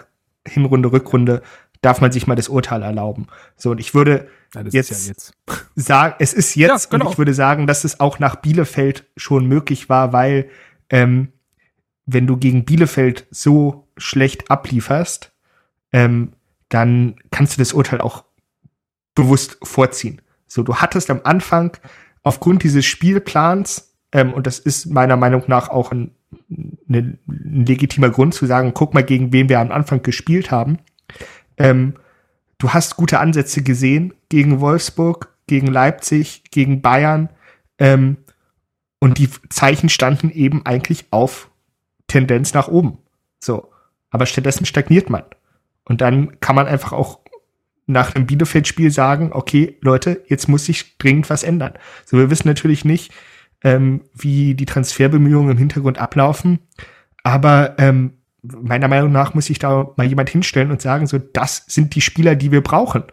Hinrunde, 0.48 0.92
Rückrunde 0.92 1.42
darf 1.82 2.02
man 2.02 2.12
sich 2.12 2.28
mal 2.28 2.36
das 2.36 2.50
Urteil 2.50 2.84
erlauben. 2.84 3.26
So, 3.56 3.72
und 3.72 3.80
ich 3.80 3.96
würde 3.96 4.28
Ja, 4.54 4.62
jetzt, 4.70 4.92
ja 4.92 5.08
jetzt. 5.08 5.34
sagen, 5.76 6.16
es 6.20 6.34
ist 6.34 6.54
jetzt, 6.56 6.86
Ja, 6.86 6.89
genau. 6.92 7.06
und 7.06 7.12
ich 7.14 7.18
würde 7.18 7.34
sagen, 7.34 7.66
dass 7.66 7.84
es 7.84 8.00
auch 8.00 8.20
nach 8.20 8.36
Bielefeld 8.36 9.06
schon 9.18 9.48
möglich 9.48 9.89
war, 9.89 10.14
weil 10.14 10.50
ähm, 10.92 11.30
wenn 12.06 12.28
du 12.28 12.38
gegen 12.38 12.66
Bielefeld 12.66 13.26
so 13.32 13.88
schlecht 13.98 14.52
ablieferst, 14.52 15.32
ähm, 15.92 16.34
dann 16.70 17.16
kannst 17.32 17.54
du 17.54 17.62
das 17.62 17.74
Urteil 17.74 18.02
auch 18.02 18.24
bewusst 19.16 19.58
vorziehen. 19.64 20.22
So, 20.48 20.64
du 20.64 20.76
hattest 20.76 21.10
am 21.10 21.22
Anfang 21.24 21.78
aufgrund 22.24 22.64
dieses 22.64 22.86
Spielplans, 22.86 23.96
ähm, 24.12 24.34
und 24.34 24.46
das 24.46 24.60
ist 24.60 24.86
meiner 24.86 25.18
Meinung 25.18 25.44
nach 25.48 25.70
auch 25.70 25.92
ein, 25.92 26.12
ne- 26.50 27.18
ein 27.28 27.66
legitimer 27.66 28.10
Grund 28.10 28.34
zu 28.34 28.46
sagen, 28.46 28.74
guck 28.74 28.94
mal, 28.94 29.04
gegen 29.04 29.34
wen 29.34 29.50
wir 29.50 29.60
am 29.60 29.72
Anfang 29.72 30.02
gespielt 30.04 30.52
haben. 30.52 30.80
Ähm, 31.58 31.96
du 32.58 32.70
hast 32.70 32.96
gute 32.96 33.20
Ansätze 33.20 33.64
gesehen 33.64 34.14
gegen 34.30 34.60
Wolfsburg, 34.60 35.34
gegen 35.48 35.68
Leipzig, 35.68 36.44
gegen 36.52 36.82
Bayern. 36.82 37.30
Ähm, 37.78 38.18
und 39.02 39.18
die 39.18 39.30
Zeichen 39.49 39.89
standen 39.89 40.30
eben 40.30 40.64
eigentlich 40.66 41.06
auf 41.10 41.49
Tendenz 42.08 42.54
nach 42.54 42.68
oben. 42.68 42.99
So. 43.39 43.72
Aber 44.12 44.28
stattdessen 44.28 44.66
stagniert 44.66 45.10
man. 45.10 45.24
Und 45.86 46.02
dann 46.02 46.39
kann 46.39 46.56
man 46.56 46.68
einfach 46.68 46.93
auch 46.93 47.20
nach 47.88 48.14
einem 48.14 48.28
Bielefeld-Spiel 48.28 48.91
sagen, 48.91 49.32
okay, 49.34 49.78
Leute, 49.82 50.24
jetzt 50.28 50.47
muss 50.47 50.66
sich 50.66 50.99
dringend 50.99 51.30
was 51.32 51.41
ändern. 51.41 51.74
So, 52.06 52.18
wir 52.18 52.30
wissen 52.30 52.47
natürlich 52.47 52.86
nicht, 52.86 53.12
ähm, 53.64 54.02
wie 54.14 54.54
die 54.54 54.66
Transferbemühungen 54.66 55.52
im 55.52 55.58
Hintergrund 55.58 55.97
ablaufen. 55.97 56.60
Aber 57.24 57.76
ähm, 57.80 58.14
meiner 58.43 58.88
Meinung 58.88 59.12
nach 59.12 59.34
muss 59.34 59.47
sich 59.47 59.58
da 59.58 59.89
mal 59.97 60.06
jemand 60.06 60.30
hinstellen 60.30 60.70
und 60.70 60.82
sagen, 60.82 61.08
so, 61.08 61.18
das 61.18 61.64
sind 61.68 61.95
die 61.95 62.02
Spieler, 62.02 62.36
die 62.36 62.52
wir 62.52 62.62
brauchen. 62.62 63.04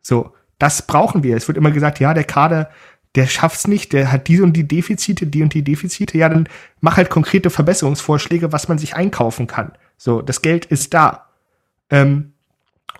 So, 0.00 0.32
das 0.58 0.86
brauchen 0.86 1.22
wir. 1.22 1.36
Es 1.36 1.46
wird 1.46 1.58
immer 1.58 1.72
gesagt, 1.72 2.00
ja, 2.00 2.14
der 2.14 2.24
Kader, 2.24 2.70
der 3.14 3.26
schafft's 3.26 3.66
nicht, 3.66 3.92
der 3.92 4.12
hat 4.12 4.28
diese 4.28 4.42
und 4.42 4.52
die 4.52 4.68
Defizite, 4.68 5.26
die 5.26 5.42
und 5.42 5.54
die 5.54 5.62
Defizite. 5.62 6.18
Ja, 6.18 6.28
dann 6.28 6.48
mach 6.80 6.96
halt 6.96 7.08
konkrete 7.08 7.50
Verbesserungsvorschläge, 7.50 8.52
was 8.52 8.68
man 8.68 8.78
sich 8.78 8.94
einkaufen 8.94 9.46
kann. 9.46 9.72
So, 9.96 10.20
das 10.20 10.42
Geld 10.42 10.66
ist 10.66 10.92
da. 10.92 11.26
Ähm, 11.88 12.32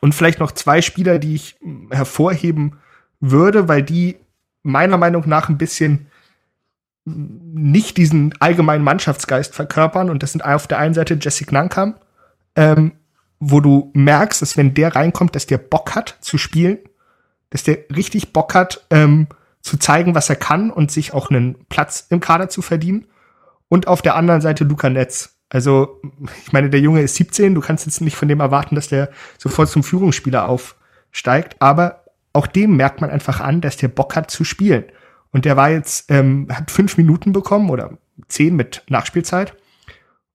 und 0.01 0.15
vielleicht 0.15 0.41
noch 0.41 0.53
zwei 0.53 0.83
Spieler, 0.83 1.19
die 1.19 1.35
ich 1.35 1.57
mm, 1.61 1.93
hervorheben 1.93 2.79
würde, 3.21 3.69
weil 3.69 3.83
die 3.83 4.17
meiner 4.63 4.97
Meinung 4.97 5.25
nach 5.27 5.49
ein 5.49 5.59
bisschen 5.59 6.07
mm, 7.05 7.71
nicht 7.71 7.97
diesen 7.97 8.35
allgemeinen 8.41 8.85
Mannschaftsgeist 8.85 9.55
verkörpern. 9.55 10.11
Und 10.11 10.23
das 10.23 10.33
sind 10.33 10.45
auf 10.45 10.67
der 10.67 10.79
einen 10.79 10.95
Seite 10.95 11.19
Jesse 11.21 11.45
Nankam, 11.51 11.97
ähm, 12.55 12.93
wo 13.39 13.61
du 13.61 13.91
merkst, 13.95 14.41
dass 14.41 14.57
wenn 14.57 14.75
der 14.75 14.97
reinkommt, 14.97 15.35
dass 15.35 15.47
der 15.47 15.59
Bock 15.59 15.95
hat 15.95 16.17
zu 16.21 16.39
spielen, 16.39 16.79
dass 17.51 17.65
der 17.65 17.79
richtig 17.95 18.33
Bock 18.33 18.55
hat, 18.55 18.87
ähm, 18.91 19.27
zu 19.67 19.77
zeigen, 19.79 20.15
was 20.15 20.31
er 20.31 20.37
kann 20.37 20.71
und 20.71 20.93
sich 20.93 21.13
auch 21.13 21.29
einen 21.29 21.67
Platz 21.69 22.07
im 22.09 22.21
Kader 22.21 22.49
zu 22.49 22.63
verdienen. 22.63 23.07
Und 23.69 23.89
auf 23.89 24.01
der 24.01 24.15
anderen 24.15 24.41
Seite 24.41 24.63
Luca 24.63 24.89
Netz, 24.89 25.37
Also, 25.49 26.01
ich 26.45 26.53
meine, 26.53 26.71
der 26.71 26.81
Junge 26.81 27.03
ist 27.03 27.17
17, 27.17 27.53
du 27.53 27.61
kannst 27.61 27.85
jetzt 27.85 28.01
nicht 28.01 28.15
von 28.17 28.29
dem 28.29 28.39
erwarten, 28.39 28.77
dass 28.77 28.87
der 28.87 29.11
sofort 29.39 29.69
zum 29.69 29.83
Führungsspieler 29.83 30.49
aufsteigt, 30.49 31.57
aber 31.59 32.05
auch 32.33 32.47
dem 32.47 32.77
merkt 32.77 33.01
man 33.01 33.11
einfach 33.11 33.41
an, 33.41 33.61
dass 33.61 33.77
der 33.77 33.89
Bock 33.89 34.15
hat 34.15 34.31
zu 34.31 34.45
spielen. 34.45 34.85
Und 35.33 35.45
der 35.45 35.57
war 35.57 35.71
jetzt, 35.71 36.13
ähm, 36.13 36.47
hat 36.49 36.71
fünf 36.71 36.97
Minuten 36.97 37.33
bekommen 37.33 37.69
oder 37.69 37.99
zehn 38.29 38.55
mit 38.55 38.85
Nachspielzeit. 38.89 39.57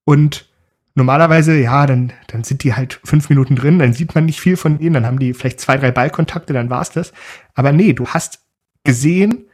Und 0.03 0.49
normalerweise, 0.93 1.57
ja, 1.57 1.85
dann, 1.85 2.11
dann 2.27 2.43
sind 2.43 2.63
die 2.63 2.73
halt 2.73 2.99
fünf 3.05 3.29
Minuten 3.29 3.55
drin, 3.55 3.79
dann 3.79 3.93
sieht 3.93 4.13
man 4.13 4.25
nicht 4.25 4.41
viel 4.41 4.57
von 4.57 4.79
ihnen, 4.79 4.95
dann 4.95 5.05
haben 5.05 5.19
die 5.19 5.33
vielleicht 5.33 5.61
zwei, 5.61 5.77
drei 5.77 5.91
Ballkontakte, 5.91 6.51
dann 6.51 6.69
war's 6.69 6.91
das. 6.91 7.13
Aber 7.55 7.71
nee, 7.71 7.93
du 7.93 8.07
hast 8.07 8.40
gesehen, 8.83 9.45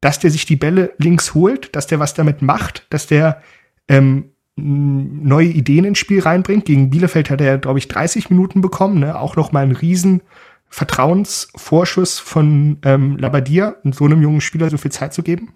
dass 0.00 0.18
der 0.18 0.30
sich 0.30 0.46
die 0.46 0.56
Bälle 0.56 0.92
links 0.98 1.34
holt, 1.34 1.74
dass 1.74 1.86
der 1.86 1.98
was 1.98 2.14
damit 2.14 2.42
macht, 2.42 2.86
dass 2.90 3.06
der 3.06 3.42
ähm, 3.88 4.30
neue 4.56 5.48
Ideen 5.48 5.84
ins 5.84 5.98
Spiel 5.98 6.20
reinbringt. 6.20 6.64
Gegen 6.64 6.90
Bielefeld 6.90 7.30
hat 7.30 7.40
er, 7.40 7.58
glaube 7.58 7.78
ich, 7.78 7.88
30 7.88 8.30
Minuten 8.30 8.60
bekommen, 8.60 9.00
ne? 9.00 9.18
auch 9.18 9.36
noch 9.36 9.52
mal 9.52 9.62
einen 9.62 9.76
riesen 9.76 10.22
Vertrauensvorschuss 10.68 12.18
von 12.18 12.78
ähm, 12.82 13.16
Labadia, 13.18 13.76
so 13.92 14.04
einem 14.04 14.22
jungen 14.22 14.40
Spieler 14.40 14.70
so 14.70 14.78
viel 14.78 14.92
Zeit 14.92 15.14
zu 15.14 15.22
geben. 15.22 15.52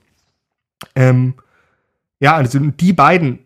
Ähm, 0.95 1.35
ja, 2.21 2.35
also 2.37 2.59
die 2.59 2.93
beiden, 2.93 3.41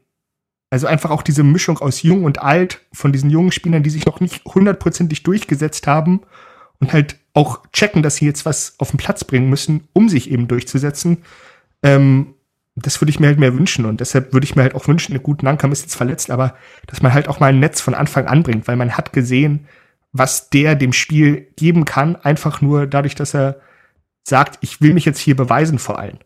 also 0.70 0.86
einfach 0.86 1.10
auch 1.10 1.22
diese 1.22 1.44
Mischung 1.44 1.78
aus 1.78 2.02
jung 2.02 2.24
und 2.24 2.42
alt 2.42 2.80
von 2.92 3.12
diesen 3.12 3.30
jungen 3.30 3.52
Spielern, 3.52 3.82
die 3.82 3.90
sich 3.90 4.06
noch 4.06 4.20
nicht 4.20 4.44
hundertprozentig 4.44 5.22
durchgesetzt 5.22 5.86
haben 5.86 6.22
und 6.80 6.92
halt 6.92 7.16
auch 7.34 7.66
checken, 7.72 8.02
dass 8.02 8.16
sie 8.16 8.26
jetzt 8.26 8.46
was 8.46 8.74
auf 8.78 8.90
den 8.90 8.96
Platz 8.96 9.24
bringen 9.24 9.50
müssen, 9.50 9.88
um 9.92 10.08
sich 10.08 10.30
eben 10.30 10.48
durchzusetzen. 10.48 11.24
Ähm, 11.82 12.34
das 12.76 13.00
würde 13.00 13.10
ich 13.10 13.20
mir 13.20 13.26
halt 13.28 13.38
mehr 13.38 13.56
wünschen 13.56 13.84
und 13.84 14.00
deshalb 14.00 14.32
würde 14.32 14.44
ich 14.44 14.56
mir 14.56 14.62
halt 14.62 14.74
auch 14.74 14.88
wünschen, 14.88 15.20
gut, 15.22 15.42
Nankam 15.42 15.70
ist 15.70 15.82
jetzt 15.82 15.94
verletzt, 15.94 16.30
aber 16.30 16.56
dass 16.86 17.02
man 17.02 17.12
halt 17.12 17.28
auch 17.28 17.38
mal 17.38 17.48
ein 17.48 17.60
Netz 17.60 17.80
von 17.80 17.94
Anfang 17.94 18.26
an 18.26 18.42
bringt, 18.42 18.66
weil 18.66 18.76
man 18.76 18.96
hat 18.96 19.12
gesehen, 19.12 19.68
was 20.12 20.50
der 20.50 20.74
dem 20.74 20.92
Spiel 20.92 21.48
geben 21.56 21.84
kann, 21.84 22.16
einfach 22.16 22.60
nur 22.60 22.86
dadurch, 22.86 23.14
dass 23.14 23.34
er 23.34 23.60
sagt, 24.24 24.58
ich 24.60 24.80
will 24.80 24.94
mich 24.94 25.04
jetzt 25.04 25.18
hier 25.18 25.36
beweisen 25.36 25.78
vor 25.78 25.98
allem. 25.98 26.18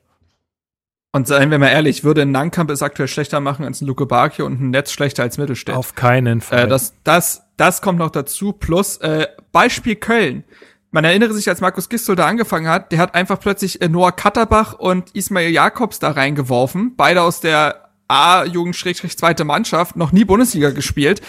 Und 1.13 1.27
seien 1.27 1.51
wir 1.51 1.59
mal 1.59 1.69
ehrlich, 1.69 2.05
würde 2.05 2.23
ein 2.23 2.31
Nankamp 2.31 2.71
es 2.71 2.83
aktuell 2.83 3.09
schlechter 3.09 3.41
machen 3.41 3.65
als 3.65 3.81
ein 3.81 3.87
Luke 3.87 4.07
Bakio 4.07 4.45
und 4.45 4.61
ein 4.61 4.71
Netz 4.71 4.93
schlechter 4.93 5.23
als 5.23 5.39
Mittelstädt. 5.39 5.75
Auf 5.75 5.95
keinen 5.95 6.43
Fall. 6.43 6.67
Äh, 6.67 6.69
das, 6.69 6.95
das, 7.03 7.43
das 7.57 7.81
kommt 7.81 7.99
noch 7.99 8.11
dazu. 8.11 8.53
Plus, 8.53 8.99
äh, 8.99 9.27
Beispiel 9.51 9.97
Köln. 9.97 10.45
Man 10.91 11.05
erinnere 11.05 11.35
sich, 11.35 11.49
als 11.49 11.61
Markus 11.61 11.91
Gistel 11.91 12.17
da 12.17 12.27
angefangen 12.27 12.67
hat, 12.67 12.93
der 12.93 12.99
hat 12.99 13.15
einfach 13.15 13.39
plötzlich 13.39 13.83
äh, 13.83 13.89
Noah 13.89 14.13
Katterbach 14.13 14.73
und 14.73 15.15
Ismail 15.15 15.51
Jakobs 15.51 15.99
da 15.99 16.13
reingeworfen. 16.13 16.95
Beide 16.97 17.21
aus 17.23 17.41
der 17.41 17.91
A-Jugend-zweite 18.09 19.45
Mannschaft, 19.45 19.97
noch 19.97 20.13
nie 20.13 20.25
Bundesliga 20.25 20.71
gespielt, 20.71 21.21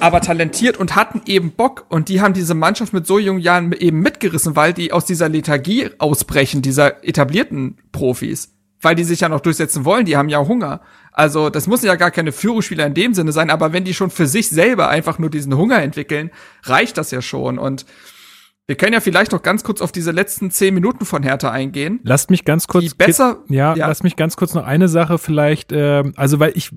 aber 0.00 0.20
talentiert 0.20 0.76
und 0.76 0.96
hatten 0.96 1.22
eben 1.26 1.52
Bock. 1.52 1.86
Und 1.88 2.08
die 2.08 2.20
haben 2.20 2.34
diese 2.34 2.54
Mannschaft 2.54 2.92
mit 2.92 3.06
so 3.06 3.20
jungen 3.20 3.38
Jahren 3.38 3.72
eben 3.72 4.00
mitgerissen, 4.00 4.56
weil 4.56 4.72
die 4.72 4.92
aus 4.92 5.04
dieser 5.04 5.28
Lethargie 5.28 5.90
ausbrechen, 5.98 6.60
dieser 6.60 7.04
etablierten 7.04 7.78
Profis. 7.92 8.52
Weil 8.80 8.96
die 8.96 9.04
sich 9.04 9.20
ja 9.20 9.28
noch 9.28 9.40
durchsetzen 9.40 9.84
wollen, 9.84 10.06
die 10.06 10.16
haben 10.16 10.28
ja 10.28 10.40
Hunger. 10.40 10.80
Also 11.12 11.50
das 11.50 11.68
muss 11.68 11.84
ja 11.84 11.94
gar 11.94 12.10
keine 12.10 12.32
Führungsspieler 12.32 12.84
in 12.84 12.94
dem 12.94 13.14
Sinne 13.14 13.30
sein, 13.30 13.48
aber 13.48 13.72
wenn 13.72 13.84
die 13.84 13.94
schon 13.94 14.10
für 14.10 14.26
sich 14.26 14.50
selber 14.50 14.88
einfach 14.88 15.20
nur 15.20 15.30
diesen 15.30 15.56
Hunger 15.56 15.80
entwickeln, 15.80 16.32
reicht 16.64 16.98
das 16.98 17.12
ja 17.12 17.22
schon. 17.22 17.60
Und 17.60 17.86
wir 18.66 18.76
können 18.76 18.94
ja 18.94 19.00
vielleicht 19.00 19.32
noch 19.32 19.42
ganz 19.42 19.62
kurz 19.62 19.82
auf 19.82 19.92
diese 19.92 20.10
letzten 20.10 20.50
zehn 20.50 20.72
Minuten 20.72 21.04
von 21.04 21.22
Hertha 21.22 21.50
eingehen. 21.50 22.00
Lasst 22.02 22.30
mich 22.30 22.44
ganz 22.44 22.66
kurz. 22.66 22.84
Die 22.84 22.90
besser. 22.96 23.42
Ja, 23.48 23.74
ja, 23.74 23.86
lasst 23.88 24.04
mich 24.04 24.16
ganz 24.16 24.36
kurz 24.36 24.54
noch 24.54 24.64
eine 24.64 24.88
Sache 24.88 25.18
vielleicht. 25.18 25.72
Äh, 25.72 26.04
also 26.16 26.40
weil 26.40 26.52
ich 26.54 26.70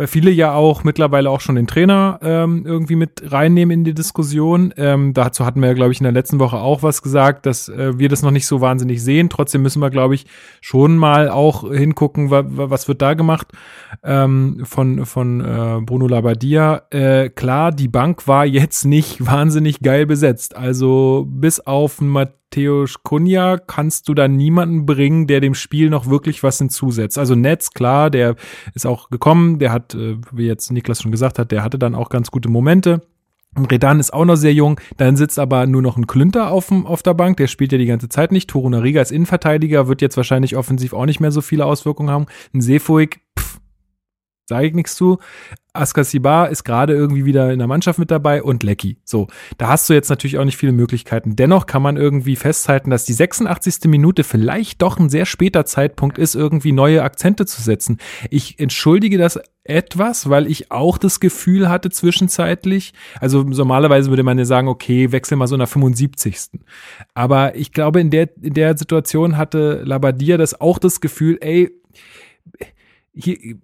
weil 0.00 0.06
viele 0.06 0.30
ja 0.30 0.54
auch 0.54 0.82
mittlerweile 0.82 1.28
auch 1.28 1.42
schon 1.42 1.56
den 1.56 1.66
Trainer 1.66 2.18
ähm, 2.22 2.64
irgendwie 2.64 2.96
mit 2.96 3.22
reinnehmen 3.30 3.80
in 3.80 3.84
die 3.84 3.92
Diskussion. 3.92 4.72
Ähm, 4.78 5.12
dazu 5.12 5.44
hatten 5.44 5.60
wir 5.60 5.68
ja, 5.68 5.74
glaube 5.74 5.92
ich, 5.92 6.00
in 6.00 6.04
der 6.04 6.12
letzten 6.14 6.38
Woche 6.38 6.56
auch 6.56 6.82
was 6.82 7.02
gesagt, 7.02 7.44
dass 7.44 7.68
äh, 7.68 7.98
wir 7.98 8.08
das 8.08 8.22
noch 8.22 8.30
nicht 8.30 8.46
so 8.46 8.62
wahnsinnig 8.62 9.02
sehen. 9.02 9.28
Trotzdem 9.28 9.60
müssen 9.60 9.82
wir, 9.82 9.90
glaube 9.90 10.14
ich, 10.14 10.24
schon 10.62 10.96
mal 10.96 11.28
auch 11.28 11.70
hingucken, 11.70 12.30
wa 12.30 12.44
was 12.46 12.88
wird 12.88 13.02
da 13.02 13.12
gemacht 13.12 13.48
ähm, 14.02 14.62
von, 14.64 15.04
von 15.04 15.42
äh, 15.42 15.80
Bruno 15.84 16.06
Labbadia. 16.06 16.80
Äh, 16.88 17.28
klar, 17.28 17.70
die 17.70 17.88
Bank 17.88 18.26
war 18.26 18.46
jetzt 18.46 18.86
nicht 18.86 19.26
wahnsinnig 19.26 19.80
geil 19.80 20.06
besetzt. 20.06 20.56
Also 20.56 21.26
bis 21.28 21.60
auf 21.60 22.00
Matthias 22.00 22.39
Mateusz 22.50 23.02
Kunja 23.02 23.58
kannst 23.58 24.08
du 24.08 24.14
da 24.14 24.26
niemanden 24.26 24.86
bringen, 24.86 25.26
der 25.26 25.40
dem 25.40 25.54
Spiel 25.54 25.88
noch 25.88 26.08
wirklich 26.08 26.42
was 26.42 26.58
hinzusetzt. 26.58 27.18
Also 27.18 27.34
Netz, 27.34 27.70
klar, 27.70 28.10
der 28.10 28.34
ist 28.74 28.86
auch 28.86 29.10
gekommen, 29.10 29.58
der 29.58 29.72
hat, 29.72 29.94
äh, 29.94 30.16
wie 30.32 30.46
jetzt 30.46 30.70
Niklas 30.70 31.02
schon 31.02 31.12
gesagt 31.12 31.38
hat, 31.38 31.52
der 31.52 31.62
hatte 31.62 31.78
dann 31.78 31.94
auch 31.94 32.08
ganz 32.08 32.30
gute 32.30 32.48
Momente. 32.48 33.02
Redan 33.70 33.98
ist 33.98 34.12
auch 34.12 34.24
noch 34.24 34.36
sehr 34.36 34.54
jung, 34.54 34.80
dann 34.96 35.16
sitzt 35.16 35.38
aber 35.38 35.66
nur 35.66 35.82
noch 35.82 35.96
ein 35.96 36.06
Klünter 36.06 36.52
auf, 36.52 36.70
auf 36.70 37.02
der 37.02 37.14
Bank, 37.14 37.36
der 37.36 37.48
spielt 37.48 37.72
ja 37.72 37.78
die 37.78 37.86
ganze 37.86 38.08
Zeit 38.08 38.30
nicht. 38.30 38.48
Toruna 38.48 38.78
Riga 38.78 39.00
als 39.00 39.10
Innenverteidiger 39.10 39.88
wird 39.88 40.02
jetzt 40.02 40.16
wahrscheinlich 40.16 40.56
offensiv 40.56 40.92
auch 40.92 41.06
nicht 41.06 41.18
mehr 41.18 41.32
so 41.32 41.40
viele 41.40 41.66
Auswirkungen 41.66 42.10
haben. 42.10 42.26
Ein 42.54 42.60
Seefuig, 42.60 43.20
pff, 43.38 43.49
sage 44.50 44.66
ich 44.66 44.74
nichts 44.74 44.94
zu. 44.96 45.18
Askasibar 45.72 46.50
ist 46.50 46.64
gerade 46.64 46.94
irgendwie 46.94 47.24
wieder 47.24 47.52
in 47.52 47.60
der 47.60 47.68
Mannschaft 47.68 48.00
mit 48.00 48.10
dabei 48.10 48.42
und 48.42 48.64
Lecky. 48.64 48.98
So, 49.04 49.28
da 49.56 49.68
hast 49.68 49.88
du 49.88 49.94
jetzt 49.94 50.10
natürlich 50.10 50.36
auch 50.36 50.44
nicht 50.44 50.56
viele 50.56 50.72
Möglichkeiten. 50.72 51.36
Dennoch 51.36 51.66
kann 51.66 51.80
man 51.80 51.96
irgendwie 51.96 52.34
festhalten, 52.34 52.90
dass 52.90 53.04
die 53.04 53.12
86. 53.12 53.84
Minute 53.86 54.24
vielleicht 54.24 54.82
doch 54.82 54.98
ein 54.98 55.08
sehr 55.08 55.26
später 55.26 55.64
Zeitpunkt 55.64 56.18
ist, 56.18 56.34
irgendwie 56.34 56.72
neue 56.72 57.04
Akzente 57.04 57.46
zu 57.46 57.62
setzen. 57.62 57.98
Ich 58.30 58.58
entschuldige 58.58 59.16
das 59.16 59.38
etwas, 59.62 60.28
weil 60.28 60.48
ich 60.48 60.72
auch 60.72 60.98
das 60.98 61.20
Gefühl 61.20 61.68
hatte 61.68 61.90
zwischenzeitlich, 61.90 62.92
also 63.20 63.44
normalerweise 63.44 64.10
würde 64.10 64.24
man 64.24 64.38
ja 64.38 64.44
sagen, 64.44 64.66
okay, 64.66 65.12
wechsel 65.12 65.36
mal 65.36 65.46
so 65.46 65.56
nach 65.56 65.68
75. 65.68 66.50
Aber 67.14 67.54
ich 67.54 67.72
glaube, 67.72 68.00
in 68.00 68.10
der, 68.10 68.28
in 68.42 68.54
der 68.54 68.76
Situation 68.76 69.36
hatte 69.36 69.82
Labadia 69.84 70.36
das 70.36 70.60
auch 70.60 70.80
das 70.80 71.00
Gefühl, 71.00 71.38
ey, 71.40 71.70
hier, 73.14 73.56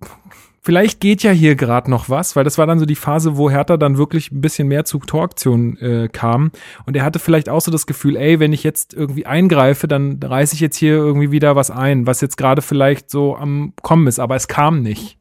vielleicht 0.60 1.00
geht 1.00 1.22
ja 1.22 1.30
hier 1.30 1.54
gerade 1.54 1.90
noch 1.90 2.08
was, 2.08 2.34
weil 2.34 2.44
das 2.44 2.58
war 2.58 2.66
dann 2.66 2.78
so 2.78 2.86
die 2.86 2.96
Phase, 2.96 3.36
wo 3.36 3.50
Hertha 3.50 3.76
dann 3.76 3.98
wirklich 3.98 4.32
ein 4.32 4.40
bisschen 4.40 4.68
mehr 4.68 4.84
zu 4.84 4.98
Toraktionen 4.98 5.76
äh, 5.78 6.08
kam. 6.08 6.50
Und 6.86 6.96
er 6.96 7.04
hatte 7.04 7.18
vielleicht 7.18 7.48
auch 7.48 7.60
so 7.60 7.70
das 7.70 7.86
Gefühl, 7.86 8.16
ey, 8.16 8.40
wenn 8.40 8.52
ich 8.52 8.64
jetzt 8.64 8.92
irgendwie 8.92 9.26
eingreife, 9.26 9.86
dann 9.86 10.18
reiße 10.22 10.54
ich 10.54 10.60
jetzt 10.60 10.76
hier 10.76 10.94
irgendwie 10.94 11.30
wieder 11.30 11.54
was 11.54 11.70
ein, 11.70 12.06
was 12.06 12.20
jetzt 12.20 12.36
gerade 12.36 12.62
vielleicht 12.62 13.10
so 13.10 13.36
am 13.36 13.72
Kommen 13.82 14.06
ist, 14.08 14.18
aber 14.18 14.36
es 14.36 14.48
kam 14.48 14.82
nicht. 14.82 15.18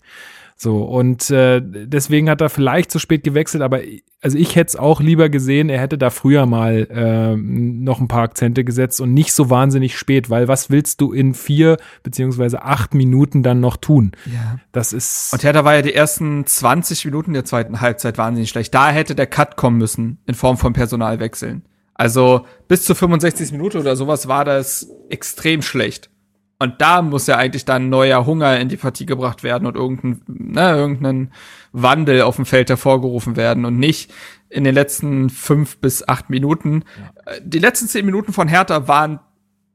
So, 0.57 0.83
und 0.83 1.29
äh, 1.31 1.61
deswegen 1.61 2.29
hat 2.29 2.39
er 2.39 2.49
vielleicht 2.49 2.89
zu 2.89 2.97
spät 2.97 3.25
gewechselt, 3.25 3.61
aber 3.61 3.81
also 4.21 4.37
ich 4.37 4.55
hätte 4.55 4.69
es 4.69 4.75
auch 4.77 5.01
lieber 5.01 5.27
gesehen, 5.27 5.69
er 5.69 5.81
hätte 5.81 5.97
da 5.97 6.09
früher 6.09 6.45
mal 6.45 6.87
äh, 6.89 7.35
noch 7.35 7.99
ein 7.99 8.07
paar 8.07 8.23
Akzente 8.23 8.63
gesetzt 8.63 9.01
und 9.01 9.13
nicht 9.13 9.33
so 9.33 9.49
wahnsinnig 9.49 9.97
spät, 9.97 10.29
weil 10.29 10.47
was 10.47 10.69
willst 10.69 11.01
du 11.01 11.11
in 11.11 11.33
vier 11.33 11.77
beziehungsweise 12.03 12.63
acht 12.63 12.93
Minuten 12.93 13.43
dann 13.43 13.59
noch 13.59 13.75
tun? 13.75 14.13
Ja. 14.25 14.59
Das 14.71 14.93
ist. 14.93 15.33
Und 15.33 15.43
Hertha 15.43 15.65
war 15.65 15.75
ja 15.75 15.81
die 15.81 15.93
ersten 15.93 16.45
20 16.45 17.03
Minuten 17.05 17.33
der 17.33 17.43
zweiten 17.43 17.81
Halbzeit 17.81 18.17
wahnsinnig 18.17 18.49
schlecht. 18.49 18.73
Da 18.73 18.89
hätte 18.89 19.13
der 19.13 19.27
Cut 19.27 19.57
kommen 19.57 19.77
müssen 19.77 20.19
in 20.25 20.35
Form 20.35 20.57
von 20.57 20.71
Personalwechseln. 20.71 21.63
Also 21.93 22.45
bis 22.67 22.85
zur 22.85 22.95
65. 22.95 23.51
Minute 23.51 23.79
oder 23.79 23.95
sowas 23.95 24.27
war 24.27 24.45
das 24.45 24.89
extrem 25.09 25.61
schlecht. 25.61 26.09
Und 26.57 26.79
da 26.79 27.01
muss 27.01 27.27
ja 27.27 27.35
eigentlich 27.35 27.65
dann 27.65 27.89
neuer 27.89 28.25
Hunger 28.25 28.59
in 28.59 28.69
die 28.69 28.77
Partie 28.77 29.05
gebracht 29.05 29.43
werden 29.43 29.67
und 29.67 29.75
irgendein, 29.75 30.21
ne, 30.27 30.71
irgendein 30.71 31.31
Wandel 31.73 32.21
auf 32.21 32.37
dem 32.37 32.45
Feld 32.45 32.69
hervorgerufen 32.69 33.35
werden 33.35 33.65
und 33.65 33.77
nicht 33.77 34.13
in 34.49 34.63
den 34.63 34.73
letzten 34.73 35.29
fünf 35.29 35.77
bis 35.77 36.07
acht 36.07 36.29
Minuten. 36.29 36.85
Ja. 37.25 37.33
Äh, 37.33 37.41
die 37.43 37.59
letzten 37.59 37.87
zehn 37.87 38.05
Minuten 38.05 38.31
von 38.31 38.47
Hertha 38.47 38.87
waren 38.87 39.19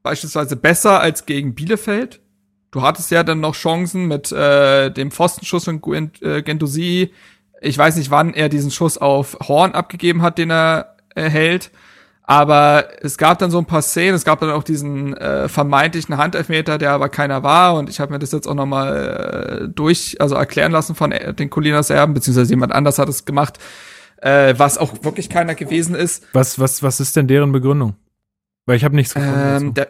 beispielsweise 0.03 0.57
besser 0.57 1.01
als 1.01 1.27
gegen 1.27 1.55
Bielefeld. 1.55 2.21
Du 2.71 2.83
hattest 2.83 3.11
ja 3.11 3.25
dann 3.25 3.41
noch 3.41 3.55
Chancen 3.55 4.07
mit 4.07 4.33
äh, 4.33 4.91
dem 4.91 5.11
Pfostenschuss 5.11 5.65
von 5.65 5.83
äh, 6.23 6.43
Gendosi. 6.43 7.13
Ich 7.61 7.77
weiß 7.77 7.97
nicht, 7.97 8.11
wann 8.11 8.33
er 8.33 8.49
diesen 8.49 8.71
Schuss 8.71 8.97
auf 8.97 9.37
Horn 9.47 9.73
abgegeben 9.73 10.23
hat, 10.23 10.39
den 10.39 10.51
er 10.51 10.97
erhält. 11.15 11.73
Aber 12.31 12.91
es 13.01 13.19
gab 13.19 13.41
dann 13.41 13.51
so 13.51 13.59
ein 13.59 13.65
paar 13.65 13.83
Szenen, 13.83 14.15
es 14.15 14.25
gab 14.25 14.39
dann 14.39 14.51
auch 14.51 14.63
diesen 14.63 15.17
äh, 15.17 15.49
vermeintlichen 15.49 16.17
Handelfmeter, 16.17 16.79
der 16.79 16.93
aber 16.93 17.09
keiner 17.09 17.43
war. 17.43 17.75
Und 17.75 17.91
ich 17.91 17.99
habe 17.99 18.13
mir 18.13 18.21
das 18.21 18.31
jetzt 18.31 18.47
auch 18.47 18.55
nochmal 18.55 19.65
äh, 19.65 19.69
durch, 19.69 20.21
also 20.21 20.37
erklären 20.37 20.71
lassen 20.71 20.95
von 20.95 21.11
äh, 21.11 21.35
den 21.35 21.51
Colinas 21.51 21.91
Erben, 21.91 22.15
beziehungsweise 22.15 22.51
jemand 22.53 22.71
anders 22.71 23.01
hat 23.01 23.09
es 23.09 23.25
gemacht, 23.25 23.59
äh, 24.19 24.55
was 24.57 24.79
auch 24.79 25.03
wirklich 25.03 25.29
keiner 25.29 25.57
gewesen 25.57 25.97
ist. 25.97 26.25
Was, 26.33 26.61
was, 26.61 26.85
was 26.85 27.01
ist 27.01 27.17
denn 27.17 27.27
deren 27.27 27.51
Begründung? 27.51 27.97
Weil 28.65 28.77
ich 28.77 28.85
habe 28.85 28.95
nichts 28.95 29.15
gefunden. 29.15 29.37
Ähm, 29.37 29.75
der, 29.75 29.89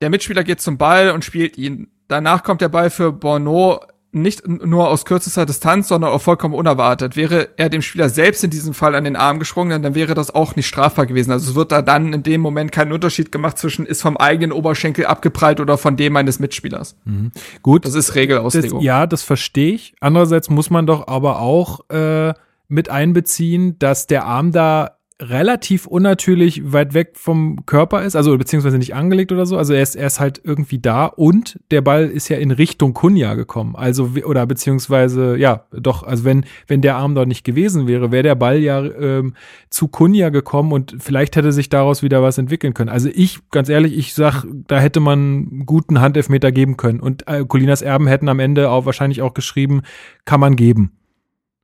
der 0.00 0.08
Mitspieler 0.08 0.44
geht 0.44 0.62
zum 0.62 0.78
Ball 0.78 1.10
und 1.10 1.26
spielt 1.26 1.58
ihn. 1.58 1.88
Danach 2.08 2.42
kommt 2.42 2.62
der 2.62 2.70
Ball 2.70 2.88
für 2.88 3.12
Borneau 3.12 3.80
nicht 4.14 4.46
nur 4.46 4.88
aus 4.88 5.04
kürzester 5.04 5.46
Distanz, 5.46 5.88
sondern 5.88 6.10
auch 6.12 6.22
vollkommen 6.22 6.54
unerwartet. 6.54 7.16
Wäre 7.16 7.48
er 7.56 7.68
dem 7.68 7.82
Spieler 7.82 8.08
selbst 8.08 8.44
in 8.44 8.50
diesem 8.50 8.74
Fall 8.74 8.94
an 8.94 9.04
den 9.04 9.16
Arm 9.16 9.38
gesprungen, 9.38 9.82
dann 9.82 9.94
wäre 9.94 10.14
das 10.14 10.34
auch 10.34 10.56
nicht 10.56 10.66
strafbar 10.66 11.06
gewesen. 11.06 11.30
Also 11.30 11.50
es 11.50 11.56
wird 11.56 11.72
da 11.72 11.82
dann 11.82 12.12
in 12.12 12.22
dem 12.22 12.40
Moment 12.40 12.72
keinen 12.72 12.92
Unterschied 12.92 13.32
gemacht 13.32 13.58
zwischen 13.58 13.86
ist 13.86 14.02
vom 14.02 14.16
eigenen 14.16 14.52
Oberschenkel 14.52 15.06
abgeprallt 15.06 15.60
oder 15.60 15.78
von 15.78 15.96
dem 15.96 16.16
eines 16.16 16.38
Mitspielers. 16.38 16.96
Mhm. 17.04 17.32
Gut. 17.62 17.84
Das 17.84 17.94
ist 17.94 18.14
Regelauslegung. 18.14 18.78
Das, 18.78 18.84
ja, 18.84 19.06
das 19.06 19.22
verstehe 19.22 19.74
ich. 19.74 19.94
Andererseits 20.00 20.50
muss 20.50 20.70
man 20.70 20.86
doch 20.86 21.08
aber 21.08 21.40
auch 21.40 21.88
äh, 21.90 22.34
mit 22.68 22.88
einbeziehen, 22.88 23.78
dass 23.78 24.06
der 24.06 24.24
Arm 24.24 24.52
da 24.52 24.98
relativ 25.22 25.86
unnatürlich 25.86 26.72
weit 26.72 26.92
weg 26.92 27.12
vom 27.14 27.64
Körper 27.66 28.02
ist, 28.02 28.16
also 28.16 28.36
beziehungsweise 28.36 28.78
nicht 28.78 28.96
angelegt 28.96 29.30
oder 29.30 29.46
so. 29.46 29.56
Also 29.56 29.72
er 29.72 29.80
ist, 29.80 29.94
er 29.94 30.08
ist 30.08 30.18
halt 30.18 30.40
irgendwie 30.42 30.80
da 30.80 31.06
und 31.06 31.60
der 31.70 31.82
Ball 31.82 32.06
ist 32.06 32.28
ja 32.28 32.36
in 32.36 32.50
Richtung 32.50 32.94
Kunja 32.94 33.34
gekommen. 33.34 33.76
Also 33.76 34.10
oder 34.24 34.44
beziehungsweise 34.46 35.36
ja, 35.36 35.66
doch. 35.70 36.02
Also 36.02 36.24
wenn 36.24 36.44
wenn 36.66 36.80
der 36.80 36.96
Arm 36.96 37.14
dort 37.14 37.28
nicht 37.28 37.44
gewesen 37.44 37.86
wäre, 37.86 38.10
wäre 38.10 38.24
der 38.24 38.34
Ball 38.34 38.58
ja 38.58 38.82
ähm, 38.82 39.34
zu 39.70 39.86
Kunja 39.86 40.30
gekommen 40.30 40.72
und 40.72 40.96
vielleicht 40.98 41.36
hätte 41.36 41.52
sich 41.52 41.68
daraus 41.68 42.02
wieder 42.02 42.20
was 42.20 42.38
entwickeln 42.38 42.74
können. 42.74 42.90
Also 42.90 43.08
ich 43.14 43.38
ganz 43.50 43.68
ehrlich, 43.68 43.96
ich 43.96 44.14
sag, 44.14 44.44
da 44.66 44.80
hätte 44.80 44.98
man 44.98 45.18
einen 45.18 45.66
guten 45.66 46.00
Handelfmeter 46.00 46.50
geben 46.50 46.76
können 46.76 46.98
und 46.98 47.28
äh, 47.28 47.44
Colinas 47.44 47.82
Erben 47.82 48.08
hätten 48.08 48.28
am 48.28 48.40
Ende 48.40 48.68
auch 48.68 48.84
wahrscheinlich 48.84 49.22
auch 49.22 49.34
geschrieben, 49.34 49.82
kann 50.24 50.40
man 50.40 50.56
geben. 50.56 50.98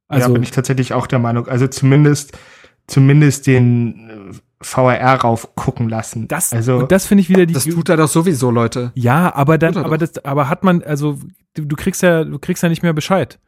Also 0.06 0.28
ja, 0.28 0.32
bin 0.32 0.42
ich 0.44 0.52
tatsächlich 0.52 0.92
auch 0.92 1.08
der 1.08 1.18
Meinung. 1.18 1.48
Also 1.48 1.66
zumindest 1.66 2.36
zumindest 2.90 3.46
den 3.46 4.32
äh, 4.32 4.34
VRR 4.62 5.20
rauf 5.22 5.54
gucken 5.54 5.88
lassen. 5.88 6.28
Das, 6.28 6.52
also, 6.52 6.82
das 6.82 7.06
finde 7.06 7.22
ich 7.22 7.30
wieder 7.30 7.46
die. 7.46 7.54
Das 7.54 7.64
tut 7.64 7.88
er 7.88 7.96
doch 7.96 8.08
sowieso, 8.08 8.50
Leute. 8.50 8.92
Ja, 8.94 9.34
aber 9.34 9.56
dann, 9.56 9.76
aber 9.76 9.96
das, 9.96 10.22
aber 10.24 10.48
hat 10.48 10.64
man, 10.64 10.82
also, 10.82 11.18
du, 11.54 11.64
du 11.64 11.76
kriegst 11.76 12.02
ja, 12.02 12.24
du 12.24 12.38
kriegst 12.38 12.62
ja 12.62 12.68
nicht 12.68 12.82
mehr 12.82 12.92
Bescheid. 12.92 13.38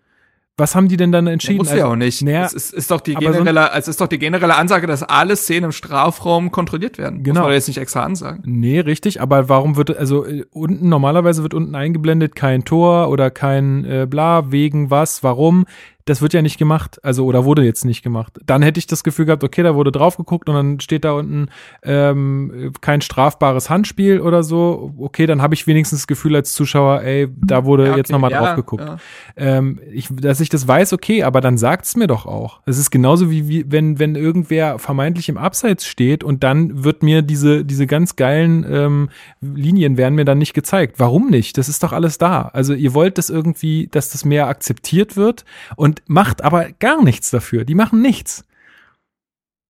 Was 0.58 0.74
haben 0.74 0.88
die 0.88 0.98
denn 0.98 1.12
dann 1.12 1.26
entschieden? 1.26 1.56
Ja, 1.56 1.58
muss 1.60 1.68
ja 1.70 1.74
also, 1.76 1.86
auch 1.88 1.96
nicht. 1.96 2.22
Naja, 2.22 2.44
es 2.44 2.52
ist, 2.52 2.74
ist 2.74 2.90
doch 2.90 3.00
die 3.00 3.14
generelle, 3.14 3.70
so 3.72 3.78
es 3.78 3.88
ist 3.88 4.00
doch 4.02 4.06
die 4.06 4.18
generelle 4.18 4.54
Ansage, 4.54 4.86
dass 4.86 5.02
alle 5.02 5.34
Szenen 5.34 5.64
im 5.64 5.72
Strafraum 5.72 6.50
kontrolliert 6.50 6.98
werden. 6.98 7.22
Genau. 7.22 7.40
Muss 7.40 7.46
man 7.46 7.54
jetzt 7.54 7.68
nicht 7.68 7.78
extra 7.78 8.02
ansagen. 8.02 8.42
Nee, 8.44 8.80
richtig. 8.80 9.22
Aber 9.22 9.48
warum 9.48 9.76
wird, 9.76 9.96
also 9.96 10.26
äh, 10.26 10.44
unten, 10.50 10.90
normalerweise 10.90 11.42
wird 11.42 11.54
unten 11.54 11.74
eingeblendet 11.74 12.36
kein 12.36 12.64
Tor 12.64 13.08
oder 13.08 13.30
kein 13.30 13.86
äh, 13.86 14.06
bla, 14.08 14.52
wegen 14.52 14.90
was, 14.90 15.22
warum 15.22 15.64
das 16.04 16.22
wird 16.22 16.32
ja 16.32 16.42
nicht 16.42 16.58
gemacht, 16.58 16.98
also 17.04 17.24
oder 17.24 17.44
wurde 17.44 17.62
jetzt 17.64 17.84
nicht 17.84 18.02
gemacht. 18.02 18.38
Dann 18.44 18.62
hätte 18.62 18.78
ich 18.78 18.86
das 18.86 19.04
Gefühl 19.04 19.26
gehabt, 19.26 19.44
okay, 19.44 19.62
da 19.62 19.74
wurde 19.74 19.92
drauf 19.92 20.16
geguckt 20.16 20.48
und 20.48 20.54
dann 20.54 20.80
steht 20.80 21.04
da 21.04 21.12
unten 21.12 21.48
ähm, 21.82 22.72
kein 22.80 23.00
strafbares 23.00 23.70
Handspiel 23.70 24.20
oder 24.20 24.42
so. 24.42 24.92
Okay, 24.98 25.26
dann 25.26 25.42
habe 25.42 25.54
ich 25.54 25.66
wenigstens 25.66 26.00
das 26.00 26.06
Gefühl 26.06 26.36
als 26.36 26.52
Zuschauer, 26.52 27.02
ey, 27.02 27.28
da 27.36 27.64
wurde 27.64 27.84
ja, 27.84 27.90
okay, 27.90 27.98
jetzt 27.98 28.10
nochmal 28.10 28.30
ja, 28.30 28.40
drauf 28.40 28.56
geguckt. 28.56 28.84
Ja. 28.84 28.96
Ähm, 29.36 29.80
ich, 29.92 30.08
dass 30.10 30.40
ich 30.40 30.48
das 30.48 30.66
weiß, 30.66 30.92
okay, 30.92 31.22
aber 31.22 31.40
dann 31.40 31.58
sagt's 31.58 31.96
mir 31.96 32.06
doch 32.06 32.26
auch. 32.26 32.60
Es 32.66 32.78
ist 32.78 32.90
genauso 32.90 33.30
wie, 33.30 33.48
wie 33.48 33.64
wenn 33.68 33.98
wenn 33.98 34.14
irgendwer 34.16 34.78
vermeintlich 34.78 35.28
im 35.28 35.38
Abseits 35.38 35.86
steht 35.86 36.24
und 36.24 36.42
dann 36.42 36.84
wird 36.84 37.02
mir 37.02 37.22
diese 37.22 37.64
diese 37.64 37.86
ganz 37.86 38.16
geilen 38.16 38.66
ähm, 38.68 39.08
Linien 39.40 39.96
werden 39.96 40.14
mir 40.14 40.24
dann 40.24 40.38
nicht 40.38 40.54
gezeigt. 40.54 40.98
Warum 40.98 41.30
nicht? 41.30 41.58
Das 41.58 41.68
ist 41.68 41.82
doch 41.82 41.92
alles 41.92 42.18
da. 42.18 42.50
Also 42.52 42.74
ihr 42.74 42.94
wollt 42.94 43.18
das 43.18 43.30
irgendwie, 43.30 43.88
dass 43.90 44.10
das 44.10 44.24
mehr 44.24 44.48
akzeptiert 44.48 45.16
wird 45.16 45.44
und 45.76 45.91
und 45.92 46.02
macht 46.06 46.42
aber 46.42 46.72
gar 46.72 47.02
nichts 47.02 47.30
dafür. 47.30 47.64
Die 47.64 47.74
machen 47.74 48.00
nichts. 48.00 48.44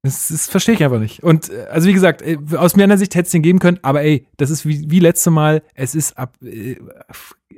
Das, 0.05 0.29
das 0.29 0.49
verstehe 0.49 0.75
ich 0.75 0.83
einfach 0.83 0.99
nicht. 0.99 1.23
Und 1.23 1.51
äh, 1.51 1.67
also 1.71 1.89
wie 1.89 1.93
gesagt, 1.93 2.23
äh, 2.23 2.37
aus 2.57 2.77
meiner 2.77 2.99
Sicht 2.99 3.15
hätte 3.15 3.27
es 3.27 3.33
den 3.33 3.43
geben 3.43 3.59
können, 3.59 3.79
aber 3.83 4.03
ey, 4.03 4.27
das 4.37 4.51
ist 4.51 4.67
wie, 4.67 4.91
wie 4.91 4.99
letzte 4.99 5.31
Mal, 5.31 5.63
es 5.75 5.95
ist 5.95 6.19
ab, 6.19 6.37
äh, 6.43 6.77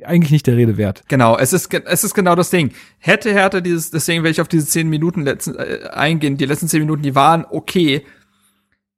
eigentlich 0.03 0.31
nicht 0.31 0.47
der 0.47 0.57
Rede 0.57 0.77
wert. 0.77 1.05
Genau, 1.09 1.39
es 1.39 1.53
ist 1.53 1.73
es 1.73 2.05
ist 2.05 2.15
genau 2.15 2.35
das 2.35 2.51
Ding. 2.51 2.73
Hätte 2.99 3.33
Hertha 3.33 3.61
dieses, 3.61 3.91
deswegen 3.91 4.23
werde 4.23 4.33
ich 4.33 4.41
auf 4.41 4.49
diese 4.49 4.67
zehn 4.67 4.89
Minuten 4.89 5.23
letzten, 5.23 5.57
äh, 5.57 5.89
eingehen. 5.93 6.37
Die 6.37 6.45
letzten 6.45 6.69
zehn 6.69 6.81
Minuten, 6.81 7.03
die 7.03 7.15
waren 7.15 7.47
okay, 7.49 8.05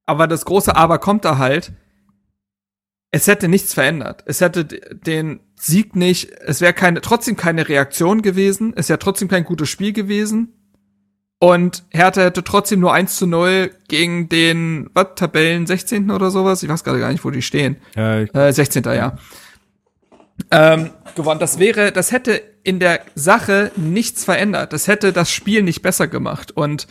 aber 0.07 0.27
das 0.27 0.45
große 0.45 0.75
Aber 0.75 0.99
kommt 0.99 1.25
da 1.25 1.39
halt. 1.39 1.73
Es 3.17 3.29
hätte 3.29 3.49
nichts 3.49 3.73
verändert. 3.73 4.25
Es 4.27 4.43
hätte 4.43 4.67
den 4.67 5.41
Sieg 5.55 5.97
nicht, 5.97 6.31
es 6.45 6.61
wäre 6.61 6.75
keine, 6.75 7.01
trotzdem 7.01 7.35
keine 7.35 7.67
Reaktion 7.67 8.21
gewesen, 8.21 8.75
es 8.77 8.91
wäre 8.91 8.99
trotzdem 8.99 9.29
kein 9.29 9.45
gutes 9.45 9.71
Spiel 9.71 9.95
gewesen. 9.95 10.53
Und 11.39 11.85
Hertha 11.89 12.21
hätte 12.21 12.45
trotzdem 12.45 12.81
nur 12.81 12.93
1 12.93 13.17
zu 13.17 13.27
0 13.27 13.71
gegen 13.89 14.29
den, 14.29 14.91
was, 14.93 15.15
Tabellen 15.17 15.67
16. 15.67 16.11
oder 16.11 16.31
sowas? 16.31 16.63
Ich 16.63 16.69
weiß 16.69 16.85
gerade 16.85 16.99
gar 16.99 17.11
nicht, 17.11 17.25
wo 17.25 17.31
die 17.31 17.41
stehen. 17.41 17.77
Ja, 17.95 18.21
äh, 18.21 18.53
16. 18.53 18.85
ja. 18.85 19.17
Ähm, 20.51 20.91
gewonnen. 21.15 21.41
Das 21.41 21.59
wäre, 21.59 21.93
das 21.93 22.13
hätte 22.13 22.43
in 22.65 22.81
der 22.81 23.01
Sache 23.15 23.73
nichts 23.77 24.25
verändert. 24.25 24.75
Das 24.75 24.89
hätte 24.89 25.15
das 25.15 25.31
Spiel 25.31 25.63
nicht 25.63 25.81
besser 25.81 26.07
gemacht. 26.07 26.53
Und 26.53 26.87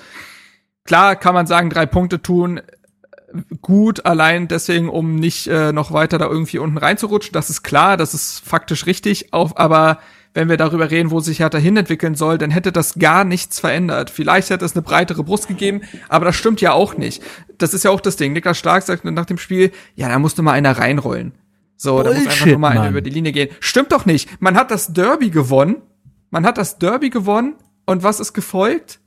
klar 0.86 1.15
kann 1.15 1.36
man 1.36 1.45
sagen, 1.45 1.69
drei 1.69 1.86
Punkte 1.86 2.19
tun 2.19 2.61
gut, 3.61 4.05
allein 4.05 4.47
deswegen, 4.47 4.89
um 4.89 5.15
nicht 5.15 5.47
äh, 5.47 5.71
noch 5.71 5.91
weiter 5.91 6.17
da 6.17 6.27
irgendwie 6.27 6.59
unten 6.59 6.77
reinzurutschen. 6.77 7.33
Das 7.33 7.49
ist 7.49 7.63
klar, 7.63 7.97
das 7.97 8.13
ist 8.13 8.39
faktisch 8.45 8.86
richtig. 8.86 9.33
Auf, 9.33 9.57
aber 9.57 9.99
wenn 10.33 10.49
wir 10.49 10.57
darüber 10.57 10.91
reden, 10.91 11.11
wo 11.11 11.21
sich 11.21 11.39
Hertha 11.39 11.57
hinentwickeln 11.57 12.13
soll, 12.15 12.38
dann 12.38 12.51
hätte 12.51 12.71
das 12.71 12.99
gar 12.99 13.23
nichts 13.23 13.59
verändert. 13.59 14.09
Vielleicht 14.09 14.49
hätte 14.49 14.65
es 14.65 14.75
eine 14.75 14.81
breitere 14.81 15.23
Brust 15.23 15.47
gegeben, 15.47 15.81
aber 16.09 16.25
das 16.25 16.36
stimmt 16.36 16.59
ja 16.61 16.73
auch 16.73 16.97
nicht. 16.97 17.23
Das 17.57 17.73
ist 17.73 17.86
ja 17.86 17.91
auch 17.91 18.01
das 18.01 18.17
Ding. 18.17 18.33
Niklas 18.33 18.57
Stark 18.57 18.83
sagt 18.83 19.05
nach 19.05 19.25
dem 19.25 19.38
Spiel, 19.38 19.71
ja, 19.95 20.09
da 20.09 20.19
musste 20.19 20.41
mal 20.41 20.51
einer 20.51 20.77
reinrollen. 20.77 21.33
So, 21.77 21.95
Bullshit, 21.95 22.11
da 22.11 22.19
muss 22.19 22.27
einfach 22.27 22.45
nur 22.47 22.59
mal 22.59 22.71
einer 22.71 22.89
über 22.89 23.01
die 23.01 23.09
Linie 23.09 23.31
gehen. 23.31 23.49
Stimmt 23.59 23.91
doch 23.91 24.05
nicht. 24.05 24.41
Man 24.41 24.55
hat 24.55 24.71
das 24.71 24.93
Derby 24.93 25.29
gewonnen. 25.29 25.77
Man 26.31 26.45
hat 26.45 26.57
das 26.57 26.79
Derby 26.79 27.09
gewonnen. 27.09 27.55
Und 27.86 28.03
was 28.03 28.19
ist 28.19 28.33
gefolgt? 28.33 28.99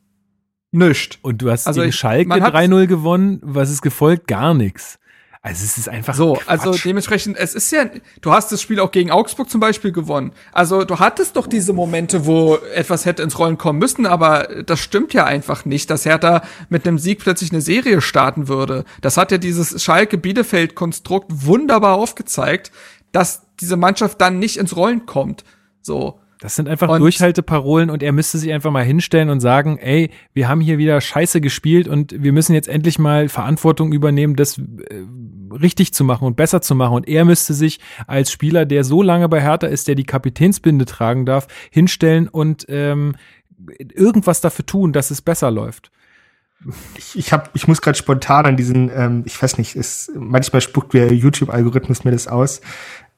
Nischt. 0.79 1.19
Und 1.23 1.43
du 1.43 1.51
hast 1.51 1.67
also 1.67 1.81
gegen 1.81 1.93
Schalke 1.93 2.33
3-0 2.33 2.87
gewonnen. 2.87 3.41
Was 3.43 3.71
ist 3.71 3.83
gefolgt? 3.83 4.27
Gar 4.27 4.55
nichts. 4.55 4.99
Also 5.41 5.65
es 5.65 5.79
ist 5.79 5.89
einfach 5.89 6.15
so. 6.15 6.35
Quatsch. 6.35 6.49
Also 6.49 6.73
dementsprechend, 6.73 7.37
es 7.37 7.55
ist 7.55 7.71
ja, 7.71 7.87
du 8.21 8.33
hast 8.33 8.51
das 8.51 8.61
Spiel 8.61 8.81
auch 8.81 8.91
gegen 8.91 9.11
Augsburg 9.11 9.49
zum 9.49 9.61
Beispiel 9.61 9.93
gewonnen. 9.93 10.33
Also 10.53 10.85
du 10.85 10.99
hattest 10.99 11.37
doch 11.37 11.47
diese 11.47 11.73
Momente, 11.73 12.27
wo 12.27 12.57
etwas 12.75 13.07
hätte 13.07 13.23
ins 13.23 13.39
Rollen 13.39 13.57
kommen 13.57 13.79
müssen, 13.79 14.05
aber 14.05 14.49
das 14.67 14.81
stimmt 14.81 15.15
ja 15.15 15.25
einfach 15.25 15.65
nicht, 15.65 15.91
dass 15.91 16.05
Hertha 16.05 16.43
mit 16.69 16.87
einem 16.87 16.99
Sieg 16.99 17.21
plötzlich 17.21 17.53
eine 17.53 17.61
Serie 17.61 18.01
starten 18.01 18.49
würde. 18.49 18.85
Das 19.01 19.17
hat 19.17 19.31
ja 19.31 19.39
dieses 19.39 19.83
Schalke-Bielefeld-Konstrukt 19.83 21.29
wunderbar 21.31 21.95
aufgezeigt, 21.95 22.73
dass 23.13 23.43
diese 23.61 23.77
Mannschaft 23.77 24.21
dann 24.21 24.39
nicht 24.39 24.57
ins 24.57 24.77
Rollen 24.77 25.07
kommt. 25.07 25.45
So. 25.81 26.21
Das 26.41 26.55
sind 26.55 26.69
einfach 26.69 26.89
und 26.89 27.01
Durchhalteparolen 27.01 27.91
und 27.91 28.03
er 28.03 28.13
müsste 28.13 28.39
sich 28.39 28.53
einfach 28.53 28.71
mal 28.71 28.85
hinstellen 28.85 29.29
und 29.29 29.41
sagen, 29.41 29.77
ey, 29.79 30.11
wir 30.35 30.49
haben 30.49 30.61
hier 30.61 30.79
wieder 30.79 31.01
Scheiße 31.01 31.41
gespielt 31.41 31.89
und 31.89 32.15
wir 32.17 32.33
müssen 32.33 32.55
jetzt 32.55 32.69
endlich 32.69 32.99
mal 32.99 33.29
Verantwortung 33.29 33.93
übernehmen, 33.93 34.37
das 34.37 34.59
äh, 34.59 34.63
richtig 35.51 35.95
zu 35.95 36.05
machen 36.05 36.27
und 36.27 36.37
besser 36.37 36.63
zu 36.63 36.77
machen. 36.77 36.95
Und 36.95 37.09
er 37.09 37.25
müsste 37.25 37.55
sich 37.55 37.81
als 38.07 38.31
Spieler, 38.31 38.67
der 38.67 38.85
so 38.85 39.03
lange 39.03 39.29
bei 39.29 39.41
Hertha 39.41 39.67
ist, 39.67 39.89
der 39.89 39.97
die 39.97 40.05
Kapitänsbinde 40.05 40.85
tragen 40.85 41.27
darf, 41.27 41.49
hinstellen 41.71 42.29
und 42.29 42.67
ähm, 42.69 43.17
irgendwas 43.79 44.41
dafür 44.41 44.67
tun, 44.67 44.93
dass 44.93 45.11
es 45.11 45.21
besser 45.21 45.51
läuft. 45.51 45.91
Ich, 46.97 47.17
ich, 47.17 47.33
hab, 47.33 47.55
ich 47.55 47.69
muss 47.69 47.81
gerade 47.81 47.97
spontan 47.97 48.45
an 48.45 48.57
diesen, 48.57 48.91
ähm, 48.93 49.23
ich 49.27 49.41
weiß 49.41 49.59
nicht, 49.59 49.77
ist, 49.77 50.11
manchmal 50.17 50.61
spuckt 50.61 50.93
der 50.93 51.13
YouTube-Algorithmus 51.13 52.03
mir 52.03 52.11
das 52.11 52.27
aus, 52.27 52.61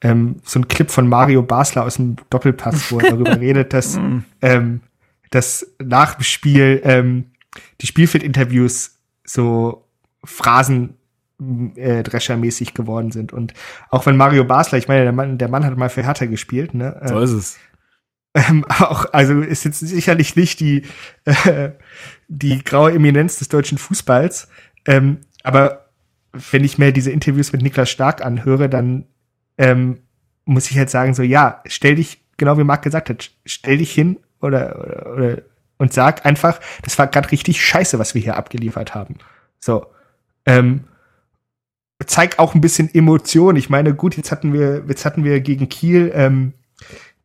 ähm, 0.01 0.37
so 0.43 0.59
ein 0.59 0.67
Clip 0.67 0.89
von 0.89 1.07
Mario 1.07 1.43
Basler 1.43 1.83
aus 1.83 1.95
dem 1.95 2.15
Doppelpass, 2.29 2.91
wo 2.91 2.99
er 2.99 3.11
darüber 3.11 3.35
redet, 3.39 3.73
dass, 3.73 3.97
mhm. 3.97 4.23
ähm, 4.41 4.81
dass 5.29 5.65
nach 5.83 6.15
dem 6.15 6.23
Spiel 6.23 6.81
ähm, 6.83 7.31
die 7.81 7.87
Spielfeldinterviews 7.87 8.97
so 9.23 9.85
Phrasen 10.23 10.97
äh, 11.75 12.03
Drescher-mäßig 12.03 12.73
geworden 12.73 13.11
sind. 13.11 13.33
Und 13.33 13.53
auch 13.89 14.05
wenn 14.05 14.17
Mario 14.17 14.43
Basler, 14.43 14.77
ich 14.77 14.87
meine, 14.87 15.03
der 15.03 15.13
Mann, 15.13 15.37
der 15.37 15.49
Mann 15.49 15.65
hat 15.65 15.77
mal 15.77 15.89
für 15.89 16.03
Hertha 16.03 16.25
gespielt, 16.25 16.73
ne? 16.73 17.01
So 17.05 17.19
ist 17.19 17.31
es. 17.31 17.57
Ähm, 18.33 18.63
auch, 18.69 19.05
also 19.11 19.41
ist 19.41 19.65
jetzt 19.65 19.79
sicherlich 19.79 20.35
nicht 20.35 20.59
die, 20.59 20.83
äh, 21.25 21.71
die 22.27 22.63
graue 22.63 22.93
Eminenz 22.93 23.39
des 23.39 23.49
deutschen 23.49 23.77
Fußballs. 23.77 24.47
Ähm, 24.85 25.17
aber 25.43 25.89
wenn 26.31 26.63
ich 26.63 26.77
mir 26.77 26.93
diese 26.93 27.11
Interviews 27.11 27.51
mit 27.51 27.61
Niklas 27.61 27.89
Stark 27.89 28.23
anhöre, 28.23 28.69
dann 28.69 29.05
ähm, 29.61 29.99
muss 30.43 30.71
ich 30.71 30.77
halt 30.77 30.89
sagen, 30.89 31.13
so, 31.13 31.21
ja, 31.21 31.61
stell 31.67 31.95
dich, 31.95 32.19
genau 32.37 32.57
wie 32.57 32.63
Marc 32.63 32.81
gesagt 32.81 33.09
hat, 33.09 33.29
stell 33.45 33.77
dich 33.77 33.91
hin 33.91 34.17
oder, 34.41 34.79
oder, 34.79 35.13
oder 35.13 35.41
und 35.77 35.93
sag 35.93 36.25
einfach, 36.25 36.59
das 36.83 36.97
war 36.97 37.07
gerade 37.07 37.31
richtig 37.31 37.63
scheiße, 37.63 37.99
was 37.99 38.15
wir 38.15 38.21
hier 38.21 38.37
abgeliefert 38.37 38.95
haben. 38.95 39.15
So. 39.59 39.85
Ähm, 40.45 40.85
zeig 42.05 42.39
auch 42.39 42.55
ein 42.55 42.61
bisschen 42.61 42.93
Emotion. 42.93 43.55
Ich 43.55 43.69
meine, 43.69 43.93
gut, 43.93 44.17
jetzt 44.17 44.31
hatten 44.31 44.51
wir, 44.51 44.83
jetzt 44.87 45.05
hatten 45.05 45.23
wir 45.23 45.39
gegen 45.41 45.69
Kiel 45.69 46.11
ähm, 46.13 46.53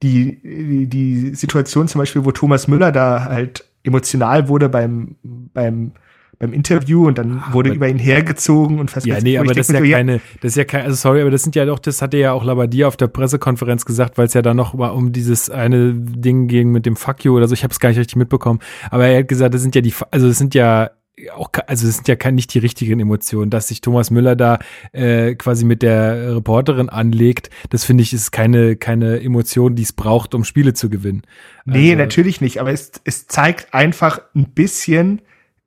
die, 0.02 0.40
die, 0.42 0.86
die 0.86 1.34
Situation 1.34 1.88
zum 1.88 2.00
Beispiel, 2.00 2.24
wo 2.24 2.32
Thomas 2.32 2.68
Müller 2.68 2.92
da 2.92 3.24
halt 3.24 3.64
emotional 3.82 4.48
wurde 4.48 4.68
beim, 4.68 5.16
beim, 5.22 5.92
beim 6.38 6.52
Interview 6.52 7.06
und 7.06 7.18
dann 7.18 7.42
wurde 7.52 7.72
über 7.72 7.88
ihn 7.88 7.98
hergezogen 7.98 8.78
und 8.78 8.90
fast 8.90 9.06
Ja, 9.06 9.20
nee, 9.20 9.38
aber 9.38 9.54
das 9.54 9.68
ist 9.68 9.74
ja 9.74 9.80
so, 9.84 9.90
keine, 9.90 10.20
das 10.40 10.52
ist 10.52 10.56
ja 10.56 10.64
kein, 10.64 10.82
also 10.84 10.96
sorry, 10.96 11.20
aber 11.22 11.30
das 11.30 11.42
sind 11.42 11.56
ja 11.56 11.64
doch, 11.64 11.78
das 11.78 12.02
hatte 12.02 12.18
ja 12.18 12.32
auch 12.32 12.44
Labadia 12.44 12.86
auf 12.88 12.96
der 12.96 13.08
Pressekonferenz 13.08 13.84
gesagt, 13.84 14.18
weil 14.18 14.26
es 14.26 14.34
ja 14.34 14.42
da 14.42 14.52
noch 14.54 14.74
mal 14.74 14.88
um 14.90 15.12
dieses 15.12 15.48
eine 15.50 15.94
Ding 15.94 16.48
ging 16.48 16.70
mit 16.72 16.86
dem 16.86 16.96
Fuck 16.96 17.24
you 17.24 17.36
oder 17.36 17.48
so, 17.48 17.54
ich 17.54 17.64
habe 17.64 17.72
es 17.72 17.80
gar 17.80 17.88
nicht 17.88 17.98
richtig 17.98 18.16
mitbekommen, 18.16 18.60
aber 18.90 19.06
er 19.06 19.20
hat 19.20 19.28
gesagt, 19.28 19.54
das 19.54 19.62
sind 19.62 19.74
ja 19.74 19.80
die, 19.80 19.94
also 20.10 20.28
das 20.28 20.38
sind 20.38 20.54
ja 20.54 20.90
auch, 21.34 21.48
also 21.66 21.88
es 21.88 21.96
sind 21.96 22.08
ja 22.08 22.16
kein, 22.16 22.34
nicht 22.34 22.52
die 22.52 22.58
richtigen 22.58 23.00
Emotionen, 23.00 23.50
dass 23.50 23.68
sich 23.68 23.80
Thomas 23.80 24.10
Müller 24.10 24.36
da 24.36 24.58
äh, 24.92 25.34
quasi 25.34 25.64
mit 25.64 25.80
der 25.82 26.36
Reporterin 26.36 26.90
anlegt, 26.90 27.48
das 27.70 27.84
finde 27.84 28.02
ich 28.02 28.12
ist 28.12 28.32
keine, 28.32 28.76
keine 28.76 29.20
Emotion, 29.22 29.74
die 29.74 29.82
es 29.84 29.94
braucht, 29.94 30.34
um 30.34 30.44
Spiele 30.44 30.74
zu 30.74 30.90
gewinnen. 30.90 31.22
Nee, 31.64 31.92
Also- 31.92 32.02
natürlich 32.02 32.42
nicht, 32.42 32.60
aber 32.60 32.70
es, 32.70 32.92
es 33.04 33.26
zeigt 33.26 33.72
einfach 33.72 34.20
ein 34.34 34.50
bisschen, 34.50 35.22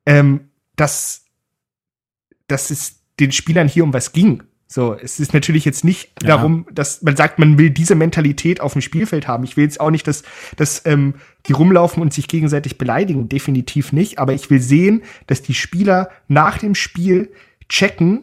ähm, 0.06 0.49
dass, 0.80 1.26
dass 2.46 2.70
es 2.70 3.02
den 3.20 3.32
Spielern 3.32 3.68
hier 3.68 3.84
um 3.84 3.92
was 3.92 4.12
ging. 4.12 4.42
So, 4.66 4.94
es 4.94 5.18
ist 5.18 5.34
natürlich 5.34 5.64
jetzt 5.64 5.84
nicht 5.84 6.12
Ja. 6.22 6.28
darum, 6.36 6.64
dass 6.72 7.02
man 7.02 7.16
sagt, 7.16 7.40
man 7.40 7.58
will 7.58 7.70
diese 7.70 7.96
Mentalität 7.96 8.60
auf 8.60 8.72
dem 8.74 8.82
Spielfeld 8.82 9.26
haben. 9.26 9.42
Ich 9.42 9.56
will 9.56 9.64
jetzt 9.64 9.80
auch 9.80 9.90
nicht, 9.90 10.06
dass, 10.06 10.22
dass 10.56 10.86
ähm, 10.86 11.14
die 11.46 11.52
rumlaufen 11.52 12.00
und 12.00 12.14
sich 12.14 12.28
gegenseitig 12.28 12.78
beleidigen, 12.78 13.28
definitiv 13.28 13.92
nicht. 13.92 14.20
Aber 14.20 14.32
ich 14.32 14.48
will 14.48 14.60
sehen, 14.60 15.02
dass 15.26 15.42
die 15.42 15.54
Spieler 15.54 16.08
nach 16.28 16.58
dem 16.58 16.76
Spiel 16.76 17.32
checken, 17.68 18.22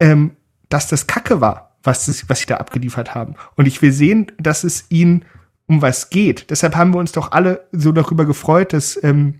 ähm, 0.00 0.32
dass 0.68 0.88
das 0.88 1.06
Kacke 1.06 1.40
war, 1.40 1.76
was, 1.84 2.06
das, 2.06 2.28
was 2.28 2.40
sie 2.40 2.46
da 2.46 2.56
abgeliefert 2.56 3.14
haben. 3.14 3.36
Und 3.54 3.66
ich 3.66 3.80
will 3.82 3.92
sehen, 3.92 4.32
dass 4.38 4.64
es 4.64 4.86
ihnen 4.88 5.24
um 5.66 5.80
was 5.80 6.10
geht. 6.10 6.50
Deshalb 6.50 6.74
haben 6.74 6.92
wir 6.92 6.98
uns 6.98 7.12
doch 7.12 7.30
alle 7.30 7.68
so 7.70 7.92
darüber 7.92 8.26
gefreut, 8.26 8.72
dass 8.72 8.98
ähm, 9.04 9.36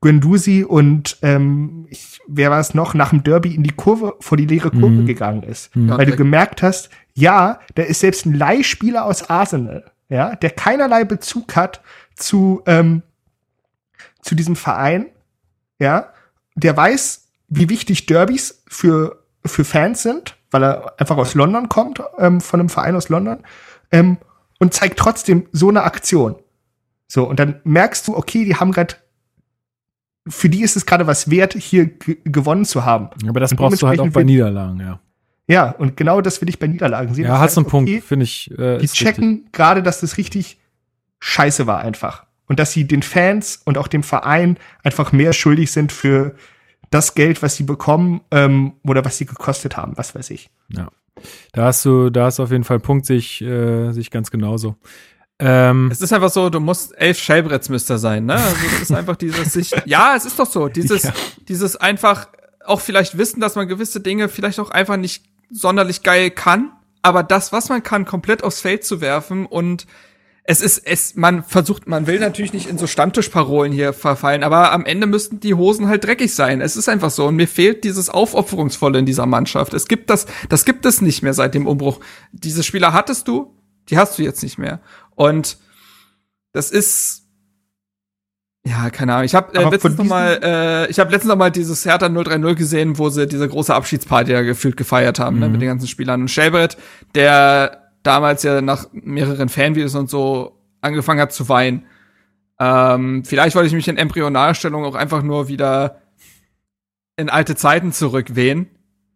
Guendouzi 0.00 0.64
und 0.64 1.18
ähm, 1.22 1.86
ich, 1.90 2.20
wer 2.26 2.50
war 2.50 2.60
es 2.60 2.74
noch, 2.74 2.94
nach 2.94 3.10
dem 3.10 3.22
Derby 3.22 3.54
in 3.54 3.62
die 3.62 3.72
Kurve, 3.74 4.14
vor 4.20 4.36
die 4.36 4.46
leere 4.46 4.70
Kurve 4.70 4.88
Mhm. 5.02 5.06
gegangen 5.06 5.42
ist. 5.42 5.74
Mhm. 5.74 5.90
Weil 5.90 6.06
du 6.06 6.16
gemerkt 6.16 6.62
hast, 6.62 6.90
ja, 7.14 7.60
da 7.74 7.82
ist 7.82 8.00
selbst 8.00 8.26
ein 8.26 8.34
Leihspieler 8.34 9.04
aus 9.04 9.30
Arsenal, 9.30 9.90
ja, 10.08 10.36
der 10.36 10.50
keinerlei 10.50 11.04
Bezug 11.04 11.56
hat 11.56 11.80
zu, 12.14 12.62
ähm, 12.66 13.02
zu 14.22 14.34
diesem 14.34 14.56
Verein, 14.56 15.06
ja, 15.78 16.12
der 16.54 16.76
weiß, 16.76 17.28
wie 17.48 17.68
wichtig 17.68 18.06
Derbys 18.06 18.62
für, 18.68 19.22
für 19.44 19.64
Fans 19.64 20.02
sind, 20.02 20.36
weil 20.50 20.64
er 20.64 20.98
einfach 21.00 21.16
aus 21.16 21.34
London 21.34 21.68
kommt, 21.68 22.02
ähm, 22.18 22.40
von 22.40 22.60
einem 22.60 22.68
Verein 22.68 22.96
aus 22.96 23.08
London, 23.08 23.38
ähm, 23.92 24.18
und 24.58 24.74
zeigt 24.74 24.98
trotzdem 24.98 25.46
so 25.52 25.68
eine 25.68 25.82
Aktion. 25.82 26.36
So, 27.08 27.28
und 27.28 27.38
dann 27.38 27.60
merkst 27.64 28.08
du, 28.08 28.16
okay, 28.16 28.44
die 28.44 28.56
haben 28.56 28.72
gerade, 28.72 28.96
für 30.28 30.48
die 30.48 30.62
ist 30.62 30.76
es 30.76 30.86
gerade 30.86 31.06
was 31.06 31.30
wert, 31.30 31.54
hier 31.54 31.86
ge- 31.86 32.18
gewonnen 32.24 32.64
zu 32.64 32.84
haben. 32.84 33.10
Aber 33.28 33.40
das 33.40 33.52
Und 33.52 33.58
brauchst 33.58 33.82
du 33.82 33.88
halt 33.88 34.00
auch 34.00 34.08
bei 34.10 34.24
Niederlagen, 34.24 34.80
ja. 34.80 35.00
Ja, 35.48 35.70
und 35.70 35.96
genau 35.96 36.20
das 36.20 36.40
will 36.40 36.48
ich 36.48 36.58
bei 36.58 36.66
Niederlagen 36.66 37.14
sehen. 37.14 37.26
Ja, 37.26 37.38
hast 37.38 37.56
du 37.56 37.60
einen 37.60 37.66
heißt, 37.66 37.70
Punkt, 37.70 37.90
okay, 37.90 38.00
finde 38.00 38.24
ich. 38.24 38.50
Äh, 38.58 38.78
die 38.78 38.88
checken 38.88 39.48
gerade, 39.52 39.82
dass 39.82 40.00
das 40.00 40.16
richtig 40.18 40.58
scheiße 41.20 41.66
war 41.68 41.78
einfach. 41.78 42.26
Und 42.48 42.58
dass 42.58 42.72
sie 42.72 42.84
den 42.86 43.02
Fans 43.02 43.60
und 43.64 43.78
auch 43.78 43.88
dem 43.88 44.02
Verein 44.02 44.56
einfach 44.82 45.12
mehr 45.12 45.32
schuldig 45.32 45.70
sind 45.72 45.92
für 45.92 46.34
das 46.90 47.14
Geld, 47.14 47.42
was 47.42 47.56
sie 47.56 47.64
bekommen 47.64 48.20
ähm, 48.30 48.74
oder 48.84 49.04
was 49.04 49.18
sie 49.18 49.26
gekostet 49.26 49.76
haben, 49.76 49.96
was 49.96 50.14
weiß 50.14 50.30
ich. 50.30 50.50
Ja. 50.68 50.88
Da 51.52 51.64
hast 51.64 51.84
du, 51.84 52.10
da 52.10 52.26
hast 52.26 52.38
du 52.38 52.42
auf 52.42 52.50
jeden 52.50 52.64
Fall 52.64 52.76
einen 52.76 52.82
Punkt, 52.82 53.06
sehe 53.06 53.16
ich, 53.16 53.40
äh, 53.42 53.90
sehe 53.92 54.00
ich 54.00 54.10
ganz 54.10 54.30
genauso. 54.30 54.76
Ähm, 55.38 55.90
Es 55.92 56.00
ist 56.00 56.12
einfach 56.12 56.30
so, 56.30 56.48
du 56.48 56.60
musst 56.60 56.96
elf 56.98 57.18
Schellbrettsmüster 57.18 57.98
sein, 57.98 58.24
ne? 58.24 58.34
Also 58.34 58.56
das 58.72 58.82
ist 58.82 58.92
einfach 58.92 59.16
dieses 59.16 59.52
sich, 59.52 59.70
ja, 59.84 60.14
es 60.16 60.24
ist 60.24 60.38
doch 60.38 60.50
so, 60.50 60.68
dieses, 60.68 61.02
Ja. 61.04 61.12
dieses 61.48 61.76
einfach 61.76 62.28
auch 62.64 62.80
vielleicht 62.80 63.18
wissen, 63.18 63.40
dass 63.40 63.54
man 63.54 63.68
gewisse 63.68 64.00
Dinge 64.00 64.28
vielleicht 64.28 64.58
auch 64.60 64.70
einfach 64.70 64.96
nicht 64.96 65.24
sonderlich 65.50 66.02
geil 66.02 66.30
kann, 66.30 66.72
aber 67.02 67.22
das, 67.22 67.52
was 67.52 67.68
man 67.68 67.82
kann, 67.82 68.04
komplett 68.06 68.42
aufs 68.42 68.60
Feld 68.60 68.84
zu 68.84 69.00
werfen 69.00 69.46
und 69.46 69.86
es 70.48 70.60
ist, 70.60 70.78
es, 70.86 71.16
man 71.16 71.42
versucht, 71.42 71.88
man 71.88 72.06
will 72.06 72.20
natürlich 72.20 72.52
nicht 72.52 72.68
in 72.68 72.78
so 72.78 72.86
Stammtischparolen 72.86 73.72
hier 73.72 73.92
verfallen, 73.92 74.44
aber 74.44 74.70
am 74.72 74.84
Ende 74.84 75.08
müssten 75.08 75.40
die 75.40 75.54
Hosen 75.54 75.88
halt 75.88 76.04
dreckig 76.04 76.32
sein. 76.34 76.60
Es 76.60 76.76
ist 76.76 76.88
einfach 76.88 77.10
so. 77.10 77.26
Und 77.26 77.34
mir 77.34 77.48
fehlt 77.48 77.82
dieses 77.82 78.08
Aufopferungsvolle 78.10 79.00
in 79.00 79.06
dieser 79.06 79.26
Mannschaft. 79.26 79.74
Es 79.74 79.88
gibt 79.88 80.08
das, 80.08 80.26
das 80.48 80.64
gibt 80.64 80.86
es 80.86 81.00
nicht 81.00 81.20
mehr 81.22 81.34
seit 81.34 81.54
dem 81.54 81.66
Umbruch. 81.66 81.98
Diese 82.30 82.62
Spieler 82.62 82.92
hattest 82.92 83.26
du, 83.26 83.56
die 83.88 83.98
hast 83.98 84.18
du 84.18 84.22
jetzt 84.22 84.40
nicht 84.44 84.56
mehr. 84.56 84.78
Und 85.16 85.58
das 86.52 86.70
ist, 86.70 87.24
ja, 88.64 88.90
keine 88.90 89.12
Ahnung. 89.14 89.24
Ich 89.24 89.34
habe 89.34 89.54
äh, 89.58 89.68
letztens 89.68 89.96
noch 89.98 90.04
mal, 90.04 90.40
äh, 90.42 90.90
ich 90.90 90.98
habe 91.00 91.10
letztens 91.10 91.28
noch 91.30 91.36
mal 91.36 91.50
dieses 91.50 91.84
Hertha 91.84 92.08
030 92.08 92.56
gesehen, 92.56 92.98
wo 92.98 93.08
sie 93.10 93.26
diese 93.26 93.48
große 93.48 93.74
Abschiedsparty 93.74 94.32
ja 94.32 94.42
gefühlt 94.42 94.76
gefeiert 94.76 95.18
haben, 95.18 95.38
ne, 95.38 95.46
Mhm. 95.46 95.52
mit 95.52 95.60
den 95.62 95.68
ganzen 95.68 95.88
Spielern. 95.88 96.22
Und 96.22 96.28
Shelbrett, 96.30 96.76
der 97.14 97.90
damals 98.04 98.42
ja 98.44 98.60
nach 98.60 98.86
mehreren 98.92 99.48
Fanvideos 99.48 99.94
und 99.96 100.08
so 100.08 100.60
angefangen 100.80 101.20
hat 101.20 101.32
zu 101.32 101.48
weinen. 101.48 101.86
Ähm, 102.58 103.24
vielleicht 103.24 103.54
wollte 103.56 103.66
ich 103.66 103.74
mich 103.74 103.88
in 103.88 103.98
Embryonalstellung 103.98 104.84
auch 104.84 104.94
einfach 104.94 105.22
nur 105.22 105.48
wieder 105.48 106.00
in 107.16 107.28
alte 107.28 107.54
Zeiten 107.56 107.92
zurückwehen. 107.92 108.68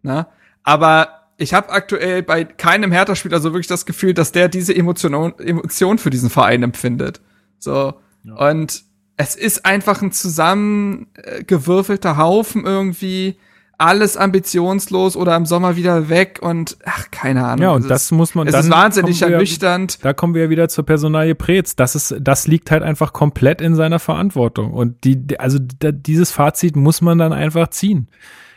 Ne? 0.03 0.27
Aber 0.63 1.20
ich 1.41 1.55
habe 1.55 1.71
aktuell 1.71 2.23
bei 2.23 2.45
keinem 2.45 2.93
Hertha-Spieler 2.93 3.41
so 3.41 3.53
wirklich 3.53 3.67
das 3.67 3.87
Gefühl, 3.87 4.15
dass 4.15 4.31
der 4.33 4.49
diese 4.49 4.75
Emotion, 4.77 5.15
Emotion 5.39 5.99
für 5.99 6.11
diesen 6.11 6.31
Verein 6.31 6.63
empfindet. 6.63 7.21
So. 7.59 7.95
Und 8.37 8.83
es 9.17 9.35
ist 9.37 9.65
einfach 9.67 10.03
ein 10.03 10.13
zusammengewürfelter 10.13 12.17
Haufen 12.17 12.65
irgendwie. 12.65 13.37
Alles 13.79 14.19
ambitionslos 14.19 15.17
oder 15.17 15.35
im 15.37 15.47
Sommer 15.47 15.75
wieder 15.75 16.11
weg 16.11 16.39
und 16.43 16.77
ach, 16.85 17.07
keine 17.11 17.47
Ahnung. 17.47 17.63
ja, 17.63 17.71
und 17.71 17.81
ist- 17.83 17.89
das 17.91 18.11
muss 18.11 18.35
man 18.35 18.47
es 18.47 18.53
dann. 18.53 18.65
ist 18.65 18.71
wahnsinnig 18.71 19.19
wir- 19.23 19.29
ernüchternd. 19.31 20.05
Da 20.05 20.13
kommen 20.13 20.35
wir 20.35 20.43
ja 20.45 20.51
wieder 20.51 20.69
zur 20.69 20.85
Personalie 20.85 21.35
Preetz. 21.35 21.77
Das 21.77 21.95
ist, 21.95 22.15
das 22.21 22.47
liegt 22.47 22.71
halt 22.71 22.83
einfach 22.83 23.15
komplett 23.15 23.63
in 23.63 23.75
seiner 23.75 23.99
Verantwortung. 23.99 24.75
Und 24.75 25.03
die, 25.05 25.41
also 25.41 25.59
da, 25.79 25.93
dieses 25.93 26.31
Fazit 26.31 26.77
muss 26.77 27.01
man 27.01 27.17
dann 27.17 27.33
einfach 27.33 27.69
ziehen. 27.69 28.09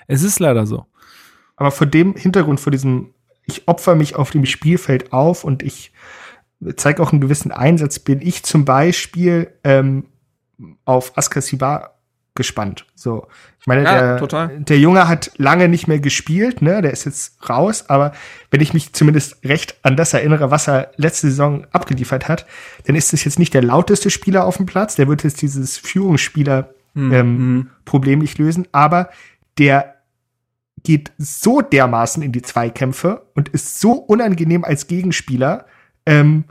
Es 0.07 0.23
ist 0.23 0.41
leider 0.41 0.65
so. 0.67 0.87
Aber 1.63 1.71
vor 1.71 1.87
dem 1.87 2.15
Hintergrund, 2.15 2.59
vor 2.59 2.71
diesem, 2.71 3.13
ich 3.45 3.69
opfer 3.69 3.95
mich 3.95 4.17
auf 4.17 4.31
dem 4.31 4.45
Spielfeld 4.45 5.13
auf 5.13 5.45
und 5.45 5.63
ich 5.63 5.93
zeige 6.75 7.01
auch 7.01 7.13
einen 7.13 7.21
gewissen 7.21 7.53
Einsatz, 7.53 7.99
bin 7.99 8.21
ich 8.21 8.43
zum 8.43 8.65
Beispiel 8.65 9.53
ähm, 9.63 10.07
auf 10.83 11.17
Askasiba 11.17 11.91
gespannt. 12.35 12.85
So, 12.95 13.27
ich 13.61 13.67
meine, 13.67 13.83
Ja, 13.83 14.17
der, 14.17 14.47
der 14.47 14.77
Junge 14.77 15.07
hat 15.07 15.31
lange 15.37 15.69
nicht 15.69 15.87
mehr 15.87 16.01
gespielt, 16.01 16.61
ne? 16.61 16.81
Der 16.81 16.91
ist 16.91 17.05
jetzt 17.05 17.47
raus, 17.47 17.85
aber 17.87 18.11
wenn 18.51 18.59
ich 18.59 18.73
mich 18.73 18.91
zumindest 18.91 19.37
recht 19.45 19.77
an 19.83 19.95
das 19.95 20.13
erinnere, 20.13 20.51
was 20.51 20.67
er 20.67 20.91
letzte 20.97 21.29
Saison 21.29 21.65
abgeliefert 21.71 22.27
hat, 22.27 22.45
dann 22.87 22.97
ist 22.97 23.13
es 23.13 23.23
jetzt 23.23 23.39
nicht 23.39 23.53
der 23.53 23.63
lauteste 23.63 24.09
Spieler 24.09 24.43
auf 24.43 24.57
dem 24.57 24.65
Platz. 24.65 24.95
Der 24.95 25.07
wird 25.07 25.23
jetzt 25.23 25.41
dieses 25.41 25.77
Führungsspieler 25.77 26.73
ähm, 27.13 27.69
Problem 27.85 28.19
nicht 28.19 28.37
lösen, 28.37 28.67
aber 28.73 29.09
der 29.57 29.92
geht 30.83 31.11
so 31.17 31.61
dermaßen 31.61 32.21
in 32.21 32.31
die 32.31 32.41
Zweikämpfe 32.41 33.25
und 33.35 33.49
ist 33.49 33.79
so 33.79 33.93
unangenehm 33.93 34.63
als 34.63 34.87
Gegenspieler, 34.87 35.65
ähm, 36.05 36.45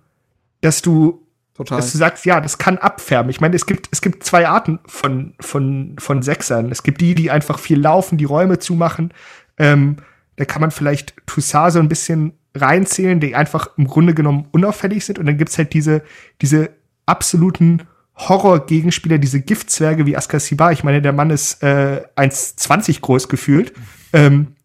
dass 0.61 0.83
du 0.83 1.27
Total. 1.55 1.79
dass 1.79 1.93
du 1.93 1.99
sagst, 1.99 2.25
ja, 2.25 2.41
das 2.41 2.57
kann 2.57 2.79
abfärben. 2.79 3.29
Ich 3.29 3.41
meine, 3.41 3.55
es 3.55 3.67
gibt, 3.67 3.89
es 3.93 4.01
gibt 4.01 4.25
zwei 4.25 4.49
Arten 4.49 4.79
von, 4.87 5.35
von, 5.39 5.97
von 5.99 6.23
Sechsern. 6.23 6.73
Es 6.73 6.83
gibt 6.83 7.03
die, 7.03 7.15
die 7.15 7.31
einfach 7.31 7.59
viel 7.59 7.79
laufen, 7.79 8.17
die 8.17 8.25
Räume 8.25 8.59
zumachen. 8.59 9.13
Ähm, 9.59 9.99
da 10.37 10.47
kann 10.47 10.63
man 10.63 10.71
vielleicht 10.71 11.15
Toussaint 11.27 11.75
so 11.75 11.79
ein 11.79 11.91
bisschen 11.91 12.33
reinzählen, 12.55 13.21
die 13.21 13.35
einfach 13.35 13.69
im 13.77 13.87
Grunde 13.87 14.15
genommen 14.15 14.47
unauffällig 14.51 15.05
sind. 15.05 15.19
Und 15.19 15.27
dann 15.27 15.37
gibt's 15.37 15.59
halt 15.59 15.75
diese, 15.75 16.03
diese 16.41 16.71
absoluten 17.05 17.83
Horror-Gegenspieler, 18.17 19.19
diese 19.19 19.41
Giftzwerge 19.41 20.07
wie 20.07 20.17
Askasiba. 20.17 20.73
Ich 20.73 20.85
meine, 20.85 21.03
der 21.03 21.13
Mann 21.13 21.31
ist 21.31 21.63
äh, 21.63 22.03
1,20 22.17 23.01
groß 23.01 23.29
gefühlt. 23.29 23.73
Ähm, 24.13 24.57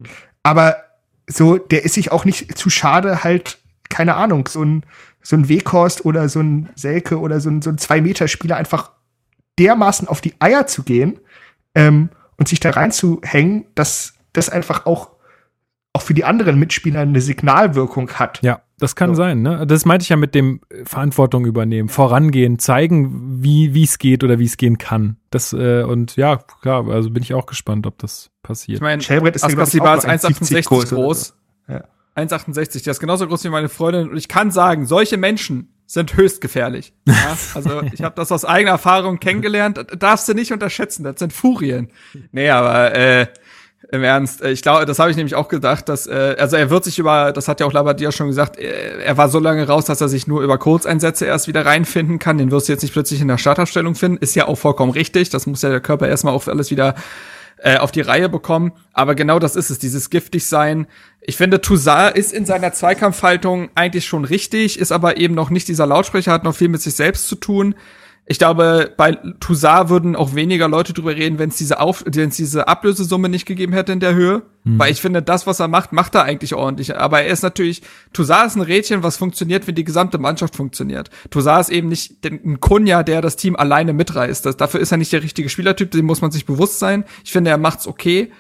aber 0.43 0.77
so, 1.27 1.57
der 1.57 1.83
ist 1.83 1.93
sich 1.93 2.11
auch 2.11 2.25
nicht 2.25 2.57
zu 2.57 2.69
schade, 2.69 3.23
halt, 3.23 3.59
keine 3.89 4.15
Ahnung, 4.15 4.47
so 4.47 4.63
ein, 4.63 4.83
so 5.21 5.35
ein 5.35 5.49
Weghorst 5.49 6.05
oder 6.05 6.29
so 6.29 6.39
ein 6.39 6.69
Selke 6.75 7.19
oder 7.19 7.39
so 7.39 7.49
ein, 7.49 7.61
so 7.61 7.69
ein 7.69 7.77
Zwei-Meter-Spieler 7.77 8.55
einfach 8.55 8.91
dermaßen 9.59 10.07
auf 10.07 10.21
die 10.21 10.35
Eier 10.39 10.67
zu 10.67 10.83
gehen 10.83 11.19
ähm, 11.75 12.09
und 12.37 12.47
sich 12.47 12.59
da 12.59 12.71
reinzuhängen, 12.71 13.65
dass 13.75 14.13
das 14.33 14.49
einfach 14.49 14.85
auch, 14.85 15.09
auch 15.97 16.03
für 16.03 16.13
die 16.13 16.23
anderen 16.25 16.59
Mitspieler 16.59 16.99
eine 16.99 17.21
Signalwirkung 17.21 18.11
hat. 18.11 18.39
Ja, 18.43 18.61
das 18.77 18.95
kann 18.95 19.09
So. 19.09 19.15
sein. 19.15 19.41
Ne? 19.41 19.65
Das 19.65 19.83
meinte 19.85 20.03
ich 20.03 20.09
ja 20.09 20.15
mit 20.15 20.35
dem 20.35 20.61
äh, 20.69 20.85
Verantwortung 20.85 21.45
übernehmen, 21.45 21.89
vorangehen, 21.89 22.59
zeigen, 22.59 23.41
wie 23.43 23.73
wie 23.73 23.83
es 23.83 23.97
geht 23.97 24.23
oder 24.23 24.37
wie 24.37 24.45
es 24.45 24.57
gehen 24.57 24.77
kann. 24.77 25.17
Das 25.31 25.53
äh, 25.53 25.81
und 25.81 26.15
ja, 26.15 26.37
klar, 26.61 26.87
also 26.87 27.09
bin 27.09 27.23
ich 27.23 27.33
auch 27.33 27.47
gespannt, 27.47 27.87
ob 27.87 27.97
das 27.97 28.29
passiert. 28.43 28.75
Ich 28.77 28.81
meine, 28.81 29.01
Schellbrett 29.01 29.35
ist 29.35 29.41
ja, 29.41 29.47
glaub 29.49 29.67
ich, 29.67 29.81
auch 29.81 29.95
ist 29.97 30.03
nur 30.03 30.13
1,70 30.13 30.67
1,68 30.67 30.93
groß. 30.93 31.27
so. 31.67 31.73
Ja. 31.73 31.83
1,68, 32.15 32.83
der 32.83 32.91
ist 32.91 32.99
genauso 32.99 33.27
groß 33.27 33.43
wie 33.45 33.49
meine 33.49 33.69
Freundin. 33.69 34.09
Und 34.09 34.17
ich 34.17 34.27
kann 34.27 34.51
sagen, 34.51 34.85
solche 34.85 35.17
Menschen 35.17 35.73
sind 35.87 36.15
höchst 36.15 36.41
gefährlich. 36.41 36.93
Ja? 37.07 37.37
Also 37.55 37.81
ich 37.93 38.03
habe 38.03 38.15
das 38.15 38.31
aus 38.31 38.45
eigener 38.45 38.71
Erfahrung 38.71 39.19
kennengelernt. 39.19 39.83
Darfst 39.97 40.27
du 40.29 40.33
nicht 40.33 40.51
unterschätzen, 40.51 41.03
das 41.03 41.17
sind 41.19 41.33
Furien. 41.33 41.89
Nee, 42.31 42.49
aber 42.49 42.93
äh, 42.95 43.27
im 43.89 44.03
Ernst, 44.03 44.41
äh, 44.41 44.51
ich 44.51 44.61
glaube, 44.61 44.85
das 44.85 44.99
habe 44.99 45.11
ich 45.11 45.17
nämlich 45.17 45.35
auch 45.35 45.47
gedacht, 45.47 45.87
dass 45.89 46.07
äh, 46.07 46.35
also 46.37 46.55
er 46.57 46.69
wird 46.69 46.83
sich 46.83 46.99
über, 46.99 47.31
das 47.31 47.47
hat 47.47 47.59
ja 47.59 47.65
auch 47.65 47.73
Labadia 47.73 48.11
schon 48.11 48.27
gesagt, 48.27 48.57
äh, 48.57 49.01
er 49.03 49.17
war 49.17 49.29
so 49.29 49.39
lange 49.39 49.67
raus, 49.67 49.85
dass 49.85 50.01
er 50.01 50.09
sich 50.09 50.27
nur 50.27 50.41
über 50.41 50.57
Kurzeinsätze 50.57 51.25
erst 51.25 51.47
wieder 51.47 51.65
reinfinden 51.65 52.19
kann. 52.19 52.37
Den 52.37 52.51
wirst 52.51 52.67
du 52.67 52.73
jetzt 52.73 52.81
nicht 52.81 52.93
plötzlich 52.93 53.21
in 53.21 53.27
der 53.27 53.37
Startaufstellung 53.37 53.95
finden. 53.95 54.17
Ist 54.17 54.35
ja 54.35 54.47
auch 54.47 54.57
vollkommen 54.57 54.91
richtig. 54.91 55.29
Das 55.29 55.47
muss 55.47 55.61
ja 55.61 55.69
der 55.69 55.79
Körper 55.79 56.07
erstmal 56.07 56.33
auf 56.33 56.47
alles 56.47 56.69
wieder 56.71 56.95
äh, 57.57 57.77
auf 57.77 57.91
die 57.91 58.01
Reihe 58.01 58.29
bekommen. 58.29 58.73
Aber 58.93 59.15
genau 59.15 59.39
das 59.39 59.55
ist 59.55 59.69
es, 59.69 59.79
dieses 59.79 60.09
giftig 60.09 60.45
sein. 60.45 60.87
Ich 61.21 61.37
finde, 61.37 61.61
Toussaint 61.61 62.15
ist 62.17 62.33
in 62.33 62.45
seiner 62.45 62.73
Zweikampfhaltung 62.73 63.69
eigentlich 63.75 64.05
schon 64.05 64.25
richtig, 64.25 64.79
ist 64.79 64.91
aber 64.91 65.17
eben 65.17 65.33
noch 65.33 65.49
nicht 65.49 65.67
dieser 65.67 65.87
Lautsprecher, 65.87 66.31
hat 66.31 66.43
noch 66.43 66.55
viel 66.55 66.69
mit 66.69 66.81
sich 66.81 66.95
selbst 66.95 67.27
zu 67.27 67.35
tun. 67.35 67.75
Ich 68.29 68.39
glaube, 68.39 68.93
bei 68.97 69.13
Toussaint 69.39 69.87
würden 69.87 70.17
auch 70.17 70.35
weniger 70.35 70.67
Leute 70.67 70.91
drüber 70.91 71.15
reden, 71.15 71.39
wenn 71.39 71.47
es 71.47 71.55
diese, 71.55 71.79
Auf 71.79 72.03
wenn's 72.05 72.35
diese 72.35 72.67
Ablösesumme 72.67 73.29
nicht 73.29 73.45
gegeben 73.45 73.71
hätte 73.71 73.93
in 73.93 74.01
der 74.01 74.15
Höhe. 74.15 74.43
Mhm. 74.65 74.79
Weil 74.79 74.91
ich 74.91 74.99
finde, 74.99 75.21
das, 75.21 75.47
was 75.47 75.61
er 75.61 75.69
macht, 75.69 75.93
macht 75.93 76.13
er 76.13 76.23
eigentlich 76.23 76.53
ordentlich. 76.53 76.97
Aber 76.97 77.21
er 77.21 77.31
ist 77.31 77.41
natürlich, 77.41 77.83
Toussaint 78.11 78.47
ist 78.47 78.55
ein 78.57 78.61
Rädchen, 78.61 79.01
was 79.01 79.15
funktioniert, 79.15 79.65
wenn 79.65 79.75
die 79.75 79.85
gesamte 79.85 80.17
Mannschaft 80.17 80.57
funktioniert. 80.57 81.09
Toussaint 81.29 81.61
ist 81.61 81.69
eben 81.69 81.87
nicht 81.87 82.25
ein 82.25 82.59
Kunja, 82.59 83.03
der 83.03 83.21
das 83.21 83.37
Team 83.37 83.55
alleine 83.55 83.93
mitreißt. 83.93 84.45
Das, 84.45 84.57
dafür 84.57 84.81
ist 84.81 84.91
er 84.91 84.97
nicht 84.97 85.13
der 85.13 85.23
richtige 85.23 85.47
Spielertyp, 85.47 85.91
dem 85.91 86.05
muss 86.05 86.21
man 86.21 86.31
sich 86.31 86.45
bewusst 86.45 86.79
sein. 86.79 87.05
Ich 87.23 87.31
finde, 87.31 87.51
er 87.51 87.57
macht's 87.57 87.87
okay. 87.87 88.33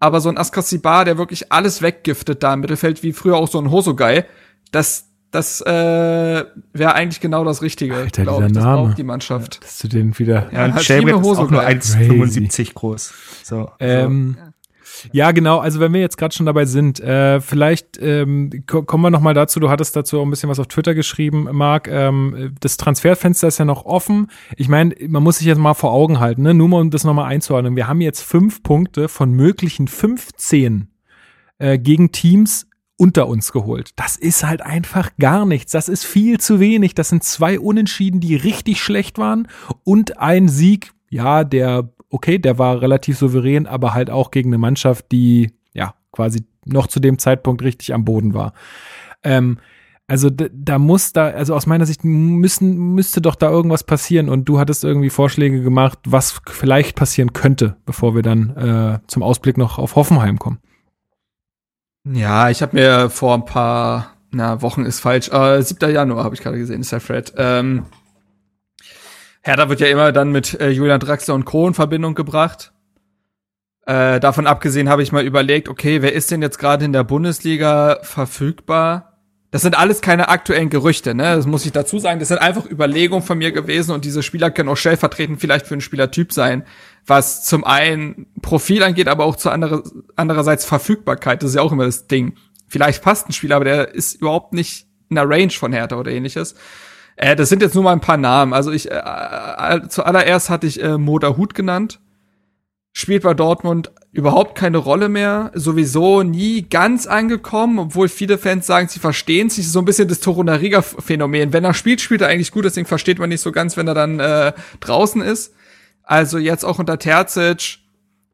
Aber 0.00 0.22
so 0.22 0.30
ein 0.30 0.38
Askasibar, 0.38 1.04
der 1.04 1.18
wirklich 1.18 1.52
alles 1.52 1.82
weggiftet 1.82 2.42
da 2.42 2.54
im 2.54 2.60
Mittelfeld, 2.60 3.02
wie 3.02 3.12
früher 3.12 3.36
auch 3.36 3.48
so 3.48 3.58
ein 3.58 3.70
Hosogai, 3.70 4.24
das, 4.72 5.10
das 5.34 5.60
äh, 5.62 6.44
wäre 6.72 6.94
eigentlich 6.94 7.20
genau 7.20 7.44
das 7.44 7.60
Richtige. 7.60 7.96
Alter, 7.96 8.22
dieser 8.22 8.46
ich. 8.46 8.52
Das 8.52 8.64
Name. 8.64 8.82
braucht 8.82 8.98
die 8.98 9.02
Mannschaft. 9.02 9.64
Dass 9.64 9.78
du 9.78 9.88
den 9.88 10.16
wieder. 10.16 10.48
Ja, 10.52 10.66
und 10.66 10.80
Shelby 10.80 11.10
ist 11.10 11.16
auch 11.16 11.50
nur 11.50 11.60
1,75 11.60 12.74
groß. 12.74 13.12
So. 13.42 13.68
Ähm, 13.80 14.36
so. 14.38 15.08
Ja, 15.12 15.32
genau. 15.32 15.58
Also 15.58 15.80
wenn 15.80 15.92
wir 15.92 16.00
jetzt 16.00 16.18
gerade 16.18 16.32
schon 16.32 16.46
dabei 16.46 16.66
sind, 16.66 17.00
äh, 17.00 17.40
vielleicht 17.40 17.98
ähm, 18.00 18.50
kommen 18.66 19.02
wir 19.02 19.10
noch 19.10 19.20
mal 19.20 19.34
dazu. 19.34 19.58
Du 19.58 19.70
hattest 19.70 19.96
dazu 19.96 20.20
auch 20.20 20.22
ein 20.22 20.30
bisschen 20.30 20.48
was 20.48 20.60
auf 20.60 20.68
Twitter 20.68 20.94
geschrieben, 20.94 21.48
Marc. 21.50 21.88
Ähm, 21.88 22.54
das 22.60 22.76
Transferfenster 22.76 23.48
ist 23.48 23.58
ja 23.58 23.64
noch 23.64 23.86
offen. 23.86 24.30
Ich 24.56 24.68
meine, 24.68 24.94
man 25.08 25.24
muss 25.24 25.38
sich 25.38 25.48
jetzt 25.48 25.58
mal 25.58 25.74
vor 25.74 25.92
Augen 25.92 26.20
halten, 26.20 26.42
ne? 26.42 26.54
nur 26.54 26.68
mal 26.68 26.80
um 26.80 26.90
das 26.90 27.02
noch 27.02 27.14
mal 27.14 27.26
einzuordnen. 27.26 27.74
Wir 27.74 27.88
haben 27.88 28.00
jetzt 28.00 28.22
fünf 28.22 28.62
Punkte 28.62 29.08
von 29.08 29.32
möglichen 29.32 29.88
15 29.88 30.86
äh, 31.58 31.76
gegen 31.76 32.12
Teams 32.12 32.68
unter 32.96 33.26
uns 33.28 33.52
geholt. 33.52 33.90
Das 33.96 34.16
ist 34.16 34.44
halt 34.44 34.62
einfach 34.62 35.10
gar 35.18 35.46
nichts. 35.46 35.72
Das 35.72 35.88
ist 35.88 36.04
viel 36.04 36.38
zu 36.38 36.60
wenig. 36.60 36.94
Das 36.94 37.08
sind 37.08 37.24
zwei 37.24 37.58
Unentschieden, 37.58 38.20
die 38.20 38.36
richtig 38.36 38.80
schlecht 38.82 39.18
waren 39.18 39.48
und 39.82 40.18
ein 40.18 40.48
Sieg, 40.48 40.92
ja, 41.10 41.44
der, 41.44 41.90
okay, 42.08 42.38
der 42.38 42.58
war 42.58 42.80
relativ 42.80 43.18
souverän, 43.18 43.66
aber 43.66 43.94
halt 43.94 44.10
auch 44.10 44.30
gegen 44.30 44.50
eine 44.50 44.58
Mannschaft, 44.58 45.06
die, 45.12 45.52
ja, 45.72 45.94
quasi 46.12 46.44
noch 46.64 46.86
zu 46.86 47.00
dem 47.00 47.18
Zeitpunkt 47.18 47.62
richtig 47.62 47.92
am 47.92 48.04
Boden 48.04 48.34
war. 48.34 48.52
Ähm, 49.22 49.58
also 50.06 50.28
da 50.30 50.78
muss 50.78 51.14
da, 51.14 51.28
also 51.28 51.54
aus 51.54 51.66
meiner 51.66 51.86
Sicht 51.86 52.04
müssen, 52.04 52.94
müsste 52.94 53.22
doch 53.22 53.34
da 53.34 53.50
irgendwas 53.50 53.84
passieren 53.84 54.28
und 54.28 54.44
du 54.44 54.58
hattest 54.58 54.84
irgendwie 54.84 55.08
Vorschläge 55.08 55.62
gemacht, 55.62 55.98
was 56.06 56.42
vielleicht 56.46 56.94
passieren 56.94 57.32
könnte, 57.32 57.76
bevor 57.86 58.14
wir 58.14 58.22
dann 58.22 58.50
äh, 58.56 58.98
zum 59.06 59.22
Ausblick 59.22 59.56
noch 59.56 59.78
auf 59.78 59.96
Hoffenheim 59.96 60.38
kommen. 60.38 60.58
Ja, 62.06 62.50
ich 62.50 62.60
habe 62.60 62.76
mir 62.76 63.08
vor 63.08 63.34
ein 63.34 63.46
paar 63.46 64.14
na, 64.30 64.60
Wochen 64.62 64.84
ist 64.84 65.00
falsch, 65.00 65.30
äh, 65.30 65.62
7. 65.62 65.90
Januar 65.90 66.24
habe 66.24 66.34
ich 66.34 66.42
gerade 66.42 66.58
gesehen, 66.58 66.80
ist 66.80 66.92
der 66.92 67.00
Fred. 67.00 67.32
Ähm, 67.36 67.86
Hertha 69.42 69.68
wird 69.68 69.80
ja 69.80 69.86
immer 69.86 70.12
dann 70.12 70.32
mit 70.32 70.60
äh, 70.60 70.70
Julian 70.70 71.00
Draxler 71.00 71.34
und 71.34 71.44
Co. 71.44 71.66
in 71.68 71.74
Verbindung 71.74 72.14
gebracht. 72.14 72.72
Äh, 73.86 74.18
davon 74.20 74.46
abgesehen 74.46 74.88
habe 74.88 75.02
ich 75.02 75.12
mal 75.12 75.24
überlegt, 75.24 75.68
okay, 75.68 76.02
wer 76.02 76.14
ist 76.14 76.30
denn 76.30 76.42
jetzt 76.42 76.58
gerade 76.58 76.84
in 76.84 76.92
der 76.92 77.04
Bundesliga 77.04 77.98
verfügbar? 78.02 79.18
Das 79.50 79.62
sind 79.62 79.78
alles 79.78 80.00
keine 80.00 80.30
aktuellen 80.30 80.68
Gerüchte, 80.68 81.14
ne? 81.14 81.36
Das 81.36 81.46
muss 81.46 81.64
ich 81.64 81.70
dazu 81.70 81.98
sagen. 82.00 82.18
Das 82.18 82.28
sind 82.28 82.38
einfach 82.38 82.68
Überlegungen 82.68 83.22
von 83.22 83.38
mir 83.38 83.52
gewesen 83.52 83.92
und 83.92 84.04
diese 84.04 84.22
Spieler 84.22 84.50
können 84.50 84.68
auch 84.68 84.76
stellvertretend 84.76 85.40
vielleicht 85.40 85.66
für 85.66 85.74
einen 85.74 85.80
Spielertyp 85.80 86.32
sein, 86.32 86.64
was 87.06 87.44
zum 87.44 87.64
einen 87.64 88.26
Profil 88.40 88.82
angeht, 88.82 89.08
aber 89.08 89.24
auch 89.24 89.36
zu 89.36 89.50
andere, 89.50 89.82
andererseits 90.16 90.64
Verfügbarkeit. 90.64 91.42
Das 91.42 91.50
ist 91.50 91.56
ja 91.56 91.62
auch 91.62 91.72
immer 91.72 91.84
das 91.84 92.06
Ding. 92.06 92.34
Vielleicht 92.66 93.02
passt 93.02 93.28
ein 93.28 93.32
Spieler, 93.32 93.56
aber 93.56 93.64
der 93.64 93.94
ist 93.94 94.14
überhaupt 94.14 94.52
nicht 94.52 94.86
in 95.10 95.16
der 95.16 95.28
Range 95.28 95.50
von 95.50 95.72
Hertha 95.72 95.96
oder 95.96 96.10
ähnliches. 96.10 96.54
Äh, 97.16 97.36
das 97.36 97.48
sind 97.48 97.62
jetzt 97.62 97.74
nur 97.74 97.84
mal 97.84 97.92
ein 97.92 98.00
paar 98.00 98.16
Namen. 98.16 98.52
Also 98.52 98.72
ich, 98.72 98.90
äh, 98.90 98.96
äh, 98.96 99.88
zuallererst 99.88 100.50
hatte 100.50 100.66
ich 100.66 100.82
äh, 100.82 100.98
Moda 100.98 101.36
Hut 101.36 101.54
genannt 101.54 102.00
spielt 102.96 103.24
bei 103.24 103.34
Dortmund 103.34 103.90
überhaupt 104.12 104.56
keine 104.56 104.78
Rolle 104.78 105.08
mehr, 105.08 105.50
sowieso 105.54 106.22
nie 106.22 106.62
ganz 106.62 107.08
angekommen, 107.08 107.80
obwohl 107.80 108.08
viele 108.08 108.38
Fans 108.38 108.66
sagen, 108.66 108.88
sie 108.88 109.00
verstehen 109.00 109.50
sich 109.50 109.70
so 109.70 109.80
ein 109.80 109.84
bisschen 109.84 110.06
das 110.06 110.20
Torunariga-Phänomen. 110.20 111.52
Wenn 111.52 111.64
er 111.64 111.74
spielt, 111.74 112.00
spielt 112.00 112.20
er 112.20 112.28
eigentlich 112.28 112.52
gut, 112.52 112.64
deswegen 112.64 112.86
versteht 112.86 113.18
man 113.18 113.28
nicht 113.28 113.40
so 113.40 113.50
ganz, 113.50 113.76
wenn 113.76 113.88
er 113.88 113.94
dann 113.94 114.20
äh, 114.20 114.52
draußen 114.78 115.20
ist. 115.22 115.54
Also 116.04 116.38
jetzt 116.38 116.64
auch 116.64 116.78
unter 116.78 116.98
Terzic. 116.98 117.78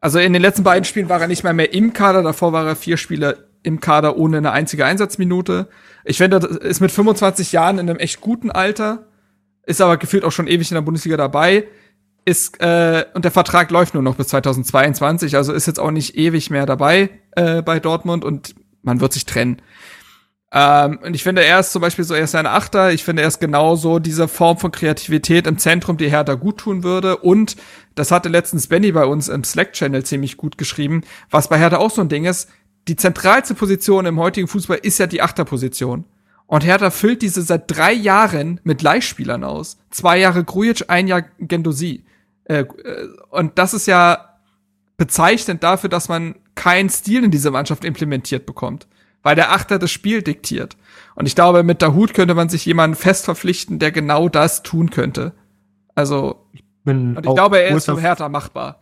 Also 0.00 0.18
in 0.18 0.32
den 0.32 0.42
letzten 0.42 0.64
beiden 0.64 0.84
Spielen 0.84 1.08
war 1.08 1.20
er 1.20 1.28
nicht 1.28 1.44
mehr 1.44 1.52
mehr 1.52 1.72
im 1.72 1.92
Kader, 1.92 2.22
davor 2.22 2.52
war 2.52 2.66
er 2.66 2.76
vier 2.76 2.96
Spiele 2.96 3.48
im 3.62 3.80
Kader 3.80 4.16
ohne 4.16 4.38
eine 4.38 4.52
einzige 4.52 4.84
Einsatzminute. 4.84 5.68
Ich 6.04 6.16
finde, 6.16 6.40
das 6.40 6.56
ist 6.56 6.80
mit 6.80 6.90
25 6.90 7.52
Jahren 7.52 7.78
in 7.78 7.90
einem 7.90 7.98
echt 7.98 8.20
guten 8.20 8.50
Alter, 8.50 9.06
ist 9.66 9.80
aber 9.80 9.98
gefühlt 9.98 10.24
auch 10.24 10.32
schon 10.32 10.46
ewig 10.46 10.70
in 10.70 10.76
der 10.76 10.82
Bundesliga 10.82 11.16
dabei 11.16 11.66
ist 12.24 12.60
äh, 12.60 13.04
und 13.14 13.24
der 13.24 13.32
Vertrag 13.32 13.70
läuft 13.70 13.94
nur 13.94 14.02
noch 14.02 14.16
bis 14.16 14.28
2022, 14.28 15.36
also 15.36 15.52
ist 15.52 15.66
jetzt 15.66 15.80
auch 15.80 15.90
nicht 15.90 16.16
ewig 16.16 16.50
mehr 16.50 16.66
dabei 16.66 17.10
äh, 17.32 17.62
bei 17.62 17.80
Dortmund 17.80 18.24
und 18.24 18.54
man 18.82 19.00
wird 19.00 19.12
sich 19.12 19.26
trennen. 19.26 19.60
Ähm, 20.52 20.98
und 21.04 21.14
ich 21.14 21.22
finde, 21.22 21.44
er 21.44 21.60
ist 21.60 21.72
zum 21.72 21.82
Beispiel 21.82 22.04
so, 22.04 22.14
er 22.14 22.24
ist 22.24 22.34
ein 22.34 22.46
Achter. 22.46 22.92
Ich 22.92 23.04
finde, 23.04 23.22
er 23.22 23.28
ist 23.28 23.40
genauso 23.40 23.98
diese 23.98 24.26
Form 24.26 24.58
von 24.58 24.72
Kreativität 24.72 25.46
im 25.46 25.58
Zentrum, 25.58 25.96
die 25.96 26.10
Hertha 26.10 26.34
gut 26.34 26.58
tun 26.58 26.82
würde. 26.82 27.18
Und 27.18 27.56
das 27.94 28.10
hatte 28.10 28.28
letztens 28.28 28.66
Benny 28.66 28.92
bei 28.92 29.04
uns 29.04 29.28
im 29.28 29.44
Slack-Channel 29.44 30.04
ziemlich 30.04 30.36
gut 30.36 30.58
geschrieben, 30.58 31.02
was 31.30 31.48
bei 31.48 31.58
Hertha 31.58 31.78
auch 31.78 31.90
so 31.90 32.00
ein 32.00 32.08
Ding 32.08 32.24
ist. 32.24 32.48
Die 32.88 32.96
zentralste 32.96 33.54
Position 33.54 34.06
im 34.06 34.18
heutigen 34.18 34.48
Fußball 34.48 34.78
ist 34.82 34.98
ja 34.98 35.06
die 35.06 35.22
Achterposition. 35.22 36.04
Und 36.46 36.64
Hertha 36.64 36.90
füllt 36.90 37.22
diese 37.22 37.42
seit 37.42 37.70
drei 37.70 37.92
Jahren 37.92 38.58
mit 38.64 38.82
Leihspielern 38.82 39.44
aus. 39.44 39.78
Zwei 39.90 40.18
Jahre 40.18 40.42
Grujic, 40.42 40.86
ein 40.88 41.06
Jahr 41.06 41.22
Gendosi. 41.38 42.04
Äh, 42.44 42.62
äh, 42.62 43.08
und 43.28 43.56
das 43.58 43.72
ist 43.72 43.86
ja 43.86 44.40
bezeichnend 44.96 45.62
dafür, 45.62 45.88
dass 45.88 46.08
man 46.08 46.34
keinen 46.56 46.90
Stil 46.90 47.22
in 47.22 47.30
diese 47.30 47.52
Mannschaft 47.52 47.84
implementiert 47.84 48.46
bekommt. 48.46 48.88
Weil 49.22 49.36
der 49.36 49.52
Achter 49.52 49.78
das 49.78 49.90
Spiel 49.90 50.22
diktiert. 50.22 50.76
Und 51.14 51.26
ich 51.26 51.34
glaube, 51.34 51.62
mit 51.62 51.82
Dahut 51.82 52.14
könnte 52.14 52.34
man 52.34 52.48
sich 52.48 52.64
jemanden 52.64 52.96
fest 52.96 53.26
verpflichten, 53.26 53.78
der 53.78 53.92
genau 53.92 54.28
das 54.28 54.62
tun 54.62 54.90
könnte. 54.90 55.32
Also, 55.94 56.46
ich 56.52 56.64
bin 56.84 57.16
und 57.16 57.26
ich 57.26 57.34
glaube, 57.34 57.58
er 57.58 57.76
ist 57.76 57.84
so 57.84 57.98
härter 57.98 58.28
machbar. 58.28 58.80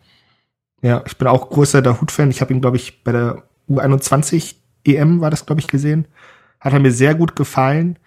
Ja, 0.81 1.03
ich 1.07 1.17
bin 1.17 1.27
auch 1.27 1.51
großer 1.51 1.83
Dahut-Fan. 1.83 2.31
Ich 2.31 2.41
habe 2.41 2.53
ihn, 2.53 2.61
glaube 2.61 2.77
ich, 2.77 3.03
bei 3.03 3.13
der 3.13 3.43
U21 3.69 4.55
EM 4.85 5.21
war 5.21 5.31
das, 5.31 5.47
glaube 5.47 5.61
ich, 5.61 5.67
gesehen. 5.67 6.07
Hat 6.61 6.73
er 6.73 6.81
mir 6.81 6.93
sehr 6.93 7.15
gut 7.15 7.35
gefallen. 7.35 7.99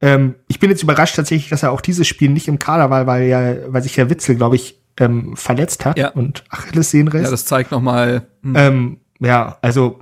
Ähm, 0.00 0.36
ich 0.48 0.60
bin 0.60 0.70
jetzt 0.70 0.82
überrascht 0.82 1.16
tatsächlich, 1.16 1.50
dass 1.50 1.62
er 1.62 1.72
auch 1.72 1.80
dieses 1.80 2.06
Spiel 2.06 2.30
nicht 2.30 2.48
im 2.48 2.58
Kader 2.58 2.90
war, 2.90 3.06
weil 3.06 3.24
ja, 3.24 3.72
weil 3.72 3.82
sich 3.82 3.96
ja 3.96 4.08
Witzel, 4.08 4.36
glaube 4.36 4.56
ich, 4.56 4.80
ähm, 4.98 5.36
verletzt 5.36 5.84
hat 5.84 5.98
ja. 5.98 6.10
und 6.10 6.44
Achillessehnenriss. 6.48 7.24
Ja, 7.24 7.30
das 7.30 7.44
zeigt 7.44 7.70
noch 7.70 7.82
mal. 7.82 8.26
Hm. 8.42 8.54
Ähm, 8.56 9.00
ja, 9.18 9.58
also 9.60 10.00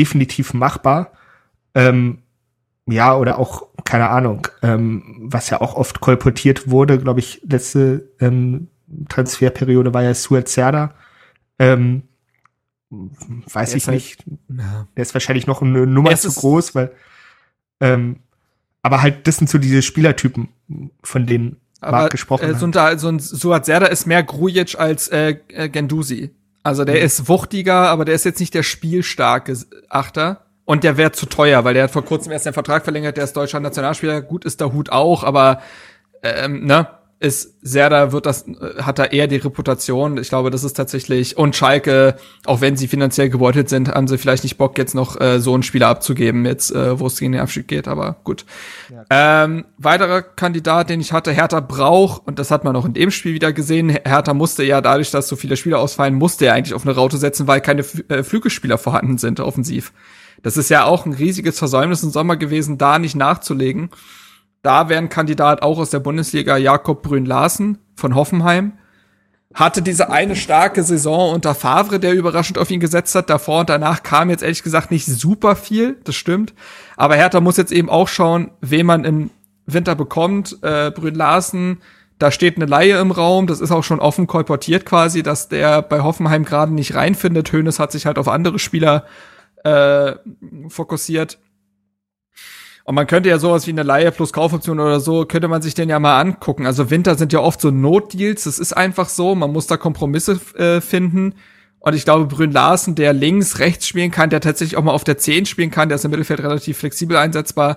definitiv 0.00 0.54
machbar. 0.54 1.12
Ähm, 1.74 2.22
ja, 2.86 3.14
oder 3.14 3.38
auch, 3.38 3.68
keine 3.84 4.08
Ahnung, 4.08 4.48
ähm, 4.62 5.28
was 5.30 5.50
ja 5.50 5.60
auch 5.60 5.74
oft 5.74 6.00
kolportiert 6.00 6.70
wurde, 6.70 6.98
glaube 6.98 7.20
ich, 7.20 7.42
letzte 7.44 8.08
ähm, 8.18 8.68
Transferperiode 9.08 9.94
war 9.94 10.02
ja 10.02 10.14
Suat 10.14 10.48
Serda. 10.48 10.94
Ähm, 11.58 12.02
weiß 12.90 13.74
ich 13.74 13.86
halt, 13.86 13.94
nicht. 13.94 14.24
Ja. 14.48 14.88
Der 14.96 15.02
ist 15.02 15.14
wahrscheinlich 15.14 15.46
noch 15.46 15.62
eine 15.62 15.86
Nummer 15.86 16.16
zu 16.16 16.32
groß, 16.32 16.74
weil 16.74 16.90
ähm, 17.80 18.16
aber 18.82 19.02
halt, 19.02 19.26
das 19.26 19.36
sind 19.36 19.48
so 19.50 19.58
diese 19.58 19.82
Spielertypen, 19.82 20.48
von 21.02 21.26
denen 21.26 21.56
aber, 21.80 22.08
gesprochen 22.08 22.50
äh, 22.50 22.54
so, 22.54 22.66
ein, 22.66 22.98
so 22.98 23.08
ein 23.08 23.18
Suat 23.18 23.66
Serda 23.66 23.86
ist 23.86 24.06
mehr 24.06 24.22
Grujic 24.22 24.78
als 24.78 25.08
äh, 25.08 25.36
äh, 25.48 25.68
Gendusi. 25.68 26.30
Also 26.62 26.84
der 26.84 26.96
mhm. 26.96 27.02
ist 27.02 27.28
wuchtiger, 27.28 27.88
aber 27.88 28.04
der 28.04 28.14
ist 28.14 28.24
jetzt 28.24 28.40
nicht 28.40 28.54
der 28.54 28.62
spielstarke 28.62 29.56
Achter. 29.88 30.44
Und 30.64 30.84
der 30.84 30.96
wäre 30.96 31.10
zu 31.10 31.26
teuer, 31.26 31.64
weil 31.64 31.74
der 31.74 31.84
hat 31.84 31.90
vor 31.90 32.04
kurzem 32.04 32.30
erst 32.30 32.46
den 32.46 32.52
Vertrag 32.52 32.84
verlängert, 32.84 33.16
der 33.16 33.24
ist 33.24 33.36
deutscher 33.36 33.58
Nationalspieler. 33.58 34.22
Gut 34.22 34.44
ist 34.44 34.60
der 34.60 34.72
Hut 34.72 34.90
auch, 34.90 35.24
aber 35.24 35.62
ähm, 36.22 36.64
ne? 36.64 36.86
Ist 37.20 37.54
Serda 37.60 38.12
wird 38.12 38.24
das 38.24 38.48
äh, 38.48 38.82
hat 38.82 38.98
da 38.98 39.04
eher 39.04 39.26
die 39.26 39.36
Reputation. 39.36 40.16
Ich 40.16 40.30
glaube, 40.30 40.50
das 40.50 40.64
ist 40.64 40.72
tatsächlich 40.72 41.36
und 41.36 41.54
Schalke, 41.54 42.16
auch 42.46 42.62
wenn 42.62 42.76
sie 42.76 42.88
finanziell 42.88 43.28
gebeutelt 43.28 43.68
sind, 43.68 43.88
haben 43.88 44.08
sie 44.08 44.16
vielleicht 44.16 44.42
nicht 44.42 44.56
Bock 44.56 44.78
jetzt 44.78 44.94
noch 44.94 45.20
äh, 45.20 45.38
so 45.38 45.52
einen 45.52 45.62
Spieler 45.62 45.88
abzugeben, 45.88 46.46
jetzt 46.46 46.72
äh, 46.72 46.98
wo 46.98 47.06
es 47.06 47.18
gegen 47.18 47.32
den 47.32 47.42
Abschied 47.42 47.68
geht. 47.68 47.88
Aber 47.88 48.16
gut. 48.24 48.46
Ja, 48.88 49.44
ähm, 49.44 49.66
weiterer 49.76 50.22
Kandidat, 50.22 50.88
den 50.88 51.00
ich 51.00 51.12
hatte, 51.12 51.30
Hertha 51.30 51.60
Brauch 51.60 52.22
und 52.24 52.38
das 52.38 52.50
hat 52.50 52.64
man 52.64 52.74
auch 52.74 52.86
in 52.86 52.94
dem 52.94 53.10
Spiel 53.10 53.34
wieder 53.34 53.52
gesehen. 53.52 53.90
Hertha 53.90 54.32
musste 54.32 54.64
ja 54.64 54.80
dadurch, 54.80 55.10
dass 55.10 55.28
so 55.28 55.36
viele 55.36 55.58
Spieler 55.58 55.78
ausfallen, 55.78 56.14
musste 56.14 56.46
er 56.46 56.54
eigentlich 56.54 56.74
auf 56.74 56.86
eine 56.86 56.94
Raute 56.94 57.18
setzen, 57.18 57.46
weil 57.46 57.60
keine 57.60 57.82
F 57.82 58.02
äh, 58.08 58.22
Flügelspieler 58.22 58.78
vorhanden 58.78 59.18
sind 59.18 59.40
offensiv. 59.40 59.92
Das 60.42 60.56
ist 60.56 60.70
ja 60.70 60.84
auch 60.84 61.04
ein 61.04 61.12
riesiges 61.12 61.58
Versäumnis 61.58 62.02
im 62.02 62.10
Sommer 62.10 62.36
gewesen, 62.36 62.78
da 62.78 62.98
nicht 62.98 63.14
nachzulegen. 63.14 63.90
Da 64.62 64.88
wäre 64.88 65.00
ein 65.00 65.08
Kandidat 65.08 65.62
auch 65.62 65.78
aus 65.78 65.90
der 65.90 66.00
Bundesliga 66.00 66.56
Jakob 66.56 67.02
Brünn-Larsen 67.02 67.78
von 67.94 68.14
Hoffenheim. 68.14 68.72
Hatte 69.54 69.82
diese 69.82 70.10
eine 70.10 70.36
starke 70.36 70.82
Saison 70.82 71.34
unter 71.34 71.54
Favre, 71.54 71.98
der 71.98 72.14
überraschend 72.14 72.58
auf 72.58 72.70
ihn 72.70 72.78
gesetzt 72.78 73.14
hat. 73.14 73.30
Davor 73.30 73.60
und 73.60 73.70
danach 73.70 74.02
kam 74.02 74.30
jetzt 74.30 74.42
ehrlich 74.42 74.62
gesagt 74.62 74.90
nicht 74.90 75.06
super 75.06 75.56
viel, 75.56 75.98
das 76.04 76.14
stimmt. 76.14 76.54
Aber 76.96 77.16
Hertha 77.16 77.40
muss 77.40 77.56
jetzt 77.56 77.72
eben 77.72 77.90
auch 77.90 78.06
schauen, 78.06 78.50
wen 78.60 78.86
man 78.86 79.04
im 79.04 79.30
Winter 79.66 79.96
bekommt. 79.96 80.58
Äh, 80.62 80.92
Brünn 80.92 81.16
Larsen, 81.16 81.80
da 82.18 82.30
steht 82.30 82.56
eine 82.56 82.66
Laie 82.66 83.00
im 83.00 83.10
Raum, 83.10 83.46
das 83.46 83.60
ist 83.60 83.72
auch 83.72 83.82
schon 83.82 83.98
offen 83.98 84.26
kolportiert 84.26 84.84
quasi, 84.84 85.22
dass 85.22 85.48
der 85.48 85.82
bei 85.82 86.00
Hoffenheim 86.02 86.44
gerade 86.44 86.72
nicht 86.72 86.94
reinfindet. 86.94 87.50
Hönes 87.50 87.78
hat 87.78 87.90
sich 87.92 88.06
halt 88.06 88.18
auf 88.18 88.28
andere 88.28 88.58
Spieler 88.58 89.04
äh, 89.64 90.12
fokussiert. 90.68 91.38
Und 92.90 92.96
man 92.96 93.06
könnte 93.06 93.28
ja 93.28 93.38
sowas 93.38 93.68
wie 93.68 93.70
eine 93.70 93.84
Laie 93.84 94.10
plus 94.10 94.32
Kaufoption 94.32 94.80
oder 94.80 94.98
so, 94.98 95.24
könnte 95.24 95.46
man 95.46 95.62
sich 95.62 95.74
den 95.74 95.88
ja 95.88 96.00
mal 96.00 96.20
angucken. 96.20 96.66
Also 96.66 96.90
Winter 96.90 97.14
sind 97.14 97.32
ja 97.32 97.38
oft 97.38 97.60
so 97.60 97.70
Notdeals, 97.70 98.42
das 98.42 98.58
ist 98.58 98.72
einfach 98.72 99.08
so, 99.08 99.36
man 99.36 99.52
muss 99.52 99.68
da 99.68 99.76
Kompromisse 99.76 100.40
äh, 100.56 100.80
finden. 100.80 101.36
Und 101.78 101.94
ich 101.94 102.04
glaube, 102.04 102.26
Brünn 102.26 102.50
Larsen, 102.50 102.96
der 102.96 103.12
links, 103.12 103.60
rechts 103.60 103.86
spielen 103.86 104.10
kann, 104.10 104.28
der 104.28 104.40
tatsächlich 104.40 104.76
auch 104.76 104.82
mal 104.82 104.90
auf 104.90 105.04
der 105.04 105.18
10 105.18 105.46
spielen 105.46 105.70
kann, 105.70 105.88
der 105.88 105.94
ist 105.94 106.04
im 106.04 106.10
Mittelfeld 106.10 106.40
relativ 106.40 106.78
flexibel 106.78 107.16
einsetzbar, 107.16 107.76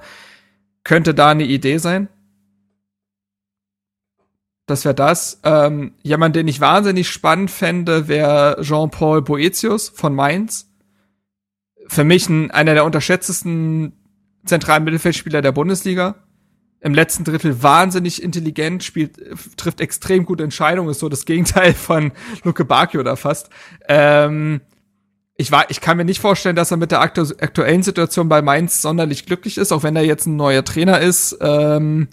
könnte 0.83 1.13
da 1.13 1.29
eine 1.29 1.43
Idee 1.43 1.77
sein. 1.77 2.09
Das 4.65 4.83
wäre 4.83 4.95
das. 4.95 5.41
Ähm, 5.43 5.93
jemand, 6.01 6.35
den 6.35 6.47
ich 6.47 6.59
wahnsinnig 6.59 7.07
spannend 7.07 7.51
fände, 7.51 8.07
wäre 8.07 8.57
Jean-Paul 8.63 9.21
Boetius 9.21 9.89
von 9.89 10.15
Mainz. 10.15 10.71
Für 11.85 12.03
mich 12.03 12.27
ein, 12.29 12.49
einer 12.49 12.73
der 12.73 12.85
unterschätztesten 12.85 13.99
zentralen 14.45 14.83
Mittelfeldspieler 14.83 15.41
der 15.41 15.51
Bundesliga. 15.51 16.15
Im 16.79 16.93
letzten 16.93 17.23
Drittel 17.23 17.63
wahnsinnig 17.63 18.21
intelligent, 18.21 18.83
spielt, 18.83 19.17
trifft 19.55 19.79
extrem 19.79 20.25
gute 20.25 20.43
Entscheidungen, 20.43 20.89
ist 20.89 20.99
so 20.99 21.07
das 21.07 21.25
Gegenteil 21.25 21.73
von 21.73 22.11
Luke 22.43 22.65
Bacchio 22.65 23.03
da 23.03 23.15
fast. 23.15 23.49
Ähm, 23.87 24.61
ich, 25.35 25.51
war, 25.51 25.69
ich 25.69 25.79
kann 25.81 25.97
mir 25.97 26.05
nicht 26.05 26.19
vorstellen, 26.19 26.55
dass 26.55 26.71
er 26.71 26.77
mit 26.77 26.91
der 26.91 27.01
aktu 27.01 27.23
aktuellen 27.39 27.83
Situation 27.83 28.29
bei 28.29 28.41
Mainz 28.41 28.81
sonderlich 28.81 29.25
glücklich 29.25 29.57
ist, 29.57 29.71
auch 29.71 29.83
wenn 29.83 29.95
er 29.95 30.03
jetzt 30.03 30.25
ein 30.25 30.35
neuer 30.35 30.63
Trainer 30.65 30.99
ist. 30.99 31.37
Ähm, 31.39 32.09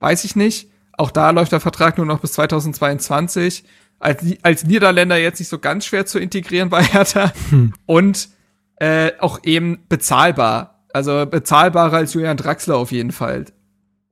weiß 0.00 0.24
ich 0.24 0.36
nicht. 0.36 0.70
Auch 0.92 1.10
da 1.10 1.30
läuft 1.30 1.52
der 1.52 1.60
Vertrag 1.60 1.98
nur 1.98 2.06
noch 2.06 2.20
bis 2.20 2.32
2022. 2.32 3.64
Als, 4.00 4.24
als 4.42 4.64
Niederländer 4.64 5.16
jetzt 5.16 5.38
nicht 5.38 5.48
so 5.48 5.58
ganz 5.58 5.84
schwer 5.84 6.06
zu 6.06 6.18
integrieren 6.18 6.70
bei 6.70 6.82
Hertha. 6.82 7.32
Hm. 7.50 7.74
Und 7.86 8.28
äh, 8.76 9.12
auch 9.18 9.40
eben 9.44 9.84
bezahlbar. 9.88 10.77
Also 10.98 11.26
bezahlbarer 11.26 11.98
als 11.98 12.12
Julian 12.12 12.36
Draxler 12.36 12.76
auf 12.76 12.90
jeden 12.90 13.12
Fall. 13.12 13.44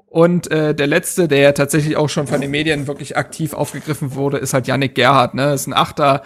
Und 0.07 0.49
äh, 0.53 0.73
der 0.73 0.87
letzte, 0.87 1.27
der 1.27 1.53
tatsächlich 1.53 1.97
auch 1.97 2.09
schon 2.09 2.29
von 2.29 2.41
den 2.41 2.53
Medien 2.53 2.87
wirklich 2.87 3.17
aktiv 3.17 3.55
aufgegriffen 3.55 4.15
wurde, 4.15 4.39
ist 4.39 4.55
halt 4.55 4.69
Yannick 4.69 4.95
Gerhardt. 4.95 5.35
Ne, 5.35 5.53
ist 5.53 5.67
ein 5.67 5.73
Achter, 5.73 6.23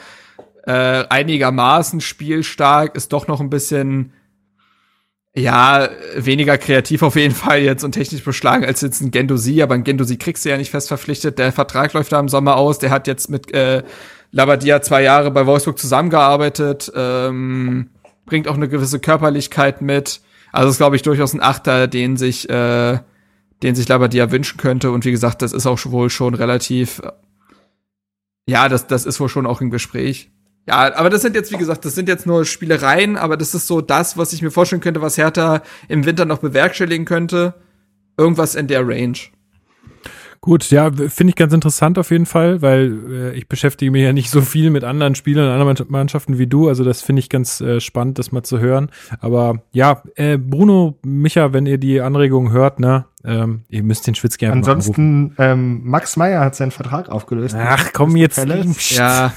äh, 0.66 1.04
einigermaßen 1.08 2.02
spielstark, 2.02 2.94
ist 2.94 3.14
doch 3.14 3.26
noch 3.26 3.40
ein 3.40 3.48
bisschen 3.48 4.12
ja 5.34 5.88
weniger 6.14 6.58
kreativ 6.58 7.02
auf 7.02 7.16
jeden 7.16 7.34
Fall 7.34 7.60
jetzt 7.60 7.84
und 7.84 7.92
technisch 7.92 8.22
beschlagen 8.22 8.66
als 8.66 8.82
jetzt 8.82 9.00
ein 9.00 9.10
Gendosi. 9.10 9.62
Aber 9.62 9.76
ein 9.76 9.84
Gendosi 9.84 10.18
kriegst 10.18 10.44
du 10.44 10.50
ja 10.50 10.58
nicht 10.58 10.70
fest 10.70 10.88
verpflichtet. 10.88 11.38
Der 11.38 11.52
Vertrag 11.52 11.94
läuft 11.94 12.12
da 12.12 12.20
im 12.20 12.28
Sommer 12.28 12.56
aus. 12.56 12.80
Der 12.80 12.90
hat 12.90 13.06
jetzt 13.06 13.30
mit 13.30 13.50
äh, 13.54 13.82
Labadia 14.30 14.82
zwei 14.82 15.02
Jahre 15.02 15.30
bei 15.30 15.46
Wolfsburg 15.46 15.78
zusammengearbeitet. 15.78 16.92
Ähm, 16.94 17.88
bringt 18.26 18.46
auch 18.46 18.56
eine 18.56 18.68
gewisse 18.68 19.00
Körperlichkeit 19.00 19.80
mit 19.82 20.20
also 20.52 20.70
ist, 20.70 20.78
glaube 20.78 20.96
ich, 20.96 21.02
durchaus 21.02 21.34
ein 21.34 21.42
Achter, 21.42 21.86
den 21.86 22.16
sich, 22.16 22.48
äh, 22.48 22.98
den 23.62 23.74
sich 23.74 23.88
Labadia 23.88 24.30
wünschen 24.30 24.58
könnte. 24.58 24.90
Und 24.90 25.04
wie 25.04 25.10
gesagt, 25.10 25.42
das 25.42 25.52
ist 25.52 25.66
auch 25.66 25.78
wohl 25.86 26.10
schon 26.10 26.34
relativ, 26.34 27.00
ja, 28.46 28.68
das, 28.68 28.86
das 28.86 29.06
ist 29.06 29.20
wohl 29.20 29.28
schon 29.28 29.46
auch 29.46 29.60
im 29.60 29.70
Gespräch. 29.70 30.30
Ja, 30.66 30.94
aber 30.94 31.10
das 31.10 31.22
sind 31.22 31.34
jetzt, 31.34 31.52
wie 31.52 31.56
gesagt, 31.56 31.84
das 31.84 31.94
sind 31.94 32.08
jetzt 32.08 32.26
nur 32.26 32.44
Spielereien, 32.44 33.16
aber 33.16 33.36
das 33.36 33.54
ist 33.54 33.66
so 33.66 33.80
das, 33.80 34.16
was 34.16 34.32
ich 34.32 34.42
mir 34.42 34.50
vorstellen 34.50 34.82
könnte, 34.82 35.00
was 35.00 35.16
Hertha 35.16 35.62
im 35.88 36.04
Winter 36.04 36.24
noch 36.26 36.38
bewerkstelligen 36.38 37.06
könnte. 37.06 37.54
Irgendwas 38.16 38.54
in 38.54 38.66
der 38.66 38.86
Range. 38.86 39.18
Gut, 40.42 40.70
ja, 40.70 40.90
finde 40.90 41.30
ich 41.30 41.36
ganz 41.36 41.52
interessant 41.52 41.98
auf 41.98 42.10
jeden 42.10 42.24
Fall, 42.24 42.62
weil 42.62 42.98
äh, 43.10 43.32
ich 43.36 43.46
beschäftige 43.46 43.90
mich 43.90 44.02
ja 44.02 44.14
nicht 44.14 44.30
so 44.30 44.40
viel 44.40 44.70
mit 44.70 44.84
anderen 44.84 45.14
Spielern, 45.14 45.50
anderen 45.50 45.86
Mannschaften 45.90 46.38
wie 46.38 46.46
du. 46.46 46.68
Also 46.68 46.82
das 46.82 47.02
finde 47.02 47.20
ich 47.20 47.28
ganz 47.28 47.60
äh, 47.60 47.78
spannend, 47.78 48.18
das 48.18 48.32
mal 48.32 48.42
zu 48.42 48.58
hören. 48.58 48.90
Aber 49.20 49.60
ja, 49.72 50.02
äh, 50.14 50.38
Bruno, 50.38 50.98
Micha, 51.04 51.52
wenn 51.52 51.66
ihr 51.66 51.76
die 51.76 52.00
Anregungen 52.00 52.52
hört, 52.52 52.80
ne, 52.80 53.04
ähm, 53.22 53.64
ihr 53.68 53.82
müsst 53.82 54.06
den 54.06 54.14
Schwitz 54.14 54.38
gerne 54.38 54.56
Ansonsten, 54.56 55.34
ähm, 55.36 55.82
Max 55.84 56.16
Meyer 56.16 56.40
hat 56.40 56.54
seinen 56.54 56.70
Vertrag 56.70 57.10
aufgelöst. 57.10 57.54
Ach, 57.58 57.90
komm 57.92 58.16
jetzt. 58.16 58.38
Ja. 58.92 59.34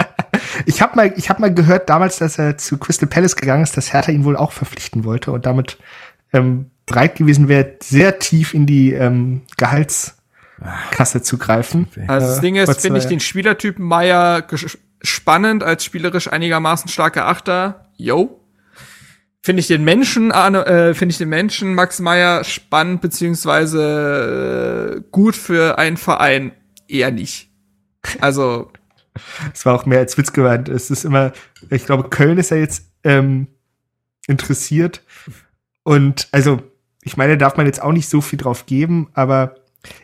ich 0.64 0.80
habe 0.80 0.96
mal, 0.96 1.12
ich 1.16 1.28
habe 1.28 1.42
mal 1.42 1.52
gehört 1.52 1.90
damals, 1.90 2.18
dass 2.18 2.38
er 2.38 2.56
zu 2.56 2.78
Crystal 2.78 3.06
Palace 3.06 3.36
gegangen 3.36 3.64
ist, 3.64 3.76
dass 3.76 3.92
Hertha 3.92 4.12
ihn 4.12 4.24
wohl 4.24 4.36
auch 4.36 4.52
verpflichten 4.52 5.04
wollte 5.04 5.30
und 5.30 5.44
damit 5.44 5.76
ähm, 6.32 6.70
bereit 6.86 7.16
gewesen 7.16 7.48
wäre, 7.48 7.74
sehr 7.82 8.18
tief 8.18 8.54
in 8.54 8.64
die 8.64 8.94
ähm, 8.94 9.42
Gehalts 9.58 10.17
Kasse 10.90 11.22
zu 11.22 11.38
greifen. 11.38 11.88
Also 12.06 12.26
das 12.26 12.40
Ding 12.40 12.56
ist, 12.56 12.80
finde 12.80 12.98
ich 12.98 13.06
den 13.06 13.20
Spielertypen 13.20 13.84
Meier 13.84 14.46
spannend 15.02 15.62
als 15.62 15.84
spielerisch 15.84 16.30
einigermaßen 16.30 16.88
starker 16.88 17.26
Achter. 17.26 17.86
Yo. 17.96 18.40
Finde 19.40 19.60
ich 19.60 19.68
den 19.68 19.84
Menschen, 19.84 20.30
äh, 20.30 20.94
finde 20.94 21.12
ich 21.12 21.18
den 21.18 21.28
Menschen 21.28 21.74
Max 21.74 22.00
Meyer 22.00 22.44
spannend 22.44 23.00
beziehungsweise 23.00 24.96
äh, 24.98 25.02
gut 25.10 25.36
für 25.36 25.78
einen 25.78 25.96
Verein 25.96 26.52
eher 26.88 27.10
nicht. 27.12 27.48
Also 28.20 28.72
es 29.54 29.64
war 29.64 29.74
auch 29.74 29.86
mehr 29.86 30.00
als 30.00 30.18
Witz 30.18 30.32
gemeint. 30.32 30.68
Es 30.68 30.90
ist 30.90 31.04
immer, 31.04 31.32
ich 31.70 31.86
glaube, 31.86 32.08
Köln 32.08 32.38
ist 32.38 32.50
ja 32.50 32.56
jetzt 32.56 32.90
ähm, 33.04 33.46
interessiert 34.26 35.02
und 35.84 36.28
also 36.32 36.60
ich 37.02 37.16
meine, 37.16 37.38
darf 37.38 37.56
man 37.56 37.66
jetzt 37.66 37.80
auch 37.80 37.92
nicht 37.92 38.08
so 38.08 38.20
viel 38.20 38.38
drauf 38.38 38.66
geben, 38.66 39.08
aber 39.14 39.54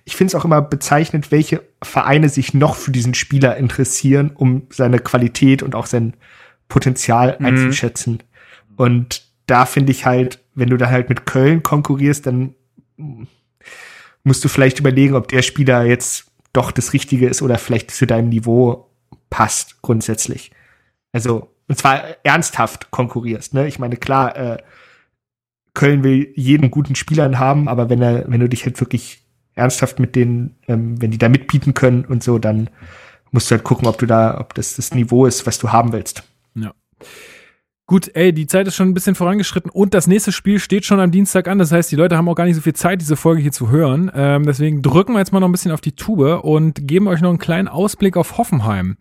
ich 0.04 0.16
finde 0.16 0.28
es 0.28 0.34
auch 0.34 0.44
immer 0.44 0.62
bezeichnend, 0.62 1.30
welche 1.30 1.62
Vereine 1.82 2.28
sich 2.28 2.54
noch 2.54 2.76
für 2.76 2.90
diesen 2.90 3.14
Spieler 3.14 3.56
interessieren, 3.56 4.30
um 4.34 4.66
seine 4.70 4.98
Qualität 4.98 5.62
und 5.62 5.74
auch 5.74 5.86
sein 5.86 6.14
Potenzial 6.68 7.36
mhm. 7.38 7.46
einzuschätzen. 7.46 8.22
Und 8.76 9.26
da 9.46 9.66
finde 9.66 9.92
ich 9.92 10.06
halt, 10.06 10.40
wenn 10.54 10.70
du 10.70 10.76
da 10.76 10.90
halt 10.90 11.08
mit 11.08 11.26
Köln 11.26 11.62
konkurrierst, 11.62 12.26
dann 12.26 12.54
musst 14.22 14.44
du 14.44 14.48
vielleicht 14.48 14.80
überlegen, 14.80 15.14
ob 15.14 15.28
der 15.28 15.42
Spieler 15.42 15.84
jetzt 15.84 16.30
doch 16.52 16.70
das 16.70 16.92
Richtige 16.92 17.28
ist 17.28 17.42
oder 17.42 17.58
vielleicht 17.58 17.90
zu 17.90 18.06
deinem 18.06 18.28
Niveau 18.28 18.90
passt 19.28 19.82
grundsätzlich. 19.82 20.52
Also, 21.12 21.50
und 21.68 21.78
zwar 21.78 22.02
ernsthaft 22.24 22.90
konkurrierst, 22.90 23.54
ne? 23.54 23.66
Ich 23.66 23.78
meine, 23.78 23.96
klar, 23.96 24.36
äh, 24.36 24.58
Köln 25.74 26.04
will 26.04 26.32
jeden 26.36 26.70
guten 26.70 26.94
Spielern 26.94 27.38
haben, 27.38 27.68
aber 27.68 27.90
wenn 27.90 28.00
er, 28.00 28.24
wenn 28.28 28.40
du 28.40 28.48
dich 28.48 28.64
halt 28.64 28.80
wirklich 28.80 29.23
ernsthaft 29.54 29.98
mit 29.98 30.16
denen, 30.16 30.56
ähm, 30.68 31.00
wenn 31.00 31.10
die 31.10 31.18
da 31.18 31.28
mitbieten 31.28 31.74
können 31.74 32.04
und 32.04 32.22
so, 32.22 32.38
dann 32.38 32.70
musst 33.30 33.50
du 33.50 33.56
halt 33.56 33.64
gucken, 33.64 33.88
ob 33.88 33.98
du 33.98 34.06
da, 34.06 34.38
ob 34.38 34.54
das 34.54 34.76
das 34.76 34.94
Niveau 34.94 35.26
ist, 35.26 35.46
was 35.46 35.58
du 35.58 35.72
haben 35.72 35.92
willst. 35.92 36.24
Ja. 36.54 36.72
Gut, 37.86 38.10
ey, 38.14 38.32
die 38.32 38.46
Zeit 38.46 38.66
ist 38.66 38.76
schon 38.76 38.88
ein 38.88 38.94
bisschen 38.94 39.14
vorangeschritten 39.14 39.70
und 39.70 39.92
das 39.92 40.06
nächste 40.06 40.32
Spiel 40.32 40.58
steht 40.58 40.86
schon 40.86 41.00
am 41.00 41.10
Dienstag 41.10 41.48
an. 41.48 41.58
Das 41.58 41.70
heißt, 41.70 41.92
die 41.92 41.96
Leute 41.96 42.16
haben 42.16 42.28
auch 42.28 42.34
gar 42.34 42.46
nicht 42.46 42.54
so 42.54 42.62
viel 42.62 42.72
Zeit, 42.72 43.00
diese 43.02 43.16
Folge 43.16 43.42
hier 43.42 43.52
zu 43.52 43.68
hören. 43.68 44.10
Ähm, 44.14 44.46
deswegen 44.46 44.80
drücken 44.80 45.12
wir 45.12 45.18
jetzt 45.18 45.32
mal 45.32 45.40
noch 45.40 45.48
ein 45.48 45.52
bisschen 45.52 45.72
auf 45.72 45.82
die 45.82 45.92
Tube 45.92 46.42
und 46.42 46.88
geben 46.88 47.08
euch 47.08 47.20
noch 47.20 47.28
einen 47.28 47.38
kleinen 47.38 47.68
Ausblick 47.68 48.16
auf 48.16 48.38
Hoffenheim. 48.38 48.96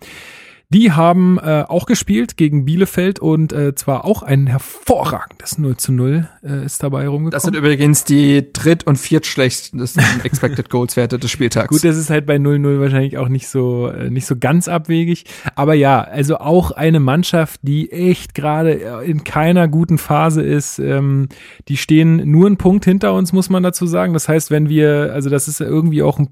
Die 0.73 0.91
haben 0.91 1.37
äh, 1.37 1.65
auch 1.67 1.85
gespielt 1.85 2.35
gegen 2.35 2.65
Bielefeld 2.65 3.19
und 3.19 3.53
äh, 3.53 3.75
zwar 3.75 4.05
auch 4.05 4.23
ein 4.23 4.47
hervorragendes 4.47 5.59
0 5.59 5.77
zu 5.77 5.91
0 5.91 6.27
äh, 6.43 6.65
ist 6.65 6.81
dabei 6.81 7.07
rumgekommen. 7.07 7.29
Das 7.29 7.43
sind 7.43 7.55
übrigens 7.55 8.05
die 8.05 8.51
dritt- 8.51 8.87
und 8.87 8.97
viertschlechtesten 8.97 10.01
Expected 10.23 10.71
Goals 10.71 10.97
Werte 10.97 11.19
des 11.19 11.29
Spieltags. 11.29 11.67
Gut, 11.67 11.83
das 11.83 11.95
ist 11.95 12.09
halt 12.09 12.25
bei 12.25 12.37
0-0 12.37 12.79
wahrscheinlich 12.79 13.19
auch 13.19 13.29
nicht 13.29 13.49
so, 13.49 13.87
äh, 13.87 14.09
nicht 14.09 14.25
so 14.25 14.35
ganz 14.35 14.67
abwegig. 14.67 15.25
Aber 15.53 15.75
ja, 15.75 16.01
also 16.01 16.37
auch 16.37 16.71
eine 16.71 16.99
Mannschaft, 16.99 17.59
die 17.61 17.91
echt 17.91 18.33
gerade 18.33 18.81
äh, 18.81 19.09
in 19.09 19.23
keiner 19.23 19.67
guten 19.67 19.99
Phase 19.99 20.41
ist. 20.41 20.79
Ähm, 20.79 21.29
die 21.67 21.77
stehen 21.77 22.31
nur 22.31 22.47
einen 22.47 22.57
Punkt 22.57 22.85
hinter 22.85 23.13
uns, 23.13 23.31
muss 23.31 23.51
man 23.51 23.61
dazu 23.61 23.85
sagen. 23.85 24.13
Das 24.13 24.27
heißt, 24.27 24.49
wenn 24.49 24.69
wir, 24.69 25.11
also 25.13 25.29
das 25.29 25.47
ist 25.47 25.61
irgendwie 25.61 26.01
auch 26.01 26.17
ein 26.17 26.29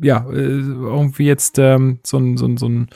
ja, 0.00 0.26
äh, 0.28 0.34
irgendwie 0.34 1.24
jetzt 1.24 1.58
ähm, 1.58 2.00
so 2.02 2.18
ein, 2.18 2.36
so 2.36 2.46
ein, 2.46 2.56
so 2.56 2.68
ein 2.68 2.88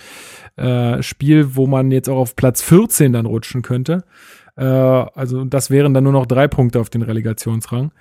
äh, 0.59 1.02
Spiel, 1.02 1.56
wo 1.56 1.66
man 1.66 1.90
jetzt 1.90 2.09
auch 2.09 2.18
auf 2.18 2.36
Platz 2.36 2.62
14 2.62 3.12
dann 3.12 3.26
rutschen 3.26 3.62
könnte. 3.62 4.05
Äh, 4.56 4.64
also 4.64 5.44
das 5.44 5.70
wären 5.70 5.94
dann 5.94 6.05
nur 6.05 6.12
noch 6.12 6.26
drei 6.26 6.48
Punkte 6.48 6.80
auf 6.80 6.90
den 6.90 7.02
Relegationsrang. 7.02 7.93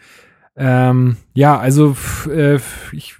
Ähm, 0.59 1.17
ja, 1.35 1.59
also 1.59 1.95
äh, 2.29 2.57
ich, 2.91 3.15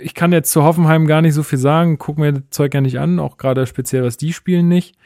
ich 0.00 0.14
kann 0.14 0.32
jetzt 0.32 0.50
zu 0.50 0.64
Hoffenheim 0.64 1.06
gar 1.06 1.20
nicht 1.20 1.34
so 1.34 1.42
viel 1.42 1.58
sagen, 1.58 1.98
gucken 1.98 2.24
wir 2.24 2.32
das 2.32 2.42
Zeug 2.48 2.72
ja 2.72 2.80
nicht 2.80 2.98
an, 2.98 3.18
auch 3.18 3.36
gerade 3.36 3.66
speziell 3.66 4.04
was 4.04 4.16
die 4.16 4.32
spielen 4.32 4.68
nicht. 4.68 4.96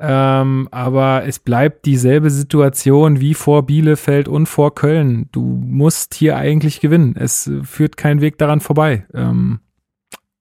Ähm, 0.00 0.68
aber 0.70 1.24
es 1.26 1.38
bleibt 1.38 1.84
dieselbe 1.84 2.30
Situation 2.30 3.20
wie 3.20 3.34
vor 3.34 3.66
Bielefeld 3.66 4.28
und 4.28 4.46
vor 4.46 4.74
Köln. 4.74 5.28
Du 5.32 5.42
musst 5.42 6.14
hier 6.14 6.36
eigentlich 6.36 6.80
gewinnen. 6.80 7.16
Es 7.18 7.50
führt 7.64 7.96
kein 7.96 8.20
Weg 8.20 8.38
daran 8.38 8.60
vorbei. 8.60 9.04
Ähm, 9.12 9.58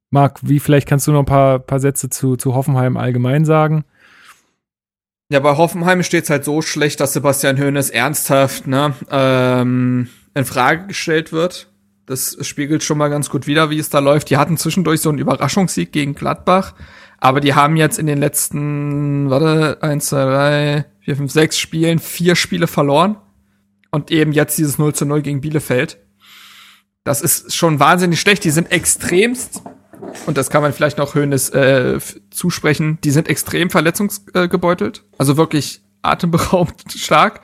Marc, 0.09 0.39
wie 0.41 0.59
vielleicht 0.59 0.88
kannst 0.88 1.07
du 1.07 1.11
noch 1.11 1.19
ein 1.19 1.25
paar, 1.25 1.59
paar 1.59 1.79
Sätze 1.79 2.09
zu, 2.09 2.35
zu 2.35 2.55
Hoffenheim 2.55 2.97
allgemein 2.97 3.45
sagen? 3.45 3.84
Ja, 5.29 5.41
bei 5.41 5.57
Hoffenheim 5.57 6.03
steht 6.03 6.23
es 6.23 6.29
halt 6.29 6.45
so 6.45 6.61
schlecht, 6.61 7.01
dass 7.01 7.13
Sebastian 7.13 7.59
Hoeneß 7.59 7.89
ernsthaft 7.89 8.65
ne, 8.65 8.93
ähm, 9.11 10.07
in 10.34 10.45
Frage 10.45 10.88
gestellt 10.88 11.34
wird. 11.34 11.67
Das 12.05 12.38
spiegelt 12.47 12.84
schon 12.84 12.97
mal 12.97 13.09
ganz 13.09 13.29
gut 13.29 13.47
wider, 13.47 13.69
wie 13.69 13.79
es 13.79 13.89
da 13.89 13.99
läuft. 13.99 14.29
Die 14.29 14.38
hatten 14.38 14.55
zwischendurch 14.55 15.01
so 15.01 15.09
einen 15.09 15.17
Überraschungssieg 15.17 15.91
gegen 15.91 16.15
Gladbach. 16.15 16.73
Aber 17.19 17.41
die 17.41 17.53
haben 17.53 17.75
jetzt 17.75 17.99
in 17.99 18.05
den 18.05 18.19
letzten, 18.19 19.29
warte, 19.29 19.79
eins, 19.81 20.07
zwei, 20.07 20.23
drei, 20.23 20.85
vier, 21.01 21.17
fünf, 21.17 21.31
sechs 21.34 21.59
Spielen 21.59 21.99
vier 21.99 22.35
Spiele 22.35 22.67
verloren. 22.67 23.17
Und 23.91 24.11
eben 24.11 24.31
jetzt 24.31 24.57
dieses 24.57 24.77
0 24.77 24.93
zu 24.93 25.05
0 25.05 25.21
gegen 25.21 25.41
Bielefeld. 25.41 25.97
Das 27.03 27.21
ist 27.21 27.53
schon 27.53 27.79
wahnsinnig 27.79 28.21
schlecht. 28.21 28.45
Die 28.45 28.51
sind 28.51 28.71
extremst, 28.71 29.63
und 30.26 30.38
das 30.38 30.49
kann 30.49 30.61
man 30.61 30.74
vielleicht 30.74 30.98
noch 30.98 31.15
Höhnes 31.15 31.49
äh, 31.49 31.99
zusprechen, 32.30 32.99
die 33.03 33.11
sind 33.11 33.28
extrem 33.28 33.69
verletzungsgebeutelt. 33.69 35.03
Also 35.18 35.38
wirklich 35.38 35.82
atemberaubend 36.02 36.91
stark. 36.95 37.41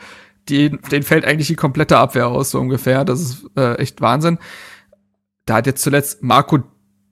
Die, 0.50 0.70
denen 0.70 1.04
fällt 1.04 1.24
eigentlich 1.24 1.48
die 1.48 1.56
komplette 1.56 1.98
Abwehr 1.98 2.28
aus, 2.28 2.52
so 2.52 2.60
ungefähr. 2.60 3.06
Das 3.06 3.22
ist 3.22 3.46
äh, 3.56 3.76
echt 3.76 4.02
Wahnsinn. 4.02 4.40
Da 5.46 5.56
hat 5.56 5.68
jetzt 5.68 5.82
zuletzt 5.82 6.22
Marco 6.22 6.60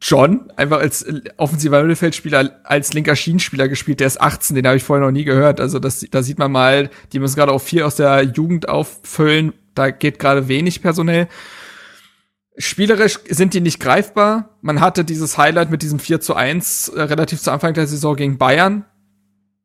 John 0.02 0.52
einfach 0.58 0.80
als 0.80 1.06
offensiver 1.38 1.82
Mittelfeldspieler, 1.82 2.60
als 2.64 2.92
linker 2.94 3.16
Schienenspieler 3.16 3.68
gespielt. 3.68 4.00
Der 4.00 4.08
ist 4.08 4.20
18, 4.20 4.56
den 4.56 4.66
habe 4.66 4.78
ich 4.78 4.84
vorher 4.84 5.06
noch 5.06 5.14
nie 5.14 5.24
gehört. 5.24 5.62
Also 5.62 5.80
das, 5.80 6.06
da 6.10 6.24
sieht 6.24 6.40
man 6.40 6.52
mal, 6.52 6.90
die 7.14 7.20
müssen 7.20 7.36
gerade 7.36 7.52
auch 7.52 7.62
viel 7.62 7.84
aus 7.84 7.96
der 7.96 8.24
Jugend 8.24 8.68
auffüllen. 8.68 9.54
Da 9.76 9.92
geht 9.92 10.20
gerade 10.20 10.48
wenig 10.48 10.82
personell. 10.82 11.28
Spielerisch 12.58 13.20
sind 13.30 13.54
die 13.54 13.62
nicht 13.62 13.80
greifbar. 13.80 14.58
Man 14.62 14.82
hatte 14.82 15.06
dieses 15.06 15.38
Highlight 15.38 15.72
mit 15.72 15.82
diesem 15.82 16.00
4 16.00 16.20
zu 16.20 16.36
1 16.36 16.90
äh, 16.90 17.02
relativ 17.02 17.42
zu 17.42 17.52
Anfang 17.52 17.74
der 17.74 17.88
Saison 17.88 18.16
gegen 18.16 18.38
Bayern. 18.38 18.86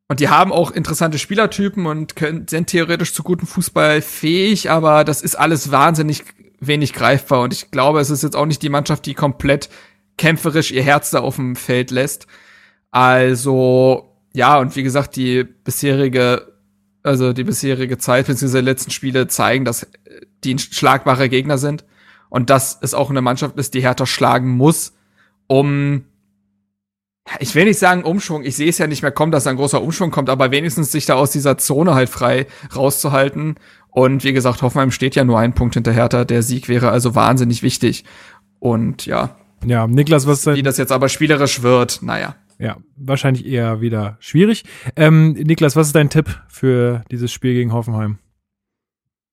Und 0.09 0.21
die 0.21 0.29
haben 0.29 0.53
auch 0.53 0.71
interessante 0.71 1.19
Spielertypen 1.19 1.87
und 1.87 2.15
können, 2.15 2.47
sind 2.47 2.69
theoretisch 2.69 3.13
zu 3.13 3.25
gutem 3.25 3.49
Fußball 3.49 4.03
fähig, 4.03 4.71
aber 4.71 5.03
das 5.03 5.21
ist 5.21 5.35
alles 5.35 5.73
wahnsinnig 5.73 6.23
wenig 6.61 6.93
greifbar. 6.93 7.43
Und 7.43 7.53
ich 7.53 7.73
glaube, 7.73 7.99
es 7.99 8.11
ist 8.11 8.23
jetzt 8.23 8.37
auch 8.37 8.47
nicht 8.47 8.63
die 8.63 8.69
Mannschaft, 8.69 9.05
die 9.07 9.15
komplett 9.15 9.69
kämpferisch 10.17 10.71
ihr 10.71 10.85
Herz 10.85 11.11
da 11.11 11.21
auf 11.21 11.37
dem 11.37 11.57
Feld 11.57 11.91
lässt. 11.91 12.29
Also, 12.93 14.17
ja, 14.33 14.59
und 14.59 14.77
wie 14.77 14.85
gesagt, 14.85 15.17
die 15.17 15.43
bisherige, 15.43 16.53
also 17.03 17.33
die 17.33 17.45
bisherige 17.45 17.99
Zeit 17.99 18.29
bzw. 18.29 18.59
die 18.59 18.65
letzten 18.65 18.93
Spiele 18.93 19.27
zeigen, 19.27 19.65
dass 19.65 19.89
die 20.45 20.55
ein 20.55 20.61
schlagbare 20.61 21.29
Gegner 21.29 21.59
sind 21.59 21.85
und 22.29 22.51
dass 22.51 22.79
es 22.81 22.95
auch 22.95 23.11
eine 23.11 23.23
Mannschaft 23.23 23.57
ist, 23.59 23.75
die 23.75 23.83
härter 23.83 24.07
schlagen 24.07 24.51
muss, 24.57 24.95
um 25.47 26.05
ich 27.41 27.55
will 27.55 27.65
nicht 27.65 27.79
sagen 27.79 28.05
Umschwung, 28.05 28.45
ich 28.45 28.55
sehe 28.55 28.69
es 28.69 28.79
ja 28.79 28.87
nicht 28.87 29.03
mehr 29.03 29.11
kommen, 29.11 29.33
dass 29.33 29.47
ein 29.47 29.57
großer 29.57 29.83
Umschwung 29.83 30.11
kommt, 30.11 30.31
aber 30.31 30.53
wenigstens 30.53 30.93
sich 30.93 31.07
da 31.07 31.15
aus 31.15 31.33
dieser 31.33 31.59
Zone 31.59 31.95
halt 31.95 32.09
frei 32.09 32.47
rauszuhalten. 32.75 33.57
Und 33.89 34.23
wie 34.23 34.33
gesagt, 34.33 34.63
Hoffenheim 34.63 34.93
steht 34.93 35.17
ja 35.17 35.25
nur 35.25 35.39
ein 35.39 35.53
Punkt 35.53 35.75
hinter 35.75 35.93
Hertha. 35.93 36.25
Der 36.25 36.43
Sieg 36.43 36.69
wäre 36.69 36.91
also 36.91 37.15
wahnsinnig 37.15 37.63
wichtig. 37.63 38.05
Und 38.61 39.07
ja, 39.07 39.37
ja, 39.65 39.87
Niklas, 39.87 40.27
was 40.27 40.47
Wie 40.47 40.63
das 40.63 40.79
jetzt 40.79 40.93
aber 40.93 41.09
spielerisch 41.09 41.63
wird, 41.63 42.01
naja. 42.03 42.37
Ja, 42.59 42.77
wahrscheinlich 42.97 43.45
eher 43.45 43.81
wieder 43.81 44.17
schwierig. 44.21 44.65
Ähm, 44.95 45.33
Niklas, 45.33 45.77
was 45.77 45.89
ist 45.89 45.97
dein 45.97 46.11
Tipp 46.11 46.41
für 46.49 47.03
dieses 47.11 47.33
Spiel 47.33 47.55
gegen 47.55 47.73
Hoffenheim? 47.73 48.19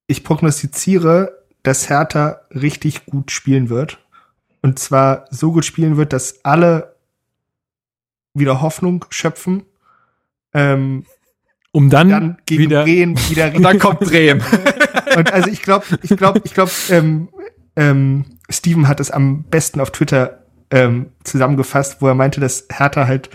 Ich 0.07 0.23
prognostiziere, 0.23 1.42
dass 1.63 1.89
Hertha 1.89 2.41
richtig 2.51 3.05
gut 3.05 3.31
spielen 3.31 3.69
wird. 3.69 3.99
Und 4.61 4.79
zwar 4.79 5.25
so 5.29 5.51
gut 5.51 5.65
spielen 5.65 5.97
wird, 5.97 6.13
dass 6.13 6.43
alle 6.45 6.95
wieder 8.33 8.61
Hoffnung 8.61 9.05
schöpfen. 9.09 9.63
Ähm, 10.53 11.05
um 11.71 11.89
dann, 11.89 12.09
dann 12.09 12.37
gegen 12.45 12.63
wieder, 12.63 12.83
Bremen 12.83 13.17
wieder 13.29 13.51
Und 13.55 13.63
dann 13.63 13.79
kommt 13.79 14.01
Bremen. 14.01 14.43
und 15.17 15.33
also 15.33 15.49
ich 15.49 15.61
glaube, 15.61 15.85
ich 16.03 16.15
glaube, 16.15 16.41
ich 16.43 16.53
glaube, 16.53 16.71
ähm, 16.89 17.29
ähm, 17.75 18.25
Steven 18.49 18.87
hat 18.87 18.99
es 18.99 19.09
am 19.09 19.43
besten 19.43 19.79
auf 19.79 19.91
Twitter 19.91 20.43
ähm, 20.69 21.07
zusammengefasst, 21.23 22.01
wo 22.01 22.07
er 22.07 22.15
meinte, 22.15 22.39
dass 22.39 22.67
Hertha 22.71 23.07
halt 23.07 23.29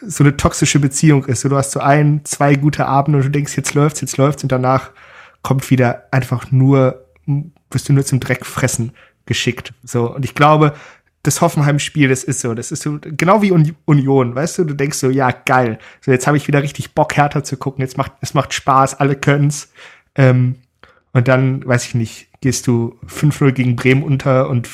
so 0.00 0.24
eine 0.24 0.36
toxische 0.36 0.78
Beziehung 0.78 1.24
ist. 1.24 1.40
So, 1.40 1.48
du 1.48 1.56
hast 1.56 1.72
so 1.72 1.80
ein, 1.80 2.22
zwei 2.24 2.54
gute 2.54 2.86
Abende 2.86 3.18
und 3.18 3.24
du 3.24 3.30
denkst, 3.30 3.56
jetzt 3.56 3.74
läuft's, 3.74 4.00
jetzt 4.00 4.16
läuft's 4.16 4.42
und 4.42 4.52
danach 4.52 4.90
kommt 5.42 5.70
wieder 5.70 6.06
einfach 6.12 6.50
nur, 6.50 7.04
wirst 7.74 7.88
du 7.88 7.92
nur 7.92 8.04
zum 8.04 8.20
Dreckfressen 8.20 8.92
geschickt. 9.26 9.72
So, 9.82 10.14
und 10.14 10.24
ich 10.24 10.34
glaube, 10.34 10.74
das 11.22 11.40
Hoffenheim-Spiel, 11.40 12.08
das 12.08 12.24
ist 12.24 12.40
so, 12.40 12.54
das 12.54 12.72
ist 12.72 12.82
so, 12.82 12.98
genau 13.00 13.42
wie 13.42 13.52
Union, 13.84 14.34
weißt 14.34 14.58
du, 14.58 14.64
du 14.64 14.74
denkst 14.74 14.98
so, 14.98 15.08
ja, 15.08 15.30
geil, 15.30 15.78
so 16.00 16.10
jetzt 16.10 16.26
habe 16.26 16.36
ich 16.36 16.48
wieder 16.48 16.62
richtig 16.62 16.94
Bock, 16.94 17.16
härter 17.16 17.44
zu 17.44 17.56
gucken, 17.56 17.82
jetzt 17.82 17.96
macht, 17.96 18.12
es 18.20 18.34
macht 18.34 18.52
Spaß, 18.52 18.94
alle 18.98 19.14
können's. 19.14 19.72
Ähm, 20.16 20.56
und 21.12 21.28
dann, 21.28 21.64
weiß 21.66 21.86
ich 21.86 21.94
nicht, 21.94 22.28
gehst 22.40 22.66
du 22.66 22.98
5-0 23.06 23.52
gegen 23.52 23.76
Bremen 23.76 24.02
unter 24.02 24.48
und 24.48 24.68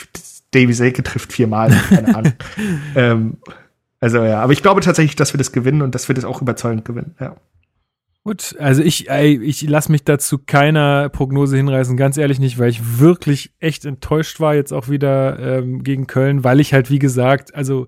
Davy 0.53 0.73
Selke 0.73 1.03
trifft 1.03 1.33
viermal, 1.33 1.71
keine 1.89 2.17
Ahnung. 2.17 2.33
ähm, 2.95 3.37
also 4.01 4.23
ja, 4.23 4.41
aber 4.41 4.53
ich 4.53 4.63
glaube 4.63 4.81
tatsächlich, 4.81 5.17
dass 5.17 5.35
wir 5.35 5.39
das 5.39 5.53
gewinnen 5.53 5.83
und 5.83 5.95
dass 5.95 6.09
wir 6.09 6.15
das 6.15 6.25
auch 6.25 6.41
überzeugend 6.41 6.85
gewinnen, 6.85 7.15
ja. 7.21 7.37
Gut, 8.29 8.57
also 8.59 8.83
ich, 8.83 9.09
ich 9.09 9.63
lasse 9.63 9.91
mich 9.91 10.05
dazu 10.05 10.37
keiner 10.37 11.09
Prognose 11.09 11.57
hinreißen, 11.57 11.97
ganz 11.97 12.19
ehrlich 12.19 12.39
nicht, 12.39 12.59
weil 12.59 12.69
ich 12.69 13.01
wirklich 13.01 13.53
echt 13.59 13.87
enttäuscht 13.87 14.39
war 14.39 14.55
jetzt 14.55 14.71
auch 14.71 14.91
wieder 14.91 15.39
ähm, 15.39 15.83
gegen 15.83 16.07
Köln, 16.07 16.45
weil 16.45 16.61
ich 16.61 16.75
halt, 16.75 16.91
wie 16.91 16.99
gesagt, 16.99 17.55
also 17.55 17.87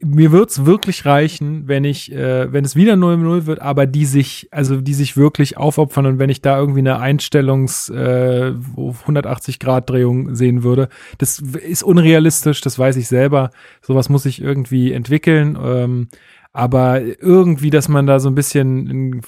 mir 0.00 0.30
wird's 0.30 0.64
wirklich 0.64 1.04
reichen, 1.04 1.66
wenn 1.66 1.82
ich, 1.82 2.12
äh, 2.12 2.52
wenn 2.52 2.64
es 2.64 2.76
wieder 2.76 2.94
0-0 2.94 3.46
wird, 3.46 3.60
aber 3.60 3.86
die 3.86 4.04
sich, 4.04 4.46
also 4.52 4.80
die 4.80 4.94
sich 4.94 5.16
wirklich 5.16 5.56
aufopfern 5.56 6.06
und 6.06 6.18
wenn 6.20 6.30
ich 6.30 6.40
da 6.40 6.56
irgendwie 6.56 6.78
eine 6.78 7.00
Einstellungs 7.00 7.88
äh, 7.88 8.52
180-Grad-Drehung 8.76 10.36
sehen 10.36 10.62
würde. 10.62 10.88
Das 11.18 11.40
ist 11.40 11.82
unrealistisch, 11.82 12.60
das 12.60 12.78
weiß 12.78 12.94
ich 12.94 13.08
selber. 13.08 13.50
Sowas 13.82 14.08
muss 14.08 14.24
ich 14.24 14.40
irgendwie 14.40 14.92
entwickeln. 14.92 15.58
Ähm, 15.60 16.08
aber 16.56 17.02
irgendwie, 17.02 17.70
dass 17.70 17.88
man 17.88 18.06
da 18.06 18.20
so 18.20 18.28
ein 18.28 18.36
bisschen 18.36 19.22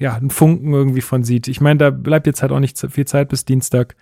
ja, 0.00 0.14
einen 0.14 0.30
Funken 0.30 0.74
irgendwie 0.74 1.02
von 1.02 1.22
sieht. 1.22 1.46
Ich 1.46 1.60
meine, 1.60 1.78
da 1.78 1.90
bleibt 1.90 2.26
jetzt 2.26 2.42
halt 2.42 2.50
auch 2.50 2.58
nicht 2.58 2.76
viel 2.90 3.06
Zeit 3.06 3.28
bis 3.28 3.44
Dienstag. 3.44 3.94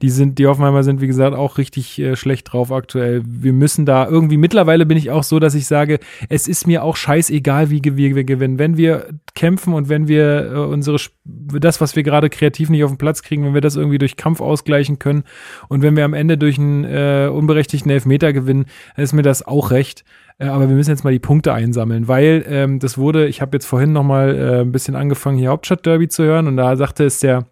Die 0.00 0.08
sind, 0.08 0.38
die 0.38 0.46
Hoffenheimer 0.46 0.82
sind, 0.82 1.02
wie 1.02 1.06
gesagt, 1.06 1.36
auch 1.36 1.58
richtig 1.58 1.98
äh, 1.98 2.16
schlecht 2.16 2.50
drauf 2.50 2.72
aktuell. 2.72 3.22
Wir 3.26 3.52
müssen 3.52 3.84
da 3.84 4.08
irgendwie, 4.08 4.38
mittlerweile 4.38 4.86
bin 4.86 4.96
ich 4.96 5.10
auch 5.10 5.22
so, 5.22 5.38
dass 5.38 5.54
ich 5.54 5.66
sage, 5.66 5.98
es 6.30 6.48
ist 6.48 6.66
mir 6.66 6.82
auch 6.82 6.96
scheißegal, 6.96 7.68
wie 7.68 7.82
wir, 7.84 8.16
wir 8.16 8.24
gewinnen. 8.24 8.58
Wenn 8.58 8.78
wir 8.78 9.10
kämpfen 9.34 9.74
und 9.74 9.90
wenn 9.90 10.08
wir 10.08 10.50
äh, 10.50 10.58
unsere, 10.60 10.96
das, 11.24 11.82
was 11.82 11.94
wir 11.94 12.04
gerade 12.04 12.30
kreativ 12.30 12.70
nicht 12.70 12.84
auf 12.84 12.90
den 12.90 12.96
Platz 12.96 13.22
kriegen, 13.22 13.44
wenn 13.44 13.52
wir 13.52 13.60
das 13.60 13.76
irgendwie 13.76 13.98
durch 13.98 14.16
Kampf 14.16 14.40
ausgleichen 14.40 14.98
können 14.98 15.24
und 15.68 15.82
wenn 15.82 15.94
wir 15.94 16.06
am 16.06 16.14
Ende 16.14 16.38
durch 16.38 16.58
einen 16.58 16.84
äh, 16.84 17.28
unberechtigten 17.30 17.90
Elfmeter 17.90 18.32
gewinnen, 18.32 18.64
dann 18.96 19.04
ist 19.04 19.12
mir 19.12 19.20
das 19.20 19.46
auch 19.46 19.72
recht. 19.72 20.06
Äh, 20.38 20.46
aber 20.46 20.68
wir 20.68 20.76
müssen 20.76 20.90
jetzt 20.90 21.04
mal 21.04 21.12
die 21.12 21.18
Punkte 21.18 21.52
einsammeln, 21.52 22.08
weil 22.08 22.44
ähm, 22.48 22.78
das 22.78 22.96
wurde, 22.96 23.26
ich 23.26 23.40
habe 23.40 23.56
jetzt 23.56 23.66
vorhin 23.66 23.92
noch 23.92 24.04
mal 24.04 24.36
äh, 24.36 24.60
ein 24.60 24.72
bisschen 24.72 24.96
angefangen, 24.96 25.38
hier 25.38 25.50
Hauptstadtderby 25.50 26.08
zu 26.08 26.24
hören 26.24 26.46
und 26.46 26.56
da 26.56 26.76
sagte 26.76 27.04
es 27.04 27.20
der 27.20 27.46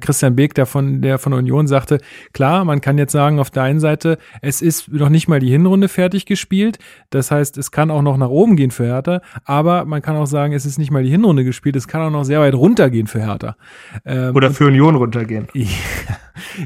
Christian 0.00 0.36
Beek, 0.36 0.54
der 0.54 0.66
von, 0.66 1.02
der 1.02 1.18
von 1.18 1.32
Union 1.32 1.66
sagte, 1.66 1.98
klar, 2.32 2.64
man 2.64 2.80
kann 2.80 2.98
jetzt 2.98 3.12
sagen, 3.12 3.38
auf 3.38 3.50
der 3.50 3.64
einen 3.64 3.80
Seite, 3.80 4.18
es 4.40 4.62
ist 4.62 4.92
noch 4.92 5.08
nicht 5.08 5.28
mal 5.28 5.40
die 5.40 5.50
Hinrunde 5.50 5.88
fertig 5.88 6.26
gespielt. 6.26 6.78
Das 7.10 7.30
heißt, 7.30 7.58
es 7.58 7.70
kann 7.70 7.90
auch 7.90 8.02
noch 8.02 8.16
nach 8.16 8.28
oben 8.28 8.56
gehen 8.56 8.70
für 8.70 8.84
Hertha, 8.84 9.20
aber 9.44 9.84
man 9.84 10.02
kann 10.02 10.16
auch 10.16 10.26
sagen, 10.26 10.52
es 10.52 10.66
ist 10.66 10.78
nicht 10.78 10.90
mal 10.90 11.02
die 11.02 11.10
Hinrunde 11.10 11.44
gespielt, 11.44 11.76
es 11.76 11.88
kann 11.88 12.02
auch 12.02 12.10
noch 12.10 12.24
sehr 12.24 12.40
weit 12.40 12.54
runtergehen 12.54 13.06
für 13.06 13.20
Hertha. 13.20 13.56
Ähm, 14.04 14.34
Oder 14.34 14.50
für 14.50 14.66
Union 14.66 14.94
runtergehen. 14.96 15.48
Ja. 15.54 16.16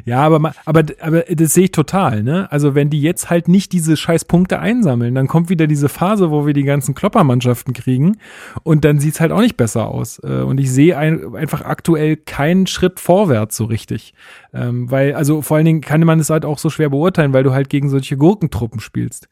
Ja, 0.05 0.21
aber, 0.21 0.53
aber, 0.65 0.85
aber 1.01 1.23
das 1.23 1.55
sehe 1.55 1.65
ich 1.65 1.73
total, 1.73 2.23
ne? 2.23 2.47
Also 2.53 2.75
wenn 2.77 2.89
die 2.89 3.03
jetzt 3.03 3.31
halt 3.31 3.49
nicht 3.49 3.73
diese 3.73 3.97
scheiß 3.97 4.25
Punkte 4.25 4.61
einsammeln, 4.61 5.15
dann 5.15 5.27
kommt 5.27 5.49
wieder 5.49 5.67
diese 5.67 5.89
Phase, 5.89 6.31
wo 6.31 6.47
wir 6.47 6.55
die 6.55 6.63
ganzen 6.63 6.95
Kloppermannschaften 6.95 7.75
kriegen 7.75 8.19
und 8.63 8.85
dann 8.85 9.01
sieht's 9.01 9.21
halt 9.21 9.33
auch 9.33 9.41
nicht 9.41 9.57
besser 9.57 9.89
aus. 9.89 10.21
Äh, 10.23 10.43
Und 10.43 10.59
ich 10.61 10.71
sehe 10.71 10.97
ein, 10.97 11.35
einfach 11.35 11.63
aktuell 11.63 12.17
keinen 12.17 12.67
Schritt 12.69 13.01
vorwärts 13.07 13.57
so 13.57 13.65
richtig. 13.65 14.13
Ähm, 14.53 14.91
weil, 14.91 15.15
also 15.15 15.41
vor 15.41 15.57
allen 15.57 15.67
Dingen 15.67 15.81
kann 15.81 16.01
man 16.01 16.19
es 16.21 16.29
halt 16.29 16.45
auch 16.45 16.59
so 16.59 16.71
schwer 16.71 16.91
beurteilen, 16.91 17.33
weil 17.33 17.45
du 17.45 17.53
halt 17.53 17.69
gegen 17.69 17.89
solche 17.89 18.17
Gurkentruppen 18.17 18.81
spielst. 18.81 19.29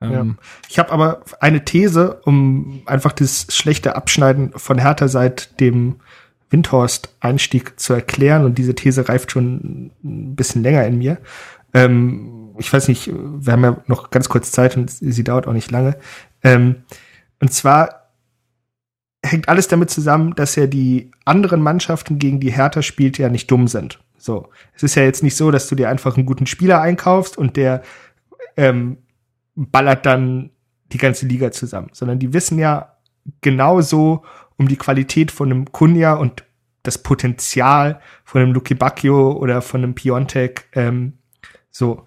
Ja. 0.00 0.20
Ähm, 0.20 0.38
Ich 0.68 0.78
habe 0.78 0.92
aber 0.92 1.22
eine 1.40 1.64
These, 1.64 2.20
um 2.24 2.82
einfach 2.86 3.12
das 3.12 3.48
schlechte 3.50 3.96
Abschneiden 3.96 4.52
von 4.54 4.78
Hertha 4.78 5.08
seit 5.08 5.60
dem 5.60 5.96
Windhorst-Einstieg 6.50 7.78
zu 7.78 7.92
erklären. 7.92 8.44
Und 8.44 8.58
diese 8.58 8.74
These 8.74 9.08
reift 9.08 9.32
schon 9.32 9.90
ein 10.04 10.36
bisschen 10.36 10.62
länger 10.62 10.86
in 10.86 10.98
mir. 10.98 11.18
Ähm, 11.74 12.54
ich 12.58 12.72
weiß 12.72 12.88
nicht, 12.88 13.10
wir 13.12 13.52
haben 13.52 13.64
ja 13.64 13.76
noch 13.86 14.10
ganz 14.10 14.28
kurz 14.28 14.52
Zeit 14.52 14.76
und 14.76 14.90
sie 14.90 15.24
dauert 15.24 15.46
auch 15.48 15.52
nicht 15.52 15.70
lange. 15.70 15.96
Ähm, 16.42 16.76
und 17.40 17.52
zwar 17.52 17.99
hängt 19.22 19.48
alles 19.48 19.68
damit 19.68 19.90
zusammen, 19.90 20.34
dass 20.34 20.56
ja 20.56 20.66
die 20.66 21.10
anderen 21.24 21.62
Mannschaften, 21.62 22.18
gegen 22.18 22.40
die 22.40 22.52
Hertha 22.52 22.82
spielt, 22.82 23.18
ja 23.18 23.28
nicht 23.28 23.50
dumm 23.50 23.68
sind. 23.68 24.00
So. 24.16 24.48
Es 24.74 24.82
ist 24.82 24.94
ja 24.94 25.02
jetzt 25.02 25.22
nicht 25.22 25.36
so, 25.36 25.50
dass 25.50 25.68
du 25.68 25.74
dir 25.74 25.88
einfach 25.88 26.16
einen 26.16 26.26
guten 26.26 26.46
Spieler 26.46 26.80
einkaufst 26.80 27.36
und 27.36 27.56
der 27.56 27.82
ähm, 28.56 28.98
ballert 29.54 30.06
dann 30.06 30.50
die 30.92 30.98
ganze 30.98 31.26
Liga 31.26 31.52
zusammen, 31.52 31.90
sondern 31.92 32.18
die 32.18 32.32
wissen 32.32 32.58
ja 32.58 32.96
genauso 33.40 34.24
um 34.56 34.68
die 34.68 34.76
Qualität 34.76 35.30
von 35.30 35.50
einem 35.50 35.72
Kunja 35.72 36.14
und 36.14 36.44
das 36.82 36.98
Potenzial 36.98 38.00
von 38.24 38.42
einem 38.42 38.52
Luki 38.52 38.74
Bacchio 38.74 39.32
oder 39.32 39.62
von 39.62 39.82
einem 39.82 39.94
Piontek. 39.94 40.66
Ähm, 40.72 41.14
so. 41.70 42.06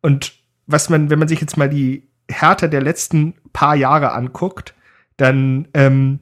Und 0.00 0.34
was 0.66 0.88
man, 0.90 1.10
wenn 1.10 1.18
man 1.18 1.28
sich 1.28 1.40
jetzt 1.40 1.56
mal 1.56 1.68
die 1.68 2.08
Härte 2.28 2.68
der 2.68 2.82
letzten 2.82 3.34
paar 3.52 3.74
Jahre 3.74 4.12
anguckt, 4.12 4.74
dann 5.16 5.68
ähm, 5.74 6.20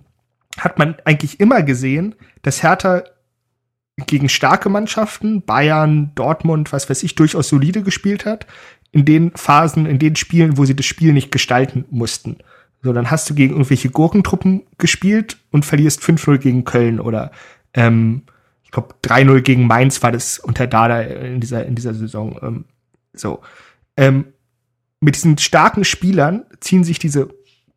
hat 0.60 0.78
man 0.78 0.96
eigentlich 1.04 1.40
immer 1.40 1.62
gesehen, 1.62 2.14
dass 2.42 2.62
Hertha 2.62 3.04
gegen 4.06 4.28
starke 4.28 4.68
Mannschaften, 4.68 5.42
Bayern, 5.42 6.12
Dortmund, 6.14 6.72
was 6.72 6.88
weiß 6.88 7.02
ich, 7.02 7.14
durchaus 7.14 7.48
solide 7.48 7.82
gespielt 7.82 8.24
hat, 8.24 8.46
in 8.92 9.04
den 9.04 9.32
Phasen, 9.32 9.86
in 9.86 9.98
den 9.98 10.16
Spielen, 10.16 10.56
wo 10.56 10.64
sie 10.64 10.76
das 10.76 10.86
Spiel 10.86 11.12
nicht 11.12 11.30
gestalten 11.30 11.84
mussten. 11.90 12.38
So, 12.82 12.92
dann 12.92 13.10
hast 13.10 13.28
du 13.28 13.34
gegen 13.34 13.52
irgendwelche 13.52 13.90
Gurkentruppen 13.90 14.62
gespielt 14.78 15.38
und 15.50 15.64
verlierst 15.64 16.02
5-0 16.02 16.38
gegen 16.38 16.64
Köln 16.64 16.98
oder 16.98 17.30
ähm, 17.74 18.22
ich 18.64 18.70
glaube 18.70 18.94
3-0 19.04 19.40
gegen 19.42 19.66
Mainz 19.66 20.02
war 20.02 20.12
das 20.12 20.38
unter 20.38 20.66
Dada 20.66 21.02
in 21.02 21.40
dieser, 21.40 21.66
in 21.66 21.74
dieser 21.74 21.92
Saison. 21.92 22.38
Ähm, 22.42 22.64
so. 23.12 23.40
Ähm, 23.96 24.26
mit 25.00 25.16
diesen 25.16 25.36
starken 25.38 25.84
Spielern 25.84 26.44
ziehen 26.60 26.84
sich 26.84 26.98
diese 26.98 27.28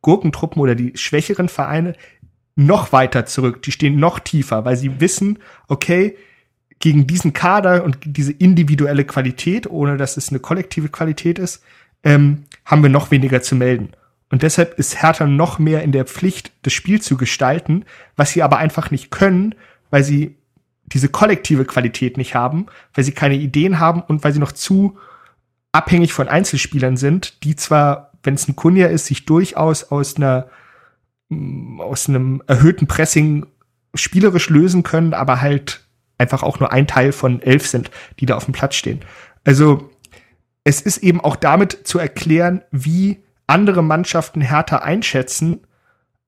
Gurkentruppen 0.02 0.62
oder 0.62 0.76
die 0.76 0.96
schwächeren 0.96 1.50
Vereine 1.50 1.96
noch 2.56 2.92
weiter 2.92 3.26
zurück. 3.26 3.62
Die 3.64 3.72
stehen 3.72 3.98
noch 3.98 4.20
tiefer, 4.20 4.66
weil 4.66 4.78
sie 4.78 5.00
wissen, 5.00 5.40
okay, 5.68 6.18
gegen 6.80 7.08
diesen 7.08 7.34
Kader 7.34 7.84
und 7.84 7.98
diese 8.04 8.34
individuelle 8.34 9.06
Qualität, 9.06 9.70
ohne 9.70 9.98
dass 9.98 10.18
es 10.18 10.30
eine 10.30 10.40
kollektive 10.40 10.90
Qualität 10.90 11.40
ist, 11.40 11.64
ähm, 12.04 12.44
haben 12.66 12.84
wir 12.84 12.90
noch 12.90 13.12
weniger 13.12 13.42
zu 13.42 13.56
melden. 13.56 13.92
Und 14.30 14.44
deshalb 14.44 14.78
ist 14.80 15.02
Hertha 15.02 15.26
noch 15.26 15.60
mehr 15.60 15.84
in 15.84 15.92
der 15.92 16.06
Pflicht, 16.06 16.52
das 16.64 16.74
Spiel 16.74 17.02
zu 17.02 17.18
gestalten, 17.18 17.86
was 18.16 18.32
sie 18.32 18.44
aber 18.44 18.58
einfach 18.58 18.92
nicht 18.92 19.12
können, 19.12 19.56
weil 19.92 20.04
sie 20.04 20.36
diese 20.86 21.08
kollektive 21.08 21.66
Qualität 21.66 22.18
nicht 22.18 22.36
haben, 22.36 22.66
weil 22.94 23.04
sie 23.04 23.12
keine 23.14 23.36
Ideen 23.36 23.80
haben 23.80 24.02
und 24.02 24.24
weil 24.24 24.34
sie 24.34 24.40
noch 24.40 24.52
zu 24.52 24.98
abhängig 25.72 26.14
von 26.14 26.28
Einzelspielern 26.28 26.98
sind, 26.98 27.44
die 27.44 27.56
zwar, 27.56 28.12
wenn 28.24 28.36
es 28.36 28.48
ein 28.48 28.56
Kunja 28.56 28.88
ist, 28.88 29.06
sich 29.06 29.26
durchaus 29.26 29.86
aus 29.86 30.18
einer 30.18 30.48
aus 31.80 32.10
einem 32.10 32.42
erhöhten 32.48 32.88
Pressing 32.88 33.46
spielerisch 33.96 34.50
lösen 34.50 34.84
können, 34.84 35.14
aber 35.14 35.42
halt 35.42 35.86
einfach 36.18 36.44
auch 36.44 36.60
nur 36.60 36.72
ein 36.72 36.88
Teil 36.88 37.12
von 37.12 37.42
elf 37.42 37.68
sind, 37.68 37.92
die 38.20 38.26
da 38.26 38.36
auf 38.36 38.46
dem 38.46 38.54
Platz 38.54 38.76
stehen. 38.76 39.02
Also 39.44 39.90
es 40.64 40.82
ist 40.82 40.98
eben 40.98 41.22
auch 41.22 41.36
damit 41.36 41.80
zu 41.88 42.00
erklären, 42.00 42.62
wie 42.72 43.24
andere 43.48 43.84
Mannschaften 43.84 44.42
härter 44.42 44.84
einschätzen, 44.84 45.62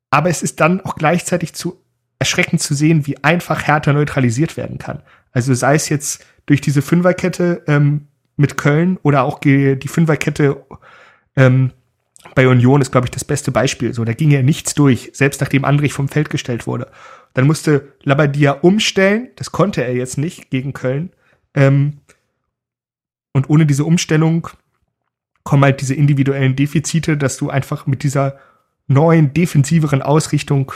aber 0.10 0.30
es 0.30 0.44
ist 0.44 0.60
dann 0.60 0.82
auch 0.82 0.96
gleichzeitig 0.96 1.54
zu 1.54 1.82
erschreckend 2.20 2.62
zu 2.62 2.74
sehen, 2.74 3.08
wie 3.08 3.24
einfach 3.24 3.64
härter 3.64 3.94
neutralisiert 3.94 4.58
werden 4.58 4.78
kann. 4.78 5.02
Also 5.32 5.54
sei 5.54 5.76
es 5.76 5.90
jetzt 5.90 6.26
durch 6.46 6.62
diese 6.62 6.82
Fünferkette 6.82 7.64
ähm, 7.68 8.08
mit 8.38 8.58
Köln 8.58 8.98
oder 9.04 9.24
auch 9.24 9.40
die 9.40 9.78
Fünferkette 9.88 10.66
ähm, 11.36 11.72
bei 12.34 12.48
Union 12.48 12.82
ist, 12.82 12.92
glaube 12.92 13.08
ich, 13.08 13.12
das 13.12 13.24
beste 13.24 13.52
Beispiel. 13.52 13.94
So, 13.94 14.04
da 14.04 14.14
ging 14.14 14.32
ja 14.32 14.42
nichts 14.42 14.74
durch, 14.74 15.12
selbst 15.14 15.42
nachdem 15.42 15.66
Andrich 15.66 15.94
vom 15.94 16.08
Feld 16.08 16.30
gestellt 16.30 16.66
wurde. 16.66 16.88
Dann 17.34 17.48
musste 17.48 17.94
Labadia 18.04 18.52
umstellen, 18.52 19.30
das 19.36 19.52
konnte 19.52 19.84
er 19.84 19.96
jetzt 19.96 20.18
nicht 20.18 20.50
gegen 20.50 20.74
Köln. 20.74 21.12
Ähm, 21.54 22.00
und 23.34 23.50
ohne 23.50 23.66
diese 23.66 23.84
Umstellung 23.84 24.48
kommen 25.44 25.64
halt 25.64 25.82
diese 25.82 25.94
individuellen 25.94 26.56
Defizite, 26.56 27.18
dass 27.18 27.38
du 27.38 27.50
einfach 27.50 27.86
mit 27.86 28.04
dieser 28.04 28.40
neuen, 28.88 29.34
defensiveren 29.34 30.02
Ausrichtung 30.02 30.72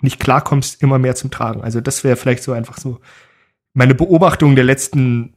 nicht 0.00 0.20
klarkommst, 0.20 0.82
immer 0.82 0.98
mehr 0.98 1.14
zum 1.14 1.30
Tragen. 1.30 1.62
Also 1.62 1.80
das 1.80 2.04
wäre 2.04 2.16
vielleicht 2.16 2.42
so 2.42 2.52
einfach 2.52 2.78
so 2.78 3.00
meine 3.72 3.94
Beobachtung 3.94 4.54
der 4.54 4.64
letzten 4.64 5.34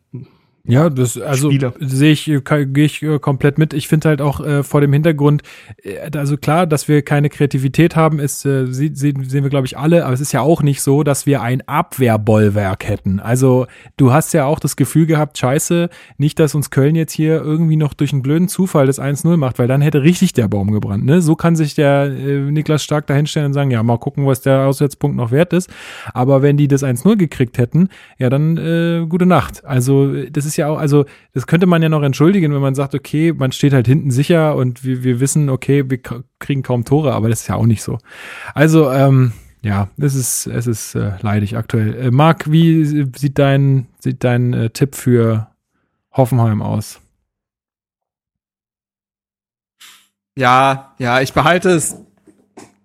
Ja, 0.68 0.90
das 0.90 1.18
also 1.18 1.50
sehe 1.80 2.12
ich 2.12 2.28
äh, 2.28 2.42
gehe 2.66 2.86
ich 2.86 3.02
äh, 3.02 3.20
komplett 3.20 3.58
mit. 3.58 3.74
Ich 3.74 3.88
finde 3.88 4.10
halt 4.10 4.22
auch 4.22 4.42
äh, 4.42 4.64
vor 4.64 4.82
dem 4.82 4.92
Hintergrund, 4.92 5.42
äh, 5.84 6.10
also 6.18 6.38
klar, 6.38 6.68
dass 6.68 6.88
wir 6.88 7.02
keine 7.02 7.30
Kreativität 7.30 7.96
haben, 7.96 8.20
ist 8.20 8.46
äh, 8.46 8.66
sehen, 8.68 8.96
sehen 8.96 9.44
wir 9.44 9.50
glaube 9.50 9.66
ich 9.66 9.78
alle, 9.78 10.06
aber 10.06 10.14
es 10.14 10.22
ist 10.22 10.34
ja 10.34 10.42
auch 10.42 10.62
nicht 10.62 10.82
so, 10.82 11.04
dass 11.04 11.26
wir 11.26 11.42
ein 11.42 11.66
Abwehrbollwerk 11.68 12.88
hätten. 12.88 13.20
Also 13.22 13.68
du 13.96 14.12
hast 14.12 14.34
ja 14.34 14.46
auch 14.46 14.60
das 14.60 14.76
Gefühl 14.76 15.06
gehabt, 15.06 15.38
scheiße, 15.38 15.90
nicht, 16.18 16.38
dass 16.40 16.54
uns 16.54 16.70
Köln 16.70 16.96
jetzt 16.96 17.14
hier 17.14 17.42
irgendwie 17.42 17.78
noch 17.78 17.94
durch 17.94 18.12
einen 18.12 18.22
blöden 18.22 18.50
Zufall 18.50 18.88
das 18.88 19.00
1-0 19.00 19.38
macht, 19.38 19.60
weil 19.60 19.68
dann 19.68 19.82
hätte 19.82 20.04
richtig 20.04 20.34
der 20.34 20.50
Baum 20.50 20.72
gebrannt. 20.72 21.06
Ne? 21.06 21.22
So 21.22 21.36
kann 21.36 21.56
sich 21.56 21.76
der 21.76 22.06
äh, 22.06 22.40
Niklas 22.52 22.84
Stark 22.84 23.08
dahinstellen 23.08 23.48
und 23.48 23.54
sagen, 23.54 23.72
ja, 23.72 23.82
mal 23.84 23.98
gucken, 23.98 24.26
was 24.26 24.42
der 24.42 24.66
Auswärtspunkt 24.66 25.16
noch 25.16 25.32
wert 25.32 25.54
ist. 25.54 25.70
Aber 26.14 26.42
wenn 26.42 26.58
die 26.58 26.68
das 26.68 26.84
1-0 26.84 27.16
gekriegt 27.16 27.58
hätten, 27.58 27.90
ja, 28.18 28.30
dann 28.30 28.58
äh, 28.58 29.06
gute 29.08 29.26
Nacht. 29.26 29.66
Also 29.66 30.14
das 30.30 30.46
ist 30.46 30.57
ja 30.58 30.68
auch, 30.68 30.78
also 30.78 31.06
das 31.34 31.48
könnte 31.48 31.68
man 31.68 31.82
ja 31.82 31.90
noch 31.90 32.04
entschuldigen, 32.04 32.54
wenn 32.54 32.62
man 32.62 32.76
sagt, 32.76 32.96
okay, 32.96 33.34
man 33.34 33.52
steht 33.52 33.74
halt 33.74 33.88
hinten 33.88 34.12
sicher 34.12 34.56
und 34.56 34.84
wir, 34.84 35.04
wir 35.04 35.20
wissen, 35.20 35.50
okay, 35.50 35.90
wir 35.90 36.00
kriegen 36.40 36.64
kaum 36.64 36.86
Tore, 36.86 37.14
aber 37.14 37.30
das 37.30 37.42
ist 37.42 37.48
ja 37.48 37.56
auch 37.56 37.66
nicht 37.66 37.84
so. 37.84 37.98
Also, 38.54 38.92
ähm, 38.92 39.34
ja, 39.62 39.90
es 39.98 40.16
ist, 40.16 40.48
es 40.48 40.68
ist 40.68 40.96
äh, 40.96 41.14
leidig 41.22 41.58
aktuell. 41.58 41.96
Äh, 41.96 42.12
Marc, 42.12 42.52
wie 42.52 42.86
sieht 43.16 43.38
dein, 43.40 43.88
sieht 44.00 44.24
dein 44.24 44.54
äh, 44.54 44.70
Tipp 44.70 44.96
für 44.96 45.48
Hoffenheim 46.12 46.62
aus? 46.62 47.02
Ja, 50.38 50.94
ja, 51.00 51.22
ich 51.22 51.34
behalte 51.34 51.70
es 51.72 51.98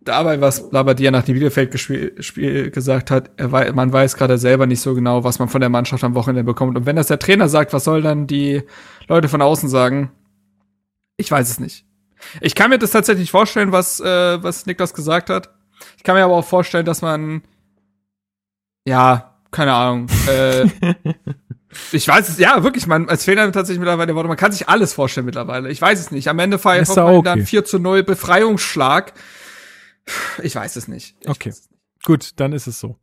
dabei, 0.05 0.41
was 0.41 0.70
Labadia 0.70 1.11
nach 1.11 1.24
dem 1.24 1.35
Bielefeld-Spiel 1.35 2.23
Spiel 2.23 2.70
gesagt 2.70 3.11
hat. 3.11 3.31
Wei 3.39 3.73
man 3.73 3.93
weiß 3.93 4.16
gerade 4.16 4.39
selber 4.39 4.66
nicht 4.66 4.81
so 4.81 4.95
genau, 4.95 5.24
was 5.24 5.39
man 5.39 5.49
von 5.49 5.61
der 5.61 5.70
Mannschaft 5.70 6.05
am 6.05 6.15
Wochenende 6.15 6.45
bekommt. 6.45 6.77
Und 6.77 6.87
wenn 6.87 6.97
das 6.97 7.07
der 7.07 7.19
Trainer 7.19 7.49
sagt, 7.49 7.73
was 7.73 7.85
soll 7.85 8.03
dann 8.03 8.27
die 8.27 8.62
Leute 9.09 9.29
von 9.29 9.43
außen 9.43 9.69
sagen? 9.69 10.11
Ich 11.16 11.31
weiß 11.31 11.49
es 11.51 11.61
nicht. 11.61 11.85
Ich 12.41 12.55
kann 12.55 12.70
mir 12.70 12.79
das 12.79 12.91
tatsächlich 12.91 13.31
vorstellen, 13.31 13.73
was, 13.73 14.01
äh, 14.01 14.43
was 14.43 14.66
Niklas 14.66 14.95
gesagt 14.95 15.31
hat. 15.31 15.51
Ich 15.97 16.03
kann 16.03 16.15
mir 16.15 16.24
aber 16.24 16.35
auch 16.35 16.45
vorstellen, 16.45 16.87
dass 16.87 17.03
man, 17.03 17.43
ja, 18.85 19.37
keine 19.51 19.73
Ahnung, 19.73 20.07
äh, 20.29 20.66
ich 21.93 22.07
weiß 22.07 22.29
es, 22.29 22.39
ja, 22.39 22.62
wirklich, 22.62 22.87
man, 22.87 23.09
als 23.09 23.24
Trainer 23.24 23.51
tatsächlich 23.51 23.81
mittlerweile, 23.81 24.12
man 24.15 24.37
kann 24.37 24.53
sich 24.53 24.69
alles 24.69 24.95
vorstellen 24.95 25.27
mittlerweile. 25.27 25.70
Ich 25.70 25.83
weiß 25.83 25.99
es 25.99 26.11
nicht. 26.11 26.29
Am 26.29 26.39
Ende 26.39 26.59
feiert 26.59 26.89
Hoffenheim 26.89 27.16
okay. 27.16 27.24
dann 27.24 27.47
4 27.47 27.65
zu 27.65 27.79
0 27.79 28.03
Befreiungsschlag. 28.05 29.12
Ich 30.43 30.55
weiß 30.55 30.77
es 30.77 30.89
nicht. 30.89 31.16
Ich 31.20 31.29
Okay. 31.29 31.51
weiß 31.51 31.59
es 31.61 31.70
nicht. 31.70 31.81
Gut, 32.05 32.31
dann 32.37 32.53
ist 32.53 32.66
es 32.66 32.81
so. 32.81 32.99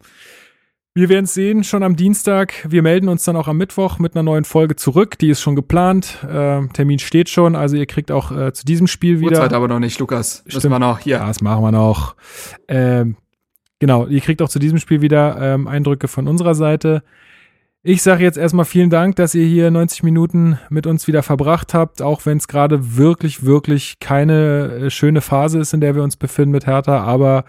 Wir 0.96 1.08
werden 1.08 1.26
es 1.26 1.34
sehen, 1.34 1.64
schon 1.64 1.84
am 1.84 1.96
Dienstag. 1.96 2.66
Wir 2.68 2.82
melden 2.82 3.08
uns 3.08 3.24
dann 3.24 3.36
auch 3.36 3.48
am 3.48 3.58
Mittwoch 3.58 4.00
mit 4.00 4.16
einer 4.16 4.24
neuen 4.24 4.44
Folge 4.44 4.76
zurück. 4.76 5.18
Die 5.20 5.30
ist 5.30 5.40
schon 5.40 5.56
geplant. 5.56 6.18
Ähm, 6.28 6.74
Termin 6.74 7.00
steht 7.00 7.30
schon. 7.30 7.56
Also 7.56 7.78
ihr 7.78 7.86
kriegt 7.86 8.12
auch 8.12 8.32
äh, 8.32 8.52
zu 8.54 8.66
diesem 8.66 8.88
Spiel 8.88 9.20
wieder. 9.22 9.38
Uhrzeit 9.38 9.54
aber 9.54 9.68
noch 9.68 9.80
nicht, 9.80 10.00
Lukas. 10.00 10.44
Müssen 10.46 10.60
Stimmt. 10.60 10.74
wir 10.74 10.80
noch 10.80 11.00
hier. 11.00 11.18
Ja, 11.18 11.28
das 11.28 11.42
machen 11.42 11.64
wir 11.64 11.72
noch. 11.72 12.16
Ähm, 12.68 13.16
genau, 13.78 14.08
ihr 14.08 14.20
kriegt 14.20 14.42
auch 14.42 14.50
zu 14.50 14.60
diesem 14.60 14.80
Spiel 14.80 15.02
wieder 15.02 15.38
ähm, 15.40 15.68
Eindrücke 15.68 16.08
von 16.08 16.28
unserer 16.28 16.56
Seite. 16.56 17.04
Ich 17.81 18.03
sage 18.03 18.26
jetzt 18.26 18.38
erstmal 18.38 18.65
vielen 18.65 18.89
Dank, 18.89 19.15
dass 19.15 19.34
ihr 19.34 19.45
hier 19.45 19.72
90 19.72 20.03
Minuten 20.03 20.60
mit 20.69 20.85
uns 20.85 21.07
wieder 21.07 21.23
verbracht 21.23 21.73
habt, 21.73 22.01
auch 22.01 22.26
wenn 22.26 22.38
es 22.38 22.49
gerade 22.49 22.97
wirklich, 22.97 23.45
wirklich 23.45 23.99
keine 23.99 24.88
äh, 24.88 24.89
schöne 24.89 25.22
Phase 25.22 25.60
ist, 25.60 25.73
in 25.73 25.80
der 25.80 25.95
wir 25.95 26.03
uns 26.03 26.18
befinden 26.18 26.51
mit 26.51 26.68
Hertha. 26.68 27.01
Aber 27.01 27.45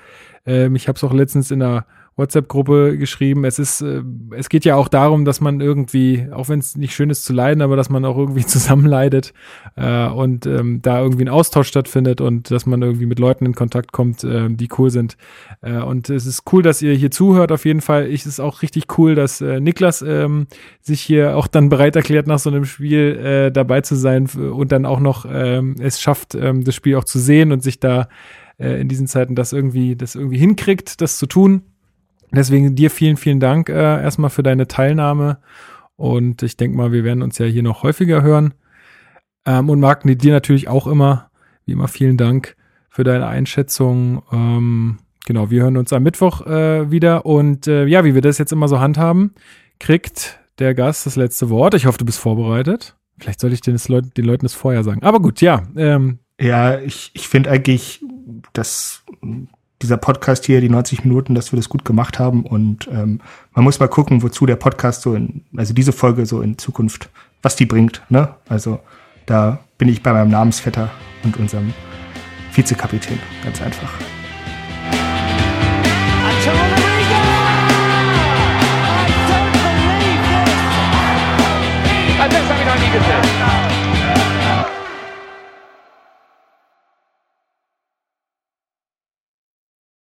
ähm, 0.47 0.77
ich 0.77 0.87
habe 0.87 0.97
es 0.97 1.03
auch 1.03 1.13
letztens 1.13 1.51
in 1.51 1.59
der 1.59 1.85
WhatsApp-Gruppe 2.17 2.99
geschrieben. 2.99 3.45
Es 3.45 3.59
ist, 3.59 3.81
äh, 3.81 4.03
es 4.37 4.49
geht 4.49 4.65
ja 4.65 4.77
auch 4.77 4.89
darum, 4.89 5.25
dass 5.25 5.41
man 5.41 5.61
irgendwie, 5.61 6.27
auch 6.33 6.49
wenn 6.49 6.59
es 6.59 6.77
nicht 6.77 6.95
schön 6.95 7.11
ist 7.11 7.25
zu 7.25 7.33
leiden, 7.33 7.63
aber 7.63 7.77
dass 7.77 7.91
man 7.91 8.05
auch 8.05 8.17
irgendwie 8.17 8.47
zusammen 8.47 8.87
leidet 8.87 9.33
äh, 9.77 10.07
und 10.09 10.47
ähm, 10.47 10.81
da 10.83 11.01
irgendwie 11.01 11.25
ein 11.25 11.29
Austausch 11.29 11.69
stattfindet 11.69 12.21
und 12.21 12.51
dass 12.51 12.67
man 12.67 12.83
irgendwie 12.83 13.07
mit 13.07 13.19
Leuten 13.19 13.47
in 13.47 13.55
Kontakt 13.55 13.93
kommt, 13.93 14.25
äh, 14.25 14.49
die 14.51 14.69
cool 14.79 14.91
sind. 14.91 15.17
Äh, 15.63 15.79
und 15.79 16.11
es 16.11 16.27
ist 16.27 16.43
cool, 16.53 16.63
dass 16.63 16.83
ihr 16.83 16.95
hier 16.95 17.11
zuhört. 17.11 17.53
Auf 17.53 17.65
jeden 17.65 17.81
Fall. 17.81 18.07
Ich 18.07 18.27
ist 18.27 18.41
auch 18.41 18.63
richtig 18.63 18.99
cool, 18.99 19.15
dass 19.15 19.41
äh, 19.41 19.61
Niklas 19.61 20.03
ähm, 20.03 20.47
sich 20.81 21.01
hier 21.01 21.37
auch 21.37 21.47
dann 21.47 21.69
bereit 21.69 21.97
erklärt, 21.97 22.27
nach 22.27 22.39
so 22.39 22.51
einem 22.51 22.65
Spiel 22.65 23.17
äh, 23.17 23.53
dabei 23.53 23.81
zu 23.81 23.97
sein 23.97 24.27
und 24.27 24.73
dann 24.73 24.87
auch 24.87 25.01
noch 25.01 25.27
ähm, 25.31 25.77
es 25.81 26.01
schafft, 26.01 26.35
ähm, 26.35 26.65
das 26.65 26.75
Spiel 26.75 26.97
auch 26.97 27.05
zu 27.05 27.19
sehen 27.19 27.53
und 27.53 27.63
sich 27.63 27.81
da 27.81 28.09
äh, 28.59 28.81
in 28.81 28.89
diesen 28.89 29.07
Zeiten 29.07 29.35
das 29.35 29.53
irgendwie, 29.53 29.97
das 29.97 30.15
irgendwie 30.15 30.39
hinkriegt, 30.39 31.01
das 31.01 31.19
zu 31.19 31.27
tun. 31.27 31.63
Deswegen 32.33 32.75
dir 32.75 32.91
vielen, 32.91 33.17
vielen 33.17 33.41
Dank 33.41 33.69
äh, 33.69 34.03
erstmal 34.03 34.31
für 34.31 34.43
deine 34.43 34.69
Teilnahme. 34.69 35.39
Und 35.97 36.43
ich 36.43 36.57
denke 36.57 36.77
mal, 36.77 36.93
wir 36.93 37.05
werden 37.05 37.23
uns 37.23 37.39
ja 37.39 37.47
hier 37.47 37.63
noch 37.63 37.83
häufiger 37.83 38.23
hören. 38.23 38.55
Ähm, 39.45 39.69
und 39.69 39.81
Marc, 39.81 40.03
dir 40.05 40.33
natürlich 40.33 40.69
auch 40.69 40.87
immer, 40.87 41.31
wie 41.67 41.73
immer, 41.73 41.89
vielen 41.89 42.17
Dank 42.17 42.57
für 42.89 43.05
deine 43.05 43.27
Einschätzung. 43.27 44.23
Ähm, 44.33 44.99
genau, 45.27 45.51
wir 45.51 45.63
hören 45.63 45.77
uns 45.77 45.93
am 45.93 46.03
Mittwoch 46.03 46.47
äh, 46.47 46.91
wieder. 46.91 47.27
Und 47.27 47.67
äh, 47.67 47.87
ja, 47.87 48.05
wie 48.05 48.15
wir 48.15 48.23
das 48.23 48.39
jetzt 48.39 48.53
immer 48.53 48.69
so 48.69 48.81
handhaben, 48.81 49.35
kriegt 49.79 50.39
der 50.59 50.75
Gast 50.75 51.07
das 51.07 51.17
letzte 51.17 51.51
Wort. 51.51 51.75
Ich 51.75 51.87
hoffe, 51.87 51.99
du 51.99 52.05
bist 52.05 52.19
vorbereitet. 52.19 52.97
Vielleicht 53.19 53.41
sollte 53.41 53.55
ich 53.55 53.61
den, 53.61 53.79
Leut 53.89 54.17
den 54.17 54.25
Leuten 54.25 54.45
das 54.45 54.55
vorher 54.55 54.85
sagen. 54.85 55.03
Aber 55.03 55.21
gut, 55.21 55.41
ja. 55.41 55.63
Ähm, 55.77 56.21
ja, 56.41 56.79
ich, 56.79 57.11
ich 57.13 57.29
finde 57.29 57.51
eigentlich, 57.51 58.03
dass 58.53 59.05
dieser 59.83 59.97
Podcast 59.97 60.45
hier, 60.47 60.61
die 60.61 60.69
90 60.69 61.05
Minuten, 61.05 61.35
dass 61.35 61.53
wir 61.53 61.57
das 61.57 61.69
gut 61.69 61.85
gemacht 61.85 62.19
haben. 62.19 62.45
Und 62.45 62.89
ähm, 62.89 63.21
man 63.55 63.65
muss 63.65 63.81
mal 63.81 63.89
gucken, 63.89 64.23
wozu 64.23 64.47
der 64.47 64.57
Podcast 64.57 65.03
so 65.03 65.15
in, 65.15 65.43
also 65.57 65.73
diese 65.73 65.93
Folge 65.93 66.27
so 66.27 66.43
in 66.43 66.59
Zukunft, 66.59 67.09
was 67.43 67.57
die 67.57 67.67
bringt. 67.67 68.03
Ne? 68.09 68.29
Also 68.49 68.81
da 69.27 69.61
bin 69.79 69.89
ich 69.89 70.03
bei 70.03 70.13
meinem 70.13 70.31
Namensvetter 70.31 70.91
und 71.25 71.37
unserem 71.39 71.73
Vizekapitän, 72.53 73.19
ganz 73.45 73.63
einfach. 73.63 73.91